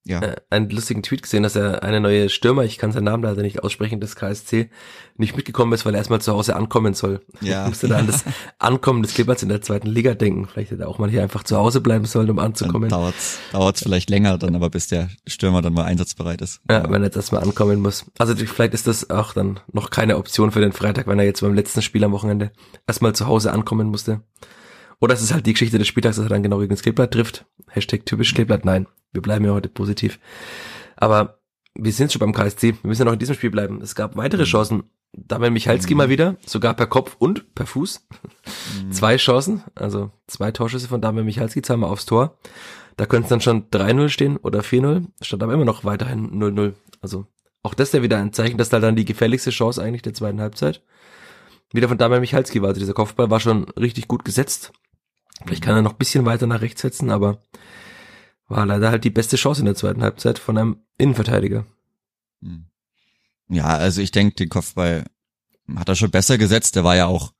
ja. 0.09 0.23
äh, 0.23 0.37
einen 0.51 0.71
lustigen 0.71 1.03
Tweet 1.03 1.23
gesehen, 1.23 1.43
dass 1.43 1.55
er 1.55 1.83
eine 1.83 2.01
neue 2.01 2.29
Stürmer, 2.29 2.65
ich 2.65 2.79
kann 2.79 2.93
seinen 2.93 3.05
Namen 3.05 3.23
leider 3.23 3.43
nicht 3.43 3.63
aussprechen, 3.63 4.01
des 4.01 4.17
KSC, 4.17 4.71
nicht 5.17 5.37
mitgekommen 5.37 5.73
ist, 5.73 5.85
weil 5.85 5.95
er 5.95 5.99
erstmal 5.99 6.21
zu 6.21 6.33
Hause 6.33 6.57
ankommen 6.57 6.95
soll. 6.95 7.21
Ja. 7.41 7.59
Ich 7.69 7.73
musste 7.73 7.89
da 7.89 7.99
an 7.99 8.07
das 8.07 8.25
Ankommen 8.59 9.03
des 9.03 9.13
Kleberts 9.13 9.43
in 9.43 9.51
der 9.51 9.61
zweiten 9.61 9.89
Liga 9.89 10.15
denken. 10.15 10.47
Vielleicht 10.47 10.71
hätte 10.71 10.85
er 10.85 10.89
auch 10.89 10.99
mal 10.99 11.11
hier 11.11 11.23
einfach 11.23 11.43
zu 11.43 11.57
Hause 11.57 11.81
bleiben 11.81 12.07
sollen, 12.07 12.31
um 12.31 12.39
anzukommen. 12.39 12.89
Dann 12.89 13.01
dauert's, 13.01 13.39
dauert's 13.53 13.83
vielleicht 13.83 14.09
länger 14.09 14.39
dann, 14.39 14.55
aber 14.55 14.71
bis 14.71 14.87
der 14.87 15.11
Stürmer 15.27 15.61
dann 15.61 15.75
mal 15.75 15.85
einsatzbereit 15.85 16.41
ist. 16.41 16.61
Ja, 16.71 16.85
wenn 16.85 17.03
er 17.03 17.07
jetzt 17.07 17.17
erstmal 17.17 17.43
ankommen 17.43 17.81
muss. 17.81 18.07
Also 18.17 18.35
vielleicht 18.37 18.75
ist 18.75 18.87
das 18.87 19.11
auch 19.11 19.35
dann 19.35 19.61
noch 19.73 19.91
keine 19.91 20.17
Option 20.17 20.51
für 20.51 20.61
den 20.61 20.73
Freitag, 20.73 21.07
wenn 21.09 21.19
er 21.19 21.27
jetzt 21.27 21.43
beim 21.43 21.55
letzten 21.55 21.83
Spiel 21.83 22.05
am 22.05 22.13
Wochenende 22.13 22.53
erstmal 22.87 23.15
zu 23.15 23.27
Hause 23.27 23.53
ankommen 23.53 23.89
musste. 23.89 24.23
Oder 25.01 25.15
es 25.15 25.23
ist 25.23 25.33
halt 25.33 25.47
die 25.47 25.53
Geschichte 25.53 25.79
des 25.79 25.87
Spieltags, 25.87 26.17
dass 26.17 26.27
er 26.27 26.31
dann 26.31 26.43
genau 26.43 26.59
gegen 26.59 26.71
das 26.71 26.83
Kleeblatt 26.83 27.13
trifft. 27.13 27.45
Hashtag 27.69 28.05
typisch 28.05 28.35
Kleeblatt, 28.35 28.65
nein. 28.65 28.87
Wir 29.13 29.23
bleiben 29.23 29.45
ja 29.45 29.53
heute 29.53 29.69
positiv. 29.69 30.19
Aber 30.97 31.41
wir 31.75 31.93
sind 31.93 32.13
schon 32.13 32.21
beim 32.21 32.33
KSC. 32.33 32.75
Wir 32.83 32.89
müssen 32.89 33.03
ja 33.03 33.05
noch 33.07 33.13
in 33.13 33.19
diesem 33.19 33.35
Spiel 33.35 33.51
bleiben. 33.51 33.81
Es 33.81 33.95
gab 33.95 34.17
weitere 34.17 34.43
mhm. 34.43 34.47
Chancen. 34.47 34.83
Damian 35.13 35.55
Michalski 35.55 35.95
mhm. 35.95 35.99
mal 35.99 36.09
wieder, 36.11 36.37
sogar 36.45 36.75
per 36.75 36.87
Kopf 36.87 37.17
und 37.19 37.55
per 37.55 37.67
Fuß. 37.67 38.07
Mhm. 38.85 38.93
Zwei 38.93 39.17
Chancen, 39.17 39.65
also 39.75 40.11
zwei 40.27 40.51
Torschüsse 40.53 40.87
von 40.87 41.01
Damian 41.01 41.25
Michalski, 41.25 41.63
zweimal 41.63 41.91
aufs 41.91 42.05
Tor. 42.05 42.37
Da 42.99 43.07
könnte 43.07 43.25
es 43.25 43.31
dann 43.31 43.41
schon 43.41 43.71
3-0 43.71 44.09
stehen 44.11 44.37
oder 44.37 44.61
4-0. 44.61 45.07
Stand 45.23 45.43
aber 45.43 45.55
immer 45.55 45.65
noch 45.65 45.85
weiterhin 45.85 46.31
0-0. 46.33 46.75
Also 47.01 47.27
auch 47.63 47.75
das 47.75 47.89
ist 47.89 47.95
ja 47.95 48.03
wieder 48.03 48.19
ein 48.19 48.33
Zeichen, 48.33 48.59
dass 48.59 48.69
da 48.69 48.81
dann 48.81 48.97
die 48.97 49.05
gefährlichste 49.05 49.51
Chance 49.51 49.83
eigentlich 49.83 50.03
der 50.03 50.15
zweiten 50.15 50.41
Halbzeit 50.41 50.83
wieder 51.73 51.89
von 51.89 51.99
Damian 51.99 52.21
Michalski 52.21 52.61
war. 52.61 52.69
Also 52.69 52.81
dieser 52.81 52.95
Kopfball 52.95 53.31
war 53.31 53.41
schon 53.41 53.65
richtig 53.71 54.09
gut 54.09 54.25
gesetzt. 54.25 54.73
Vielleicht 55.45 55.63
kann 55.63 55.77
er 55.77 55.83
noch 55.83 55.93
ein 55.93 55.99
bisschen 55.99 56.27
weiter 56.27 56.47
nach 56.47 56.61
rechts 56.61 56.83
setzen, 56.83 57.11
aber 57.11 57.43
war 58.49 58.67
leider 58.67 58.91
halt 58.91 59.05
die 59.05 59.11
beste 59.11 59.37
Chance 59.37 59.61
in 59.61 59.67
der 59.67 59.75
zweiten 59.75 60.03
Halbzeit 60.03 60.39
von 60.39 60.59
einem 60.59 60.77
Innenverteidiger. 60.97 61.67
Hm. 62.43 62.67
Ja, 63.49 63.67
also 63.67 64.01
ich 64.01 64.11
denke, 64.11 64.35
den 64.35 64.49
Kopfball 64.49 65.05
hat 65.77 65.89
er 65.89 65.97
schon 65.97 66.11
besser 66.11 66.39
gesetzt. 66.39 66.77
Der 66.77 66.85
war 66.85 66.97
ja 66.97 67.07
auch 67.07 67.33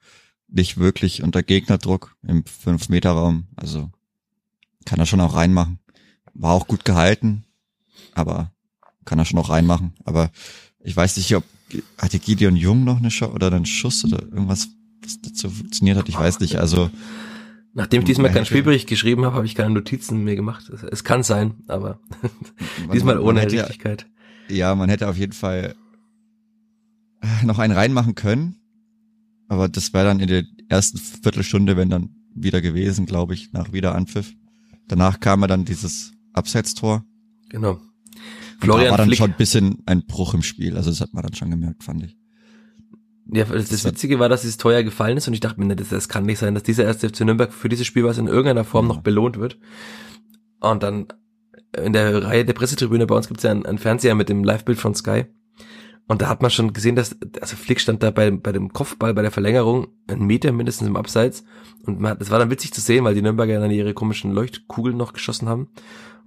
nicht 0.49 0.79
wirklich 0.79 1.23
unter 1.23 1.43
Gegnerdruck 1.43 2.17
im 2.27 2.45
5-Meter-Raum. 2.45 3.49
Also 3.57 3.91
kann 4.85 4.99
er 4.99 5.07
schon 5.07 5.21
auch 5.21 5.35
reinmachen. 5.35 5.79
War 6.35 6.53
auch 6.53 6.67
gut 6.67 6.85
gehalten, 6.85 7.45
aber 8.15 8.53
kann 9.05 9.19
er 9.19 9.25
schon 9.25 9.39
auch 9.39 9.51
reinmachen. 9.51 9.95
Aber 10.05 10.31
ich 10.81 10.97
weiß 10.97 11.17
nicht, 11.17 11.35
ob 11.35 11.45
hatte 11.99 12.19
Gideon 12.19 12.57
Jung 12.57 12.85
noch 12.85 12.99
eine 12.99 13.11
Chance 13.11 13.35
oder 13.35 13.53
einen 13.53 13.67
Schuss 13.67 14.05
oder 14.05 14.23
irgendwas, 14.23 14.69
was 15.03 15.21
dazu 15.21 15.51
funktioniert 15.51 15.99
hat. 15.99 16.09
Ich 16.09 16.19
weiß 16.19 16.41
nicht. 16.41 16.57
Also 16.57 16.91
Nachdem 17.79 18.01
ich 18.01 18.07
diesmal 18.07 18.33
keinen 18.33 18.45
Spielbericht 18.45 18.89
geschrieben 18.89 19.25
habe, 19.25 19.37
habe 19.37 19.47
ich 19.47 19.55
keine 19.55 19.71
Notizen 19.71 20.25
mehr 20.25 20.35
gemacht. 20.35 20.69
Es, 20.69 21.05
kann 21.05 21.23
sein, 21.23 21.63
aber 21.69 22.01
diesmal 22.93 23.21
ohne 23.21 23.43
man 23.43 23.49
Richtigkeit. 23.49 24.09
Ja, 24.49 24.75
man 24.75 24.89
hätte 24.89 25.09
auf 25.09 25.17
jeden 25.17 25.33
Fall 25.33 25.77
äh, 27.21 27.47
noch 27.47 27.61
einen 27.61 27.73
reinmachen 27.73 28.17
können. 28.17 28.57
Aber 29.47 29.69
das 29.69 29.93
wäre 29.93 30.07
dann 30.07 30.19
in 30.19 30.27
der 30.27 30.43
ersten 30.69 30.99
Viertelstunde, 30.99 31.77
wenn 31.77 31.89
dann 31.89 32.17
wieder 32.35 32.61
gewesen, 32.61 33.07
glaube 33.07 33.35
ich, 33.35 33.53
nach 33.53 33.73
Wiederanpfiff. 33.73 34.35
Danach 34.89 35.21
kam 35.21 35.43
er 35.43 35.47
dann 35.49 35.65
dieses 35.65 36.11
Absetztor. 36.33 37.05
Genau. 37.49 37.81
Florian 38.61 38.87
da 38.87 38.91
war 38.91 38.99
dann 38.99 39.07
Flick. 39.07 39.19
schon 39.19 39.31
ein 39.31 39.37
bisschen 39.37 39.85
ein 39.87 40.05
Bruch 40.05 40.35
im 40.35 40.43
Spiel. 40.43 40.77
Also 40.77 40.91
das 40.91 41.01
hat 41.01 41.15
man 41.15 41.23
dann 41.23 41.35
schon 41.35 41.53
gemerkt, 41.53 41.85
fand 41.85 42.03
ich. 42.03 42.18
Ja, 43.31 43.45
das 43.45 43.85
Witzige 43.85 44.19
war, 44.19 44.31
dass 44.31 44.45
es 44.45 44.57
teuer 44.57 44.83
gefallen 44.83 45.19
ist 45.19 45.29
und 45.29 45.35
ich 45.35 45.41
dachte 45.41 45.61
mir, 45.61 45.77
das, 45.77 45.91
das 45.91 46.09
kann 46.09 46.25
nicht 46.25 46.39
sein, 46.39 46.55
dass 46.55 46.63
dieser 46.63 46.85
erste 46.85 47.09
FC 47.11 47.21
Nürnberg 47.21 47.53
für 47.53 47.69
dieses 47.69 47.87
Spiel 47.87 48.05
was 48.05 48.17
in 48.17 48.27
irgendeiner 48.27 48.65
Form 48.65 48.87
noch 48.87 49.03
belohnt 49.03 49.39
wird. 49.39 49.59
Und 50.61 50.83
dann 50.83 51.09
in 51.77 51.93
der 51.93 52.25
Reihe 52.25 52.47
der 52.47 52.55
Pressetribüne 52.55 53.07
bei 53.07 53.15
uns 53.15 53.29
gibt 53.29 53.39
es 53.39 53.45
ja 53.45 53.51
einen, 53.51 53.67
einen 53.67 53.79
Fernseher 53.79 54.15
mit 54.15 54.31
dem 54.31 54.45
Live-Bild 54.45 54.79
von 54.79 54.95
Sky. 54.95 55.27
Und 56.07 56.23
da 56.23 56.29
hat 56.31 56.41
man 56.41 56.51
schon 56.51 56.73
gesehen, 56.73 56.97
dass, 56.97 57.17
also 57.43 57.55
Flick 57.55 57.81
stand 57.81 58.03
da 58.03 58.11
bei, 58.11 58.31
bei 58.31 58.51
dem 58.51 58.73
Kopfball, 58.73 59.13
bei 59.13 59.21
der 59.21 59.31
Verlängerung, 59.31 59.89
einen 60.07 60.25
Meter 60.25 60.51
mindestens 60.53 60.89
im 60.89 60.97
Abseits. 60.97 61.45
Und 61.85 62.01
man, 62.01 62.19
das 62.19 62.31
war 62.31 62.39
dann 62.39 62.51
witzig 62.51 62.73
zu 62.73 62.81
sehen, 62.81 63.05
weil 63.05 63.15
die 63.15 63.21
Nürnberger 63.21 63.61
dann 63.61 63.71
ihre 63.71 63.93
komischen 63.93 64.33
Leuchtkugeln 64.33 64.97
noch 64.97 65.13
geschossen 65.13 65.51
haben 65.51 65.69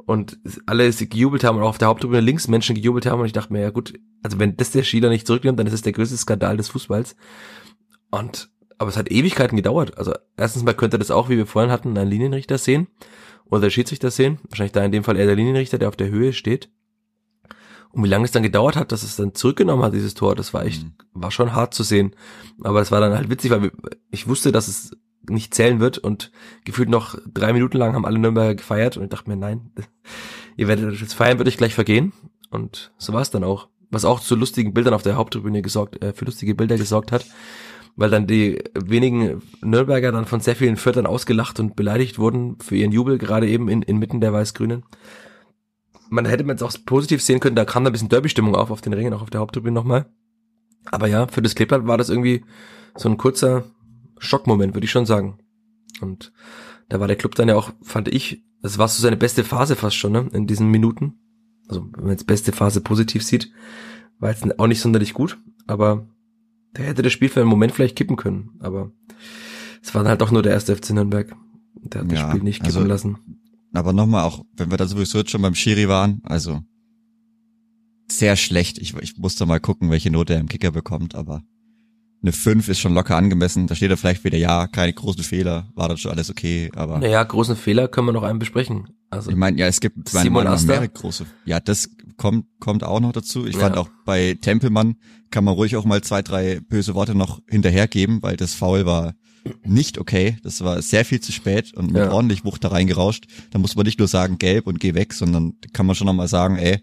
und 0.06 0.40
alle 0.66 0.92
gejubelt 0.92 1.44
haben 1.44 1.58
und 1.58 1.64
auch 1.64 1.70
auf 1.70 1.78
der 1.78 1.88
Haupttribüne 1.88 2.22
links 2.22 2.48
Menschen 2.48 2.76
gejubelt 2.76 3.06
haben 3.06 3.20
und 3.20 3.26
ich 3.26 3.34
dachte 3.34 3.54
mir, 3.54 3.62
ja 3.62 3.70
gut, 3.70 3.94
also 4.24 4.40
wenn 4.40 4.58
das 4.58 4.72
der 4.72 4.84
Schieler 4.84 5.10
nicht 5.10 5.28
zurücknimmt, 5.28 5.60
dann 5.60 5.68
ist 5.68 5.74
es 5.74 5.82
der 5.82 5.94
größte 5.94 6.18
Skandal 6.18 6.58
des 6.58 6.70
Fußballs. 6.70 7.16
Und, 8.10 8.50
aber 8.78 8.90
es 8.90 8.98
hat 8.98 9.12
Ewigkeiten 9.12 9.56
gedauert. 9.56 9.98
Also 9.98 10.14
erstens 10.38 10.64
mal 10.64 10.74
könnte 10.74 11.00
das 11.00 11.12
auch, 11.12 11.30
wie 11.30 11.38
wir 11.38 11.46
vorhin 11.46 11.72
hatten, 11.72 11.98
ein 11.98 12.08
Linienrichter 12.08 12.58
sehen 12.58 12.88
oder 13.46 13.62
der 13.62 13.70
Schiedsrichter 13.70 14.12
sehen. 14.12 14.40
Wahrscheinlich 14.50 14.74
da 14.74 14.84
in 14.84 14.92
dem 14.92 15.04
Fall 15.04 15.18
eher 15.18 15.28
der 15.28 15.36
Linienrichter, 15.36 15.78
der 15.78 15.88
auf 15.88 15.96
der 15.96 16.10
Höhe 16.10 16.34
steht. 16.34 16.70
Und 17.92 18.04
wie 18.04 18.08
lange 18.08 18.26
es 18.26 18.32
dann 18.32 18.44
gedauert 18.44 18.78
hat, 18.78 18.92
dass 18.92 19.04
es 19.04 19.18
dann 19.18 19.36
zurückgenommen 19.36 19.84
hat, 19.84 19.94
dieses 19.94 20.14
Tor, 20.14 20.36
das 20.36 20.54
war 20.54 20.66
echt, 20.66 20.84
mhm. 20.84 20.94
war 21.14 21.32
schon 21.32 21.54
hart 21.54 21.74
zu 21.74 21.84
sehen. 21.84 22.16
Aber 22.64 22.82
es 22.82 22.92
war 22.92 23.02
dann 23.02 23.14
halt 23.14 23.30
witzig, 23.30 23.52
weil 23.52 23.72
ich 24.10 24.28
wusste, 24.28 24.52
dass 24.52 24.68
es 24.68 24.92
nicht 25.32 25.54
zählen 25.54 25.80
wird 25.80 25.98
und 25.98 26.32
gefühlt 26.64 26.90
noch 26.90 27.18
drei 27.34 27.54
Minuten 27.54 27.78
lang 27.78 27.94
haben 27.94 28.06
alle 28.06 28.20
Nürnberger 28.20 28.56
gefeiert 28.56 28.98
und 28.98 29.04
ich 29.04 29.10
dachte 29.10 29.30
mir, 29.30 29.38
nein, 29.38 29.72
ihr 30.58 30.68
werdet 30.68 31.00
jetzt 31.00 31.14
feiern, 31.14 31.38
wird 31.38 31.48
euch 31.48 31.58
gleich 31.58 31.74
vergehen 31.74 32.14
und 32.50 32.92
so 32.98 33.14
war 33.14 33.22
es 33.22 33.32
dann 33.32 33.44
auch. 33.44 33.70
Was 33.90 34.06
auch 34.06 34.22
zu 34.22 34.36
lustigen 34.36 34.74
Bildern 34.74 34.94
auf 34.94 35.04
der 35.04 35.16
Haupttribüne 35.16 35.62
gesorgt, 35.62 36.02
äh, 36.02 36.14
für 36.14 36.26
lustige 36.26 36.56
Bilder 36.56 36.78
gesorgt 36.78 37.12
hat, 37.12 37.26
weil 37.96 38.10
dann 38.10 38.28
die 38.28 38.64
wenigen 38.74 39.42
Nürnberger 39.62 40.12
dann 40.12 40.26
von 40.26 40.40
sehr 40.40 40.56
vielen 40.56 40.78
Viertern 40.78 41.06
ausgelacht 41.06 41.60
und 41.60 41.76
beleidigt 41.76 42.18
wurden 42.18 42.58
für 42.60 42.76
ihren 42.76 42.92
Jubel, 42.92 43.18
gerade 43.18 43.48
eben 43.48 43.68
in, 43.68 43.82
inmitten 43.82 44.22
der 44.22 44.32
Weiß-Grünen. 44.32 44.84
Man 46.10 46.26
hätte 46.26 46.44
man 46.44 46.56
jetzt 46.56 46.64
auch 46.64 46.74
positiv 46.86 47.22
sehen 47.22 47.40
können, 47.40 47.56
da 47.56 47.66
kam 47.66 47.84
da 47.84 47.90
ein 47.90 47.94
bisschen 47.94 48.10
Derby-Stimmung 48.10 48.56
auf, 48.56 48.72
auf 48.72 48.82
den 48.82 48.94
Ringen, 48.94 49.14
auch 49.14 49.22
auf 49.22 49.30
der 49.30 49.42
Haupttribüne 49.42 49.74
nochmal. 49.74 50.06
Aber 50.86 51.08
ja, 51.08 51.28
für 51.28 51.42
das 51.42 51.56
Kleeblatt 51.56 51.86
war 51.86 51.98
das 51.98 52.10
irgendwie 52.10 52.44
so 52.96 53.10
ein 53.10 53.18
kurzer, 53.18 53.66
Schockmoment, 54.22 54.74
würde 54.74 54.86
ich 54.86 54.92
schon 54.92 55.06
sagen. 55.06 55.40
Und 56.00 56.32
da 56.90 57.00
war 57.00 57.08
der 57.08 57.16
Club 57.16 57.36
dann 57.36 57.50
ja 57.50 57.56
auch, 57.56 57.72
fand 57.82 58.08
ich, 58.08 58.44
das 58.62 58.78
war 58.78 58.88
so 58.88 59.02
seine 59.02 59.18
beste 59.18 59.44
Phase 59.44 59.76
fast 59.76 59.96
schon, 59.96 60.12
ne, 60.12 60.30
in 60.34 60.48
diesen 60.48 60.70
Minuten. 60.70 61.16
Also, 61.68 61.88
wenn 61.94 62.04
man 62.04 62.12
jetzt 62.12 62.28
beste 62.28 62.52
Phase 62.52 62.82
positiv 62.82 63.24
sieht, 63.24 63.52
war 64.20 64.30
jetzt 64.30 64.60
auch 64.60 64.68
nicht 64.68 64.82
sonderlich 64.82 65.14
gut, 65.14 65.40
aber 65.68 66.08
der 66.76 66.86
hätte 66.86 67.02
das 67.02 67.12
Spiel 67.12 67.30
für 67.30 67.42
einen 67.42 67.50
Moment 67.50 67.74
vielleicht 67.74 67.96
kippen 67.96 68.16
können, 68.16 68.52
aber 68.60 68.92
es 69.82 69.94
war 69.96 70.04
dann 70.04 70.10
halt 70.10 70.22
auch 70.22 70.32
nur 70.32 70.44
der 70.44 70.54
erste 70.54 70.76
FC 70.76 70.92
Nürnberg. 70.92 71.36
Der 71.76 72.02
hat 72.02 72.12
ja, 72.12 72.22
das 72.22 72.30
Spiel 72.30 72.44
nicht 72.44 72.62
kippen 72.62 72.78
also, 72.78 72.88
lassen. 72.88 73.18
Aber 73.74 73.94
nochmal 73.94 74.26
auch, 74.26 74.46
wenn 74.56 74.70
wir 74.70 74.78
da 74.78 74.86
sowieso 74.86 75.18
jetzt 75.20 75.32
schon 75.32 75.42
beim 75.42 75.56
Schiri 75.56 75.88
waren, 75.88 76.22
also 76.24 76.62
sehr 78.10 78.36
schlecht. 78.36 78.78
Ich, 78.78 78.94
ich 78.98 79.18
musste 79.18 79.46
mal 79.46 79.60
gucken, 79.60 79.90
welche 79.90 80.12
Note 80.12 80.34
er 80.34 80.40
im 80.40 80.50
Kicker 80.50 80.72
bekommt, 80.72 81.16
aber 81.16 81.44
eine 82.22 82.32
5 82.32 82.70
ist 82.70 82.80
schon 82.80 82.94
locker 82.94 83.16
angemessen. 83.16 83.68
Da 83.68 83.76
steht 83.76 83.90
er 83.90 83.98
vielleicht 83.98 84.24
wieder, 84.24 84.38
ja, 84.38 84.68
keine 84.68 84.94
großen 84.94 85.24
Fehler, 85.24 85.70
war 85.74 85.90
das 85.90 86.00
schon 86.00 86.12
alles 86.12 86.30
okay, 86.30 86.70
aber. 86.76 87.00
Naja, 87.00 87.24
großen 87.24 87.56
Fehler 87.56 87.88
können 87.88 88.08
wir 88.08 88.14
noch 88.14 88.24
einen 88.24 88.40
besprechen. 88.40 88.88
Also. 89.10 89.30
Ich 89.30 89.36
meine, 89.36 89.58
ja, 89.58 89.68
es 89.68 89.82
gibt 89.82 90.08
Simon 90.10 90.46
noch 90.46 90.62
mehrere 90.62 90.88
große. 90.88 91.26
Ja, 91.46 91.60
das 91.60 91.90
kommt, 92.18 92.46
kommt 92.60 92.84
auch 92.84 93.00
noch 93.00 93.12
dazu. 93.12 93.46
Ich 93.46 93.56
ja. 93.56 93.62
fand 93.62 93.78
auch 93.78 93.90
bei 94.06 94.38
Tempelmann 94.40 94.96
kann 95.32 95.44
man 95.44 95.54
ruhig 95.54 95.76
auch 95.76 95.86
mal 95.86 96.02
zwei, 96.02 96.22
drei 96.22 96.60
böse 96.60 96.94
Worte 96.94 97.16
noch 97.16 97.42
hinterhergeben, 97.48 98.22
weil 98.22 98.38
das 98.38 98.54
Foul 98.54 98.86
war 98.86 99.16
nicht 99.66 99.98
okay. 99.98 100.38
Das 100.44 100.62
war 100.62 100.82
sehr 100.82 101.06
viel 101.06 101.20
zu 101.20 101.32
spät 101.32 101.74
und 101.74 101.88
mit 101.92 102.02
ja. 102.02 102.12
ordentlich 102.12 102.46
Wucht 102.46 102.64
da 102.64 102.70
reingerauscht. 102.70 103.26
Da 103.50 103.60
muss 103.60 103.76
man 103.76 103.86
nicht 103.86 103.98
nur 103.98 104.08
sagen, 104.08 104.38
gelb 104.38 104.68
und 104.68 104.80
geh 104.80 104.94
weg, 104.94 105.14
sondern 105.14 105.54
kann 105.74 105.86
man 105.86 105.96
schon 105.96 106.08
noch 106.08 106.14
mal 106.14 106.28
sagen, 106.28 106.58
ey, 106.58 106.80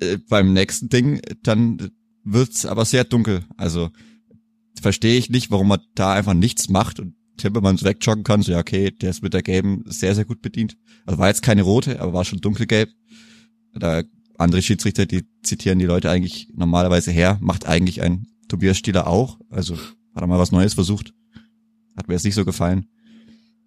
äh, 0.00 0.18
beim 0.28 0.52
nächsten 0.52 0.88
Ding, 0.88 1.20
dann 1.42 1.90
wird's 2.22 2.66
aber 2.66 2.84
sehr 2.84 3.04
dunkel. 3.04 3.44
Also 3.56 3.90
verstehe 4.80 5.18
ich 5.18 5.30
nicht, 5.30 5.50
warum 5.50 5.68
man 5.68 5.80
da 5.94 6.12
einfach 6.12 6.34
nichts 6.34 6.68
macht 6.68 7.00
und 7.00 7.14
Timmermans 7.36 7.84
wegjoggen 7.84 8.24
kann. 8.24 8.42
So, 8.42 8.52
ja, 8.52 8.58
okay, 8.58 8.90
der 8.90 9.10
ist 9.10 9.22
mit 9.22 9.34
der 9.34 9.42
gelben 9.42 9.84
sehr, 9.86 10.14
sehr 10.14 10.24
gut 10.24 10.42
bedient. 10.42 10.76
Also 11.04 11.18
war 11.18 11.28
jetzt 11.28 11.42
keine 11.42 11.62
rote, 11.62 12.00
aber 12.00 12.12
war 12.12 12.24
schon 12.24 12.40
dunkelgelb. 12.40 12.90
Da 13.74 14.02
andere 14.38 14.62
Schiedsrichter, 14.62 15.06
die 15.06 15.24
zitieren 15.42 15.78
die 15.78 15.86
Leute 15.86 16.10
eigentlich 16.10 16.48
normalerweise 16.54 17.10
her, 17.10 17.38
macht 17.40 17.66
eigentlich 17.66 18.02
ein 18.02 18.26
Tobias 18.48 18.78
Stieler 18.78 19.06
auch. 19.06 19.38
Also 19.50 19.76
hat 19.76 20.22
er 20.22 20.26
mal 20.26 20.38
was 20.38 20.52
Neues 20.52 20.74
versucht. 20.74 21.12
Hat 21.96 22.08
mir 22.08 22.14
jetzt 22.14 22.24
nicht 22.24 22.34
so 22.34 22.44
gefallen. 22.44 22.86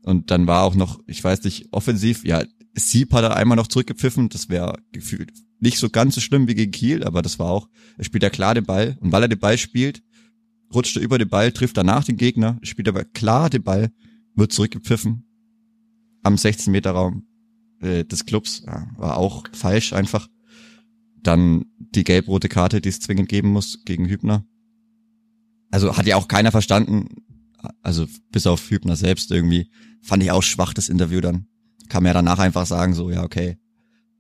Und 0.02 0.32
dann 0.32 0.48
war 0.48 0.64
auch 0.64 0.76
noch, 0.76 1.00
ich 1.08 1.24
weiß 1.24 1.44
nicht, 1.44 1.68
offensiv, 1.72 2.24
ja, 2.26 2.44
Sieb 2.74 3.14
hat 3.14 3.24
er 3.24 3.36
einmal 3.36 3.58
noch 3.58 3.68
zurückgepfiffen. 3.68 4.30
Das 4.30 4.50
wäre 4.50 4.80
gefühlt 4.92 5.32
nicht 5.60 5.78
so 5.78 5.90
ganz 5.90 6.16
so 6.16 6.22
schlimm 6.22 6.48
wie 6.48 6.56
gegen 6.56 6.72
Kiel, 6.72 7.04
aber 7.04 7.22
das 7.22 7.38
war 7.38 7.50
auch, 7.50 7.68
er 7.98 8.06
spielt 8.06 8.24
ja 8.24 8.30
klar 8.30 8.56
den 8.56 8.66
Ball. 8.66 8.98
Und 9.02 9.12
weil 9.12 9.24
er 9.24 9.28
den 9.28 9.40
Ball 9.40 9.58
spielt, 9.58 10.02
rutscht 10.74 10.98
er 10.98 11.04
über 11.04 11.18
den 11.18 11.30
Ball, 11.30 11.52
trifft 11.52 11.78
danach 11.78 12.04
den 12.04 12.18
Gegner, 12.18 12.60
spielt 12.62 12.88
aber 12.88 13.04
klar 13.04 13.50
den 13.50 13.64
Ball, 13.64 13.92
wird 14.36 14.52
zurückgepfiffen 14.52 15.24
am 16.24 16.38
16 16.38 16.72
Meter 16.72 16.92
Raum 16.92 17.28
äh, 17.82 18.06
des 18.06 18.26
Clubs. 18.26 18.64
Ja, 18.66 18.88
war 18.98 19.18
auch 19.18 19.46
falsch 19.54 19.94
einfach. 19.94 20.28
Dann 21.22 21.66
die 21.78 22.04
gelb-rote 22.04 22.50
Karte, 22.50 22.82
die 22.82 22.90
es 22.90 23.00
zwingend 23.00 23.30
geben 23.30 23.50
muss 23.50 23.84
gegen 23.86 24.08
Hübner. 24.08 24.46
Also 25.72 25.98
hat 25.98 26.08
ja 26.08 26.16
auch 26.16 26.28
keiner 26.28 26.52
verstanden, 26.52 27.08
also 27.82 28.08
bis 28.32 28.48
auf 28.48 28.70
Hübner 28.70 28.96
selbst 28.96 29.32
irgendwie, 29.32 29.70
fand 30.02 30.24
ich 30.24 30.32
auch 30.32 30.44
schwach 30.44 30.74
das 30.74 30.90
Interview 30.90 31.22
dann. 31.22 31.46
Kann 31.90 32.04
mir 32.04 32.10
ja 32.10 32.14
danach 32.14 32.40
einfach 32.40 32.66
sagen, 32.66 32.94
so, 32.94 33.10
ja, 33.10 33.24
okay, 33.24 33.58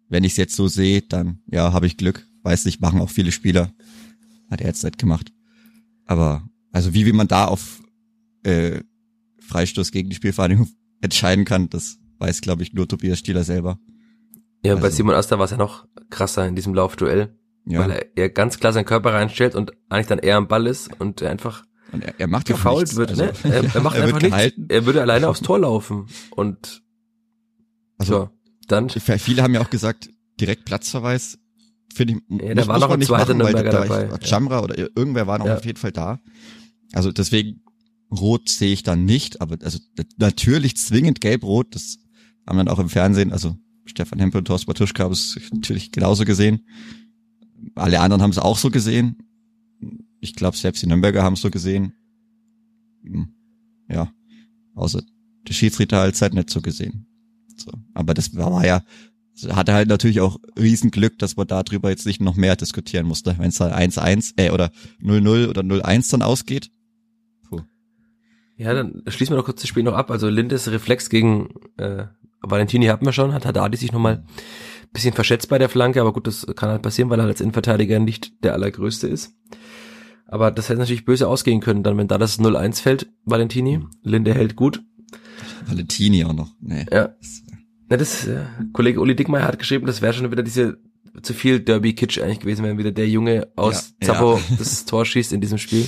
wenn 0.09 0.23
ich 0.23 0.33
es 0.33 0.37
jetzt 0.37 0.55
so 0.55 0.67
sehe, 0.67 1.01
dann 1.01 1.41
ja, 1.47 1.71
habe 1.71 1.87
ich 1.87 1.97
Glück. 1.97 2.27
Weiß 2.41 2.65
nicht, 2.65 2.81
machen 2.81 3.01
auch 3.01 3.09
viele 3.09 3.31
Spieler. 3.31 3.71
Hat 4.49 4.61
er 4.61 4.67
jetzt 4.67 4.83
nicht 4.83 4.97
gemacht. 4.97 5.31
Aber, 6.09 6.41
also 6.71 6.95
wie, 6.95 7.05
wie 7.05 7.13
man 7.13 7.27
da 7.27 7.45
auf 7.45 7.83
äh, 8.41 8.79
Freistoß 9.41 9.91
gegen 9.91 10.09
die 10.09 10.15
Spielvereinigung 10.15 10.67
entscheiden 11.01 11.45
kann, 11.45 11.69
das 11.69 11.99
weiß, 12.17 12.41
glaube 12.41 12.63
ich, 12.63 12.73
nur 12.73 12.87
Tobias 12.87 13.19
Stieler 13.19 13.43
selber. 13.43 13.79
Ja, 14.65 14.73
also, 14.73 14.81
bei 14.81 14.89
Simon 14.89 15.13
Asta 15.13 15.37
war 15.37 15.45
es 15.45 15.51
ja 15.51 15.57
noch 15.57 15.85
krasser 16.09 16.47
in 16.47 16.55
diesem 16.55 16.73
Laufduell. 16.73 17.37
Ja. 17.65 17.81
Weil 17.81 17.91
er, 17.91 18.17
er 18.17 18.29
ganz 18.29 18.57
klar 18.57 18.73
seinen 18.73 18.85
Körper 18.85 19.13
reinstellt 19.13 19.53
und 19.53 19.73
eigentlich 19.89 20.07
dann 20.07 20.17
eher 20.17 20.37
am 20.37 20.47
Ball 20.47 20.65
ist 20.65 20.89
und 20.99 21.21
er 21.21 21.29
einfach 21.29 21.63
und 21.91 22.03
er, 22.03 22.19
er 22.19 22.27
macht 22.27 22.47
gefault 22.47 22.95
wird, 22.95 23.11
also, 23.11 23.25
ne? 23.25 23.33
Er, 23.43 23.75
er 23.75 23.81
macht 23.81 23.97
er 23.97 24.05
einfach 24.05 24.21
nichts. 24.21 24.53
Er 24.67 24.85
würde 24.87 25.01
alleine 25.01 25.27
aufs 25.27 25.41
Tor 25.41 25.59
laufen 25.59 26.07
und 26.31 26.81
also 27.99 28.13
so, 28.13 28.29
dann 28.67 28.89
viele 28.89 29.43
haben 29.43 29.53
ja 29.53 29.61
auch 29.61 29.69
gesagt, 29.69 30.09
direkt 30.39 30.65
Platzverweis 30.65 31.37
finde 31.93 32.21
ich 32.29 32.41
ja, 32.41 32.53
da 32.53 32.67
war 32.67 32.79
noch 32.79 32.89
ein 32.89 33.01
zweiter 33.01 33.33
Nürnberger 33.33 33.71
dabei. 33.71 34.09
Chamra 34.21 34.57
ja. 34.57 34.63
oder 34.63 34.77
irgendwer 34.77 35.27
war 35.27 35.39
noch 35.39 35.47
ja. 35.47 35.57
auf 35.57 35.65
jeden 35.65 35.77
Fall 35.77 35.91
da. 35.91 36.19
Also 36.93 37.11
deswegen 37.11 37.61
rot 38.11 38.49
sehe 38.49 38.73
ich 38.73 38.83
dann 38.83 39.05
nicht, 39.05 39.41
aber 39.41 39.57
also 39.63 39.79
natürlich 40.17 40.77
zwingend 40.77 41.21
gelb-rot, 41.21 41.75
das 41.75 41.99
haben 42.47 42.57
wir 42.57 42.65
dann 42.65 42.73
auch 42.73 42.79
im 42.79 42.89
Fernsehen, 42.89 43.31
also 43.31 43.55
Stefan 43.85 44.19
Hempel 44.19 44.39
und 44.39 44.45
Thorsten 44.45 44.67
Batuschka 44.67 45.03
haben 45.03 45.13
es 45.13 45.39
natürlich 45.51 45.91
genauso 45.91 46.25
gesehen. 46.25 46.65
Alle 47.75 47.99
anderen 47.99 48.21
haben 48.21 48.31
es 48.31 48.37
auch 48.37 48.57
so 48.57 48.69
gesehen. 48.69 49.17
Ich 50.19 50.35
glaube, 50.35 50.57
selbst 50.57 50.81
die 50.81 50.87
Nürnberger 50.87 51.23
haben 51.23 51.33
es 51.33 51.41
so 51.41 51.49
gesehen. 51.49 51.93
Hm, 53.03 53.33
ja, 53.89 54.11
außer 54.75 55.01
der 55.47 55.53
Schiedsrichter 55.53 55.99
halt 55.99 56.33
nicht 56.33 56.49
so 56.49 56.61
gesehen. 56.61 57.07
So. 57.55 57.71
Aber 57.93 58.13
das 58.13 58.35
war 58.35 58.65
ja, 58.65 58.83
hatte 59.51 59.73
halt 59.73 59.89
natürlich 59.89 60.21
auch 60.21 60.37
Riesenglück, 60.57 61.17
dass 61.19 61.35
man 61.35 61.47
darüber 61.47 61.89
jetzt 61.89 62.05
nicht 62.05 62.21
noch 62.21 62.35
mehr 62.35 62.55
diskutieren 62.55 63.05
musste. 63.05 63.35
Wenn 63.37 63.49
es 63.49 63.59
halt 63.59 63.73
1-1 63.73 64.33
äh, 64.37 64.51
oder 64.51 64.71
0-0 65.01 65.49
oder 65.49 65.61
0-1 65.61 66.11
dann 66.11 66.21
ausgeht. 66.21 66.71
Puh. 67.49 67.61
Ja, 68.57 68.73
dann 68.73 69.03
schließen 69.07 69.33
wir 69.33 69.37
doch 69.37 69.45
kurz 69.45 69.61
das 69.61 69.69
Spiel 69.69 69.83
noch 69.83 69.93
ab. 69.93 70.11
Also 70.11 70.29
Lindes 70.29 70.69
Reflex 70.71 71.09
gegen 71.09 71.49
äh, 71.77 72.05
Valentini 72.41 72.87
hatten 72.87 73.05
wir 73.05 73.13
schon, 73.13 73.33
hat 73.33 73.45
Haddadi 73.45 73.77
sich 73.77 73.91
nochmal 73.91 74.23
bisschen 74.91 75.13
verschätzt 75.13 75.49
bei 75.49 75.57
der 75.57 75.69
Flanke, 75.69 76.01
aber 76.01 76.13
gut, 76.13 76.27
das 76.27 76.47
kann 76.55 76.69
halt 76.69 76.81
passieren, 76.81 77.09
weil 77.09 77.19
er 77.19 77.25
als 77.25 77.41
Innenverteidiger 77.41 77.99
nicht 77.99 78.43
der 78.43 78.53
allergrößte 78.53 79.07
ist. 79.07 79.35
Aber 80.25 80.51
das 80.51 80.69
hätte 80.69 80.79
natürlich 80.79 81.05
böse 81.05 81.27
ausgehen 81.27 81.59
können, 81.59 81.83
dann 81.83 81.97
wenn 81.97 82.07
da 82.07 82.17
das 82.17 82.39
0-1 82.39 82.81
fällt, 82.81 83.11
Valentini. 83.25 83.81
Linde 84.03 84.33
hält 84.33 84.55
gut. 84.55 84.83
Valentini 85.65 86.23
auch 86.25 86.33
noch. 86.33 86.51
Nee. 86.59 86.85
Ja. 86.91 87.09
Na, 87.89 87.97
das, 87.97 88.27
äh, 88.27 88.45
Kollege 88.71 89.01
Uli 89.01 89.15
Dickmeyer 89.15 89.47
hat 89.47 89.59
geschrieben, 89.59 89.87
das 89.87 90.01
wäre 90.01 90.13
schon 90.13 90.31
wieder 90.31 90.43
diese 90.43 90.77
zu 91.23 91.33
viel 91.33 91.59
Derby-Kitsch 91.59 92.19
eigentlich 92.21 92.39
gewesen, 92.39 92.63
wenn 92.63 92.77
wieder 92.77 92.91
der 92.91 93.07
Junge 93.07 93.47
aus 93.55 93.95
ja, 94.01 94.07
Zappo 94.07 94.37
ja. 94.37 94.55
das 94.57 94.85
Tor 94.85 95.05
schießt 95.05 95.33
in 95.33 95.41
diesem 95.41 95.57
Spiel. 95.57 95.87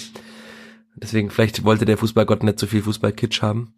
Deswegen, 0.95 1.29
vielleicht 1.29 1.63
wollte 1.63 1.85
der 1.85 1.97
Fußballgott 1.97 2.43
nicht 2.43 2.59
so 2.59 2.67
viel 2.67 2.81
Fußball-Kitsch 2.81 3.41
haben. 3.41 3.73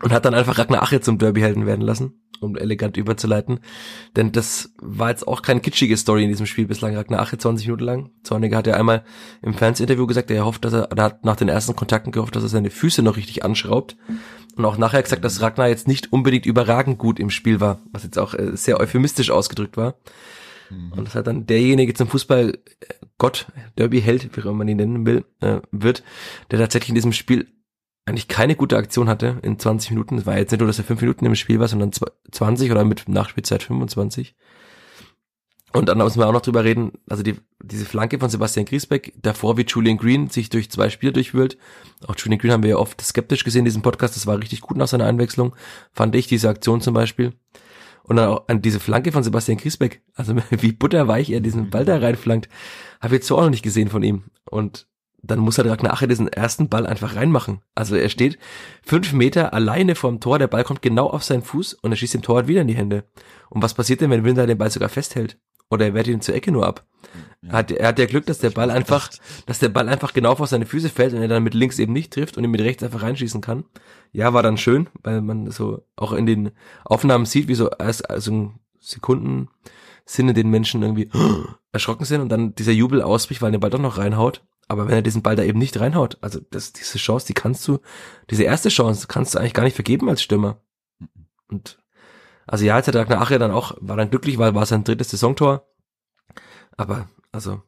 Und 0.00 0.12
hat 0.12 0.24
dann 0.24 0.34
einfach 0.34 0.58
Ragnar 0.58 0.82
Ache 0.82 1.00
zum 1.00 1.18
Derby-Helden 1.18 1.66
werden 1.66 1.82
lassen, 1.82 2.22
um 2.40 2.56
elegant 2.56 2.96
überzuleiten. 2.96 3.60
Denn 4.16 4.32
das 4.32 4.72
war 4.80 5.10
jetzt 5.10 5.28
auch 5.28 5.42
keine 5.42 5.60
kitschige 5.60 5.96
Story 5.96 6.24
in 6.24 6.28
diesem 6.28 6.46
Spiel 6.46 6.66
bislang. 6.66 6.96
Ragnar 6.96 7.20
Ache 7.20 7.38
20 7.38 7.66
Minuten 7.66 7.84
lang. 7.84 8.10
Zorniger 8.24 8.56
hat 8.56 8.66
ja 8.66 8.74
einmal 8.74 9.04
im 9.42 9.54
Fernsehinterview 9.54 10.06
gesagt, 10.06 10.30
er 10.30 10.44
hofft, 10.44 10.64
dass 10.64 10.72
er, 10.72 10.90
er 10.90 11.04
hat 11.04 11.24
nach 11.24 11.36
den 11.36 11.48
ersten 11.48 11.76
Kontakten 11.76 12.10
gehofft, 12.10 12.34
dass 12.34 12.42
er 12.42 12.48
seine 12.48 12.70
Füße 12.70 13.02
noch 13.02 13.16
richtig 13.16 13.44
anschraubt. 13.44 13.96
Und 14.56 14.64
auch 14.64 14.76
nachher 14.76 15.02
gesagt, 15.02 15.24
dass 15.24 15.40
Ragnar 15.40 15.68
jetzt 15.68 15.88
nicht 15.88 16.12
unbedingt 16.12 16.46
überragend 16.46 16.98
gut 16.98 17.20
im 17.20 17.30
Spiel 17.30 17.60
war, 17.60 17.80
was 17.92 18.02
jetzt 18.02 18.18
auch 18.18 18.34
äh, 18.34 18.56
sehr 18.56 18.80
euphemistisch 18.80 19.30
ausgedrückt 19.30 19.76
war. 19.76 19.94
Mhm. 20.72 20.92
Und 20.92 21.04
das 21.06 21.14
hat 21.14 21.26
dann 21.26 21.46
derjenige 21.46 21.94
zum 21.94 22.08
Fußball 22.08 22.58
Gott, 23.18 23.46
Derby-Held, 23.78 24.36
wie 24.36 24.40
auch 24.40 24.46
immer 24.46 24.54
man 24.54 24.68
ihn 24.68 24.78
nennen 24.78 25.06
will, 25.06 25.24
äh, 25.40 25.60
wird, 25.70 26.02
der 26.50 26.58
tatsächlich 26.58 26.90
in 26.90 26.94
diesem 26.96 27.12
Spiel 27.12 27.46
eigentlich 28.04 28.28
keine 28.28 28.56
gute 28.56 28.76
Aktion 28.76 29.08
hatte 29.08 29.38
in 29.42 29.58
20 29.58 29.90
Minuten. 29.90 30.18
Es 30.18 30.26
war 30.26 30.36
jetzt 30.36 30.50
nicht 30.50 30.60
nur, 30.60 30.66
dass 30.66 30.78
er 30.78 30.84
5 30.84 31.00
Minuten 31.00 31.26
im 31.26 31.34
Spiel 31.34 31.60
war, 31.60 31.68
sondern 31.68 31.92
20 31.92 32.70
oder 32.70 32.84
mit 32.84 33.08
Nachspielzeit 33.08 33.62
25. 33.62 34.34
Und 35.72 35.88
dann 35.88 35.98
müssen 35.98 36.18
wir 36.18 36.28
auch 36.28 36.32
noch 36.32 36.42
drüber 36.42 36.64
reden, 36.64 36.92
also 37.08 37.22
die, 37.22 37.36
diese 37.62 37.86
Flanke 37.86 38.18
von 38.18 38.28
Sebastian 38.28 38.66
Griesbeck, 38.66 39.14
davor 39.16 39.56
wie 39.56 39.64
Julian 39.66 39.96
Green 39.96 40.28
sich 40.28 40.50
durch 40.50 40.70
zwei 40.70 40.90
Spiele 40.90 41.12
durchwühlt. 41.12 41.56
Auch 42.06 42.14
Julian 42.16 42.38
Green 42.38 42.52
haben 42.52 42.62
wir 42.62 42.70
ja 42.70 42.76
oft 42.76 43.00
skeptisch 43.00 43.42
gesehen 43.42 43.60
in 43.60 43.66
diesem 43.66 43.82
Podcast, 43.82 44.14
das 44.14 44.26
war 44.26 44.38
richtig 44.38 44.60
gut 44.60 44.76
nach 44.76 44.88
seiner 44.88 45.06
Einwechslung, 45.06 45.56
fand 45.92 46.14
ich, 46.14 46.26
diese 46.26 46.50
Aktion 46.50 46.82
zum 46.82 46.92
Beispiel. 46.92 47.32
Und 48.02 48.16
dann 48.16 48.28
auch 48.28 48.48
an 48.48 48.60
diese 48.60 48.80
Flanke 48.80 49.12
von 49.12 49.22
Sebastian 49.22 49.56
Griesbeck, 49.56 50.02
also 50.14 50.34
wie 50.50 50.72
butterweich 50.72 51.30
er 51.30 51.40
diesen 51.40 51.70
Ball 51.70 51.86
da 51.86 51.96
reinflankt, 51.96 52.50
habe 53.00 53.14
ich 53.14 53.20
jetzt 53.20 53.28
so 53.28 53.38
auch 53.38 53.42
noch 53.42 53.50
nicht 53.50 53.62
gesehen 53.62 53.88
von 53.88 54.02
ihm. 54.02 54.24
Und 54.44 54.86
dann 55.22 55.38
muss 55.38 55.58
er 55.58 55.64
Ragnar 55.64 55.92
Ache 55.92 56.08
diesen 56.08 56.28
ersten 56.28 56.68
Ball 56.68 56.86
einfach 56.86 57.14
reinmachen. 57.14 57.60
Also 57.74 57.94
er 57.94 58.08
steht 58.08 58.38
fünf 58.82 59.12
Meter 59.12 59.54
alleine 59.54 59.94
vorm 59.94 60.20
Tor, 60.20 60.38
der 60.38 60.48
Ball 60.48 60.64
kommt 60.64 60.82
genau 60.82 61.08
auf 61.08 61.22
seinen 61.22 61.42
Fuß 61.42 61.74
und 61.74 61.92
er 61.92 61.96
schießt 61.96 62.14
dem 62.14 62.22
Torwart 62.22 62.48
wieder 62.48 62.62
in 62.62 62.68
die 62.68 62.76
Hände. 62.76 63.04
Und 63.48 63.62
was 63.62 63.74
passiert 63.74 64.00
denn, 64.00 64.10
wenn 64.10 64.24
Winter 64.24 64.46
den 64.46 64.58
Ball 64.58 64.70
sogar 64.70 64.88
festhält? 64.88 65.38
Oder 65.70 65.86
er 65.86 65.94
wehrt 65.94 66.08
ihn 66.08 66.20
zur 66.20 66.34
Ecke 66.34 66.52
nur 66.52 66.66
ab? 66.66 66.84
Ja. 67.40 67.50
Er, 67.50 67.58
hat, 67.58 67.70
er 67.70 67.88
hat 67.88 67.98
ja 67.98 68.06
Glück, 68.06 68.26
dass 68.26 68.40
der 68.40 68.50
Ball 68.50 68.70
einfach, 68.70 69.10
dass 69.46 69.58
der 69.58 69.68
Ball 69.68 69.88
einfach 69.88 70.12
genau 70.12 70.34
vor 70.34 70.46
seine 70.46 70.66
Füße 70.66 70.90
fällt 70.90 71.14
und 71.14 71.22
er 71.22 71.28
dann 71.28 71.42
mit 71.42 71.54
links 71.54 71.78
eben 71.78 71.92
nicht 71.92 72.12
trifft 72.12 72.36
und 72.36 72.44
ihn 72.44 72.50
mit 72.50 72.60
rechts 72.60 72.82
einfach 72.82 73.02
reinschießen 73.02 73.40
kann. 73.40 73.64
Ja, 74.12 74.34
war 74.34 74.42
dann 74.42 74.58
schön, 74.58 74.88
weil 75.02 75.22
man 75.22 75.50
so 75.50 75.82
auch 75.96 76.12
in 76.12 76.26
den 76.26 76.50
Aufnahmen 76.84 77.24
sieht, 77.24 77.48
wie 77.48 77.54
so 77.54 77.70
erst 77.70 78.10
also 78.10 78.52
Sekunden 78.80 79.48
Sinne 80.04 80.34
den 80.34 80.50
Menschen 80.50 80.82
irgendwie 80.82 81.08
erschrocken 81.72 82.04
sind 82.04 82.20
und 82.20 82.28
dann 82.28 82.54
dieser 82.54 82.72
Jubel 82.72 83.00
ausbricht, 83.00 83.40
weil 83.40 83.48
er 83.48 83.52
den 83.52 83.60
Ball 83.60 83.70
doch 83.70 83.78
noch 83.78 83.98
reinhaut. 83.98 84.42
Aber 84.72 84.88
wenn 84.88 84.94
er 84.94 85.02
diesen 85.02 85.20
Ball 85.20 85.36
da 85.36 85.42
eben 85.42 85.58
nicht 85.58 85.78
reinhaut, 85.78 86.16
also 86.22 86.40
das, 86.50 86.72
diese 86.72 86.96
Chance, 86.96 87.26
die 87.26 87.34
kannst 87.34 87.68
du, 87.68 87.80
diese 88.30 88.44
erste 88.44 88.70
Chance 88.70 89.06
kannst 89.06 89.34
du 89.34 89.38
eigentlich 89.38 89.52
gar 89.52 89.64
nicht 89.64 89.74
vergeben 89.74 90.08
als 90.08 90.22
Stürmer. 90.22 90.62
Und 91.48 91.78
also 92.46 92.64
ja, 92.64 92.78
jetzt 92.78 92.88
hat 92.88 92.96
Ragnar 92.96 93.20
Ache 93.20 93.38
dann 93.38 93.50
auch, 93.50 93.76
war 93.82 93.98
dann 93.98 94.08
glücklich, 94.08 94.38
weil 94.38 94.54
war 94.54 94.64
sein 94.64 94.82
drittes 94.82 95.10
Saisontor. 95.10 95.68
Aber, 96.78 97.10
also, 97.32 97.60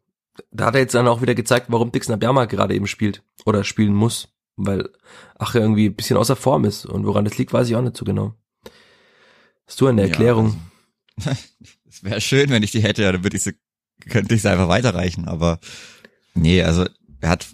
da 0.51 0.65
hat 0.65 0.77
er 0.77 0.81
jetzt 0.81 0.95
dann 0.95 1.07
auch 1.07 1.21
wieder 1.21 1.35
gezeigt, 1.35 1.67
warum 1.69 1.93
Dixon 1.93 2.15
Abjama 2.15 2.47
gerade 2.47 2.75
eben 2.75 2.87
spielt 2.87 3.23
oder 3.45 3.65
spielen 3.65 3.93
muss. 3.93 4.29
Weil 4.57 4.89
Ache 5.39 5.59
irgendwie 5.59 5.91
ein 5.91 5.97
bisschen 5.97 6.17
außer 6.17 6.37
Form 6.37 6.65
ist. 6.65 6.87
Und 6.87 7.05
woran 7.05 7.27
das 7.27 7.37
liegt, 7.37 7.53
weiß 7.53 7.69
ich 7.69 7.77
auch 7.77 7.83
nicht 7.83 7.99
so 7.99 8.07
genau. 8.07 8.33
Hast 9.67 9.79
du 9.79 9.89
eine 9.89 10.01
Erklärung? 10.01 10.59
Ja, 11.19 11.33
also, 11.33 11.43
es 11.87 12.03
wäre 12.03 12.21
schön, 12.23 12.49
wenn 12.49 12.63
ich 12.63 12.71
die 12.71 12.83
hätte, 12.83 13.03
dann 13.13 13.23
würde 13.23 13.37
ich 13.37 13.43
sie, 13.43 13.59
könnte 14.09 14.35
ich 14.35 14.41
sie 14.41 14.51
einfach 14.51 14.69
weiterreichen, 14.69 15.29
aber 15.29 15.61
Nee, 16.35 16.63
also 16.63 16.87
er 17.21 17.29
hat, 17.29 17.47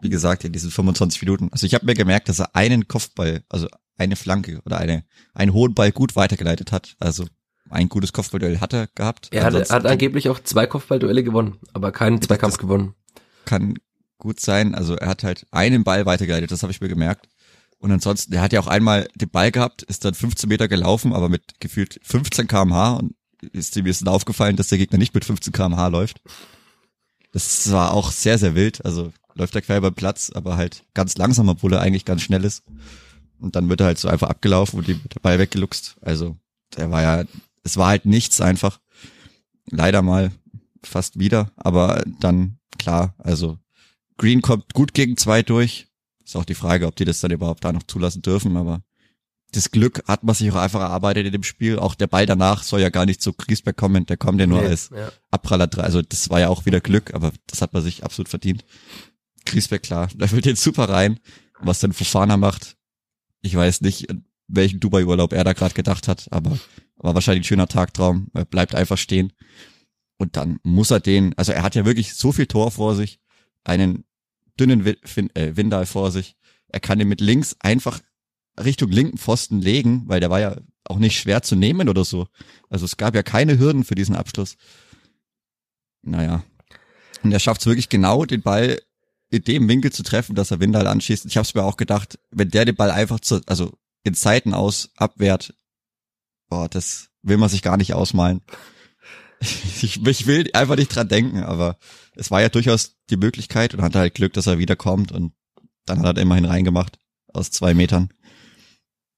wie 0.00 0.08
gesagt, 0.08 0.44
in 0.44 0.52
diesen 0.52 0.70
25 0.70 1.22
Minuten, 1.22 1.48
also 1.52 1.66
ich 1.66 1.74
habe 1.74 1.86
mir 1.86 1.94
gemerkt, 1.94 2.28
dass 2.28 2.40
er 2.40 2.54
einen 2.54 2.88
Kopfball, 2.88 3.42
also 3.48 3.68
eine 3.98 4.16
Flanke 4.16 4.60
oder 4.64 4.78
eine, 4.78 5.04
einen 5.34 5.52
hohen 5.52 5.74
Ball 5.74 5.92
gut 5.92 6.16
weitergeleitet 6.16 6.72
hat. 6.72 6.96
Also 6.98 7.26
ein 7.70 7.88
gutes 7.88 8.12
Kopfballduell 8.12 8.60
hat 8.60 8.72
er 8.72 8.88
gehabt. 8.94 9.28
Er 9.32 9.44
hat, 9.44 9.70
hat 9.70 9.86
angeblich 9.86 10.28
auch 10.28 10.38
zwei 10.40 10.66
Kopfballduelle 10.66 11.24
gewonnen, 11.24 11.58
aber 11.72 11.92
keinen 11.92 12.20
Zweikampf 12.22 12.58
gewonnen. 12.58 12.94
Kann 13.44 13.74
gut 14.18 14.40
sein. 14.40 14.74
Also 14.74 14.96
er 14.96 15.08
hat 15.08 15.24
halt 15.24 15.46
einen 15.50 15.84
Ball 15.84 16.06
weitergeleitet, 16.06 16.50
das 16.50 16.62
habe 16.62 16.72
ich 16.72 16.80
mir 16.80 16.88
gemerkt. 16.88 17.28
Und 17.78 17.92
ansonsten, 17.92 18.32
er 18.32 18.42
hat 18.42 18.52
ja 18.52 18.60
auch 18.60 18.66
einmal 18.66 19.08
den 19.14 19.30
Ball 19.30 19.50
gehabt, 19.50 19.82
ist 19.82 20.04
dann 20.04 20.14
15 20.14 20.48
Meter 20.48 20.66
gelaufen, 20.68 21.12
aber 21.12 21.28
mit 21.28 21.60
gefühlt 21.60 22.00
15 22.02 22.48
kmh 22.48 22.94
und 22.94 23.14
ist 23.52 23.76
ihm 23.76 23.86
ist 23.86 24.06
aufgefallen, 24.08 24.56
dass 24.56 24.68
der 24.68 24.78
Gegner 24.78 24.98
nicht 24.98 25.14
mit 25.14 25.24
15 25.24 25.52
kmh 25.52 25.88
läuft. 25.88 26.22
Das 27.32 27.70
war 27.70 27.92
auch 27.92 28.10
sehr, 28.10 28.38
sehr 28.38 28.54
wild. 28.54 28.84
Also 28.84 29.12
läuft 29.34 29.54
er 29.54 29.62
quer 29.62 29.78
über 29.78 29.90
den 29.90 29.96
Platz, 29.96 30.30
aber 30.34 30.56
halt 30.56 30.84
ganz 30.94 31.16
langsam, 31.16 31.48
obwohl 31.48 31.72
er 31.74 31.80
eigentlich 31.80 32.04
ganz 32.04 32.22
schnell 32.22 32.44
ist. 32.44 32.62
Und 33.38 33.54
dann 33.54 33.68
wird 33.68 33.80
er 33.80 33.86
halt 33.86 33.98
so 33.98 34.08
einfach 34.08 34.30
abgelaufen 34.30 34.78
und 34.78 34.88
der 34.88 35.20
Ball 35.20 35.38
weggeluchst. 35.38 35.96
Also 36.00 36.36
der 36.76 36.90
war 36.90 37.02
ja, 37.02 37.24
es 37.62 37.76
war 37.76 37.88
halt 37.88 38.06
nichts 38.06 38.40
einfach. 38.40 38.80
Leider 39.70 40.00
mal 40.00 40.32
fast 40.82 41.18
wieder, 41.18 41.50
aber 41.56 42.04
dann 42.20 42.58
klar, 42.78 43.14
also 43.18 43.58
Green 44.16 44.40
kommt 44.40 44.72
gut 44.72 44.94
gegen 44.94 45.16
zwei 45.16 45.42
durch. 45.42 45.88
Ist 46.24 46.36
auch 46.36 46.44
die 46.44 46.54
Frage, 46.54 46.86
ob 46.86 46.96
die 46.96 47.04
das 47.04 47.20
dann 47.20 47.30
überhaupt 47.30 47.64
da 47.64 47.72
noch 47.72 47.82
zulassen 47.82 48.22
dürfen, 48.22 48.56
aber 48.56 48.82
das 49.56 49.70
Glück 49.70 50.02
hat 50.06 50.22
man 50.22 50.34
sich 50.34 50.50
auch 50.50 50.56
einfach 50.56 50.80
erarbeitet 50.80 51.26
in 51.26 51.32
dem 51.32 51.42
Spiel. 51.42 51.78
Auch 51.78 51.94
der 51.94 52.06
Ball 52.06 52.26
danach 52.26 52.62
soll 52.62 52.80
ja 52.80 52.90
gar 52.90 53.06
nicht 53.06 53.22
zu 53.22 53.32
Griesbeck 53.32 53.76
kommen, 53.76 54.04
der 54.04 54.16
kommt 54.16 54.38
ja 54.38 54.46
nur 54.46 54.60
nee, 54.60 54.68
als 54.68 54.90
ja. 54.94 55.10
Abpraller 55.30 55.66
dran. 55.66 55.84
Also 55.84 56.02
das 56.02 56.28
war 56.28 56.40
ja 56.40 56.48
auch 56.48 56.66
wieder 56.66 56.80
Glück, 56.80 57.14
aber 57.14 57.32
das 57.46 57.62
hat 57.62 57.72
man 57.72 57.82
sich 57.82 58.04
absolut 58.04 58.28
verdient. 58.28 58.64
Griesbeck, 59.46 59.82
klar, 59.82 60.08
da 60.14 60.26
fällt 60.26 60.44
jetzt 60.44 60.62
super 60.62 60.88
rein. 60.88 61.18
Was 61.60 61.80
dann 61.80 61.94
Fofana 61.94 62.36
macht, 62.36 62.76
Ich 63.40 63.56
weiß 63.56 63.80
nicht, 63.80 64.08
welchen 64.46 64.78
Dubai-Urlaub 64.78 65.32
er 65.32 65.44
da 65.44 65.54
gerade 65.54 65.74
gedacht 65.74 66.06
hat, 66.06 66.28
aber 66.30 66.58
war 66.96 67.14
wahrscheinlich 67.14 67.42
ein 67.42 67.48
schöner 67.48 67.68
Tagtraum. 67.68 68.28
Er 68.34 68.44
bleibt 68.44 68.74
einfach 68.74 68.98
stehen. 68.98 69.32
Und 70.18 70.36
dann 70.36 70.58
muss 70.62 70.90
er 70.90 71.00
den, 71.00 71.32
also 71.38 71.52
er 71.52 71.62
hat 71.62 71.74
ja 71.74 71.84
wirklich 71.86 72.14
so 72.14 72.32
viel 72.32 72.46
Tor 72.46 72.70
vor 72.70 72.94
sich, 72.94 73.20
einen 73.64 74.04
dünnen 74.60 74.84
äh, 74.86 75.56
Windal 75.56 75.86
vor 75.86 76.10
sich. 76.10 76.36
Er 76.68 76.80
kann 76.80 76.98
den 76.98 77.08
mit 77.08 77.20
links 77.20 77.56
einfach 77.60 78.00
Richtung 78.62 78.90
linken 78.90 79.18
Pfosten 79.18 79.60
legen, 79.60 80.04
weil 80.06 80.20
der 80.20 80.30
war 80.30 80.40
ja 80.40 80.56
auch 80.84 80.98
nicht 80.98 81.18
schwer 81.18 81.42
zu 81.42 81.56
nehmen 81.56 81.88
oder 81.88 82.04
so. 82.04 82.28
Also 82.68 82.84
es 82.84 82.96
gab 82.96 83.14
ja 83.14 83.22
keine 83.22 83.58
Hürden 83.58 83.84
für 83.84 83.94
diesen 83.94 84.16
Abschluss. 84.16 84.56
Naja. 86.02 86.44
Und 87.22 87.32
er 87.32 87.40
schafft 87.40 87.62
es 87.62 87.66
wirklich 87.66 87.88
genau, 87.88 88.24
den 88.24 88.42
Ball 88.42 88.80
in 89.30 89.42
dem 89.42 89.68
Winkel 89.68 89.92
zu 89.92 90.02
treffen, 90.02 90.36
dass 90.36 90.50
er 90.50 90.60
Windal 90.60 90.86
anschießt. 90.86 91.26
Ich 91.26 91.36
habe 91.36 91.44
es 91.44 91.54
mir 91.54 91.64
auch 91.64 91.76
gedacht, 91.76 92.18
wenn 92.30 92.50
der 92.50 92.64
den 92.64 92.76
Ball 92.76 92.90
einfach 92.90 93.20
zu, 93.20 93.40
also 93.46 93.72
in 94.04 94.14
Zeiten 94.14 94.54
aus 94.54 94.90
abwehrt, 94.96 95.54
boah, 96.48 96.68
das 96.68 97.08
will 97.22 97.36
man 97.36 97.48
sich 97.48 97.62
gar 97.62 97.76
nicht 97.76 97.94
ausmalen. 97.94 98.40
Ich, 99.82 100.02
ich 100.02 100.26
will 100.26 100.48
einfach 100.54 100.76
nicht 100.76 100.96
dran 100.96 101.08
denken, 101.08 101.42
aber 101.42 101.76
es 102.14 102.30
war 102.30 102.40
ja 102.40 102.48
durchaus 102.48 102.96
die 103.10 103.18
Möglichkeit 103.18 103.74
und 103.74 103.82
hatte 103.82 103.98
halt 103.98 104.14
Glück, 104.14 104.32
dass 104.32 104.46
er 104.46 104.58
wiederkommt 104.58 105.12
und 105.12 105.34
dann 105.84 106.06
hat 106.06 106.16
er 106.16 106.22
immerhin 106.22 106.46
reingemacht 106.46 106.98
aus 107.28 107.50
zwei 107.50 107.74
Metern. 107.74 108.08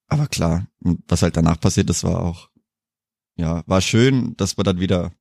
Aber 0.09 0.27
klar, 0.27 0.67
was 0.81 1.23
halt 1.23 1.37
danach 1.37 1.61
passiert 1.61 1.91
das 1.91 2.03
war 2.03 2.23
auch, 2.23 2.51
ja, 3.37 3.63
war 3.67 3.81
schön, 3.81 4.37
dass 4.37 4.57
man 4.57 4.65
dann 4.65 4.81
wieder 4.81 5.13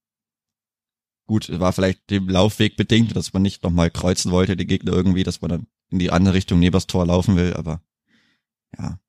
gut, 1.27 1.59
war 1.59 1.73
vielleicht 1.73 2.09
dem 2.09 2.29
Laufweg 2.29 2.77
bedingt, 2.77 3.15
dass 3.15 3.33
man 3.33 3.41
nicht 3.41 3.63
nochmal 3.63 3.91
kreuzen 3.91 4.31
wollte, 4.31 4.55
die 4.55 4.65
Gegner 4.65 4.93
irgendwie, 4.93 5.23
dass 5.23 5.41
man 5.41 5.49
dann 5.49 5.67
in 5.89 5.99
die 5.99 6.11
andere 6.11 6.33
Richtung 6.33 6.59
neben 6.59 6.73
das 6.73 6.87
Tor 6.87 7.05
laufen 7.05 7.35
will, 7.35 7.53
aber 7.53 7.81
ja, 8.77 8.99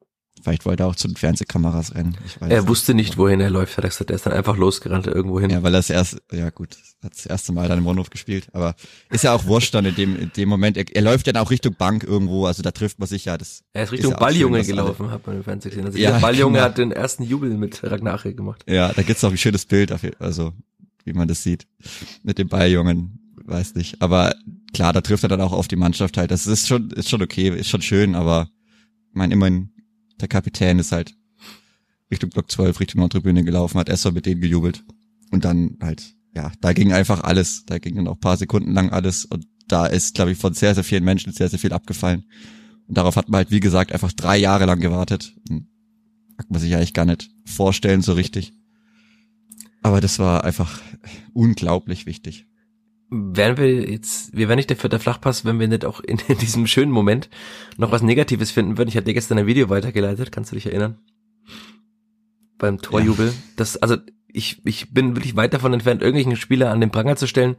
Vielleicht 0.43 0.67
wollte 0.67 0.85
er 0.85 0.87
auch 0.87 0.97
zu 0.97 1.09
den 1.09 1.17
Fernsehkameras 1.17 1.95
rennen. 1.95 2.17
er 2.41 2.69
wusste 2.69 2.95
nicht, 2.95 3.17
wohin 3.17 3.41
er 3.41 3.51
läuft, 3.51 3.77
hat 3.77 3.85
er 3.85 3.91
gesagt. 3.91 4.11
Er 4.11 4.17
ist 4.17 4.27
dann 4.27 4.33
einfach 4.33 4.57
losgerannt 4.57 5.07
irgendwo 5.07 5.41
hin. 5.41 5.51
Ja, 5.51 5.63
weil 5.63 5.75
er 5.75 5.79
das 5.79 5.91
erste, 5.91 6.21
ja 6.33 6.51
gut, 6.51 6.77
hat 7.03 7.15
das 7.15 7.27
erste 7.27 7.53
Mal 7.53 7.69
dann 7.69 7.79
im 7.79 7.87
Rundhof 7.87 8.11
gespielt. 8.11 8.49
Aber 8.53 8.75
ist 9.11 9.25
ja 9.25 9.33
auch 9.33 9.47
wurscht 9.47 9.75
dann 9.75 9.85
in 9.85 9.95
dem, 9.95 10.17
in 10.17 10.33
dem 10.37 10.49
Moment. 10.49 10.77
Er, 10.77 10.85
er 10.93 11.03
läuft 11.03 11.27
dann 11.27 11.37
auch 11.37 11.51
Richtung 11.51 11.75
Bank 11.75 12.05
irgendwo, 12.05 12.47
also 12.47 12.63
da 12.63 12.71
trifft 12.71 12.99
man 12.99 13.09
sich 13.09 13.25
ja. 13.27 13.39
Das 13.39 13.65
er 13.73 13.85
ist 13.85 13.93
Richtung 13.93 14.13
ist 14.13 14.19
Balljunge 14.19 14.65
gelaufen, 14.65 15.05
alle. 15.05 15.13
hat 15.13 15.27
man 15.27 15.37
im 15.37 15.45
Fernsehen 15.45 15.71
gesehen. 15.71 15.87
Also 15.87 15.99
ja, 15.99 16.13
der 16.13 16.19
Balljunge 16.21 16.55
genau. 16.55 16.65
hat 16.65 16.79
den 16.79 16.93
ersten 16.93 17.23
Jubel 17.23 17.51
mit 17.51 17.83
Ragnache 17.85 18.35
gemacht. 18.35 18.65
Ja, 18.69 18.93
da 18.93 19.03
gibt's 19.03 19.25
auch 19.25 19.31
ein 19.31 19.39
schönes 19.39 19.67
Bild 19.67 19.91
dafür, 19.91 20.13
also 20.19 20.53
wie 21.05 21.13
man 21.13 21.29
das 21.29 21.43
sieht. 21.43 21.67
Mit 22.23 22.39
dem 22.39 22.49
Balljungen, 22.49 23.35
weiß 23.45 23.75
nicht. 23.75 24.01
Aber 24.03 24.35
klar, 24.73 24.93
da 24.93 25.01
trifft 25.01 25.23
er 25.23 25.29
dann 25.29 25.41
auch 25.41 25.53
auf 25.53 25.69
die 25.69 25.77
Mannschaft 25.77 26.17
halt. 26.17 26.31
Das 26.31 26.47
ist 26.47 26.69
schon, 26.69 26.91
ist 26.91 27.09
schon 27.09 27.23
okay, 27.23 27.49
ist 27.49 27.69
schon 27.69 27.83
schön, 27.83 28.15
aber 28.15 28.49
ich 29.11 29.15
meine, 29.15 29.33
immerhin 29.33 29.71
der 30.21 30.29
Kapitän 30.29 30.79
ist 30.79 30.93
halt 30.93 31.15
Richtung 32.11 32.31
Block 32.31 32.51
12, 32.51 32.81
Richtung 32.81 33.01
Nordtribüne 33.01 33.45
gelaufen, 33.45 33.79
hat 33.79 33.89
erstmal 33.89 34.15
mit 34.15 34.27
denen 34.27 34.41
gejubelt. 34.41 34.85
Und 35.31 35.45
dann 35.45 35.77
halt, 35.83 36.15
ja, 36.35 36.53
da 36.61 36.73
ging 36.73 36.93
einfach 36.93 37.23
alles. 37.23 37.65
Da 37.67 37.79
ging 37.79 37.97
dann 37.97 38.09
auch 38.09 38.19
paar 38.19 38.37
Sekunden 38.37 38.73
lang 38.73 38.91
alles. 38.91 39.25
Und 39.25 39.47
da 39.67 39.87
ist, 39.87 40.15
glaube 40.15 40.33
ich, 40.33 40.39
von 40.39 40.55
sehr, 40.55 40.75
sehr 40.75 40.85
vielen 40.85 41.05
Menschen 41.05 41.33
sehr, 41.33 41.49
sehr 41.49 41.59
viel 41.59 41.73
abgefallen. 41.73 42.25
Und 42.87 42.97
darauf 42.97 43.17
hat 43.17 43.29
man 43.29 43.39
halt, 43.39 43.51
wie 43.51 43.61
gesagt, 43.61 43.93
einfach 43.93 44.13
drei 44.13 44.39
Jahre 44.39 44.65
lang 44.65 44.81
gewartet. 44.81 45.35
Kann 45.49 45.67
man 46.49 46.61
sich 46.61 46.75
eigentlich 46.75 46.95
gar 46.95 47.05
nicht 47.05 47.31
vorstellen 47.45 48.01
so 48.01 48.15
richtig. 48.15 48.55
Aber 49.83 50.01
das 50.01 50.19
war 50.19 50.45
einfach 50.45 50.81
unglaublich 51.35 52.07
wichtig 52.07 52.47
wären 53.11 53.57
wir 53.57 53.91
jetzt, 53.91 54.37
wir 54.37 54.49
wären 54.49 54.57
nicht 54.57 54.71
der 54.71 54.77
vierte 54.77 54.99
Flachpass, 54.99 55.45
wenn 55.45 55.59
wir 55.59 55.69
nicht 55.69 55.85
auch 55.85 56.01
in, 56.01 56.19
in, 56.29 56.39
diesem 56.39 56.67
schönen 56.67 56.93
Moment 56.93 57.29
noch 57.77 57.91
was 57.91 58.03
Negatives 58.03 58.51
finden 58.51 58.77
würden. 58.77 58.89
Ich 58.89 58.97
hatte 58.97 59.07
dir 59.07 59.15
gestern 59.15 59.39
ein 59.39 59.47
Video 59.47 59.69
weitergeleitet, 59.69 60.33
kannst 60.33 60.53
du 60.53 60.57
dich 60.57 60.67
erinnern? 60.67 60.99
Beim 62.59 62.79
Torjubel. 62.79 63.29
Ja. 63.29 63.33
Das, 63.57 63.77
also 63.77 63.97
ich, 64.27 64.61
ich 64.65 64.93
bin 64.93 65.17
wirklich 65.17 65.37
weit 65.37 65.55
davon 65.55 65.73
entfernt, 65.73 66.03
irgendwelchen 66.03 66.37
Spieler 66.37 66.71
an 66.71 66.81
den 66.81 66.91
Pranger 66.91 67.17
zu 67.17 67.27
stellen. 67.27 67.57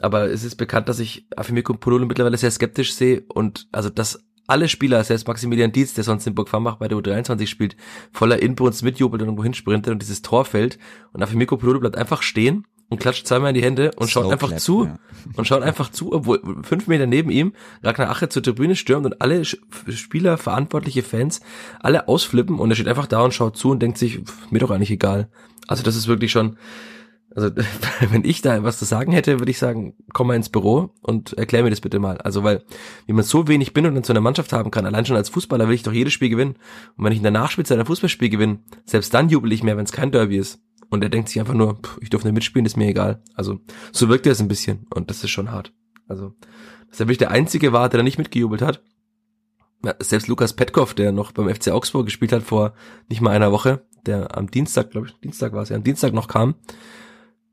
Aber 0.00 0.30
es 0.30 0.44
ist 0.44 0.56
bekannt, 0.56 0.88
dass 0.88 0.98
ich 0.98 1.26
Afimiko 1.36 1.74
Pololo 1.74 2.06
mittlerweile 2.06 2.38
sehr 2.38 2.50
skeptisch 2.50 2.94
sehe 2.94 3.22
und 3.28 3.68
also 3.70 3.90
dass 3.90 4.24
alle 4.46 4.68
Spieler, 4.68 5.04
selbst 5.04 5.28
Maximilian 5.28 5.72
Dietz, 5.72 5.94
der 5.94 6.02
sonst 6.02 6.26
in 6.26 6.34
Burg 6.34 6.48
Farmbach 6.48 6.76
bei 6.76 6.88
der 6.88 6.98
U23 6.98 7.46
spielt, 7.46 7.76
voller 8.10 8.40
Inbrunst 8.42 8.82
mitjubelt 8.82 9.22
und 9.22 9.28
irgendwo 9.28 9.44
hinsprintet 9.44 9.92
und 9.92 10.00
dieses 10.00 10.22
Tor 10.22 10.44
fällt 10.44 10.78
und 11.12 11.22
Afimiko 11.22 11.56
Pololo 11.56 11.80
bleibt 11.80 11.96
einfach 11.96 12.22
stehen 12.22 12.64
und 12.90 12.98
klatscht 12.98 13.26
zweimal 13.26 13.50
in 13.50 13.54
die 13.54 13.62
Hände 13.62 13.92
und 13.96 14.10
schaut 14.10 14.30
einfach 14.30 14.48
clap, 14.48 14.60
zu 14.60 14.84
ja. 14.84 14.98
und 15.36 15.46
schaut 15.46 15.62
einfach 15.62 15.90
zu, 15.90 16.12
obwohl 16.12 16.42
fünf 16.62 16.88
Meter 16.88 17.06
neben 17.06 17.30
ihm 17.30 17.54
Ragnar 17.82 18.10
Ache 18.10 18.28
zur 18.28 18.42
Tribüne 18.42 18.76
stürmt 18.76 19.06
und 19.06 19.22
alle 19.22 19.44
Spieler, 19.44 20.36
verantwortliche 20.36 21.02
Fans, 21.02 21.40
alle 21.78 22.08
ausflippen 22.08 22.58
und 22.58 22.70
er 22.70 22.74
steht 22.74 22.88
einfach 22.88 23.06
da 23.06 23.22
und 23.22 23.32
schaut 23.32 23.56
zu 23.56 23.70
und 23.70 23.80
denkt 23.80 23.96
sich, 23.96 24.20
mir 24.50 24.58
doch 24.58 24.70
eigentlich 24.70 24.90
egal. 24.90 25.28
Also 25.68 25.84
das 25.84 25.94
ist 25.94 26.08
wirklich 26.08 26.32
schon, 26.32 26.56
also 27.34 27.48
wenn 28.10 28.24
ich 28.24 28.42
da 28.42 28.62
was 28.64 28.78
zu 28.78 28.84
sagen 28.84 29.12
hätte, 29.12 29.38
würde 29.38 29.50
ich 29.50 29.58
sagen, 29.58 29.94
komm 30.12 30.26
mal 30.26 30.34
ins 30.34 30.48
Büro 30.48 30.90
und 31.00 31.32
erklär 31.34 31.62
mir 31.62 31.70
das 31.70 31.80
bitte 31.80 32.00
mal. 32.00 32.18
Also 32.18 32.42
weil, 32.42 32.64
wie 33.06 33.12
man 33.12 33.24
so 33.24 33.46
wenig 33.46 33.72
bin 33.72 33.86
und 33.86 33.94
dann 33.94 34.04
zu 34.04 34.12
einer 34.12 34.20
Mannschaft 34.20 34.52
haben 34.52 34.70
kann, 34.70 34.84
allein 34.84 35.06
schon 35.06 35.16
als 35.16 35.28
Fußballer 35.28 35.68
will 35.68 35.74
ich 35.74 35.84
doch 35.84 35.92
jedes 35.92 36.12
Spiel 36.12 36.28
gewinnen. 36.28 36.56
Und 36.96 37.04
wenn 37.04 37.12
ich 37.12 37.18
in 37.18 37.22
der 37.22 37.32
Nachspielzeit 37.32 37.78
ein 37.78 37.86
Fußballspiel 37.86 38.30
gewinne, 38.30 38.58
selbst 38.84 39.14
dann 39.14 39.28
jubel 39.28 39.52
ich 39.52 39.62
mehr, 39.62 39.76
wenn 39.76 39.84
es 39.84 39.92
kein 39.92 40.10
Derby 40.10 40.38
ist. 40.38 40.60
Und 40.90 41.02
er 41.02 41.08
denkt 41.08 41.28
sich 41.28 41.40
einfach 41.40 41.54
nur, 41.54 41.80
pff, 41.80 41.98
ich 42.00 42.10
durfte 42.10 42.28
nicht 42.28 42.34
mitspielen, 42.34 42.66
ist 42.66 42.76
mir 42.76 42.88
egal. 42.88 43.22
Also 43.34 43.60
so 43.92 44.08
wirkt 44.08 44.26
er 44.26 44.32
es 44.32 44.40
ein 44.40 44.48
bisschen 44.48 44.86
und 44.94 45.08
das 45.08 45.22
ist 45.22 45.30
schon 45.30 45.52
hart. 45.52 45.72
Also, 46.08 46.34
dass 46.88 46.98
er 46.98 47.06
wirklich 47.06 47.18
der 47.18 47.30
Einzige 47.30 47.72
war, 47.72 47.88
der 47.88 47.98
da 47.98 48.04
nicht 48.04 48.18
mitgejubelt 48.18 48.60
hat. 48.60 48.82
Ja, 49.84 49.94
selbst 50.00 50.28
Lukas 50.28 50.52
Petkov, 50.52 50.92
der 50.92 51.12
noch 51.12 51.32
beim 51.32 51.48
FC 51.48 51.68
Augsburg 51.68 52.04
gespielt 52.04 52.32
hat 52.32 52.42
vor 52.42 52.74
nicht 53.08 53.20
mal 53.20 53.30
einer 53.30 53.52
Woche, 53.52 53.86
der 54.04 54.36
am 54.36 54.50
Dienstag, 54.50 54.90
glaube 54.90 55.06
ich, 55.06 55.14
Dienstag 55.20 55.52
war 55.52 55.62
es 55.62 55.70
ja, 55.70 55.76
am 55.76 55.84
Dienstag 55.84 56.12
noch 56.12 56.28
kam. 56.28 56.56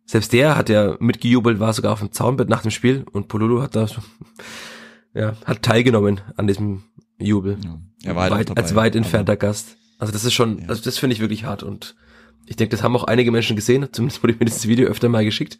Selbst 0.05 0.33
der 0.33 0.57
hat 0.57 0.69
ja 0.69 0.97
mitgejubelt, 0.99 1.59
war 1.59 1.73
sogar 1.73 1.93
auf 1.93 1.99
dem 1.99 2.11
Zaunbett 2.11 2.49
nach 2.49 2.63
dem 2.63 2.71
Spiel 2.71 3.05
und 3.11 3.27
Polulu 3.27 3.61
hat 3.61 3.75
da, 3.75 3.87
ja, 5.13 5.35
hat 5.45 5.61
teilgenommen 5.61 6.21
an 6.35 6.47
diesem 6.47 6.83
Jubel. 7.19 7.57
Ja, 7.63 7.79
er 8.03 8.15
war 8.15 8.23
halt 8.23 8.49
weit, 8.49 8.57
als 8.57 8.75
weit 8.75 8.95
entfernter 8.95 9.37
Gast. 9.37 9.77
Also 9.99 10.11
das 10.11 10.25
ist 10.25 10.33
schon, 10.33 10.59
ja. 10.59 10.67
also 10.69 10.81
das 10.83 10.97
finde 10.97 11.13
ich 11.13 11.19
wirklich 11.19 11.45
hart 11.45 11.63
und 11.63 11.95
ich 12.45 12.55
denke, 12.55 12.75
das 12.75 12.83
haben 12.83 12.95
auch 12.95 13.03
einige 13.03 13.31
Menschen 13.31 13.55
gesehen, 13.55 13.87
zumindest 13.91 14.23
wurde 14.23 14.35
mir 14.39 14.45
dieses 14.45 14.67
Video 14.67 14.87
öfter 14.87 15.09
mal 15.09 15.25
geschickt. 15.25 15.59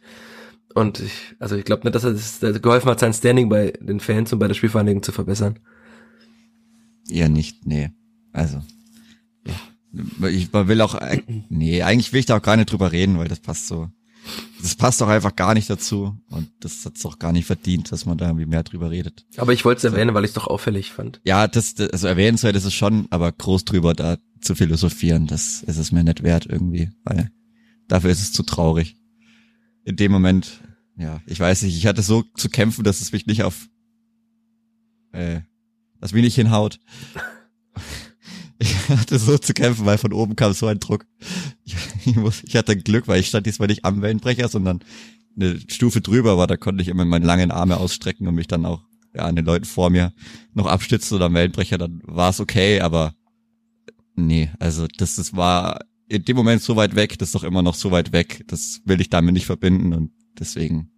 Und 0.74 1.00
ich, 1.00 1.34
also 1.38 1.56
ich 1.56 1.64
glaube 1.64 1.84
nicht, 1.84 1.94
dass 1.94 2.04
er 2.04 2.12
das 2.12 2.62
geholfen 2.62 2.90
hat, 2.90 3.00
sein 3.00 3.12
Standing 3.12 3.48
bei 3.48 3.72
den 3.80 4.00
Fans 4.00 4.32
und 4.32 4.38
bei 4.38 4.48
der 4.48 4.54
Spielvereinigung 4.54 5.02
zu 5.02 5.12
verbessern. 5.12 5.58
Ja, 7.08 7.28
nicht, 7.28 7.66
nee. 7.66 7.90
Also, 8.32 8.62
ja. 9.46 10.28
Ich 10.28 10.52
man 10.52 10.68
will 10.68 10.80
auch, 10.82 10.94
äh, 10.94 11.22
nee, 11.48 11.82
eigentlich 11.82 12.12
will 12.12 12.20
ich 12.20 12.26
da 12.26 12.36
auch 12.36 12.42
gar 12.42 12.56
nicht 12.56 12.70
drüber 12.70 12.92
reden, 12.92 13.18
weil 13.18 13.28
das 13.28 13.40
passt 13.40 13.66
so. 13.66 13.88
Das 14.60 14.74
passt 14.74 15.00
doch 15.00 15.08
einfach 15.08 15.34
gar 15.34 15.54
nicht 15.54 15.70
dazu 15.70 16.18
und 16.28 16.50
das 16.60 16.84
hat's 16.84 17.00
doch 17.00 17.18
gar 17.18 17.32
nicht 17.32 17.46
verdient, 17.46 17.90
dass 17.90 18.04
man 18.04 18.18
da 18.18 18.26
irgendwie 18.26 18.44
mehr 18.44 18.62
drüber 18.62 18.90
redet. 18.90 19.24
Aber 19.38 19.54
ich 19.54 19.64
wollte 19.64 19.78
es 19.78 19.84
erwähnen, 19.84 20.12
weil 20.12 20.24
ich 20.24 20.30
es 20.30 20.34
doch 20.34 20.46
auffällig 20.46 20.92
fand. 20.92 21.20
Ja, 21.24 21.48
das, 21.48 21.74
das 21.74 21.90
also 21.90 22.08
erwähnenswert 22.08 22.56
ist 22.56 22.64
es 22.64 22.74
schon, 22.74 23.06
aber 23.08 23.32
groß 23.32 23.64
drüber 23.64 23.94
da 23.94 24.18
zu 24.40 24.54
philosophieren, 24.54 25.26
das 25.26 25.62
ist 25.62 25.76
es 25.76 25.92
mir 25.92 26.04
nicht 26.04 26.22
wert 26.22 26.46
irgendwie, 26.46 26.90
weil 27.04 27.30
dafür 27.88 28.10
ist 28.10 28.20
es 28.20 28.32
zu 28.32 28.42
traurig. 28.42 28.96
In 29.84 29.96
dem 29.96 30.12
Moment, 30.12 30.60
ja, 30.96 31.20
ich 31.26 31.40
weiß 31.40 31.62
nicht, 31.62 31.76
ich 31.76 31.86
hatte 31.86 32.02
so 32.02 32.22
zu 32.36 32.48
kämpfen, 32.48 32.84
dass 32.84 33.00
es 33.00 33.12
mich 33.12 33.26
nicht 33.26 33.42
auf, 33.42 33.68
äh, 35.12 35.40
dass 36.00 36.12
mich 36.12 36.22
nicht 36.22 36.36
hinhaut. 36.36 36.80
Ich 38.60 38.88
hatte 38.88 39.20
so 39.20 39.38
zu 39.38 39.54
kämpfen, 39.54 39.86
weil 39.86 39.98
von 39.98 40.12
oben 40.12 40.34
kam 40.34 40.52
so 40.52 40.66
ein 40.66 40.80
Druck. 40.80 41.06
Ich, 41.62 41.76
ich, 42.04 42.16
muss, 42.16 42.42
ich 42.42 42.56
hatte 42.56 42.76
Glück, 42.76 43.06
weil 43.06 43.20
ich 43.20 43.28
stand 43.28 43.46
diesmal 43.46 43.68
nicht 43.68 43.84
am 43.84 44.02
Wellenbrecher, 44.02 44.48
sondern 44.48 44.80
eine 45.36 45.60
Stufe 45.68 46.00
drüber 46.00 46.36
war, 46.36 46.48
da 46.48 46.56
konnte 46.56 46.82
ich 46.82 46.88
immer 46.88 47.04
meine 47.04 47.24
langen 47.24 47.52
Arme 47.52 47.76
ausstrecken 47.76 48.26
und 48.26 48.34
mich 48.34 48.48
dann 48.48 48.66
auch 48.66 48.82
ja, 49.14 49.22
an 49.22 49.36
den 49.36 49.44
Leuten 49.44 49.64
vor 49.64 49.90
mir 49.90 50.12
noch 50.54 50.66
abstützen 50.66 51.14
oder 51.14 51.26
am 51.26 51.34
Wellenbrecher, 51.34 51.78
dann 51.78 52.00
war 52.04 52.30
es 52.30 52.40
okay, 52.40 52.80
aber 52.80 53.14
nee, 54.18 54.50
also 54.58 54.86
das, 54.96 55.16
das 55.16 55.34
war 55.34 55.80
in 56.08 56.24
dem 56.24 56.36
Moment 56.36 56.62
so 56.62 56.76
weit 56.76 56.94
weg, 56.94 57.18
das 57.18 57.28
ist 57.28 57.34
doch 57.34 57.44
immer 57.44 57.62
noch 57.62 57.74
so 57.74 57.90
weit 57.90 58.12
weg, 58.12 58.44
das 58.48 58.80
will 58.84 59.00
ich 59.00 59.10
damit 59.10 59.34
nicht 59.34 59.46
verbinden 59.46 59.92
und 59.92 60.10
deswegen, 60.38 60.90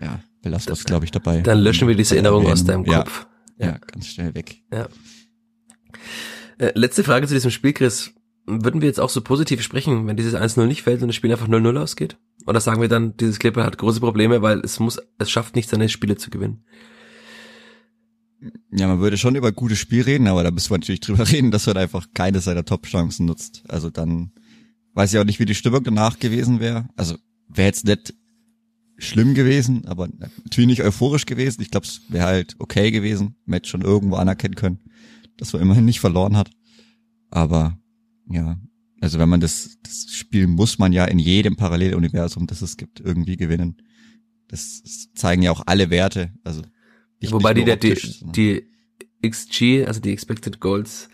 ja, 0.00 0.20
belassen 0.42 0.68
wir 0.68 0.74
es, 0.74 0.84
glaube 0.84 1.04
ich, 1.04 1.10
dabei. 1.10 1.40
Dann 1.40 1.58
löschen 1.58 1.88
wir 1.88 1.94
diese 1.94 2.14
Erinnerung 2.14 2.46
aus 2.46 2.64
deinem 2.64 2.84
Kopf. 2.84 3.26
Ja, 3.58 3.66
ja, 3.66 3.78
ganz 3.78 4.06
schnell 4.06 4.34
weg. 4.34 4.62
Ja. 4.72 4.88
Äh, 6.58 6.72
letzte 6.74 7.04
Frage 7.04 7.26
zu 7.26 7.34
diesem 7.34 7.50
Spiel, 7.50 7.72
Chris. 7.72 8.12
Würden 8.46 8.80
wir 8.80 8.88
jetzt 8.88 9.00
auch 9.00 9.10
so 9.10 9.20
positiv 9.20 9.62
sprechen, 9.62 10.06
wenn 10.06 10.16
dieses 10.16 10.34
1-0 10.34 10.66
nicht 10.66 10.82
fällt 10.82 11.02
und 11.02 11.08
das 11.08 11.16
Spiel 11.16 11.30
einfach 11.30 11.48
0-0 11.48 11.78
ausgeht? 11.78 12.16
Oder 12.46 12.60
sagen 12.60 12.80
wir 12.80 12.88
dann, 12.88 13.16
dieses 13.16 13.38
Clipper 13.38 13.64
hat 13.64 13.78
große 13.78 14.00
Probleme, 14.00 14.42
weil 14.42 14.60
es 14.60 14.80
muss, 14.80 14.98
es 15.18 15.30
schafft 15.30 15.56
nicht, 15.56 15.68
seine 15.68 15.88
Spiele 15.88 16.16
zu 16.16 16.30
gewinnen? 16.30 16.64
Ja, 18.72 18.86
man 18.86 19.00
würde 19.00 19.18
schon 19.18 19.34
über 19.34 19.52
gutes 19.52 19.78
Spiel 19.78 20.02
reden, 20.02 20.26
aber 20.26 20.42
da 20.42 20.50
müssen 20.50 20.70
wir 20.70 20.78
natürlich 20.78 21.00
drüber 21.00 21.28
reden, 21.32 21.50
dass 21.50 21.66
er 21.66 21.76
einfach 21.76 22.08
keine 22.14 22.40
seiner 22.40 22.64
Top-Chancen 22.64 23.26
nutzt. 23.26 23.62
Also 23.68 23.90
dann 23.90 24.32
weiß 24.94 25.12
ich 25.12 25.18
auch 25.18 25.24
nicht, 25.24 25.40
wie 25.40 25.44
die 25.44 25.54
Stimmung 25.54 25.84
danach 25.84 26.18
gewesen 26.18 26.60
wäre. 26.60 26.88
Also 26.96 27.16
wäre 27.48 27.68
jetzt 27.68 27.84
nicht 27.84 28.14
schlimm 28.98 29.34
gewesen, 29.34 29.86
aber 29.86 30.08
natürlich 30.18 30.68
nicht 30.68 30.82
euphorisch 30.82 31.26
gewesen. 31.26 31.62
Ich 31.62 31.70
glaube, 31.70 31.86
es 31.86 32.02
wäre 32.08 32.26
halt 32.26 32.56
okay 32.58 32.90
gewesen. 32.90 33.36
Hätte 33.48 33.68
schon 33.68 33.82
irgendwo 33.82 34.16
anerkennen 34.16 34.54
können, 34.54 34.80
dass 35.36 35.52
man 35.52 35.62
immerhin 35.62 35.84
nicht 35.84 36.00
verloren 36.00 36.36
hat. 36.36 36.50
Aber 37.30 37.78
ja, 38.28 38.58
also 39.00 39.18
wenn 39.18 39.28
man 39.28 39.40
das, 39.40 39.78
das 39.82 40.12
Spiel 40.12 40.46
muss 40.46 40.78
man 40.78 40.92
ja 40.92 41.04
in 41.04 41.18
jedem 41.18 41.56
Paralleluniversum, 41.56 42.46
das 42.46 42.62
es 42.62 42.76
gibt, 42.76 43.00
irgendwie 43.00 43.36
gewinnen. 43.36 43.76
Das 44.48 44.82
zeigen 45.14 45.42
ja 45.42 45.52
auch 45.52 45.62
alle 45.66 45.90
Werte. 45.90 46.32
Also 46.44 46.62
nicht, 47.20 47.32
Wobei 47.32 47.54
nicht 47.54 47.66
die, 47.66 47.72
optisch, 47.72 48.20
die, 48.22 48.66
die 49.22 49.28
XG, 49.28 49.86
also 49.86 50.00
die 50.00 50.12
Expected 50.12 50.60
Goals 50.60 51.08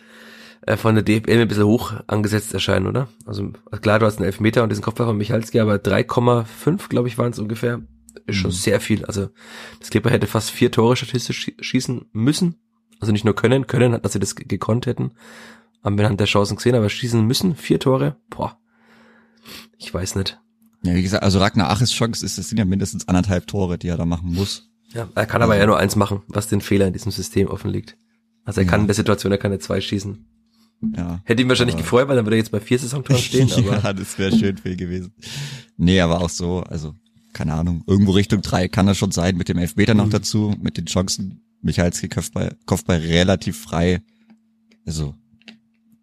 äh, 0.63 0.77
von 0.77 0.95
der 0.95 1.05
DFL 1.05 1.41
ein 1.41 1.49
bisschen 1.49 1.67
hoch 1.67 1.95
angesetzt 2.07 2.55
erscheinen, 2.55 2.87
oder? 2.87 3.09
Also 3.25 3.53
klar, 3.81 3.99
du 3.99 4.07
hast 4.07 4.19
einen 4.19 4.27
Elfmeter 4.27 4.63
und 4.63 4.69
diesen 4.69 4.83
Kopfball 4.83 5.07
von 5.07 5.17
Michalski, 5.17 5.61
aber 5.61 5.77
3,5, 5.77 6.89
glaube 6.89 7.09
ich, 7.09 7.19
waren 7.19 7.33
es 7.33 7.39
ungefähr. 7.39 7.83
Ist 8.27 8.37
schon 8.37 8.51
mhm. 8.51 8.55
sehr 8.55 8.81
viel. 8.81 9.05
Also 9.05 9.29
das 9.79 9.91
Clipper 9.91 10.11
hätte 10.11 10.27
fast 10.27 10.51
vier 10.51 10.73
Tore 10.73 10.97
statistisch 10.97 11.53
schießen 11.61 12.07
müssen. 12.13 12.57
Also 12.99 13.13
nicht 13.13 13.25
nur 13.25 13.37
können, 13.37 13.67
können, 13.67 14.01
dass 14.01 14.15
sie 14.15 14.19
das 14.19 14.35
gekonnt 14.35 14.87
hätten. 14.87 15.13
Haben 15.85 15.99
wir 15.99 16.07
anhand 16.07 16.21
der 16.21 16.27
Chancen 16.27 16.57
gesehen, 16.57 16.75
aber 16.75 16.89
schießen 16.89 17.25
müssen. 17.25 17.55
Vier 17.55 17.79
Tore. 17.79 18.17
Boah. 18.31 18.59
Ich 19.79 19.93
weiß 19.93 20.17
nicht. 20.17 20.41
Ja, 20.83 20.95
wie 20.95 21.03
gesagt, 21.03 21.23
also 21.23 21.39
Ragnar 21.39 21.71
Aches 21.71 21.93
Chance 21.93 22.25
ist, 22.25 22.39
das 22.39 22.49
sind 22.49 22.59
ja 22.59 22.65
mindestens 22.65 23.07
anderthalb 23.07 23.47
Tore, 23.47 23.79
die 23.79 23.89
er 23.89 23.97
da 23.97 24.07
machen 24.07 24.33
muss. 24.33 24.71
Ja, 24.93 25.09
er 25.15 25.27
kann 25.27 25.43
aber 25.43 25.57
ja 25.57 25.67
nur 25.67 25.79
eins 25.79 25.97
machen, 25.97 26.23
was 26.29 26.49
den 26.49 26.61
Fehler 26.61 26.87
in 26.87 26.93
diesem 26.93 27.13
System 27.13 27.49
offen 27.49 27.71
liegt. 27.71 27.97
Also 28.45 28.61
er 28.61 28.65
ja. 28.65 28.71
kann 28.71 28.83
in 28.83 28.87
der 28.87 28.95
Situation, 28.95 29.33
er 29.33 29.39
kann 29.39 29.53
ja 29.53 29.59
zwei 29.59 29.81
schießen. 29.81 30.25
Ja. 30.97 31.21
Hätte 31.25 31.43
ihn 31.43 31.49
wahrscheinlich 31.49 31.77
gefreut, 31.77 32.09
weil 32.09 32.17
dann 32.17 32.27
würde 32.27 32.37
er 32.37 32.41
jetzt 32.41 32.51
bei 32.51 32.61
vier 32.61 32.79
Saisontoren 32.79 33.21
stehen. 33.21 33.51
Aber 33.57 33.83
ja, 33.83 33.93
das 33.93 34.19
wäre 34.19 34.37
schön 34.37 34.57
für 34.57 34.71
ihn 34.71 34.77
gewesen. 34.77 35.13
Nee, 35.77 36.01
aber 36.01 36.21
auch 36.21 36.31
so, 36.31 36.61
also, 36.61 36.95
keine 37.33 37.55
Ahnung, 37.55 37.83
irgendwo 37.87 38.13
Richtung 38.13 38.43
drei 38.43 38.69
kann 38.69 38.89
er 38.89 38.95
schon 38.95 39.11
sein, 39.11 39.37
mit 39.37 39.49
dem 39.49 39.59
Elfmeter 39.59 39.95
mhm. 39.95 39.99
noch 39.99 40.11
dazu, 40.11 40.55
mit 40.61 40.77
den 40.77 40.87
Chancen. 40.87 41.43
Michalski 41.63 42.09
Kopfball, 42.09 42.57
Kopfball 42.67 42.99
relativ 42.99 43.59
frei. 43.59 44.03
Also, 44.87 45.15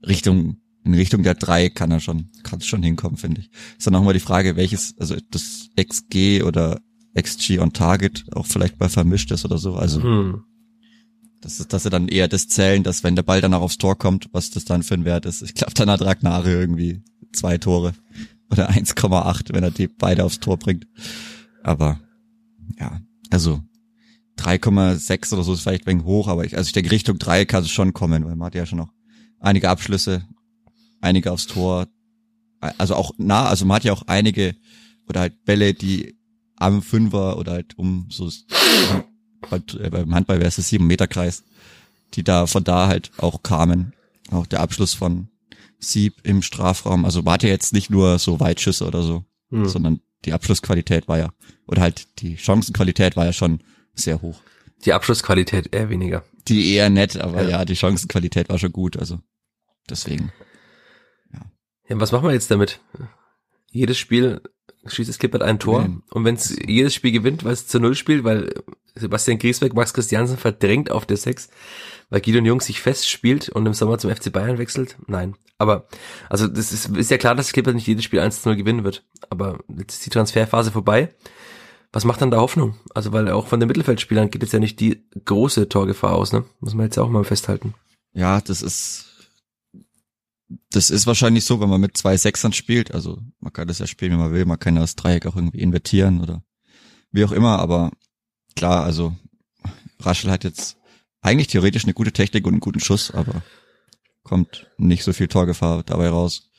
Richtung, 0.06 0.58
in 0.84 0.94
Richtung 0.94 1.24
der 1.24 1.36
drei 1.36 1.70
kann 1.70 1.92
er 1.92 2.00
schon, 2.00 2.30
kann 2.44 2.60
es 2.60 2.66
schon 2.66 2.84
hinkommen, 2.84 3.18
finde 3.18 3.42
ich. 3.42 3.50
Ist 3.78 3.88
dann 3.88 3.96
auch 3.96 4.04
mal 4.04 4.14
die 4.14 4.20
Frage, 4.20 4.56
welches, 4.58 4.96
also 5.00 5.16
das 5.32 5.70
XG 5.80 6.44
oder 6.44 6.82
XG 7.16 7.60
on 7.60 7.74
Target 7.74 8.26
auch 8.34 8.46
vielleicht 8.46 8.80
mal 8.80 8.90
vermischt 8.90 9.32
ist 9.32 9.46
oder 9.46 9.58
so. 9.58 9.76
Also, 9.76 10.02
hm. 10.02 10.44
Das 11.42 11.60
ist, 11.60 11.74
dass 11.74 11.84
sie 11.84 11.90
dann 11.90 12.08
eher 12.08 12.30
das 12.30 12.48
zählen, 12.48 12.84
dass 12.84 13.04
wenn 13.04 13.18
der 13.18 13.24
Ball 13.24 13.42
dann 13.42 13.54
auch 13.54 13.64
aufs 13.64 13.78
Tor 13.78 13.98
kommt, 13.98 14.30
was 14.32 14.50
das 14.50 14.64
dann 14.64 14.82
für 14.82 14.94
ein 14.94 15.04
Wert 15.04 15.26
ist. 15.26 15.42
Ich 15.42 15.54
glaube, 15.54 15.74
dann 15.74 15.90
hat 15.90 16.02
Ragnare 16.02 16.50
irgendwie 16.50 17.04
zwei 17.34 17.58
Tore 17.58 17.94
oder 18.50 18.70
1,8, 18.70 19.54
wenn 19.54 19.64
er 19.64 19.72
die 19.72 19.88
beide 19.88 20.24
aufs 20.24 20.40
Tor 20.40 20.58
bringt. 20.58 20.88
Aber 21.62 22.00
ja, 22.80 23.02
also 23.30 23.62
3,6 24.38 25.34
oder 25.34 25.44
so 25.44 25.54
ist 25.54 25.62
vielleicht 25.62 25.84
ein 25.86 25.88
wenig 25.88 26.06
hoch, 26.06 26.30
aber 26.30 26.46
ich, 26.46 26.56
also 26.56 26.68
ich 26.68 26.74
denke 26.74 26.92
Richtung 26.92 27.20
3 27.20 27.44
kann 27.44 27.64
es 27.64 27.72
schon 27.72 27.92
kommen, 27.92 28.24
weil 28.24 28.38
man 28.38 28.46
hat 28.48 28.56
ja 28.56 28.66
schon 28.66 28.78
noch 28.80 28.94
einige 29.40 29.70
Abschlüsse, 29.70 30.26
einige 31.02 31.32
aufs 31.32 31.48
Tor, 31.48 31.88
also 32.78 32.96
auch 32.96 33.12
nah, 33.18 33.48
also 33.48 33.66
man 33.66 33.76
hat 33.76 33.84
ja 33.84 33.92
auch 33.92 34.04
einige 34.08 34.56
oder 35.10 35.20
halt 35.20 35.44
Bälle, 35.44 35.74
die 35.74 36.16
am 36.64 36.82
Fünfer 36.82 37.38
oder 37.38 37.54
halt 37.54 37.78
um 37.78 38.08
so 38.10 38.30
äh, 39.52 39.90
beim 39.90 40.16
Handball 40.16 40.38
wäre 40.38 40.48
es 40.48 40.56
der 40.56 40.64
sieben 40.64 40.88
Meter 40.88 41.08
Kreis, 41.08 41.44
die 42.14 42.24
da 42.24 42.48
von 42.48 42.64
da 42.64 42.88
halt 42.88 43.12
auch 43.18 43.44
kamen. 43.44 43.94
Auch 44.32 44.48
der 44.48 44.62
Abschluss 44.62 44.94
von 44.94 45.28
Sieb 45.80 46.22
im 46.24 46.42
Strafraum. 46.42 47.06
Also 47.06 47.26
war 47.26 47.42
jetzt 47.44 47.74
nicht 47.74 47.90
nur 47.90 48.18
so 48.20 48.40
Weitschüsse 48.40 48.88
oder 48.88 49.04
so, 49.04 49.26
mhm. 49.50 49.68
sondern 49.68 50.00
die 50.26 50.32
Abschlussqualität 50.32 51.08
war 51.10 51.18
ja, 51.18 51.34
oder 51.68 51.82
halt 51.82 52.08
die 52.20 52.38
Chancenqualität 52.38 53.18
war 53.18 53.26
ja 53.26 53.34
schon 53.34 53.62
sehr 53.94 54.22
hoch. 54.22 54.40
Die 54.86 54.94
Abschlussqualität 54.94 55.74
eher 55.76 55.90
weniger. 55.90 56.24
Die 56.48 56.74
eher 56.74 56.90
nett, 56.90 57.18
aber 57.18 57.44
ja, 57.44 57.50
ja 57.50 57.66
die 57.66 57.76
Chancenqualität 57.76 58.48
war 58.50 58.58
schon 58.58 58.72
gut, 58.72 58.98
also 58.98 59.20
deswegen. 59.90 60.32
Ja. 61.34 61.42
ja, 61.90 62.00
was 62.00 62.14
machen 62.14 62.28
wir 62.28 62.34
jetzt 62.34 62.50
damit? 62.50 62.80
Jedes 63.70 63.98
Spiel 63.98 64.42
schießt 64.86 65.10
es 65.10 65.20
Klippert 65.20 65.44
ein 65.44 65.60
Tor. 65.60 65.82
Mhm. 65.82 66.04
Und 66.12 66.26
wenn 66.26 66.36
es 66.36 66.56
jedes 66.66 66.94
Spiel 66.94 67.12
gewinnt, 67.12 67.44
weil 67.44 67.54
es 67.54 67.68
zu 67.68 67.80
Null 67.80 67.96
spielt, 67.96 68.24
weil 68.24 68.54
Sebastian 68.96 69.40
Griesbeck 69.40 69.74
Max 69.74 69.94
Christiansen 69.94 70.38
verdrängt 70.38 70.92
auf 70.92 71.06
der 71.06 71.18
Sechs, 71.18 71.50
weil 72.10 72.22
Gideon 72.22 72.46
Jung 72.46 72.62
sich 72.62 72.82
festspielt 72.82 73.50
und 73.50 73.66
im 73.66 73.74
Sommer 73.74 73.98
zum 73.98 74.14
FC 74.14 74.32
Bayern 74.32 74.58
wechselt. 74.58 74.98
Nein. 75.08 75.36
Aber, 75.58 75.88
also, 76.30 76.48
das 76.48 76.72
ist, 76.72 76.96
ist 76.98 77.12
ja 77.12 77.18
klar, 77.18 77.36
dass 77.36 77.54
Klippert 77.54 77.76
nicht 77.76 77.88
jedes 77.88 78.04
Spiel 78.04 78.20
1 78.20 78.42
zu 78.42 78.50
0 78.50 78.58
gewinnen 78.58 78.84
wird. 78.84 79.04
Aber 79.30 79.60
jetzt 79.78 79.94
ist 79.94 80.06
die 80.06 80.10
Transferphase 80.10 80.72
vorbei. 80.72 81.14
Was 81.92 82.06
macht 82.06 82.22
dann 82.22 82.32
da 82.32 82.38
Hoffnung? 82.38 82.76
Also, 82.94 83.14
weil 83.14 83.30
auch 83.30 83.48
von 83.48 83.60
den 83.60 83.68
Mittelfeldspielern 83.68 84.30
geht 84.30 84.42
jetzt 84.42 84.52
ja 84.52 84.60
nicht 84.60 84.80
die 84.80 85.04
große 85.26 85.70
Torgefahr 85.70 86.16
aus, 86.16 86.34
ne? 86.34 86.44
Muss 86.60 86.74
man 86.74 86.86
jetzt 86.86 86.98
auch 86.98 87.10
mal 87.10 87.24
festhalten. 87.24 87.76
Ja, 88.14 88.42
das 88.42 88.62
ist, 88.62 89.13
das 90.72 90.90
ist 90.90 91.08
wahrscheinlich 91.08 91.46
so, 91.46 91.60
wenn 91.60 91.70
man 91.70 91.82
mit 91.82 91.98
zwei 91.98 92.18
Sechsern 92.18 92.54
spielt. 92.54 92.94
Also 92.94 93.20
man 93.40 93.54
kann 93.54 93.68
das 93.68 93.80
ja 93.80 93.88
spielen, 93.88 94.14
wie 94.14 94.18
man 94.18 94.32
will. 94.32 94.46
Man 94.46 94.60
kann 94.60 94.76
das 94.76 94.96
Dreieck 94.96 95.26
auch 95.26 95.36
irgendwie 95.36 95.60
invertieren 95.60 96.22
oder 96.22 96.44
wie 97.12 97.26
auch 97.26 97.32
immer. 97.32 97.60
Aber 97.60 97.92
klar, 98.56 98.84
also 98.84 99.16
Raschel 100.00 100.32
hat 100.32 100.44
jetzt 100.44 100.78
eigentlich 101.22 101.48
theoretisch 101.48 101.84
eine 101.84 101.94
gute 101.94 102.12
Technik 102.12 102.46
und 102.46 102.54
einen 102.54 102.60
guten 102.60 102.80
Schuss, 102.80 103.12
aber 103.12 103.44
kommt 104.24 104.68
nicht 104.78 105.04
so 105.04 105.14
viel 105.14 105.28
Torgefahr 105.28 105.84
dabei 105.84 106.10
raus. 106.10 106.50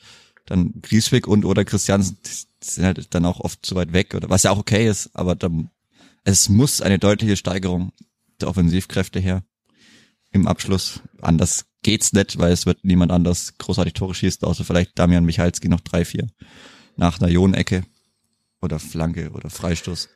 Dann 0.45 0.73
Grieswick 0.81 1.27
und 1.27 1.45
oder 1.45 1.65
Christiansen 1.65 2.17
sind 2.61 2.85
halt 2.85 3.13
dann 3.13 3.25
auch 3.25 3.39
oft 3.39 3.65
zu 3.65 3.75
weit 3.75 3.93
weg 3.93 4.13
oder 4.15 4.29
was 4.29 4.43
ja 4.43 4.51
auch 4.51 4.59
okay 4.59 4.87
ist, 4.87 5.15
aber 5.15 5.35
dann, 5.35 5.69
es 6.23 6.49
muss 6.49 6.81
eine 6.81 6.99
deutliche 6.99 7.37
Steigerung 7.37 7.91
der 8.41 8.49
Offensivkräfte 8.49 9.19
her 9.19 9.43
im 10.35 10.47
Abschluss. 10.47 11.01
Anders 11.21 11.65
geht's 11.81 12.13
nicht, 12.13 12.37
weil 12.37 12.51
es 12.51 12.65
wird 12.65 12.83
niemand 12.83 13.11
anders 13.11 13.57
großartig 13.57 13.93
Tore 13.93 14.13
schießt, 14.13 14.43
außer 14.43 14.63
vielleicht 14.63 14.99
Damian 14.99 15.25
Michalski 15.25 15.69
noch 15.69 15.79
drei, 15.79 16.05
vier 16.05 16.27
nach 16.97 17.19
einer 17.19 17.29
Jon-Ecke 17.29 17.83
oder 18.61 18.79
Flanke 18.79 19.31
oder 19.31 19.49
Freistoß. 19.49 20.09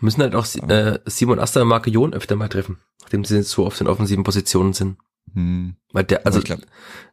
Müssen 0.00 0.22
halt 0.22 0.34
auch 0.34 0.46
äh, 0.68 0.98
Simon 1.06 1.38
Asta 1.38 1.62
und 1.62 1.68
Marke 1.68 1.90
Jon 1.90 2.12
öfter 2.12 2.36
mal 2.36 2.48
treffen, 2.48 2.78
nachdem 3.02 3.24
sie 3.24 3.42
so 3.42 3.64
oft 3.66 3.80
in 3.80 3.86
offensiven 3.86 4.24
Positionen 4.24 4.72
sind. 4.72 4.96
Hm. 5.32 5.76
Weil 5.92 6.04
der, 6.04 6.26
also 6.26 6.40
glaub, 6.40 6.60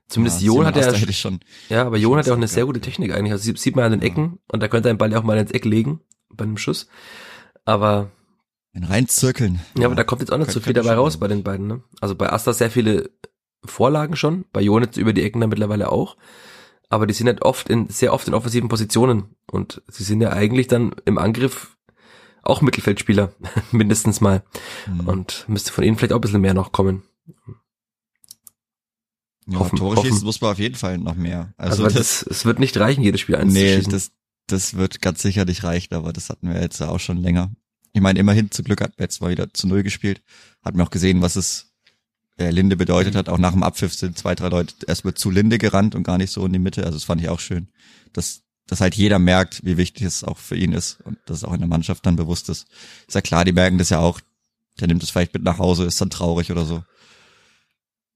zumindest 0.07 0.41
ja, 0.41 0.47
Jon 0.47 0.65
hat 0.65 0.75
ja 0.75 1.11
schon. 1.13 1.39
Ja, 1.69 1.85
aber 1.85 1.97
Jon 1.97 2.17
hat 2.17 2.27
ja 2.27 2.33
auch 2.33 2.37
eine 2.37 2.47
sehr 2.47 2.65
gute 2.65 2.81
Technik 2.81 3.13
eigentlich. 3.13 3.31
Also 3.31 3.53
sieht 3.55 3.75
man 3.75 3.85
an 3.85 3.91
den 3.91 4.01
Ecken 4.01 4.39
und 4.51 4.61
da 4.61 4.67
könnte 4.67 4.89
ein 4.89 4.97
Ball 4.97 5.11
ja 5.11 5.19
auch 5.19 5.23
mal 5.23 5.37
ins 5.37 5.51
Eck 5.51 5.65
legen 5.65 6.01
bei 6.29 6.43
einem 6.43 6.57
Schuss. 6.57 6.87
Aber 7.63 8.11
ein 8.73 8.83
reinzirkeln. 8.83 9.59
Ja, 9.77 9.85
aber 9.85 9.95
da 9.95 10.03
kommt 10.03 10.21
jetzt 10.21 10.31
auch 10.31 10.37
nicht 10.37 10.51
so 10.51 10.59
viel 10.59 10.73
dabei 10.73 10.93
raus 10.93 11.17
bei 11.17 11.27
den 11.27 11.43
beiden. 11.43 11.67
Ne? 11.67 11.83
Also 11.99 12.15
bei 12.15 12.31
Asta 12.31 12.53
sehr 12.53 12.71
viele 12.71 13.09
Vorlagen 13.65 14.15
schon, 14.15 14.45
bei 14.53 14.61
Jonitz 14.61 14.97
über 14.97 15.13
die 15.13 15.23
Ecken 15.23 15.41
dann 15.41 15.49
mittlerweile 15.49 15.91
auch. 15.91 16.17
Aber 16.89 17.07
die 17.07 17.13
sind 17.13 17.27
halt 17.27 17.41
oft 17.41 17.69
in, 17.69 17.87
sehr 17.89 18.13
oft 18.13 18.27
in 18.27 18.33
offensiven 18.33 18.69
Positionen. 18.69 19.35
Und 19.49 19.81
sie 19.87 20.03
sind 20.03 20.21
ja 20.21 20.31
eigentlich 20.31 20.67
dann 20.67 20.93
im 21.05 21.17
Angriff 21.17 21.77
auch 22.43 22.61
Mittelfeldspieler, 22.61 23.33
mindestens 23.71 24.21
mal. 24.21 24.43
Mhm. 24.87 25.07
Und 25.07 25.45
müsste 25.47 25.71
von 25.71 25.83
ihnen 25.83 25.97
vielleicht 25.97 26.13
auch 26.13 26.17
ein 26.17 26.21
bisschen 26.21 26.41
mehr 26.41 26.53
noch 26.53 26.71
kommen. 26.71 27.03
Ja, 29.47 29.59
hoffen, 29.59 29.77
Tore 29.77 29.95
hoffen. 29.95 30.09
schießen 30.09 30.25
muss 30.25 30.41
man 30.41 30.51
auf 30.51 30.59
jeden 30.59 30.75
Fall 30.75 30.97
noch 30.97 31.15
mehr. 31.15 31.53
Also, 31.57 31.83
also 31.83 31.97
das, 31.97 32.23
es 32.23 32.45
wird 32.45 32.59
nicht 32.59 32.77
reichen, 32.77 33.03
jedes 33.03 33.21
Spiel 33.21 33.35
eins 33.35 33.53
nee, 33.53 33.81
das, 33.81 34.11
das 34.47 34.75
wird 34.75 35.01
ganz 35.01 35.21
sicher 35.21 35.45
nicht 35.45 35.63
reichen, 35.63 35.93
aber 35.93 36.13
das 36.13 36.29
hatten 36.29 36.49
wir 36.49 36.61
jetzt 36.61 36.81
auch 36.81 36.99
schon 36.99 37.17
länger. 37.17 37.51
Ich 37.93 38.01
meine, 38.01 38.19
immerhin 38.19 38.51
zum 38.51 38.65
Glück 38.65 38.81
hat 38.81 38.93
jetzt 38.99 39.21
mal 39.21 39.31
wieder 39.31 39.53
zu 39.53 39.67
Null 39.67 39.83
gespielt. 39.83 40.21
Hat 40.63 40.75
mir 40.75 40.83
auch 40.83 40.89
gesehen, 40.89 41.21
was 41.21 41.35
es 41.35 41.71
äh, 42.37 42.49
Linde 42.49 42.77
bedeutet 42.77 43.15
hat. 43.15 43.29
Auch 43.29 43.37
nach 43.37 43.51
dem 43.51 43.63
Abpfiff 43.63 43.93
sind 43.93 44.17
zwei, 44.17 44.35
drei 44.35 44.47
Leute 44.47 44.73
erstmal 44.87 45.13
zu 45.13 45.29
Linde 45.29 45.57
gerannt 45.57 45.95
und 45.95 46.03
gar 46.03 46.17
nicht 46.17 46.31
so 46.31 46.45
in 46.45 46.53
die 46.53 46.59
Mitte. 46.59 46.83
Also 46.83 46.97
das 46.97 47.03
fand 47.03 47.21
ich 47.21 47.29
auch 47.29 47.39
schön, 47.39 47.67
dass, 48.13 48.41
dass 48.67 48.81
halt 48.81 48.95
jeder 48.95 49.19
merkt, 49.19 49.65
wie 49.65 49.77
wichtig 49.77 50.03
es 50.03 50.23
auch 50.23 50.37
für 50.37 50.55
ihn 50.55 50.73
ist 50.73 50.99
und 51.03 51.17
dass 51.25 51.37
es 51.37 51.43
auch 51.43 51.53
in 51.53 51.59
der 51.59 51.67
Mannschaft 51.67 52.05
dann 52.05 52.15
bewusst 52.15 52.49
ist. 52.49 52.67
Ist 53.07 53.15
ja 53.15 53.21
klar, 53.21 53.45
die 53.45 53.51
merken 53.51 53.77
das 53.77 53.89
ja 53.89 53.99
auch. 53.99 54.19
Der 54.79 54.87
nimmt 54.87 55.03
es 55.03 55.09
vielleicht 55.09 55.33
mit 55.33 55.43
nach 55.43 55.59
Hause, 55.59 55.85
ist 55.85 55.99
dann 55.99 56.09
traurig 56.09 56.51
oder 56.51 56.65
so. 56.65 56.83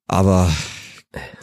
Aber 0.08 0.52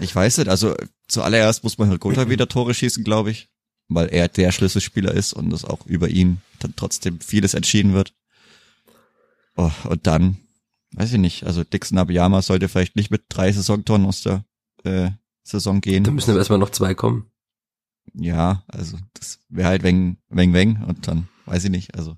ich 0.01 0.15
weiß 0.15 0.39
nicht, 0.39 0.49
also 0.49 0.75
zuallererst 1.09 1.65
muss 1.65 1.79
man 1.79 1.91
halt 1.91 2.01
Gotha 2.01 2.29
wieder 2.29 2.49
Tore 2.49 2.75
schießen, 2.75 3.05
glaube 3.05 3.31
ich, 3.31 3.49
weil 3.89 4.09
er 4.09 4.29
der 4.29 4.53
Schlüsselspieler 4.53 5.13
ist 5.13 5.33
und 5.33 5.51
das 5.51 5.65
auch 5.65 5.87
über 5.87 6.09
ihn 6.09 6.41
dann 6.61 6.75
trotzdem 6.77 7.21
vieles 7.21 7.55
entschieden 7.55 7.93
wird. 7.93 8.15
Oh, 9.57 9.71
und 9.89 10.07
dann 10.07 10.39
weiß 10.95 11.13
ich 11.13 11.19
nicht, 11.19 11.45
also 11.45 11.65
Dixon 11.65 11.99
Abiyama 11.99 12.43
sollte 12.43 12.69
vielleicht 12.69 12.97
nicht 12.97 13.11
mit 13.11 13.25
drei 13.29 13.51
Saisontonnen 13.53 14.07
aus 14.07 14.23
der 14.23 14.45
äh, 14.85 15.11
Saison 15.43 15.81
gehen. 15.81 16.05
Da 16.05 16.11
müssen 16.11 16.31
aber 16.31 16.39
erstmal 16.39 16.59
noch 16.59 16.71
zwei 16.71 16.95
kommen. 16.95 17.27
Ja, 18.15 18.65
also 18.69 18.99
das 19.15 19.41
wäre 19.49 19.69
halt 19.69 19.83
weng, 19.83 20.19
weng, 20.29 20.53
weng 20.53 20.83
und 20.87 21.09
dann 21.09 21.29
weiß 21.47 21.65
ich 21.65 21.71
nicht, 21.71 21.95
also 21.97 22.17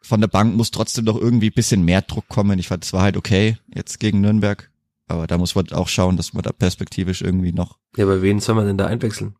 von 0.00 0.20
der 0.20 0.28
Bank 0.28 0.54
muss 0.54 0.70
trotzdem 0.70 1.04
noch 1.04 1.16
irgendwie 1.16 1.50
bisschen 1.50 1.84
mehr 1.84 2.02
Druck 2.02 2.28
kommen. 2.28 2.58
Ich 2.58 2.68
fand, 2.68 2.84
es 2.84 2.92
war 2.92 3.02
halt 3.02 3.16
okay 3.16 3.58
jetzt 3.74 4.00
gegen 4.00 4.20
Nürnberg, 4.20 4.70
aber 5.06 5.26
da 5.26 5.38
muss 5.38 5.54
man 5.54 5.70
auch 5.72 5.88
schauen, 5.88 6.16
dass 6.16 6.32
man 6.32 6.42
da 6.42 6.52
perspektivisch 6.52 7.20
irgendwie 7.22 7.52
noch. 7.52 7.78
Ja, 7.96 8.04
aber 8.04 8.22
wen 8.22 8.40
soll 8.40 8.54
man 8.54 8.66
denn 8.66 8.78
da 8.78 8.86
einwechseln? 8.86 9.34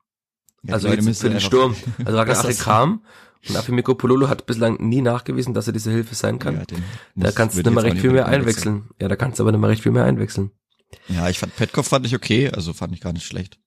Ja, 0.62 0.74
also 0.74 0.88
jetzt 0.88 1.20
für 1.20 1.30
den 1.30 1.40
Sturm. 1.40 1.76
Also 2.04 2.18
Ragnar 2.18 2.52
kam 2.54 2.92
und 2.92 3.02
Afimiko 3.56 3.94
Pololo 3.94 4.28
hat 4.28 4.46
bislang 4.46 4.76
nie 4.80 5.02
nachgewiesen, 5.02 5.54
dass 5.54 5.66
er 5.66 5.72
diese 5.72 5.90
Hilfe 5.90 6.14
sein 6.14 6.38
kann. 6.38 6.56
Ja, 6.56 6.62
da 7.14 7.32
kannst 7.32 7.56
du 7.56 7.62
nicht 7.62 7.70
mal 7.70 7.80
recht 7.80 7.98
viel 7.98 8.12
mehr 8.12 8.26
einwechseln. 8.26 8.88
Ja, 9.00 9.08
da 9.08 9.16
kannst 9.16 9.38
du 9.38 9.44
aber 9.44 9.52
nicht 9.52 9.60
mal 9.60 9.68
recht 9.68 9.82
viel 9.82 9.92
mehr 9.92 10.04
einwechseln. 10.04 10.50
Ja, 11.08 11.28
ich 11.28 11.38
fand 11.38 11.54
Petkov 11.56 11.86
fand 11.86 12.06
ich 12.06 12.14
okay, 12.14 12.50
also 12.50 12.72
fand 12.72 12.94
ich 12.94 13.00
gar 13.00 13.12
nicht 13.12 13.26
schlecht. 13.26 13.58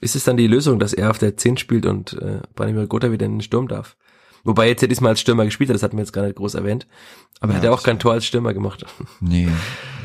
Ist 0.00 0.14
es 0.14 0.24
dann 0.24 0.36
die 0.36 0.46
Lösung, 0.46 0.78
dass 0.78 0.92
er 0.92 1.10
auf 1.10 1.18
der 1.18 1.36
10 1.36 1.56
spielt 1.56 1.86
und 1.86 2.12
äh, 2.14 2.40
Branimir 2.54 2.86
Gotha 2.86 3.10
wieder 3.10 3.26
in 3.26 3.36
den 3.36 3.40
Sturm 3.40 3.68
darf? 3.68 3.96
Wobei 4.44 4.68
jetzt 4.68 4.80
ja 4.80 4.86
diesmal 4.86 5.10
als 5.10 5.20
Stürmer 5.20 5.44
gespielt 5.44 5.70
hat, 5.70 5.74
das 5.74 5.82
hatten 5.82 5.96
wir 5.96 6.04
jetzt 6.04 6.12
gar 6.12 6.22
nicht 6.22 6.36
groß 6.36 6.54
erwähnt. 6.54 6.86
Aber 7.40 7.52
ja, 7.52 7.54
er 7.54 7.58
hat 7.58 7.64
ja 7.64 7.72
auch 7.72 7.82
kein 7.82 7.98
Tor 7.98 8.12
als 8.12 8.26
Stürmer 8.26 8.54
gemacht. 8.54 8.84
Nee, 9.20 9.48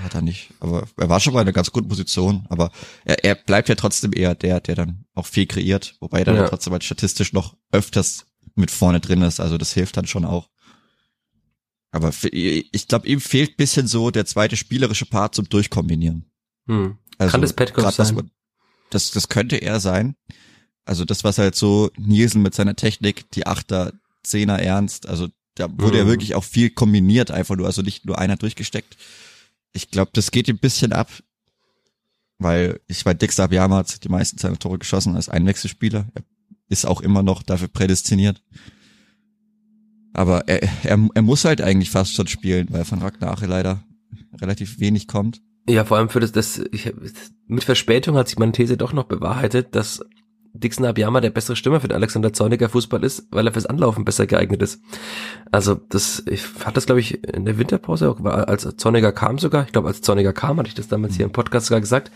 hat 0.03 0.15
er 0.15 0.23
nicht. 0.23 0.49
Aber 0.59 0.87
er 0.97 1.09
war 1.09 1.19
schon 1.19 1.33
bei 1.33 1.41
einer 1.41 1.51
ganz 1.51 1.71
guten 1.71 1.87
Position. 1.87 2.47
Aber 2.49 2.71
er, 3.05 3.23
er 3.23 3.35
bleibt 3.35 3.69
ja 3.69 3.75
trotzdem 3.75 4.11
eher 4.13 4.33
der, 4.33 4.59
der 4.59 4.73
dann 4.73 5.05
auch 5.13 5.27
viel 5.27 5.45
kreiert. 5.45 5.95
Wobei 5.99 6.19
er 6.19 6.25
dann 6.25 6.35
ja. 6.37 6.47
trotzdem 6.47 6.73
halt 6.73 6.83
statistisch 6.83 7.33
noch 7.33 7.55
öfters 7.71 8.25
mit 8.55 8.71
vorne 8.71 8.99
drin 8.99 9.21
ist. 9.21 9.39
Also 9.39 9.57
das 9.57 9.73
hilft 9.73 9.97
dann 9.97 10.07
schon 10.07 10.25
auch. 10.25 10.49
Aber 11.91 12.11
ich 12.31 12.87
glaube, 12.87 13.07
ihm 13.07 13.19
fehlt 13.19 13.57
bisschen 13.57 13.87
so 13.87 14.11
der 14.11 14.25
zweite 14.25 14.55
spielerische 14.55 15.05
Part 15.05 15.35
zum 15.35 15.49
Durchkombinieren. 15.49 16.25
Hm. 16.67 16.97
Also 17.17 17.31
Kann 17.31 17.41
das 17.41 17.53
Petkoff 17.53 17.93
sein? 17.93 18.15
Das, 18.15 18.25
das, 18.89 19.11
das 19.11 19.29
könnte 19.29 19.57
er 19.57 19.79
sein. 19.79 20.15
Also 20.85 21.05
das, 21.05 21.23
was 21.23 21.37
halt 21.37 21.55
so 21.55 21.91
Nielsen 21.97 22.41
mit 22.41 22.55
seiner 22.55 22.75
Technik, 22.75 23.29
die 23.31 23.45
Achter, 23.45 23.93
Zehner 24.23 24.59
ernst, 24.59 25.07
also 25.07 25.27
da 25.55 25.67
wurde 25.69 25.97
mhm. 25.97 26.03
ja 26.03 26.07
wirklich 26.07 26.35
auch 26.35 26.43
viel 26.43 26.69
kombiniert, 26.69 27.31
einfach 27.31 27.55
nur, 27.55 27.65
also 27.65 27.81
nicht 27.81 28.05
nur 28.05 28.19
einer 28.19 28.37
durchgesteckt. 28.37 28.97
Ich 29.73 29.91
glaube, 29.91 30.11
das 30.13 30.31
geht 30.31 30.47
ein 30.47 30.59
bisschen 30.59 30.93
ab, 30.93 31.09
weil 32.37 32.79
ich 32.87 33.03
bei 33.03 33.13
Dix 33.13 33.39
Abiyama 33.39 33.77
hat 33.77 34.03
die 34.03 34.09
meisten 34.09 34.37
seiner 34.37 34.57
Tore 34.57 34.79
geschossen 34.79 35.15
als 35.15 35.29
Einwechselspieler. 35.29 36.07
Er 36.13 36.23
ist 36.71 36.85
auch 36.85 37.01
immer 37.01 37.21
noch 37.21 37.43
dafür 37.43 37.67
prädestiniert. 37.67 38.41
Aber 40.13 40.47
er, 40.47 40.63
er, 40.83 41.09
er 41.13 41.21
muss 41.21 41.45
halt 41.45 41.61
eigentlich 41.61 41.89
fast 41.89 42.13
schon 42.13 42.27
spielen, 42.27 42.67
weil 42.71 42.85
von 42.85 42.99
Ragnar 42.99 43.37
leider 43.45 43.83
relativ 44.41 44.79
wenig 44.79 45.07
kommt. 45.07 45.41
Ja, 45.67 45.85
vor 45.85 45.97
allem 45.97 46.09
für 46.09 46.19
das, 46.19 46.31
das 46.31 46.61
ich, 46.71 46.91
mit 47.47 47.63
Verspätung 47.63 48.15
hat 48.15 48.27
sich 48.27 48.39
meine 48.39 48.51
These 48.51 48.77
doch 48.77 48.93
noch 48.93 49.03
bewahrheitet, 49.03 49.75
dass 49.75 50.03
Dixon 50.53 50.85
Abiyama 50.85 51.21
der 51.21 51.29
bessere 51.29 51.55
Stürmer 51.55 51.79
für 51.79 51.87
den 51.87 51.95
Alexander 51.95 52.33
Zorniger 52.33 52.69
Fußball 52.69 53.03
ist, 53.03 53.27
weil 53.31 53.47
er 53.47 53.53
fürs 53.53 53.65
Anlaufen 53.65 54.05
besser 54.05 54.27
geeignet 54.27 54.61
ist. 54.61 54.81
Also 55.51 55.75
das, 55.75 56.23
ich 56.27 56.43
hatte 56.59 56.73
das 56.75 56.85
glaube 56.85 56.99
ich 56.99 57.23
in 57.27 57.45
der 57.45 57.57
Winterpause, 57.57 58.09
auch, 58.09 58.23
als 58.23 58.67
Zorniger 58.77 59.11
kam 59.11 59.37
sogar, 59.39 59.65
ich 59.65 59.71
glaube 59.71 59.87
als 59.87 60.01
Zorniger 60.01 60.33
kam, 60.33 60.57
hatte 60.59 60.69
ich 60.69 60.75
das 60.75 60.87
damals 60.87 61.15
hier 61.15 61.25
im 61.25 61.31
Podcast 61.31 61.67
sogar 61.67 61.81
gesagt. 61.81 62.11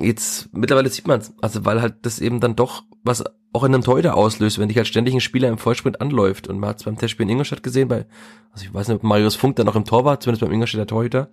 Jetzt 0.00 0.48
mittlerweile 0.54 0.88
sieht 0.88 1.06
man 1.06 1.20
es, 1.20 1.34
also 1.42 1.64
weil 1.64 1.82
halt 1.82 1.96
das 2.02 2.18
eben 2.18 2.40
dann 2.40 2.56
doch 2.56 2.84
was 3.04 3.24
auch 3.52 3.64
in 3.64 3.74
einem 3.74 3.84
Torhüter 3.84 4.16
auslöst, 4.16 4.58
wenn 4.58 4.68
dich 4.68 4.78
halt 4.78 4.88
ständig 4.88 5.14
ein 5.14 5.20
Spieler 5.20 5.48
im 5.48 5.58
Vollsprint 5.58 6.00
anläuft. 6.00 6.48
Und 6.48 6.58
man 6.58 6.70
hat 6.70 6.78
es 6.78 6.84
beim 6.84 6.96
Testspiel 6.96 7.24
in 7.24 7.30
Ingolstadt 7.30 7.62
gesehen, 7.62 7.88
bei, 7.88 8.06
also 8.52 8.64
ich 8.64 8.72
weiß 8.72 8.88
nicht, 8.88 8.96
ob 8.96 9.02
Marius 9.02 9.36
Funk 9.36 9.56
da 9.56 9.64
noch 9.64 9.76
im 9.76 9.84
Tor 9.84 10.04
war, 10.04 10.20
zumindest 10.20 10.42
beim 10.42 10.52
Ingolstädter 10.52 10.86
Torhüter, 10.86 11.28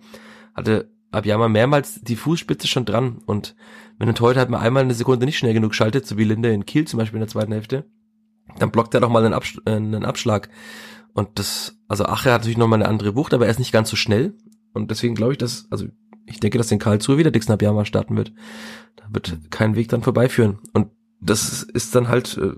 hatte 0.54 0.90
Abiyama 1.10 1.48
mehrmals 1.48 2.00
die 2.00 2.16
Fußspitze 2.16 2.68
schon 2.68 2.84
dran. 2.84 3.18
Und 3.26 3.56
wenn 3.98 4.08
ein 4.08 4.14
Torhüter 4.14 4.40
halt 4.40 4.50
mal 4.50 4.60
einmal 4.60 4.82
eine 4.82 4.94
Sekunde 4.94 5.26
nicht 5.26 5.38
schnell 5.38 5.54
genug 5.54 5.74
schaltet, 5.74 6.06
so 6.06 6.16
wie 6.16 6.24
Linde 6.24 6.52
in 6.52 6.66
Kiel 6.66 6.86
zum 6.86 6.98
Beispiel 6.98 7.16
in 7.16 7.22
der 7.22 7.28
zweiten 7.28 7.52
Hälfte, 7.52 7.84
dann 8.58 8.70
blockt 8.70 8.94
er 8.94 9.00
doch 9.00 9.10
mal 9.10 9.24
einen, 9.24 9.34
Absch 9.34 9.60
äh, 9.66 9.72
einen 9.72 10.04
Abschlag. 10.04 10.48
Und 11.12 11.38
das, 11.38 11.78
also 11.88 12.04
Ache 12.04 12.32
hat 12.32 12.42
natürlich 12.42 12.58
nochmal 12.58 12.80
eine 12.80 12.88
andere 12.88 13.16
Wucht, 13.16 13.34
aber 13.34 13.46
er 13.46 13.50
ist 13.50 13.58
nicht 13.58 13.72
ganz 13.72 13.90
so 13.90 13.96
schnell. 13.96 14.34
Und 14.72 14.90
deswegen 14.90 15.14
glaube 15.14 15.32
ich, 15.32 15.38
dass, 15.38 15.66
also 15.70 15.86
ich 16.26 16.40
denke, 16.40 16.58
dass 16.58 16.68
den 16.68 16.78
Karlsruhe 16.78 17.18
wieder 17.18 17.30
Dixon 17.30 17.54
Abiyama 17.54 17.84
starten 17.84 18.16
wird. 18.16 18.32
Da 18.96 19.04
wird 19.10 19.50
kein 19.50 19.74
Weg 19.74 19.88
dann 19.88 20.02
vorbeiführen. 20.02 20.58
Und 20.72 20.88
das 21.20 21.62
ist 21.62 21.94
dann 21.94 22.08
halt, 22.08 22.38
äh, 22.38 22.52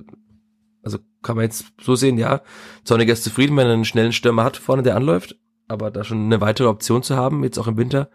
also 0.83 0.99
kann 1.23 1.37
man 1.37 1.45
jetzt 1.45 1.67
so 1.81 1.95
sehen, 1.95 2.19
ja, 2.19 2.43
Zorniger 2.85 3.13
ist 3.13 3.25
zufrieden, 3.25 3.57
wenn 3.57 3.67
er 3.67 3.73
einen 3.73 3.85
schnellen 3.85 4.13
Stürmer 4.13 4.45
hat 4.45 4.57
vorne, 4.57 4.83
der 4.83 4.97
anläuft, 4.97 5.39
aber 5.69 5.91
da 5.91 6.05
schon 6.05 6.25
eine 6.25 6.41
weitere 6.41 6.69
Option 6.69 7.03
zu 7.03 7.17
haben, 7.17 7.45
jetzt 7.45 7.59
auch 7.59 7.67
im 7.67 7.77
Winter, 7.77 8.11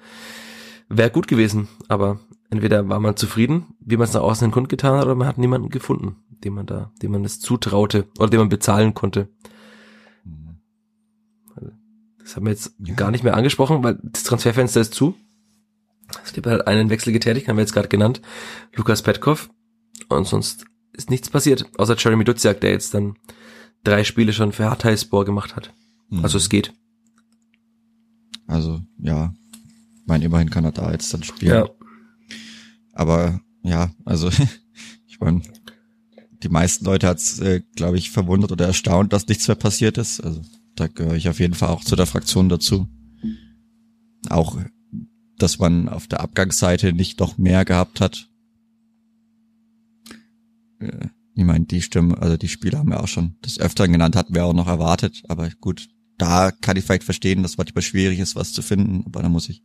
wäre 0.89 1.09
gut 1.09 1.27
gewesen. 1.27 1.67
Aber 1.87 2.19
entweder 2.49 2.87
war 2.89 2.99
man 2.99 3.15
zufrieden, 3.15 3.75
wie 3.79 3.97
man 3.97 4.05
es 4.05 4.13
nach 4.13 4.21
außen 4.21 4.45
hin 4.45 4.51
kundgetan 4.51 4.97
hat, 4.97 5.05
oder 5.05 5.15
man 5.15 5.27
hat 5.27 5.37
niemanden 5.37 5.69
gefunden, 5.69 6.17
dem 6.43 6.55
man 6.55 6.65
da, 6.65 6.91
dem 7.01 7.11
man 7.11 7.25
es 7.25 7.39
zutraute 7.39 8.07
oder 8.19 8.29
dem 8.29 8.39
man 8.39 8.49
bezahlen 8.49 8.93
konnte. 8.93 9.29
Das 12.19 12.35
haben 12.35 12.45
wir 12.45 12.51
jetzt 12.51 12.73
ja. 12.79 12.93
gar 12.93 13.11
nicht 13.11 13.23
mehr 13.23 13.37
angesprochen, 13.37 13.83
weil 13.83 13.99
das 14.03 14.23
Transferfenster 14.23 14.81
ist 14.81 14.93
zu. 14.93 15.15
Es 16.25 16.33
gibt 16.33 16.45
halt 16.45 16.67
einen 16.67 16.89
Wechsel 16.89 17.13
getätigt, 17.13 17.47
haben 17.47 17.55
wir 17.55 17.61
jetzt 17.61 17.73
gerade 17.73 17.87
genannt. 17.87 18.21
Lukas 18.75 19.01
Petkov. 19.01 19.49
Und 20.09 20.27
sonst 20.27 20.65
ist 20.93 21.09
nichts 21.09 21.29
passiert, 21.29 21.65
außer 21.77 21.95
Jeremy 21.97 22.23
Duziak, 22.23 22.59
der 22.59 22.71
jetzt 22.71 22.93
dann 22.93 23.15
drei 23.83 24.03
Spiele 24.03 24.33
schon 24.33 24.51
für 24.51 24.69
Hatayspor 24.69 25.23
gemacht 25.23 25.55
hat. 25.55 25.73
Mhm. 26.09 26.23
Also 26.23 26.37
es 26.37 26.49
geht. 26.49 26.73
Also, 28.47 28.81
ja. 28.97 29.33
Ich 29.95 30.07
meine, 30.07 30.25
immerhin 30.25 30.49
kann 30.49 30.65
er 30.65 30.71
da 30.71 30.91
jetzt 30.91 31.13
dann 31.13 31.23
spielen. 31.23 31.65
Ja. 31.65 31.69
Aber 32.93 33.41
ja, 33.61 33.91
also 34.05 34.29
ich 35.07 35.19
meine, 35.19 35.41
die 36.43 36.49
meisten 36.49 36.85
Leute 36.85 37.07
hat's, 37.07 37.39
äh, 37.39 37.61
glaube 37.75 37.97
ich, 37.97 38.11
verwundert 38.11 38.51
oder 38.51 38.65
erstaunt, 38.65 39.13
dass 39.13 39.27
nichts 39.27 39.47
mehr 39.47 39.55
passiert 39.55 39.97
ist. 39.97 40.21
Also 40.21 40.41
da 40.75 40.87
gehöre 40.87 41.15
ich 41.15 41.29
auf 41.29 41.39
jeden 41.39 41.53
Fall 41.53 41.69
auch 41.69 41.83
zu 41.83 41.95
der 41.95 42.05
Fraktion 42.05 42.49
dazu. 42.49 42.87
Auch, 44.29 44.57
dass 45.37 45.59
man 45.59 45.89
auf 45.89 46.07
der 46.07 46.21
Abgangsseite 46.21 46.93
nicht 46.93 47.19
noch 47.19 47.37
mehr 47.37 47.65
gehabt 47.65 48.01
hat. 48.01 48.29
Äh, 50.79 51.07
ich 51.35 51.43
meine, 51.43 51.65
die 51.65 51.83
Stimme, 51.83 52.17
also 52.17 52.35
die 52.35 52.47
Spieler 52.47 52.79
haben 52.79 52.89
wir 52.89 52.99
auch 53.03 53.07
schon 53.07 53.35
des 53.45 53.59
Öfteren 53.59 53.91
genannt, 53.91 54.15
hatten 54.15 54.33
wir 54.33 54.45
auch 54.45 54.53
noch 54.53 54.67
erwartet. 54.67 55.23
Aber 55.27 55.49
gut, 55.61 55.87
da 56.17 56.51
kann 56.51 56.77
ich 56.77 56.85
vielleicht 56.85 57.03
verstehen, 57.03 57.43
dass 57.43 57.57
manchmal 57.57 57.83
schwierig 57.83 58.19
ist, 58.19 58.35
was 58.35 58.53
zu 58.53 58.61
finden, 58.61 59.03
aber 59.05 59.21
da 59.21 59.29
muss 59.29 59.49
ich 59.49 59.63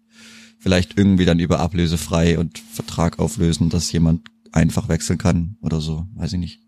vielleicht 0.59 0.97
irgendwie 0.97 1.25
dann 1.25 1.39
über 1.39 1.61
Ablöse 1.61 1.99
frei 1.99 2.39
und 2.39 2.59
Vertrag 2.59 3.19
auflösen, 3.19 3.71
dass 3.71 3.91
jemand 3.93 4.29
einfach 4.53 4.89
wechseln 4.89 5.19
kann 5.19 5.57
oder 5.61 5.81
so, 5.81 6.07
weiß 6.15 6.35
ich 6.35 6.39
nicht. 6.39 6.61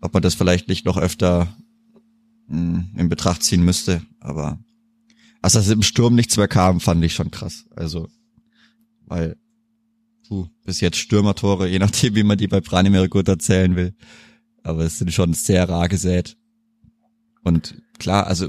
Ob 0.00 0.14
man 0.14 0.22
das 0.22 0.34
vielleicht 0.34 0.68
nicht 0.68 0.84
noch 0.84 0.96
öfter 0.96 1.54
mh, 2.48 2.56
hm, 2.58 2.90
in 2.96 3.08
Betracht 3.08 3.42
ziehen 3.42 3.64
müsste, 3.64 4.02
aber 4.20 4.58
als 5.42 5.52
das 5.52 5.68
im 5.68 5.82
Sturm 5.82 6.14
nichts 6.14 6.36
mehr 6.36 6.48
kam, 6.48 6.80
fand 6.80 7.04
ich 7.04 7.14
schon 7.14 7.30
krass. 7.30 7.66
Also, 7.76 8.08
weil 9.04 9.36
puh, 10.26 10.46
bis 10.64 10.80
jetzt 10.80 10.96
Stürmertore, 10.96 11.68
je 11.68 11.78
nachdem, 11.78 12.14
wie 12.14 12.22
man 12.22 12.38
die 12.38 12.48
bei 12.48 12.60
Branimir 12.60 13.08
gut 13.08 13.28
erzählen 13.28 13.76
will, 13.76 13.94
aber 14.62 14.84
es 14.84 14.98
sind 14.98 15.12
schon 15.12 15.34
sehr 15.34 15.68
rar 15.68 15.88
gesät. 15.88 16.36
Und 17.42 17.74
klar, 17.98 18.26
also 18.26 18.48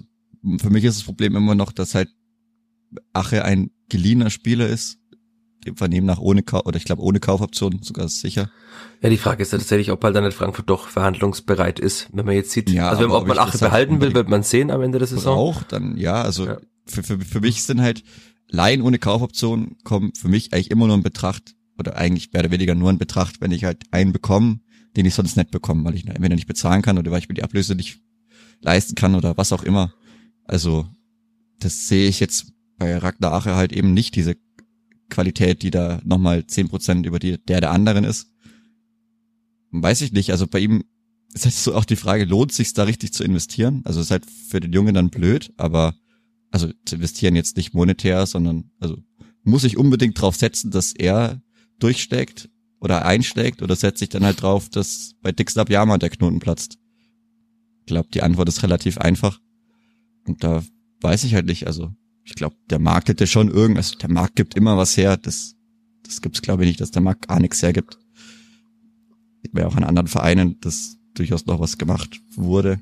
für 0.60 0.70
mich 0.70 0.84
ist 0.84 0.98
das 0.98 1.04
Problem 1.04 1.36
immer 1.36 1.56
noch, 1.56 1.72
dass 1.72 1.96
halt 1.96 2.10
Ache 3.14 3.44
ein 3.44 3.72
geliehener 3.90 4.30
Spieler 4.30 4.68
ist. 4.68 4.98
Dem 5.66 5.78
Vernehmen 5.78 6.06
nach 6.06 6.20
ohne 6.20 6.44
Kauf, 6.44 6.66
oder 6.68 6.78
ich 6.78 6.84
glaube 6.84 7.02
ohne 7.02 7.20
Kaufoption 7.20 7.80
sogar 7.82 8.08
sicher. 8.08 8.52
Ja, 9.02 9.10
die 9.10 9.18
Frage 9.18 9.42
ist 9.42 9.52
ja 9.52 9.58
tatsächlich, 9.58 9.92
ob 9.92 10.04
halt 10.04 10.16
dann 10.16 10.24
nicht 10.24 10.38
Frankfurt 10.38 10.70
doch 10.70 10.88
verhandlungsbereit 10.88 11.80
ist, 11.80 12.10
wenn 12.14 12.26
man 12.26 12.36
jetzt 12.36 12.52
sieht. 12.52 12.70
Ja, 12.70 12.90
also 12.90 13.04
wenn, 13.04 13.10
ob 13.10 13.28
man 13.28 13.40
Ache 13.40 13.58
behalten 13.58 14.00
will, 14.00 14.14
wird 14.14 14.30
man 14.30 14.44
sehen 14.44 14.70
am 14.70 14.82
Ende 14.82 15.00
der 15.00 15.08
Saison. 15.08 15.36
Auch 15.36 15.64
dann, 15.64 15.98
ja, 15.98 16.22
also 16.22 16.46
ja. 16.46 16.58
Für, 16.86 17.02
für, 17.02 17.20
für 17.20 17.42
mich 17.42 17.64
sind 17.64 17.82
halt 17.82 18.04
Laien 18.48 18.84
ohne 18.84 19.00
Kaufoption 19.00 19.78
kommen 19.84 20.14
für 20.14 20.28
mich 20.28 20.54
eigentlich 20.54 20.70
immer 20.70 20.86
nur 20.86 20.98
in 20.98 21.02
Betracht, 21.02 21.56
oder 21.78 21.98
eigentlich 21.98 22.32
mehr 22.32 22.42
oder 22.44 22.52
weniger 22.52 22.76
nur 22.76 22.90
in 22.90 22.98
Betracht, 22.98 23.42
wenn 23.42 23.52
ich 23.52 23.64
halt 23.64 23.84
einen 23.92 24.14
bekomme, 24.14 24.60
den 24.96 25.06
ich 25.06 25.14
sonst 25.14 25.36
nicht 25.36 25.52
bekomme, 25.52 25.84
weil 25.84 25.96
ich 25.96 26.08
entweder 26.08 26.36
nicht 26.36 26.48
bezahlen 26.48 26.82
kann 26.82 26.98
oder 26.98 27.12
weil 27.12 27.20
ich 27.20 27.28
mir 27.28 27.36
die 27.36 27.44
Ablöse 27.44 27.76
nicht 27.76 28.00
leisten 28.62 28.96
kann 28.96 29.16
oder 29.16 29.38
was 29.38 29.52
auch 29.52 29.64
immer. 29.64 29.94
Also 30.46 30.88
das 31.60 31.88
sehe 31.88 32.08
ich 32.08 32.20
jetzt 32.20 32.54
bei 32.78 32.98
Ragnar 32.98 33.34
Ache 33.34 33.56
halt 33.56 33.74
eben 33.74 33.94
nicht 33.94 34.16
diese 34.16 34.36
Qualität, 35.10 35.62
die 35.62 35.72
da 35.72 36.02
nochmal 36.04 36.46
zehn 36.48 36.68
Prozent 36.68 37.06
über 37.06 37.20
die 37.20 37.38
der 37.38 37.62
der 37.62 37.72
anderen 37.72 38.04
ist. 38.04 38.28
Weiß 39.72 40.02
ich 40.02 40.12
nicht. 40.12 40.32
Also 40.32 40.48
bei 40.48 40.60
ihm 40.60 40.84
ist 41.34 41.46
halt 41.46 41.54
so 41.54 41.76
auch 41.76 41.86
die 41.86 41.96
Frage, 41.96 42.26
lohnt 42.26 42.52
sich 42.52 42.74
da 42.74 42.84
richtig 42.84 43.14
zu 43.14 43.24
investieren? 43.24 43.82
Also 43.86 44.00
ist 44.00 44.12
halt 44.12 44.26
für 44.26 44.60
den 44.60 44.74
Jungen 44.74 44.94
dann 44.94 45.10
blöd, 45.10 45.54
aber 45.58 45.96
also 46.52 46.72
zu 46.86 46.96
investieren 46.96 47.36
jetzt 47.36 47.58
nicht 47.58 47.74
monetär, 47.74 48.26
sondern 48.26 48.72
also 48.80 48.98
muss 49.44 49.64
ich 49.64 49.78
unbedingt 49.78 50.20
drauf 50.20 50.36
setzen, 50.36 50.72
dass 50.72 50.94
er 50.94 51.42
durchsteckt 51.80 52.50
oder 52.80 53.06
einschlägt 53.06 53.62
oder 53.62 53.76
setze 53.76 54.06
ich 54.06 54.10
dann 54.10 54.24
halt 54.24 54.42
drauf, 54.42 54.70
dass 54.70 55.16
bei 55.22 55.32
Dixlab 55.32 55.70
Yama 55.70 55.98
der 55.98 56.10
Knoten 56.10 56.40
platzt? 56.40 56.78
Ich 57.82 57.88
glaube, 57.88 58.10
die 58.14 58.22
Antwort 58.22 58.48
ist 58.48 58.64
relativ 58.64 58.98
einfach. 58.98 59.40
Und 60.26 60.44
da 60.44 60.64
weiß 61.02 61.24
ich 61.24 61.36
halt 61.36 61.46
nicht, 61.46 61.68
also 61.68 61.92
ich 62.24 62.36
glaube, 62.36 62.56
der 62.70 62.80
Markt 62.80 63.10
hätte 63.10 63.28
schon 63.28 63.50
irgendwas, 63.50 63.98
der 63.98 64.10
Markt 64.10 64.36
gibt 64.36 64.56
immer 64.56 64.78
was 64.78 64.98
her, 64.98 65.18
das, 65.18 65.56
das 66.04 66.22
gibt's 66.22 66.42
glaube 66.42 66.64
ich 66.64 66.70
nicht, 66.70 66.82
dass 66.82 66.92
der 66.92 67.02
Markt 67.02 67.28
gar 67.28 67.40
nichts 67.40 67.62
hergibt. 67.62 68.00
Sieht 69.44 69.54
man 69.54 69.66
auch 69.66 69.76
an 69.76 69.84
anderen 69.84 70.08
Vereinen, 70.08 70.60
dass 70.62 70.98
durchaus 71.14 71.46
noch 71.46 71.60
was 71.60 71.78
gemacht 71.78 72.20
wurde. 72.36 72.80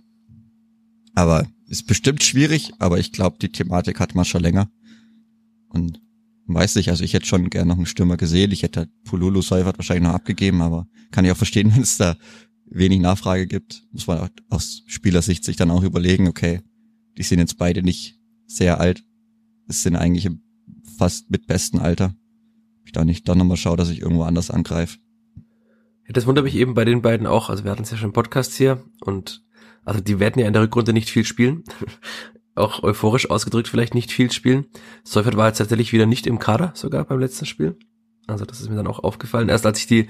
Aber 1.13 1.47
ist 1.67 1.87
bestimmt 1.87 2.23
schwierig, 2.23 2.71
aber 2.79 2.99
ich 2.99 3.11
glaube, 3.11 3.37
die 3.39 3.51
Thematik 3.51 3.99
hat 3.99 4.15
man 4.15 4.25
schon 4.25 4.41
länger. 4.41 4.69
Und 5.69 5.99
weiß 6.47 6.75
nicht, 6.75 6.89
also 6.89 7.03
ich 7.03 7.13
hätte 7.13 7.25
schon 7.25 7.49
gerne 7.49 7.69
noch 7.69 7.77
einen 7.77 7.85
Stürmer 7.85 8.17
gesehen. 8.17 8.51
Ich 8.51 8.63
hätte 8.63 8.81
halt 8.81 9.03
Pululu 9.03 9.41
Seifert 9.41 9.77
wahrscheinlich 9.77 10.07
noch 10.07 10.15
abgegeben, 10.15 10.61
aber 10.61 10.87
kann 11.11 11.25
ich 11.25 11.31
auch 11.31 11.37
verstehen, 11.37 11.71
wenn 11.75 11.81
es 11.81 11.97
da 11.97 12.17
wenig 12.65 12.99
Nachfrage 12.99 13.47
gibt. 13.47 13.83
Muss 13.91 14.07
man 14.07 14.29
aus 14.49 14.83
Spielersicht 14.87 15.43
sich 15.43 15.55
dann 15.55 15.71
auch 15.71 15.83
überlegen, 15.83 16.27
okay, 16.27 16.61
die 17.17 17.23
sind 17.23 17.39
jetzt 17.39 17.57
beide 17.57 17.83
nicht 17.83 18.19
sehr 18.45 18.79
alt. 18.79 19.03
Es 19.67 19.83
sind 19.83 19.95
eigentlich 19.95 20.29
fast 20.97 21.29
mit 21.31 21.47
besten 21.47 21.79
Alter. 21.79 22.15
ich 22.85 22.91
da 22.91 23.05
nicht 23.05 23.27
dann 23.27 23.37
nochmal 23.37 23.57
schaue, 23.57 23.77
dass 23.77 23.89
ich 23.89 24.01
irgendwo 24.01 24.23
anders 24.23 24.51
angreife. 24.51 24.99
Ja, 26.05 26.13
das 26.13 26.25
wundert 26.25 26.45
mich 26.45 26.55
eben 26.55 26.73
bei 26.73 26.85
den 26.85 27.01
beiden 27.01 27.27
auch. 27.27 27.49
Also 27.49 27.63
wir 27.63 27.71
hatten 27.71 27.83
es 27.83 27.91
ja 27.91 27.97
schon 27.97 28.09
im 28.09 28.13
Podcast 28.13 28.53
hier 28.53 28.83
und 29.01 29.43
also 29.85 29.99
die 30.01 30.19
werden 30.19 30.39
ja 30.39 30.47
in 30.47 30.53
der 30.53 30.61
Rückrunde 30.61 30.93
nicht 30.93 31.09
viel 31.09 31.25
spielen. 31.25 31.63
auch 32.55 32.83
euphorisch 32.83 33.29
ausgedrückt 33.29 33.67
vielleicht 33.67 33.95
nicht 33.95 34.11
viel 34.11 34.31
spielen. 34.31 34.65
Seufert 35.03 35.37
war 35.37 35.47
jetzt 35.47 35.57
tatsächlich 35.57 35.91
wieder 35.91 36.05
nicht 36.05 36.27
im 36.27 36.39
Kader, 36.39 36.71
sogar 36.75 37.03
beim 37.05 37.19
letzten 37.19 37.45
Spiel. 37.45 37.77
Also 38.27 38.45
das 38.45 38.61
ist 38.61 38.69
mir 38.69 38.75
dann 38.75 38.87
auch 38.87 38.99
aufgefallen. 38.99 39.49
Erst 39.49 39.65
als 39.65 39.79
ich 39.79 39.87
die... 39.87 40.07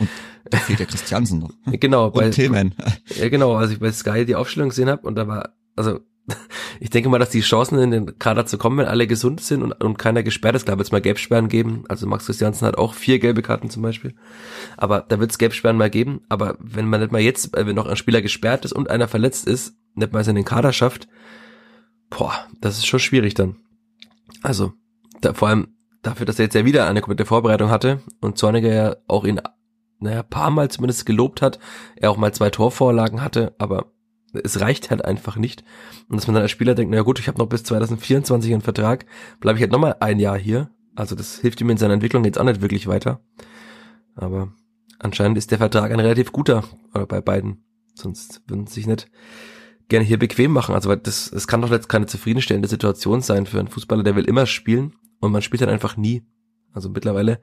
Da 0.49 0.57
fehlt 0.57 0.79
der 0.79 0.85
Christiansen 0.85 1.39
noch. 1.39 1.51
genau. 1.65 2.07
Und 2.07 2.13
bei, 2.13 2.29
Tillman. 2.29 2.75
Ja, 3.17 3.29
genau. 3.29 3.55
Als 3.55 3.71
ich 3.71 3.79
bei 3.79 3.91
Sky 3.91 4.25
die 4.25 4.35
Aufstellung 4.35 4.69
gesehen 4.69 4.89
habe 4.89 5.07
und 5.07 5.15
da 5.15 5.27
war... 5.27 5.55
Also 5.75 6.01
ich 6.79 6.89
denke 6.89 7.09
mal, 7.09 7.19
dass 7.19 7.29
die 7.29 7.41
Chancen 7.41 7.77
in 7.79 7.91
den 7.91 8.19
Kader 8.19 8.45
zu 8.45 8.57
kommen, 8.57 8.77
wenn 8.77 8.85
alle 8.85 9.07
gesund 9.07 9.41
sind 9.41 9.61
und, 9.61 9.73
und 9.73 9.97
keiner 9.97 10.23
gesperrt 10.23 10.55
ist, 10.55 10.65
klar 10.65 10.77
wird 10.77 10.87
es 10.87 10.91
mal 10.91 11.01
Gelbsperren 11.01 11.49
geben. 11.49 11.83
Also 11.89 12.07
Max 12.07 12.25
Christiansen 12.25 12.65
hat 12.67 12.77
auch 12.77 12.93
vier 12.93 13.19
gelbe 13.19 13.41
Karten 13.41 13.69
zum 13.69 13.83
Beispiel. 13.83 14.15
Aber 14.77 15.01
da 15.01 15.19
wird 15.19 15.31
es 15.31 15.37
Gelbsperren 15.37 15.77
mal 15.77 15.89
geben. 15.89 16.21
Aber 16.29 16.57
wenn 16.59 16.87
man 16.87 17.01
nicht 17.01 17.11
mal 17.11 17.21
jetzt, 17.21 17.51
wenn 17.53 17.75
noch 17.75 17.87
ein 17.87 17.97
Spieler 17.97 18.21
gesperrt 18.21 18.65
ist 18.65 18.73
und 18.73 18.89
einer 18.89 19.07
verletzt 19.07 19.47
ist, 19.47 19.75
nicht 19.95 20.13
mal 20.13 20.21
es 20.21 20.27
in 20.27 20.35
den 20.35 20.45
Kader 20.45 20.73
schafft, 20.73 21.07
boah, 22.09 22.33
das 22.61 22.77
ist 22.77 22.85
schon 22.85 22.99
schwierig 22.99 23.33
dann. 23.33 23.57
Also, 24.41 24.73
da, 25.21 25.33
vor 25.33 25.49
allem 25.49 25.75
dafür, 26.01 26.25
dass 26.25 26.39
er 26.39 26.45
jetzt 26.45 26.55
ja 26.55 26.65
wieder 26.65 26.87
eine 26.87 27.01
komplette 27.01 27.25
Vorbereitung 27.25 27.69
hatte 27.69 28.01
und 28.21 28.37
Zorniger 28.37 28.73
ja 28.73 28.95
auch 29.07 29.25
ihn, 29.25 29.41
naja, 29.99 30.23
paar 30.23 30.51
Mal 30.51 30.69
zumindest 30.69 31.05
gelobt 31.05 31.41
hat, 31.41 31.59
er 31.95 32.11
auch 32.11 32.17
mal 32.17 32.33
zwei 32.33 32.49
Torvorlagen 32.49 33.21
hatte, 33.21 33.55
aber 33.57 33.91
es 34.33 34.59
reicht 34.59 34.89
halt 34.89 35.05
einfach 35.05 35.37
nicht. 35.37 35.63
Und 36.09 36.17
dass 36.17 36.27
man 36.27 36.33
dann 36.33 36.43
als 36.43 36.51
Spieler 36.51 36.75
denkt, 36.75 36.91
naja 36.91 37.03
gut, 37.03 37.19
ich 37.19 37.27
habe 37.27 37.37
noch 37.37 37.47
bis 37.47 37.63
2024 37.63 38.51
einen 38.51 38.61
Vertrag, 38.61 39.05
bleibe 39.39 39.57
ich 39.57 39.63
halt 39.63 39.71
nochmal 39.71 39.97
ein 39.99 40.19
Jahr 40.19 40.37
hier. 40.37 40.69
Also 40.95 41.15
das 41.15 41.39
hilft 41.39 41.61
ihm 41.61 41.69
in 41.69 41.77
seiner 41.77 41.93
Entwicklung 41.93 42.23
jetzt 42.25 42.39
auch 42.39 42.43
nicht 42.43 42.61
wirklich 42.61 42.87
weiter. 42.87 43.21
Aber 44.15 44.53
anscheinend 44.99 45.37
ist 45.37 45.51
der 45.51 45.57
Vertrag 45.57 45.91
ein 45.91 45.99
relativ 45.99 46.31
guter 46.31 46.63
äh, 46.93 47.05
bei 47.05 47.21
beiden. 47.21 47.63
Sonst 47.95 48.41
würden 48.47 48.67
sie 48.67 48.75
sich 48.75 48.87
nicht 48.87 49.09
gerne 49.89 50.05
hier 50.05 50.19
bequem 50.19 50.51
machen. 50.51 50.75
Also 50.75 50.95
das, 50.95 51.31
das 51.31 51.47
kann 51.47 51.61
doch 51.61 51.71
jetzt 51.71 51.89
keine 51.89 52.05
zufriedenstellende 52.05 52.67
Situation 52.67 53.21
sein 53.21 53.45
für 53.45 53.59
einen 53.59 53.67
Fußballer, 53.67 54.03
der 54.03 54.15
will 54.15 54.25
immer 54.25 54.45
spielen 54.45 54.95
und 55.19 55.31
man 55.31 55.41
spielt 55.41 55.61
dann 55.61 55.69
einfach 55.69 55.97
nie. 55.97 56.23
Also 56.73 56.89
mittlerweile 56.89 57.39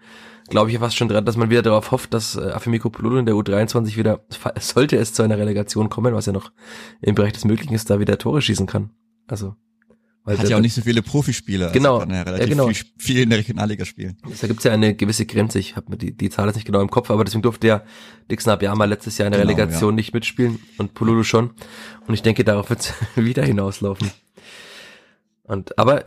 glaube 0.48 0.70
ich 0.70 0.74
ja 0.74 0.80
fast 0.80 0.96
schon 0.96 1.08
dran, 1.08 1.24
dass 1.24 1.36
man 1.36 1.50
wieder 1.50 1.62
darauf 1.62 1.92
hofft, 1.92 2.12
dass 2.12 2.36
äh, 2.36 2.50
Afemiko 2.50 2.90
Pololo 2.90 3.18
in 3.18 3.26
der 3.26 3.34
U23 3.34 3.96
wieder, 3.96 4.24
sollte 4.60 4.96
es 4.96 5.12
zu 5.12 5.22
einer 5.22 5.38
Relegation 5.38 5.88
kommen, 5.88 6.14
was 6.14 6.26
ja 6.26 6.32
noch 6.32 6.52
im 7.00 7.14
Bereich 7.14 7.32
des 7.32 7.44
Möglichen 7.44 7.74
ist, 7.74 7.90
da 7.90 8.00
wieder 8.00 8.18
Tore 8.18 8.42
schießen 8.42 8.66
kann. 8.66 8.90
Also 9.28 9.54
weil 10.24 10.38
Hat 10.38 10.48
ja 10.50 10.58
auch 10.58 10.60
nicht 10.60 10.74
so 10.74 10.82
viele 10.82 11.00
Profispieler. 11.00 11.68
Also 11.68 11.78
genau. 11.78 11.94
Also 11.94 12.06
kann 12.06 12.14
ja 12.14 12.22
relativ 12.22 12.48
ja, 12.48 12.54
genau. 12.54 12.66
Viel, 12.68 12.86
viel, 12.98 13.18
in 13.20 13.30
der 13.30 13.38
Regionalliga 13.38 13.84
spielen. 13.86 14.18
Da 14.40 14.46
gibt's 14.46 14.64
ja 14.64 14.72
eine 14.72 14.94
gewisse 14.94 15.24
Grenze. 15.24 15.58
Ich 15.58 15.76
habe 15.76 15.90
mir 15.90 15.96
die, 15.96 16.14
die 16.14 16.28
Zahl 16.28 16.46
jetzt 16.46 16.56
nicht 16.56 16.66
genau 16.66 16.82
im 16.82 16.90
Kopf, 16.90 17.10
aber 17.10 17.24
deswegen 17.24 17.42
durfte 17.42 17.66
ja 17.66 17.82
Dixon 18.30 18.52
Abiyama 18.52 18.84
letztes 18.84 19.16
Jahr 19.16 19.26
in 19.28 19.32
der 19.32 19.40
genau, 19.40 19.54
Relegation 19.54 19.92
ja. 19.92 19.96
nicht 19.96 20.12
mitspielen 20.12 20.58
und 20.76 20.92
Polulu 20.92 21.24
schon. 21.24 21.50
Und 22.06 22.14
ich 22.14 22.20
denke, 22.20 22.44
darauf 22.44 22.68
wird's 22.68 22.92
wieder 23.16 23.44
hinauslaufen. 23.44 24.10
Und 25.44 25.78
aber 25.78 26.04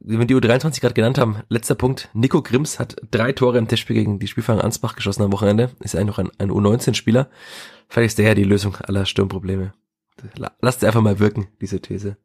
wie 0.00 0.18
wir 0.18 0.26
die 0.26 0.34
U23 0.34 0.80
gerade 0.80 0.94
genannt 0.94 1.18
haben, 1.18 1.38
letzter 1.48 1.74
Punkt. 1.74 2.08
Nico 2.12 2.42
Grimms 2.42 2.78
hat 2.78 2.96
drei 3.10 3.32
Tore 3.32 3.58
im 3.58 3.68
Testspiel 3.68 3.96
gegen 3.96 4.18
die 4.18 4.28
Spielfang 4.28 4.60
Ansbach 4.60 4.96
geschossen 4.96 5.22
am 5.22 5.32
Wochenende. 5.32 5.70
Ist 5.80 5.94
eigentlich 5.94 6.06
noch 6.06 6.18
ein, 6.18 6.30
ein 6.38 6.50
U19-Spieler. 6.50 7.28
Vielleicht 7.88 8.12
ist 8.12 8.18
der 8.18 8.28
ja 8.28 8.34
die 8.34 8.44
Lösung 8.44 8.76
aller 8.76 9.06
Sturmprobleme. 9.06 9.72
Lasst 10.60 10.84
einfach 10.84 11.00
mal 11.00 11.18
wirken, 11.18 11.48
diese 11.60 11.80
These. 11.80 12.16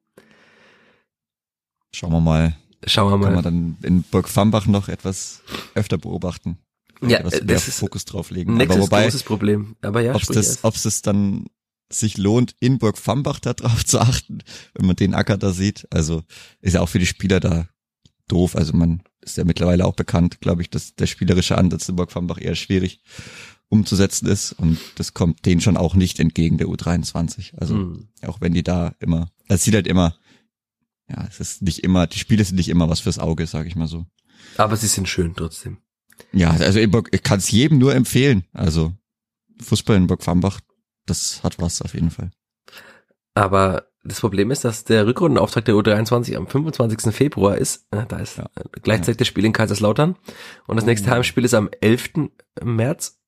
Schauen 1.94 2.12
wir 2.12 2.20
mal. 2.20 2.56
Schauen 2.86 3.12
wir 3.12 3.18
mal. 3.18 3.26
Kann 3.26 3.36
man 3.36 3.44
dann 3.44 3.78
in 3.82 4.04
Burg 4.04 4.28
Fambach 4.28 4.68
noch 4.68 4.90
etwas 4.90 5.42
öfter 5.76 5.98
beobachten. 5.98 6.58
Ja, 7.02 7.22
das 7.24 7.68
ist 7.68 7.80
Fokus 7.80 8.06
drauf 8.06 8.32
legen. 8.32 8.56
Nächstes 8.56 8.78
Aber 8.78 8.86
wobei, 8.86 9.04
großes 9.04 9.24
Problem. 9.24 9.76
Aber 9.82 10.02
ja, 10.02 10.14
ob 10.16 10.22
es 10.22 10.64
ob 10.64 10.76
es 10.76 11.02
dann 11.02 11.46
sich 12.00 12.18
lohnt, 12.18 12.56
in 12.60 12.78
Burg 12.78 12.98
Fambach 12.98 13.40
da 13.40 13.54
drauf 13.54 13.86
zu 13.86 14.00
achten, 14.00 14.40
wenn 14.74 14.86
man 14.86 14.96
den 14.96 15.14
Acker 15.14 15.38
da 15.38 15.52
sieht. 15.52 15.88
Also 15.92 16.24
ist 16.62 16.74
ja 16.74 16.82
auch 16.82 16.90
für 16.90 17.00
die 17.00 17.06
Spieler 17.06 17.40
da 17.40 17.68
doof. 18.28 18.56
Also 18.56 18.74
man 18.74 19.04
ist 19.22 19.38
ja 19.38 19.44
mittlerweile 19.44 19.86
auch 19.86 19.96
bekannt, 19.96 20.42
glaube 20.42 20.62
ich, 20.62 20.70
dass 20.70 20.96
der 20.96 21.08
spielerische 21.08 21.58
Ansatz 21.58 21.90
in 21.90 21.96
Burg 21.96 22.12
Fambach 22.12 22.40
eher 22.40 22.56
schwierig 22.56 23.02
umzusetzen 23.68 24.28
ist 24.28 24.54
und 24.54 24.78
das 24.96 25.14
kommt 25.14 25.46
denen 25.46 25.60
schon 25.60 25.76
auch 25.76 25.96
nicht 25.96 26.20
entgegen 26.20 26.58
der 26.58 26.68
U23. 26.68 27.58
Also 27.58 27.76
mhm. 27.76 28.08
auch 28.26 28.40
wenn 28.40 28.54
die 28.54 28.64
da 28.64 28.94
immer, 29.00 29.32
das 29.48 29.64
sieht 29.64 29.74
halt 29.74 29.88
immer, 29.88 30.16
ja, 31.10 31.26
es 31.28 31.40
ist 31.40 31.62
nicht 31.62 31.84
immer, 31.84 32.08
die 32.08 32.20
Spiele 32.20 32.44
sind 32.44 32.58
nicht 32.58 32.70
immer 32.70 32.90
was 32.90 33.00
fürs 33.00 33.20
Auge, 33.20 33.48
sage 33.48 33.68
ich 33.68 33.76
mal 33.76 33.88
so. 33.88 34.06
Aber 34.58 34.78
sie 34.78 34.88
sind 34.88 35.08
schön 35.10 35.36
trotzdem. 35.36 35.78
Ja, 36.32 36.52
also 36.52 36.80
ich 36.80 37.24
kann 37.24 37.40
es 37.40 37.52
jedem 37.52 37.78
nur 37.78 37.94
empfehlen. 37.94 38.46
Also 38.54 38.94
Fußball 39.62 39.98
in 39.98 40.08
Burg 40.08 40.24
Fambach, 40.24 40.60
das 41.06 41.44
hat 41.44 41.60
was 41.60 41.82
auf 41.82 41.94
jeden 41.94 42.12
Fall. 42.12 42.32
Aber 43.34 43.88
das 44.04 44.22
Problem 44.22 44.52
ist, 44.52 44.64
dass 44.64 44.84
der 44.84 45.08
Rückrundenauftrag 45.08 45.66
der 45.66 45.76
U23 45.76 46.36
am 46.38 46.48
25. 46.48 47.14
Februar 47.14 47.58
ist. 47.58 47.88
Äh, 47.92 48.06
da 48.08 48.18
ist 48.18 48.38
ja. 48.38 48.46
gleichzeitig 48.84 49.16
ja. 49.16 49.20
das 49.20 49.28
Spiel 49.28 49.46
in 49.46 49.54
Kaiserslautern. 49.54 50.16
Und 50.68 50.76
das 50.76 50.86
nächste 50.86 51.10
oh. 51.10 51.14
Heimspiel 51.14 51.44
ist 51.44 51.56
am 51.56 51.70
11. 51.82 52.30
März. 52.64 53.20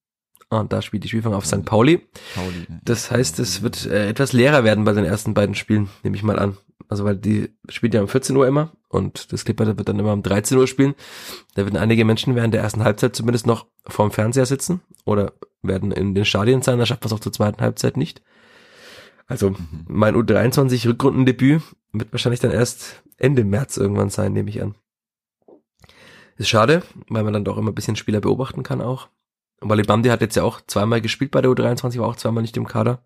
Und 0.50 0.72
da 0.72 0.82
spielt 0.82 1.04
die 1.04 1.10
Spielfang 1.10 1.34
auf 1.34 1.46
St. 1.46 1.66
Pauli. 1.66 2.08
Pauli 2.36 2.68
das 2.84 3.12
heißt, 3.12 3.40
es 3.40 3.64
wird 3.64 3.86
äh, 3.86 4.08
etwas 4.08 4.32
leerer 4.32 4.64
werden 4.64 4.86
bei 4.86 4.94
den 4.94 5.04
ersten 5.04 5.34
beiden 5.34 5.56
Spielen, 5.56 5.90
nehme 6.04 6.16
ich 6.16 6.24
mal 6.24 6.40
an. 6.40 6.58
Also 6.90 7.04
weil 7.04 7.18
die 7.18 7.50
spielt 7.70 7.94
ja 7.94 8.02
um 8.02 8.08
14 8.08 8.36
Uhr 8.36 8.48
immer 8.48 8.72
und 8.90 9.34
das 9.34 9.44
Clipper 9.46 9.66
wird 9.78 9.90
dann 9.90 10.00
immer 10.00 10.14
um 10.14 10.24
13 10.24 10.58
Uhr 10.58 10.68
spielen. 10.68 10.96
Da 11.56 11.64
werden 11.66 11.78
einige 11.78 12.06
Menschen 12.06 12.36
während 12.36 12.54
der 12.54 12.62
ersten 12.62 12.84
Halbzeit 12.84 13.16
zumindest 13.16 13.48
noch 13.48 13.66
vorm 13.86 14.12
Fernseher 14.12 14.46
sitzen 14.46 14.82
oder 15.06 15.34
werden 15.62 15.92
in 15.92 16.16
den 16.16 16.26
Stadien 16.26 16.62
sein, 16.62 16.80
da 16.80 16.86
schafft 16.86 17.04
man 17.04 17.08
es 17.08 17.14
auch 17.14 17.20
zur 17.20 17.34
zweiten 17.34 17.62
Halbzeit 17.62 17.98
nicht. 17.98 18.22
Also 19.28 19.52
mhm. 19.52 19.86
mein 19.88 20.16
U23 20.16 20.88
Rückrundendebüt 20.88 21.62
wird 21.92 22.12
wahrscheinlich 22.12 22.40
dann 22.40 22.52
erst 22.52 23.04
Ende 23.18 23.44
März 23.44 23.78
irgendwann 23.78 24.10
sein, 24.10 24.34
nehme 24.34 24.50
ich 24.50 24.62
an. 24.62 24.76
Ist 26.38 26.50
schade, 26.50 26.84
weil 27.10 27.24
man 27.24 27.34
dann 27.34 27.44
doch 27.44 27.58
immer 27.58 27.72
ein 27.72 27.76
bisschen 27.76 27.96
Spieler 27.96 28.22
beobachten 28.22 28.64
kann 28.64 28.82
auch. 28.82 29.10
Wally 29.60 29.84
Bamdi 29.84 30.10
hat 30.10 30.22
jetzt 30.22 30.36
ja 30.36 30.44
auch 30.44 30.62
zweimal 30.68 31.02
gespielt 31.02 31.32
bei 31.32 31.42
der 31.42 31.52
U23, 31.52 32.00
war 32.00 32.08
auch 32.08 32.16
zweimal 32.16 32.44
nicht 32.44 32.58
im 32.58 32.68
Kader. 32.68 33.04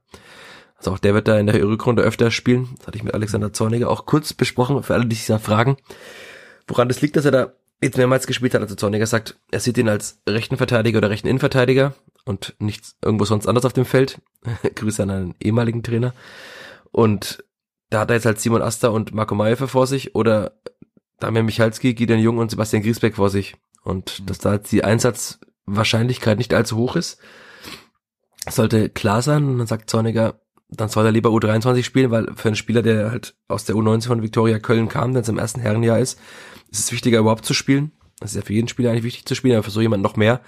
Also 0.82 0.94
auch 0.94 1.00
der 1.00 1.14
wird 1.14 1.28
da 1.28 1.38
in 1.38 1.46
der 1.46 1.64
Rückrunde 1.64 2.02
öfter 2.02 2.32
spielen. 2.32 2.70
Das 2.80 2.88
hatte 2.88 2.98
ich 2.98 3.04
mit 3.04 3.14
Alexander 3.14 3.54
Zorniger 3.54 3.88
auch 3.88 4.08
kurz 4.08 4.34
besprochen, 4.34 4.82
für 4.82 4.96
alle, 4.96 5.06
die 5.06 5.16
sich 5.16 5.28
da 5.28 5.38
fragen, 5.38 5.78
woran 6.68 6.88
das 6.88 7.02
liegt, 7.02 7.16
dass 7.18 7.26
er 7.26 7.32
da 7.32 7.54
jetzt 7.84 7.98
mehrmals 7.98 8.26
gespielt 8.26 8.56
hat. 8.56 8.64
Also 8.64 8.74
Zorniger 8.74 9.06
sagt, 9.06 9.38
er 9.52 9.60
sieht 9.60 9.78
ihn 9.78 9.90
als 9.90 10.24
rechten 10.28 10.58
Verteidiger 10.58 10.98
oder 10.98 11.12
rechten 11.12 11.28
Innenverteidiger 11.28 11.94
und 12.26 12.56
nichts 12.58 12.96
irgendwo 13.00 13.26
sonst 13.26 13.46
anders 13.46 13.64
auf 13.64 13.74
dem 13.74 13.86
Feld. 13.86 14.20
Grüße 14.76 15.04
an 15.04 15.12
einen 15.12 15.36
ehemaligen 15.40 15.84
Trainer. 15.84 16.16
Und 16.92 17.44
da 17.92 18.00
hat 18.00 18.10
er 18.10 18.16
jetzt 18.16 18.26
halt 18.26 18.40
Simon 18.40 18.64
Asta 18.64 18.88
und 18.88 19.14
Marco 19.14 19.36
Mayefe 19.36 19.68
vor 19.68 19.86
sich 19.86 20.16
oder 20.16 20.54
Damian 21.20 21.46
Michalski, 21.46 21.94
Gideon 21.94 22.20
Jung 22.20 22.40
und 22.40 22.50
Sebastian 22.50 22.82
Griesbeck 22.82 23.18
vor 23.18 23.30
sich. 23.30 23.56
Und 23.84 24.20
mhm. 24.20 24.26
dass 24.26 24.40
da 24.40 24.54
jetzt 24.54 24.72
die 24.72 24.84
Einsatzwahrscheinlichkeit 24.84 26.40
nicht 26.40 26.56
allzu 26.56 26.76
hoch 26.78 26.96
ist, 26.96 27.20
sollte 28.50 28.90
klar 28.90 29.22
sein. 29.22 29.46
Und 29.46 29.60
dann 29.60 29.68
sagt 29.68 29.92
Zorniger, 29.92 30.41
dann 30.72 30.89
soll 30.89 31.05
er 31.05 31.11
lieber 31.11 31.30
U23 31.30 31.84
spielen, 31.84 32.11
weil 32.11 32.34
für 32.36 32.49
einen 32.49 32.55
Spieler, 32.55 32.82
der 32.82 33.11
halt 33.11 33.36
aus 33.47 33.65
der 33.65 33.76
U19 33.76 34.07
von 34.07 34.24
Viktoria 34.24 34.57
Köln 34.59 34.88
kam, 34.88 35.11
der 35.11 35.19
jetzt 35.22 35.30
im 35.30 35.38
ersten 35.38 35.59
Herrenjahr 35.59 35.99
ist, 35.99 36.17
ist 36.69 36.80
es 36.80 36.91
wichtiger 36.91 37.19
überhaupt 37.19 37.45
zu 37.45 37.53
spielen. 37.53 37.91
Das 38.19 38.32
ist 38.32 38.38
ja 38.38 38.41
für 38.41 38.53
jeden 38.53 38.69
Spieler 38.69 38.91
eigentlich 38.91 39.03
wichtig 39.03 39.26
zu 39.26 39.36
spielen, 39.36 39.55
aber 39.55 39.63
für 39.63 39.72
so 39.72 39.82
jemanden 39.82 40.03
noch 40.03 40.15
mehr. 40.15 40.41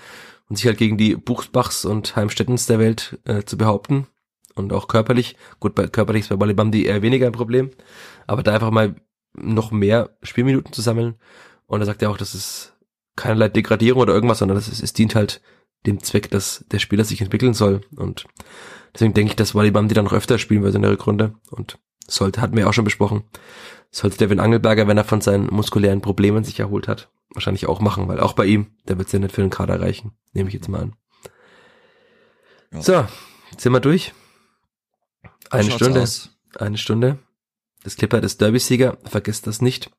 Und 0.47 0.55
sich 0.55 0.65
halt 0.65 0.78
gegen 0.78 0.97
die 0.97 1.15
Buchsbachs 1.15 1.86
und 1.86 2.15
Heimstettens 2.15 2.65
der 2.67 2.80
Welt 2.80 3.19
äh, 3.26 3.43
zu 3.43 3.57
behaupten. 3.57 4.07
Und 4.55 4.71
auch 4.71 4.88
körperlich. 4.88 5.36
Gut, 5.59 5.76
bei 5.76 5.88
körperlich 5.88 6.21
ist 6.21 6.30
bei 6.30 6.36
Balibamdi 6.36 6.86
eher 6.86 7.01
weniger 7.01 7.26
ein 7.26 7.32
Problem, 7.32 7.71
aber 8.28 8.43
da 8.43 8.53
einfach 8.53 8.69
mal 8.69 8.95
noch 9.34 9.71
mehr 9.71 10.15
Spielminuten 10.21 10.74
zu 10.74 10.82
sammeln. 10.82 11.15
Und 11.65 11.82
er 11.82 11.86
sagt 11.86 12.01
ja 12.03 12.09
auch, 12.09 12.17
das 12.17 12.36
ist 12.36 12.74
keinerlei 13.15 13.49
Degradierung 13.49 14.01
oder 14.03 14.13
irgendwas, 14.13 14.39
sondern 14.39 14.55
das 14.55 14.67
ist, 14.67 14.84
es 14.84 14.93
dient 14.93 15.15
halt 15.15 15.41
dem 15.88 16.03
Zweck, 16.03 16.30
dass 16.30 16.65
der 16.71 16.80
Spieler 16.80 17.03
sich 17.03 17.21
entwickeln 17.21 17.53
soll. 17.55 17.82
Und 17.95 18.26
Deswegen 18.94 19.14
denke 19.14 19.32
ich, 19.32 19.36
dass 19.36 19.56
Walibam 19.56 19.88
die 19.88 19.96
dann 19.96 20.06
noch 20.06 20.14
öfter 20.14 20.38
spielen 20.38 20.64
wird 20.64 20.76
in 20.76 20.82
der 20.84 20.91
Rückrunde. 20.91 21.36
Und 21.50 21.80
sollte, 22.08 22.41
hatten 22.41 22.56
wir 22.56 22.70
auch 22.70 22.74
schon 22.74 22.86
besprochen, 22.86 23.24
sollte 23.91 24.18
Devin 24.18 24.39
Angelberger, 24.39 24.88
wenn 24.88 24.98
er 24.98 25.04
von 25.04 25.22
seinen 25.22 25.48
muskulären 25.48 26.02
Problemen 26.02 26.44
sich 26.44 26.60
erholt 26.60 26.88
hat, 26.88 27.12
wahrscheinlich 27.34 27.68
auch 27.68 27.80
machen, 27.80 28.08
weil 28.08 28.20
auch 28.20 28.34
bei 28.34 28.46
ihm, 28.46 28.68
der 28.88 28.98
wird 28.98 29.08
es 29.08 29.14
ja 29.14 29.20
nicht 29.20 29.34
für 29.34 29.41
den 29.41 29.50
Kader 29.50 29.80
reichen. 29.80 30.12
Nehme 30.34 30.50
ich 30.50 30.54
jetzt 30.56 30.68
mal 30.68 30.82
an. 30.82 30.96
Ja. 32.72 32.82
So, 32.82 33.08
sind 33.58 33.72
wir 33.72 33.80
durch. 33.80 34.14
Eine 35.50 35.64
Schaut's 35.64 35.76
Stunde. 35.76 36.02
Aus. 36.02 36.30
Eine 36.58 36.78
Stunde. 36.78 37.20
Das 37.84 37.96
Clipper 37.96 38.22
ist 38.24 38.41
Derby-Sieger, 38.41 38.98
vergesst 39.04 39.46
das 39.46 39.62
nicht. 39.62 39.91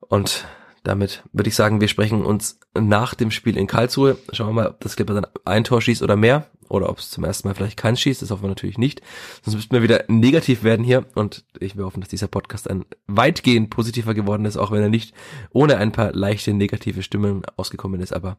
Und 0.00 0.46
damit 0.82 1.24
würde 1.32 1.48
ich 1.48 1.54
sagen, 1.54 1.80
wir 1.80 1.88
sprechen 1.88 2.24
uns 2.24 2.58
nach 2.74 3.14
dem 3.14 3.30
Spiel 3.30 3.56
in 3.56 3.66
Karlsruhe. 3.66 4.16
Schauen 4.32 4.48
wir 4.48 4.52
mal, 4.52 4.68
ob 4.68 4.80
das 4.80 4.96
Clipper 4.96 5.14
dann 5.14 5.26
ein 5.44 5.64
Tor 5.64 5.82
schießt 5.82 6.02
oder 6.02 6.16
mehr. 6.16 6.46
Oder 6.68 6.88
ob 6.88 7.00
es 7.00 7.10
zum 7.10 7.24
ersten 7.24 7.48
Mal 7.48 7.54
vielleicht 7.54 7.76
keins 7.76 8.00
schießt. 8.00 8.22
Das 8.22 8.30
hoffen 8.30 8.44
wir 8.44 8.48
natürlich 8.48 8.78
nicht. 8.78 9.02
Sonst 9.42 9.56
müssten 9.56 9.74
wir 9.74 9.82
wieder 9.82 10.04
negativ 10.06 10.62
werden 10.62 10.84
hier. 10.84 11.04
Und 11.16 11.44
ich 11.58 11.76
will 11.76 11.84
hoffen, 11.84 12.00
dass 12.00 12.08
dieser 12.08 12.28
Podcast 12.28 12.70
ein 12.70 12.84
weitgehend 13.08 13.70
positiver 13.70 14.14
geworden 14.14 14.44
ist, 14.44 14.56
auch 14.56 14.70
wenn 14.70 14.80
er 14.80 14.88
nicht 14.88 15.12
ohne 15.50 15.78
ein 15.78 15.90
paar 15.90 16.12
leichte 16.12 16.54
negative 16.54 17.02
Stimmen 17.02 17.42
ausgekommen 17.56 18.00
ist. 18.00 18.12
Aber 18.12 18.38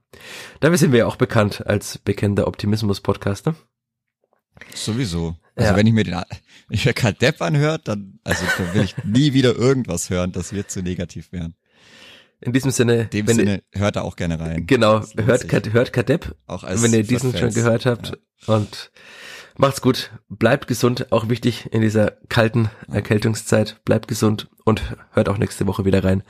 dafür 0.61 0.77
sind 0.77 0.93
wir 0.93 0.99
ja 0.99 1.07
auch 1.07 1.17
bekannt 1.17 1.67
als 1.67 1.97
bekennender 1.97 2.47
Optimismus-Podcast. 2.47 3.47
Ne? 3.47 3.55
Sowieso. 4.73 5.35
Also 5.55 5.71
ja. 5.71 5.77
wenn 5.77 5.87
ich 5.87 5.93
mir 5.93 6.05
den, 6.05 6.13
wenn 6.67 6.77
ich 6.77 6.85
mir 6.85 6.93
Kadepp 6.93 7.41
anhört, 7.41 7.87
dann, 7.89 8.19
also 8.23 8.45
dann 8.57 8.73
will 8.73 8.83
ich 8.83 8.95
nie 9.03 9.33
wieder 9.33 9.55
irgendwas 9.55 10.09
hören, 10.09 10.31
das 10.31 10.53
wird 10.53 10.71
zu 10.71 10.81
negativ 10.81 11.31
werden. 11.31 11.55
In 12.41 12.53
diesem 12.53 12.71
Sinne. 12.71 13.03
In 13.13 13.25
dem 13.25 13.27
Sinne, 13.27 13.63
hört 13.71 13.95
da 13.95 14.01
auch 14.01 14.15
gerne 14.15 14.39
rein. 14.39 14.65
Genau, 14.65 15.01
hört, 15.15 15.47
Kat, 15.47 15.71
hört 15.73 15.93
Kadepp, 15.93 16.35
auch 16.47 16.63
als 16.63 16.81
wenn 16.81 16.93
ihr 16.93 17.03
diesen 17.03 17.37
schon 17.37 17.53
gehört 17.53 17.85
habt. 17.85 18.17
Ja. 18.47 18.55
Und 18.55 18.91
macht's 19.57 19.81
gut, 19.81 20.11
bleibt 20.27 20.67
gesund, 20.67 21.11
auch 21.11 21.29
wichtig 21.29 21.71
in 21.71 21.81
dieser 21.81 22.13
kalten 22.29 22.69
Erkältungszeit. 22.91 23.79
Bleibt 23.85 24.07
gesund 24.07 24.49
und 24.65 24.81
hört 25.11 25.29
auch 25.29 25.37
nächste 25.37 25.67
Woche 25.67 25.85
wieder 25.85 26.03
rein. 26.03 26.23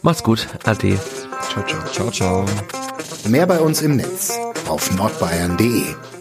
Macht's 0.00 0.22
gut, 0.22 0.48
ade. 0.64 0.98
Ciao, 1.50 1.66
ciao. 1.66 1.84
Ciao, 1.92 2.10
ciao. 2.10 2.46
Mehr 3.28 3.46
bei 3.46 3.60
uns 3.60 3.82
im 3.82 3.96
Netz 3.96 4.38
auf 4.66 4.94
nordbayern.de 4.96 6.13